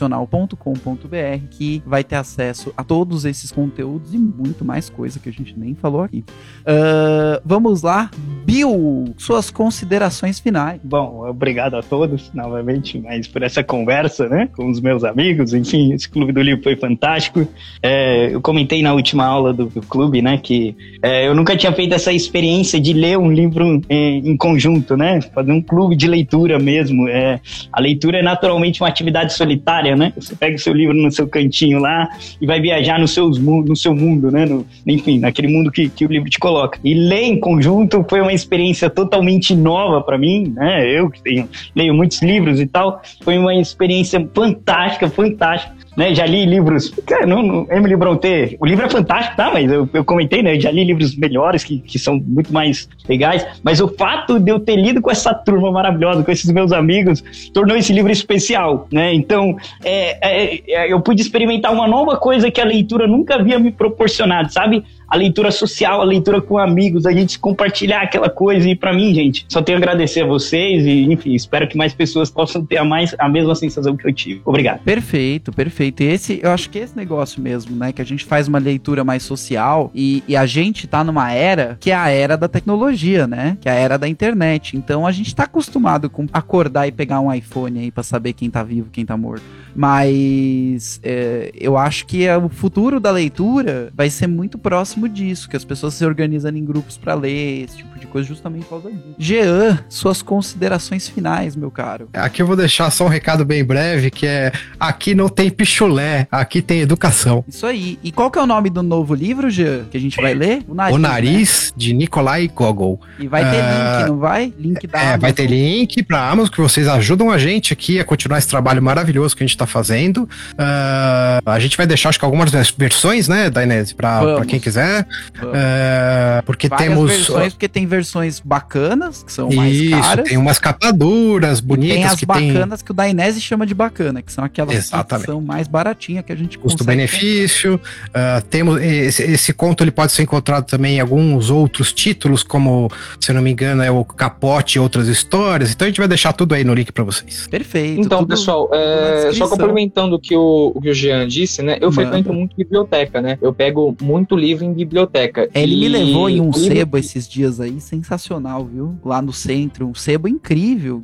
www.formigaeducacional.com.br 0.00 1.46
que 1.50 1.82
vai 1.86 2.02
ter 2.02 2.16
acesso 2.16 2.72
a 2.76 2.82
todos 2.82 3.24
esses 3.24 3.52
conteúdos 3.52 4.14
e 4.14 4.18
muito 4.18 4.64
mais 4.64 4.88
coisa 4.88 5.18
que 5.18 5.28
a 5.28 5.32
gente 5.32 5.58
nem 5.58 5.74
falou 5.74 6.02
aqui. 6.02 6.24
Ah, 6.64 7.40
vamos 7.44 7.82
lá. 7.82 8.10
Bill, 8.44 9.14
suas 9.16 9.50
considerações 9.50 10.40
finais. 10.40 10.80
Bom, 10.82 11.28
obrigado 11.28 11.76
a 11.76 11.82
todos 11.82 12.32
novamente, 12.32 12.98
mais 12.98 13.28
por 13.28 13.42
essa 13.42 13.62
conversa, 13.62 14.28
né, 14.28 14.48
com 14.54 14.70
os 14.70 14.80
meus 14.80 15.04
amigos. 15.04 15.54
Enfim, 15.54 15.92
esse 15.92 16.08
clube 16.08 16.32
do 16.32 16.42
livro 16.42 16.62
foi 16.62 16.76
fantástico. 16.76 17.46
É, 17.82 18.34
eu 18.34 18.40
comentei 18.40 18.82
na 18.82 18.92
última 18.94 19.24
aula 19.24 19.52
do, 19.52 19.66
do 19.66 19.80
clube, 19.82 20.20
né, 20.20 20.38
que 20.38 20.76
é, 21.02 21.26
eu 21.26 21.34
nunca 21.34 21.56
tinha 21.56 21.72
feito 21.72 21.94
essa 21.94 22.12
experiência 22.12 22.80
de 22.80 22.92
ler 22.92 23.18
um 23.18 23.30
livro 23.30 23.80
em, 23.88 24.30
em 24.30 24.36
conjunto, 24.36 24.96
né, 24.96 25.20
fazer 25.20 25.52
um 25.52 25.62
clube 25.62 25.94
de 25.94 26.06
leitura 26.06 26.58
mesmo. 26.58 27.08
É, 27.08 27.40
a 27.72 27.80
leitura 27.80 28.18
é 28.18 28.22
naturalmente 28.22 28.82
uma 28.82 28.88
atividade 28.88 29.32
solitária, 29.32 29.81
né? 29.96 30.12
Você 30.16 30.34
pega 30.34 30.56
o 30.56 30.58
seu 30.58 30.72
livro 30.72 30.94
no 30.94 31.10
seu 31.10 31.26
cantinho 31.28 31.78
lá 31.78 32.08
e 32.40 32.46
vai 32.46 32.60
viajar 32.60 32.98
no, 32.98 33.08
seus, 33.08 33.38
no 33.38 33.76
seu 33.76 33.94
mundo, 33.94 34.30
né? 34.30 34.46
No- 34.46 34.66
enfim, 34.86 35.18
naquele 35.18 35.48
mundo 35.48 35.70
que, 35.70 35.88
que 35.88 36.04
o 36.04 36.08
livro 36.08 36.30
te 36.30 36.38
coloca. 36.38 36.78
E 36.84 36.94
ler 36.94 37.22
em 37.24 37.40
conjunto 37.40 38.04
foi 38.08 38.20
uma 38.20 38.32
experiência 38.32 38.88
totalmente 38.88 39.54
nova 39.54 40.00
para 40.00 40.16
mim, 40.16 40.52
né? 40.54 40.88
Eu 40.88 41.10
que 41.10 41.22
tenho, 41.22 41.48
leio 41.74 41.94
muitos 41.94 42.22
livros 42.22 42.60
e 42.60 42.66
tal, 42.66 43.02
foi 43.22 43.38
uma 43.38 43.54
experiência 43.54 44.28
fantástica, 44.34 45.08
fantástica. 45.08 45.81
Né, 45.96 46.14
já 46.14 46.24
li 46.24 46.46
livros. 46.46 46.88
Cara, 47.06 47.26
não, 47.26 47.42
não, 47.42 47.66
Emily 47.70 47.96
Brontë, 47.96 48.56
o 48.58 48.64
livro 48.64 48.86
é 48.86 48.88
fantástico, 48.88 49.36
tá? 49.36 49.50
Mas 49.52 49.70
eu, 49.70 49.88
eu 49.92 50.04
comentei, 50.04 50.42
né? 50.42 50.58
Já 50.58 50.70
li 50.70 50.84
livros 50.84 51.14
melhores 51.14 51.64
que, 51.64 51.78
que 51.78 51.98
são 51.98 52.18
muito 52.18 52.50
mais 52.52 52.88
legais. 53.06 53.46
Mas 53.62 53.78
o 53.80 53.88
fato 53.88 54.40
de 54.40 54.50
eu 54.50 54.58
ter 54.58 54.76
lido 54.76 55.02
com 55.02 55.10
essa 55.10 55.34
turma 55.34 55.70
maravilhosa, 55.70 56.22
com 56.22 56.30
esses 56.30 56.50
meus 56.50 56.72
amigos, 56.72 57.22
tornou 57.52 57.76
esse 57.76 57.92
livro 57.92 58.10
especial, 58.10 58.88
né? 58.90 59.12
Então, 59.12 59.54
é, 59.84 60.16
é, 60.22 60.62
é, 60.66 60.92
eu 60.92 61.00
pude 61.00 61.20
experimentar 61.20 61.72
uma 61.72 61.86
nova 61.86 62.16
coisa 62.16 62.50
que 62.50 62.60
a 62.60 62.64
leitura 62.64 63.06
nunca 63.06 63.34
havia 63.34 63.58
me 63.58 63.70
proporcionado, 63.70 64.50
sabe? 64.50 64.82
A 65.08 65.16
leitura 65.16 65.50
social, 65.50 66.00
a 66.00 66.04
leitura 66.04 66.40
com 66.40 66.58
amigos, 66.58 67.06
a 67.06 67.12
gente 67.12 67.38
compartilhar 67.38 68.02
aquela 68.02 68.30
coisa. 68.30 68.68
E 68.68 68.74
pra 68.74 68.92
mim, 68.92 69.14
gente, 69.14 69.44
só 69.48 69.60
tenho 69.60 69.78
a 69.78 69.80
agradecer 69.80 70.22
a 70.22 70.26
vocês 70.26 70.84
e, 70.86 71.12
enfim, 71.12 71.34
espero 71.34 71.68
que 71.68 71.76
mais 71.76 71.92
pessoas 71.92 72.30
possam 72.30 72.64
ter 72.64 72.78
a, 72.78 72.84
mais, 72.84 73.14
a 73.18 73.28
mesma 73.28 73.54
sensação 73.54 73.96
que 73.96 74.06
eu 74.06 74.12
tive. 74.12 74.40
Obrigado. 74.44 74.80
Perfeito, 74.80 75.52
perfeito. 75.52 76.02
E 76.02 76.06
esse, 76.06 76.40
eu 76.42 76.50
acho 76.50 76.70
que 76.70 76.78
esse 76.78 76.96
negócio 76.96 77.42
mesmo, 77.42 77.76
né? 77.76 77.92
Que 77.92 78.00
a 78.02 78.04
gente 78.04 78.24
faz 78.24 78.48
uma 78.48 78.58
leitura 78.58 79.04
mais 79.04 79.22
social 79.22 79.90
e, 79.94 80.22
e 80.26 80.36
a 80.36 80.46
gente 80.46 80.86
tá 80.86 81.04
numa 81.04 81.32
era 81.32 81.76
que 81.80 81.90
é 81.90 81.94
a 81.94 82.08
era 82.08 82.36
da 82.36 82.48
tecnologia, 82.48 83.26
né? 83.26 83.56
Que 83.60 83.68
é 83.68 83.72
a 83.72 83.74
era 83.74 83.98
da 83.98 84.08
internet. 84.08 84.76
Então 84.76 85.06
a 85.06 85.12
gente 85.12 85.34
tá 85.34 85.44
acostumado 85.44 86.08
com 86.08 86.26
acordar 86.32 86.86
e 86.86 86.92
pegar 86.92 87.20
um 87.20 87.32
iPhone 87.32 87.80
aí 87.80 87.90
pra 87.90 88.02
saber 88.02 88.32
quem 88.32 88.50
tá 88.50 88.62
vivo, 88.62 88.88
quem 88.90 89.04
tá 89.04 89.16
morto. 89.16 89.44
Mas 89.74 91.00
é, 91.02 91.50
eu 91.54 91.76
acho 91.76 92.06
que 92.06 92.26
é, 92.26 92.36
o 92.36 92.48
futuro 92.48 93.00
da 93.00 93.10
leitura 93.10 93.90
vai 93.94 94.10
ser 94.10 94.26
muito 94.26 94.58
próximo 94.58 95.01
disso, 95.08 95.48
que 95.48 95.56
as 95.56 95.64
pessoas 95.64 95.94
se 95.94 96.04
organizam 96.04 96.54
em 96.56 96.64
grupos 96.64 96.96
pra 96.96 97.14
ler, 97.14 97.64
esse 97.64 97.78
tipo 97.78 97.91
de 98.02 98.06
coisa, 98.08 98.28
justamente 98.28 98.64
por 98.64 98.82
causa 98.82 98.90
disso. 98.90 99.14
Jean, 99.18 99.78
suas 99.88 100.20
considerações 100.22 101.08
finais, 101.08 101.56
meu 101.56 101.70
caro. 101.70 102.08
Aqui 102.12 102.42
eu 102.42 102.46
vou 102.46 102.56
deixar 102.56 102.90
só 102.90 103.04
um 103.06 103.08
recado 103.08 103.44
bem 103.44 103.64
breve, 103.64 104.10
que 104.10 104.26
é 104.26 104.52
aqui 104.78 105.14
não 105.14 105.28
tem 105.28 105.48
pichulé, 105.50 106.26
aqui 106.30 106.60
tem 106.60 106.80
educação. 106.80 107.44
Isso 107.48 107.64
aí. 107.66 107.98
E 108.02 108.12
qual 108.12 108.30
que 108.30 108.38
é 108.38 108.42
o 108.42 108.46
nome 108.46 108.68
do 108.70 108.82
novo 108.82 109.14
livro, 109.14 109.48
Jean, 109.50 109.84
que 109.90 109.96
a 109.96 110.00
gente 110.00 110.20
vai 110.20 110.34
ler? 110.34 110.62
O 110.68 110.74
né? 110.74 110.98
nariz 110.98 111.72
de 111.76 111.92
Nikolai 111.94 112.48
Gogol. 112.48 113.00
E 113.18 113.26
vai 113.28 113.42
ter 113.50 113.60
Ah, 113.60 113.98
link, 114.00 114.08
não 114.08 114.18
vai? 114.18 114.52
Link 114.58 114.86
da 114.86 114.98
É, 114.98 115.02
Amazon. 115.04 115.20
vai 115.20 115.32
ter 115.32 115.46
link 115.46 116.02
pra 116.02 116.28
Amazon 116.30 116.50
que 116.52 116.60
vocês 116.60 116.86
ajudam 116.88 117.30
a 117.30 117.38
gente 117.38 117.72
aqui 117.72 117.98
a 118.00 118.04
continuar 118.04 118.38
esse 118.38 118.48
trabalho 118.48 118.82
maravilhoso 118.82 119.36
que 119.36 119.42
a 119.42 119.46
gente 119.46 119.56
tá 119.56 119.66
fazendo. 119.66 120.28
Ah, 120.58 121.40
a 121.46 121.58
gente 121.58 121.76
vai 121.76 121.86
deixar, 121.86 122.08
acho 122.08 122.18
que 122.18 122.24
algumas 122.24 122.50
vers- 122.50 122.74
versões, 122.76 123.28
né, 123.28 123.48
da 123.50 123.62
Inês, 123.62 123.92
pra, 123.92 124.36
pra 124.36 124.44
quem 124.44 124.58
quiser. 124.60 125.06
É, 125.54 126.42
porque 126.44 126.68
Várias 126.68 126.88
temos. 126.88 127.10
versões, 127.10 127.52
porque 127.52 127.68
tem 127.68 127.86
versões 127.92 128.40
bacanas, 128.40 129.22
que 129.22 129.30
são 129.32 129.50
mais 129.50 129.74
Isso, 129.76 129.90
caras. 130.00 130.28
tem 130.28 130.36
umas 130.38 130.58
capaduras 130.58 131.58
e 131.58 131.62
bonitas 131.62 131.94
tem 131.96 132.04
as 132.04 132.14
que 132.16 132.26
tem 132.26 132.52
bacanas 132.52 132.82
que 132.82 132.90
o 132.90 132.94
Dainese 132.94 133.40
chama 133.40 133.66
de 133.66 133.74
bacana, 133.74 134.22
que 134.22 134.32
são 134.32 134.42
aquelas 134.42 134.74
Exatamente. 134.74 135.26
que 135.26 135.32
são 135.32 135.40
mais 135.40 135.68
baratinhas 135.68 136.24
que 136.24 136.32
a 136.32 136.36
gente 136.36 136.58
custo-benefício. 136.58 137.80
Ah, 138.14 138.42
temos 138.48 138.80
esse, 138.80 139.22
esse 139.22 139.52
conto 139.52 139.84
ele 139.84 139.90
pode 139.90 140.12
ser 140.12 140.22
encontrado 140.22 140.64
também 140.64 140.96
em 140.96 141.00
alguns 141.00 141.50
outros 141.50 141.92
títulos, 141.92 142.42
como 142.42 142.90
se 143.20 143.30
eu 143.30 143.34
não 143.34 143.42
me 143.42 143.50
engano 143.52 143.82
é 143.82 143.90
o 143.90 144.04
Capote 144.04 144.78
e 144.78 144.80
outras 144.80 145.08
histórias. 145.08 145.70
Então 145.72 145.86
a 145.86 145.88
gente 145.90 145.98
vai 145.98 146.08
deixar 146.08 146.32
tudo 146.32 146.54
aí 146.54 146.64
no 146.64 146.74
link 146.74 146.90
para 146.92 147.04
vocês. 147.04 147.46
Perfeito. 147.48 148.00
Então, 148.00 148.20
tudo- 148.20 148.28
pessoal, 148.30 148.68
é, 148.72 149.30
só 149.34 149.48
complementando 149.48 150.16
o 150.16 150.18
que 150.18 150.34
o, 150.36 150.72
o 150.74 150.80
que 150.80 150.90
o 150.90 150.94
Jean 150.94 151.26
disse, 151.28 151.62
né? 151.62 151.76
Eu 151.80 151.90
Manda. 151.90 152.02
frequento 152.10 152.32
muito 152.32 152.56
biblioteca, 152.56 153.20
né? 153.20 153.38
Eu 153.42 153.52
pego 153.52 153.96
muito 154.00 154.36
livro 154.36 154.64
em 154.64 154.72
biblioteca. 154.72 155.48
É, 155.54 155.62
Ele 155.62 155.76
me 155.76 155.88
levou 155.88 156.28
em 156.28 156.40
um 156.40 156.50
livro- 156.50 156.60
sebo 156.74 156.98
esses 156.98 157.28
dias 157.28 157.60
aí, 157.60 157.78
sensacional, 157.82 158.64
viu? 158.64 158.96
Lá 159.04 159.20
no 159.20 159.32
centro, 159.32 159.86
um 159.86 159.94
sebo 159.94 160.28
incrível. 160.28 161.02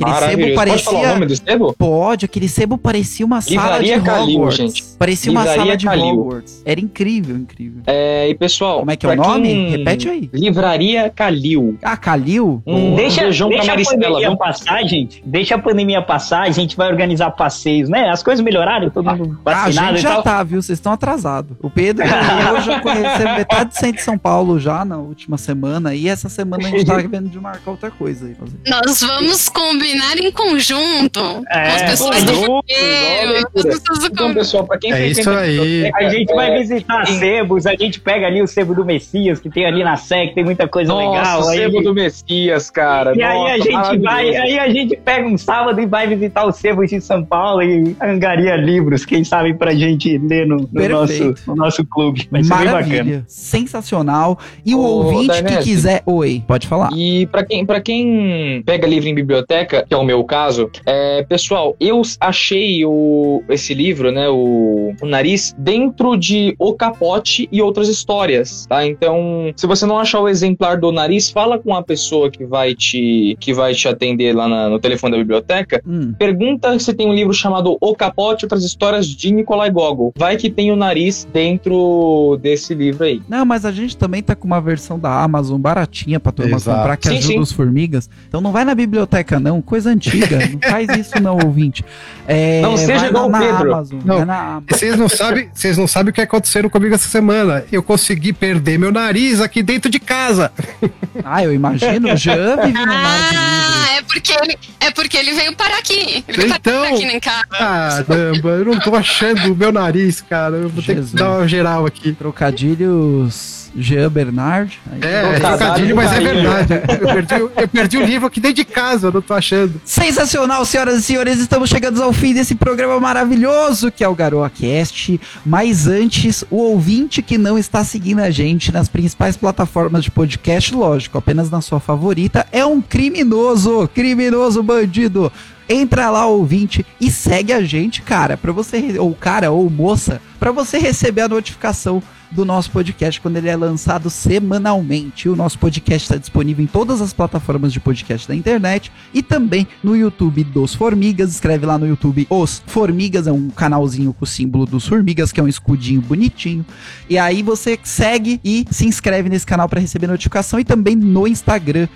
Aquele 0.00 0.14
sebo 0.14 0.54
Pode 0.54 0.54
falar 0.54 0.54
o 0.54 0.54
parecia. 0.56 1.14
nome 1.14 1.26
do 1.26 1.36
sebo? 1.36 1.74
Pode, 1.76 2.24
aquele 2.24 2.48
sebo 2.48 2.78
parecia 2.78 3.24
uma 3.26 3.40
sala 3.40 3.78
Livraria 3.78 3.98
de 3.98 4.04
Calil, 4.04 4.34
Hogwarts. 4.36 4.56
gente. 4.56 4.84
Parecia 4.98 5.30
uma 5.32 5.40
Livraria 5.42 5.64
sala 5.64 5.76
de 5.76 5.84
Calil. 5.86 6.20
Hogwarts. 6.20 6.62
Era 6.64 6.80
incrível, 6.80 7.36
incrível. 7.36 7.82
É, 7.86 8.28
e 8.28 8.34
pessoal, 8.34 8.78
Como 8.80 8.90
é 8.90 8.96
que 8.96 9.06
é 9.06 9.10
o 9.10 9.16
nome? 9.16 9.48
quem- 9.48 9.70
Repete 9.70 10.08
aí. 10.08 10.30
Livraria 10.32 11.10
Calil. 11.10 11.78
Ah, 11.82 11.96
Calil? 11.96 12.62
Um 12.66 12.94
Deixa, 12.96 13.22
beijão 13.22 13.48
pra 13.48 13.58
deixa 13.58 13.72
a 13.72 13.84
pandemia 13.84 14.28
viu? 14.28 14.36
passar, 14.38 14.82
gente. 14.84 15.22
Deixa 15.26 15.54
a 15.54 15.58
pandemia 15.58 16.02
passar, 16.02 16.42
a 16.42 16.50
gente 16.50 16.76
vai 16.76 16.88
organizar 16.90 17.30
passeios, 17.32 17.88
né? 17.88 18.08
As 18.10 18.22
coisas 18.22 18.44
melhoraram, 18.44 18.90
todo 18.90 19.04
mundo 19.14 19.38
Ah, 19.46 19.64
a 19.64 19.70
gente 19.70 19.94
e 19.94 19.98
já 19.98 20.14
tal. 20.14 20.22
tá, 20.22 20.42
viu? 20.42 20.62
Vocês 20.62 20.78
estão 20.78 20.92
atrasados. 20.92 21.56
O 21.62 21.68
Pedro 21.70 22.04
e 22.06 22.08
eu 22.08 22.60
já 22.62 22.80
conhecemos 22.80 23.36
metade 23.38 23.70
do 23.70 23.74
centro 23.74 23.96
de 23.96 24.02
São 24.02 24.16
Paulo 24.18 24.58
já 24.58 24.84
na 24.84 24.96
última 24.98 25.36
semana. 25.38 25.94
E 25.94 26.08
essa 26.20 26.28
semana 26.28 26.66
a 26.66 26.70
gente 26.70 26.84
tá 26.84 26.96
vendo 27.08 27.28
de 27.28 27.38
marcar 27.40 27.70
outra 27.70 27.90
coisa 27.90 28.26
aí. 28.26 28.34
fazer. 28.34 28.56
Nós 28.66 29.00
vamos 29.02 29.48
combinar 29.48 30.16
em 30.18 30.30
conjunto 30.30 31.20
com 31.20 31.42
as 31.48 31.82
É, 31.82 31.90
pessoas 31.90 32.22
do 32.24 32.50
olha, 32.52 33.46
as 33.56 33.62
pessoas 33.64 33.98
do 34.00 34.06
Então, 34.06 34.28
com- 34.28 34.34
pessoal, 34.34 34.66
pra 34.66 34.78
quem 34.78 34.92
É 34.92 35.06
isso 35.08 35.28
aí. 35.30 35.90
A 35.94 36.08
gente 36.10 36.30
é, 36.30 36.34
vai 36.34 36.58
visitar 36.58 37.02
em- 37.10 37.18
sebos, 37.18 37.66
a 37.66 37.74
gente 37.74 38.00
pega 38.00 38.26
ali 38.26 38.42
o 38.42 38.46
sebo 38.46 38.74
do 38.74 38.84
Messias, 38.84 39.40
que 39.40 39.48
tem 39.48 39.64
ali 39.66 39.82
na 39.82 39.96
SEC, 39.96 40.34
tem 40.34 40.44
muita 40.44 40.68
coisa 40.68 40.92
Nossa, 40.92 41.18
legal. 41.18 41.42
o 41.42 41.48
aí- 41.48 41.58
sebo 41.58 41.82
do 41.82 41.94
Messias, 41.94 42.70
cara. 42.70 43.14
E 43.16 43.22
aí 43.22 43.38
a 43.38 43.56
Nossa, 43.58 43.62
gente 43.92 43.98
vai, 44.02 44.36
aí 44.36 44.58
a 44.58 44.68
gente 44.68 44.96
pega 44.96 45.26
um 45.26 45.38
sábado 45.38 45.80
e 45.80 45.86
vai 45.86 46.06
visitar 46.06 46.44
o 46.44 46.52
sebo 46.52 46.84
de 46.86 47.00
São 47.00 47.24
Paulo 47.24 47.62
e 47.62 47.96
angaria 48.02 48.56
livros, 48.56 49.04
quem 49.04 49.24
sabe 49.24 49.54
pra 49.54 49.74
gente 49.74 50.18
ler 50.18 50.46
no, 50.46 50.68
no 50.72 50.88
nosso, 50.88 51.34
no 51.46 51.54
nosso 51.56 51.84
clube. 51.86 52.28
Vai 52.30 52.42
ser 52.44 52.54
bem 52.54 52.64
bacana. 52.66 52.80
Maravilha. 52.90 53.24
Sensacional. 53.26 54.38
E 54.64 54.74
o 54.74 54.78
Ô, 54.78 54.82
ouvinte 55.04 55.32
que 55.36 55.42
Dainese. 55.42 55.99
Quiser. 56.04 56.10
Oi, 56.16 56.42
pode 56.46 56.66
falar. 56.66 56.90
E 56.96 57.26
pra 57.26 57.44
quem, 57.44 57.64
pra 57.66 57.80
quem 57.80 58.62
pega 58.64 58.86
livro 58.86 59.08
em 59.08 59.14
biblioteca, 59.14 59.84
que 59.86 59.94
é 59.94 59.96
o 59.96 60.04
meu 60.04 60.22
caso, 60.24 60.70
é, 60.86 61.22
pessoal, 61.22 61.76
eu 61.80 62.02
achei 62.20 62.84
o, 62.84 63.42
esse 63.48 63.74
livro, 63.74 64.10
né, 64.10 64.28
o, 64.28 64.94
o 65.00 65.06
Nariz, 65.06 65.54
dentro 65.58 66.16
de 66.16 66.54
O 66.58 66.74
Capote 66.74 67.48
e 67.52 67.60
outras 67.62 67.88
histórias, 67.88 68.66
tá? 68.66 68.86
Então, 68.86 69.52
se 69.56 69.66
você 69.66 69.86
não 69.86 69.98
achar 69.98 70.20
o 70.20 70.28
exemplar 70.28 70.78
do 70.78 70.90
Nariz, 70.92 71.30
fala 71.30 71.58
com 71.58 71.74
a 71.74 71.82
pessoa 71.82 72.30
que 72.30 72.44
vai 72.44 72.74
te, 72.74 73.36
que 73.40 73.52
vai 73.52 73.74
te 73.74 73.88
atender 73.88 74.34
lá 74.34 74.48
na- 74.48 74.68
no 74.68 74.78
telefone 74.78 75.12
da 75.12 75.18
biblioteca, 75.18 75.80
Hum. 75.86 76.14
Pergunta 76.18 76.78
se 76.78 76.92
tem 76.94 77.06
um 77.08 77.12
livro 77.14 77.32
chamado 77.32 77.76
O 77.80 77.94
Capote 77.94 78.42
e 78.42 78.46
Outras 78.46 78.64
Histórias 78.64 79.06
de 79.06 79.32
Nikolai 79.32 79.70
Gogol. 79.70 80.12
Vai 80.16 80.36
que 80.36 80.50
tem 80.50 80.70
o 80.70 80.76
nariz 80.76 81.26
dentro 81.32 82.38
desse 82.40 82.74
livro 82.74 83.04
aí. 83.04 83.20
Não, 83.28 83.44
mas 83.44 83.64
a 83.64 83.72
gente 83.72 83.96
também 83.96 84.22
tá 84.22 84.34
com 84.34 84.46
uma 84.46 84.60
versão 84.60 84.98
da 84.98 85.22
Amazon 85.22 85.60
baratinha 85.60 85.89
pra 86.20 86.32
turma 86.32 86.56
Exato. 86.56 86.78
comprar 86.78 86.96
que 86.96 87.08
Sim, 87.08 87.18
ajuda 87.18 87.32
sim. 87.34 87.40
os 87.40 87.52
formigas. 87.52 88.08
Então 88.28 88.40
não 88.40 88.52
vai 88.52 88.64
na 88.64 88.74
biblioteca, 88.74 89.38
não. 89.40 89.60
Coisa 89.60 89.90
antiga. 89.90 90.38
não 90.46 90.70
faz 90.70 90.88
isso, 90.98 91.20
não, 91.20 91.36
ouvinte. 91.44 91.84
É, 92.26 92.60
Não 92.62 92.76
seja 92.76 93.08
igual 93.08 93.28
na, 93.28 93.38
Pedro. 93.40 93.72
Amazon. 93.74 93.98
Não. 94.04 94.24
Na 94.24 94.38
Amazon. 94.38 94.62
Vocês 94.70 94.96
não 94.96 95.08
sabem, 95.08 95.50
vocês 95.52 95.76
não 95.76 95.86
sabem 95.86 96.10
o 96.10 96.12
que 96.14 96.20
aconteceu 96.20 96.68
comigo 96.70 96.94
essa 96.94 97.08
semana. 97.08 97.64
Eu 97.72 97.82
consegui 97.82 98.32
perder 98.32 98.78
meu 98.78 98.92
nariz 98.92 99.40
aqui 99.40 99.62
dentro 99.62 99.90
de 99.90 99.98
casa. 99.98 100.52
Ah, 101.24 101.42
eu 101.44 101.52
imagino. 101.52 102.12
O 102.12 102.16
Jean 102.16 102.56
vive 102.64 102.78
no 102.78 102.86
mar 102.86 103.18
de 103.30 103.36
livros. 103.36 103.74
Ah, 103.90 103.96
é 103.98 104.02
porque 104.02 104.32
ele, 104.32 104.58
é 104.78 104.90
porque 104.92 105.16
ele 105.16 105.34
veio 105.34 105.54
parar 105.56 105.78
aqui. 105.78 106.24
Ele 106.26 106.38
veio 106.38 106.54
Então- 106.54 106.82
parar 106.82 106.94
aqui 106.94 107.04
em 107.04 107.20
casa. 107.20 108.04
Caramba, 108.04 108.48
eu 108.50 108.64
não 108.64 108.78
tô 108.78 108.94
achando 108.94 109.52
o 109.52 109.56
meu 109.56 109.72
nariz, 109.72 110.20
cara. 110.20 110.56
Eu 110.56 110.68
vou 110.68 110.82
ter 110.82 110.94
Jesus. 110.94 111.10
que 111.10 111.16
dar 111.16 111.30
uma 111.32 111.48
geral 111.48 111.84
aqui. 111.84 112.12
Trocadilhos 112.12 113.59
Jean 113.76 114.10
Bernard. 114.10 114.78
Aí, 114.90 115.00
É, 115.02 115.36
é 115.36 115.40
Trocadilho 115.40 115.96
mas 115.96 116.12
é 116.12 116.20
verdade. 116.20 116.74
Eu 117.00 117.08
perdi, 117.08 117.34
eu 117.34 117.68
perdi 117.68 117.98
o 117.98 118.04
livro 118.04 118.26
aqui 118.26 118.40
dentro 118.40 118.56
de 118.56 118.64
casa, 118.64 119.08
eu 119.08 119.12
não 119.12 119.22
tô 119.22 119.34
achando. 119.34 119.80
Sensacional, 119.84 120.64
senhoras 120.64 120.98
e 120.98 121.02
senhores, 121.02 121.38
estamos 121.38 121.70
chegando 121.70 122.02
ao 122.02 122.12
fim 122.12 122.34
desse 122.34 122.54
programa 122.54 122.98
maravilhoso 122.98 123.90
que 123.90 124.02
é 124.04 124.08
o 124.08 124.14
GaroaCast. 124.14 125.20
Mas 125.44 125.86
antes, 125.86 126.44
o 126.50 126.56
ouvinte 126.56 127.22
que 127.22 127.38
não 127.38 127.58
está 127.58 127.84
seguindo 127.84 128.20
a 128.20 128.30
gente 128.30 128.72
nas 128.72 128.88
principais 128.88 129.36
plataformas 129.36 130.04
de 130.04 130.10
podcast, 130.10 130.74
lógico, 130.74 131.18
apenas 131.18 131.50
na 131.50 131.60
sua 131.60 131.80
favorita, 131.80 132.46
é 132.52 132.64
um 132.64 132.80
criminoso, 132.80 133.88
criminoso 133.94 134.62
bandido. 134.62 135.32
Entra 135.68 136.10
lá, 136.10 136.26
ouvinte, 136.26 136.84
e 137.00 137.10
segue 137.12 137.52
a 137.52 137.62
gente, 137.62 138.02
cara, 138.02 138.36
para 138.36 138.50
você, 138.50 138.98
ou 138.98 139.14
cara, 139.14 139.52
ou 139.52 139.70
moça, 139.70 140.20
para 140.38 140.50
você 140.50 140.78
receber 140.78 141.22
a 141.22 141.28
notificação 141.28 142.02
do 142.30 142.44
nosso 142.44 142.70
podcast 142.70 143.20
quando 143.20 143.36
ele 143.36 143.48
é 143.48 143.56
lançado 143.56 144.08
semanalmente. 144.08 145.28
O 145.28 145.36
nosso 145.36 145.58
podcast 145.58 146.04
está 146.06 146.16
disponível 146.16 146.64
em 146.64 146.68
todas 146.68 147.00
as 147.00 147.12
plataformas 147.12 147.72
de 147.72 147.80
podcast 147.80 148.28
da 148.28 148.34
internet 148.34 148.92
e 149.12 149.22
também 149.22 149.66
no 149.82 149.96
YouTube 149.96 150.44
dos 150.44 150.74
Formigas. 150.74 151.30
Escreve 151.30 151.66
lá 151.66 151.78
no 151.78 151.86
YouTube 151.86 152.26
Os 152.30 152.62
Formigas, 152.66 153.26
é 153.26 153.32
um 153.32 153.50
canalzinho 153.50 154.12
com 154.12 154.24
o 154.24 154.28
símbolo 154.28 154.66
dos 154.66 154.86
Formigas, 154.86 155.32
que 155.32 155.40
é 155.40 155.42
um 155.42 155.48
escudinho 155.48 156.00
bonitinho. 156.00 156.64
E 157.08 157.18
aí 157.18 157.42
você 157.42 157.78
segue 157.82 158.40
e 158.44 158.64
se 158.70 158.86
inscreve 158.86 159.28
nesse 159.28 159.46
canal 159.46 159.68
para 159.68 159.80
receber 159.80 160.06
notificação 160.06 160.60
e 160.60 160.64
também 160.64 160.94
no 160.94 161.26
Instagram, 161.26 161.88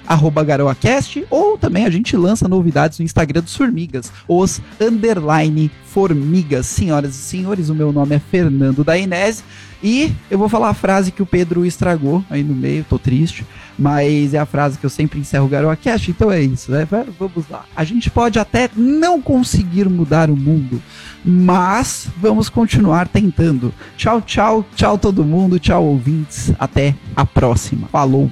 GaroaCast, 0.45 1.25
ou 1.31 1.57
também 1.57 1.85
a 1.87 1.91
gente 1.91 2.17
lança 2.17 2.49
novidades 2.49 2.99
no 2.99 3.05
Instagram 3.05 3.43
dos 3.43 3.57
Formigas, 3.57 4.13
os 4.29 4.61
underline 4.81 5.71
Formigas. 5.87 6.67
Senhoras 6.67 7.15
e 7.15 7.19
senhores, 7.19 7.69
o 7.69 7.75
meu 7.75 7.93
nome 7.93 8.17
é 8.17 8.19
Fernando 8.19 8.83
Dainese. 8.83 9.45
E 9.85 10.11
eu 10.31 10.39
vou 10.39 10.49
falar 10.49 10.71
a 10.71 10.75
frase 10.75 11.13
que 11.13 11.23
o 11.23 11.27
Pedro 11.27 11.67
estragou 11.67 12.25
aí 12.31 12.43
no 12.43 12.55
meio, 12.55 12.87
tô 12.89 12.99
triste. 12.99 13.45
Mas 13.79 14.33
é 14.33 14.39
a 14.39 14.47
frase 14.47 14.79
que 14.79 14.87
eu 14.87 14.91
sempre 14.91 15.21
encerro 15.21 15.45
o 15.45 15.49
GaroaCast, 15.49 16.11
então 16.11 16.33
é 16.33 16.41
isso, 16.41 16.73
né? 16.73 16.89
Vamos 17.19 17.49
lá. 17.51 17.67
A 17.77 17.85
gente 17.85 18.11
pode 18.11 18.39
até 18.39 18.71
não 18.75 19.21
conseguir 19.21 19.89
mudar 19.91 20.31
o 20.31 20.37
mundo, 20.37 20.81
mas 21.23 22.09
vamos 22.17 22.49
continuar 22.49 23.09
tentando. 23.09 23.75
Tchau, 23.97 24.23
tchau, 24.23 24.65
tchau 24.75 24.97
todo 24.97 25.25
mundo, 25.25 25.59
tchau 25.59 25.85
ouvintes. 25.85 26.53
Até 26.59 26.95
a 27.15 27.27
próxima. 27.27 27.87
Falou! 27.89 28.31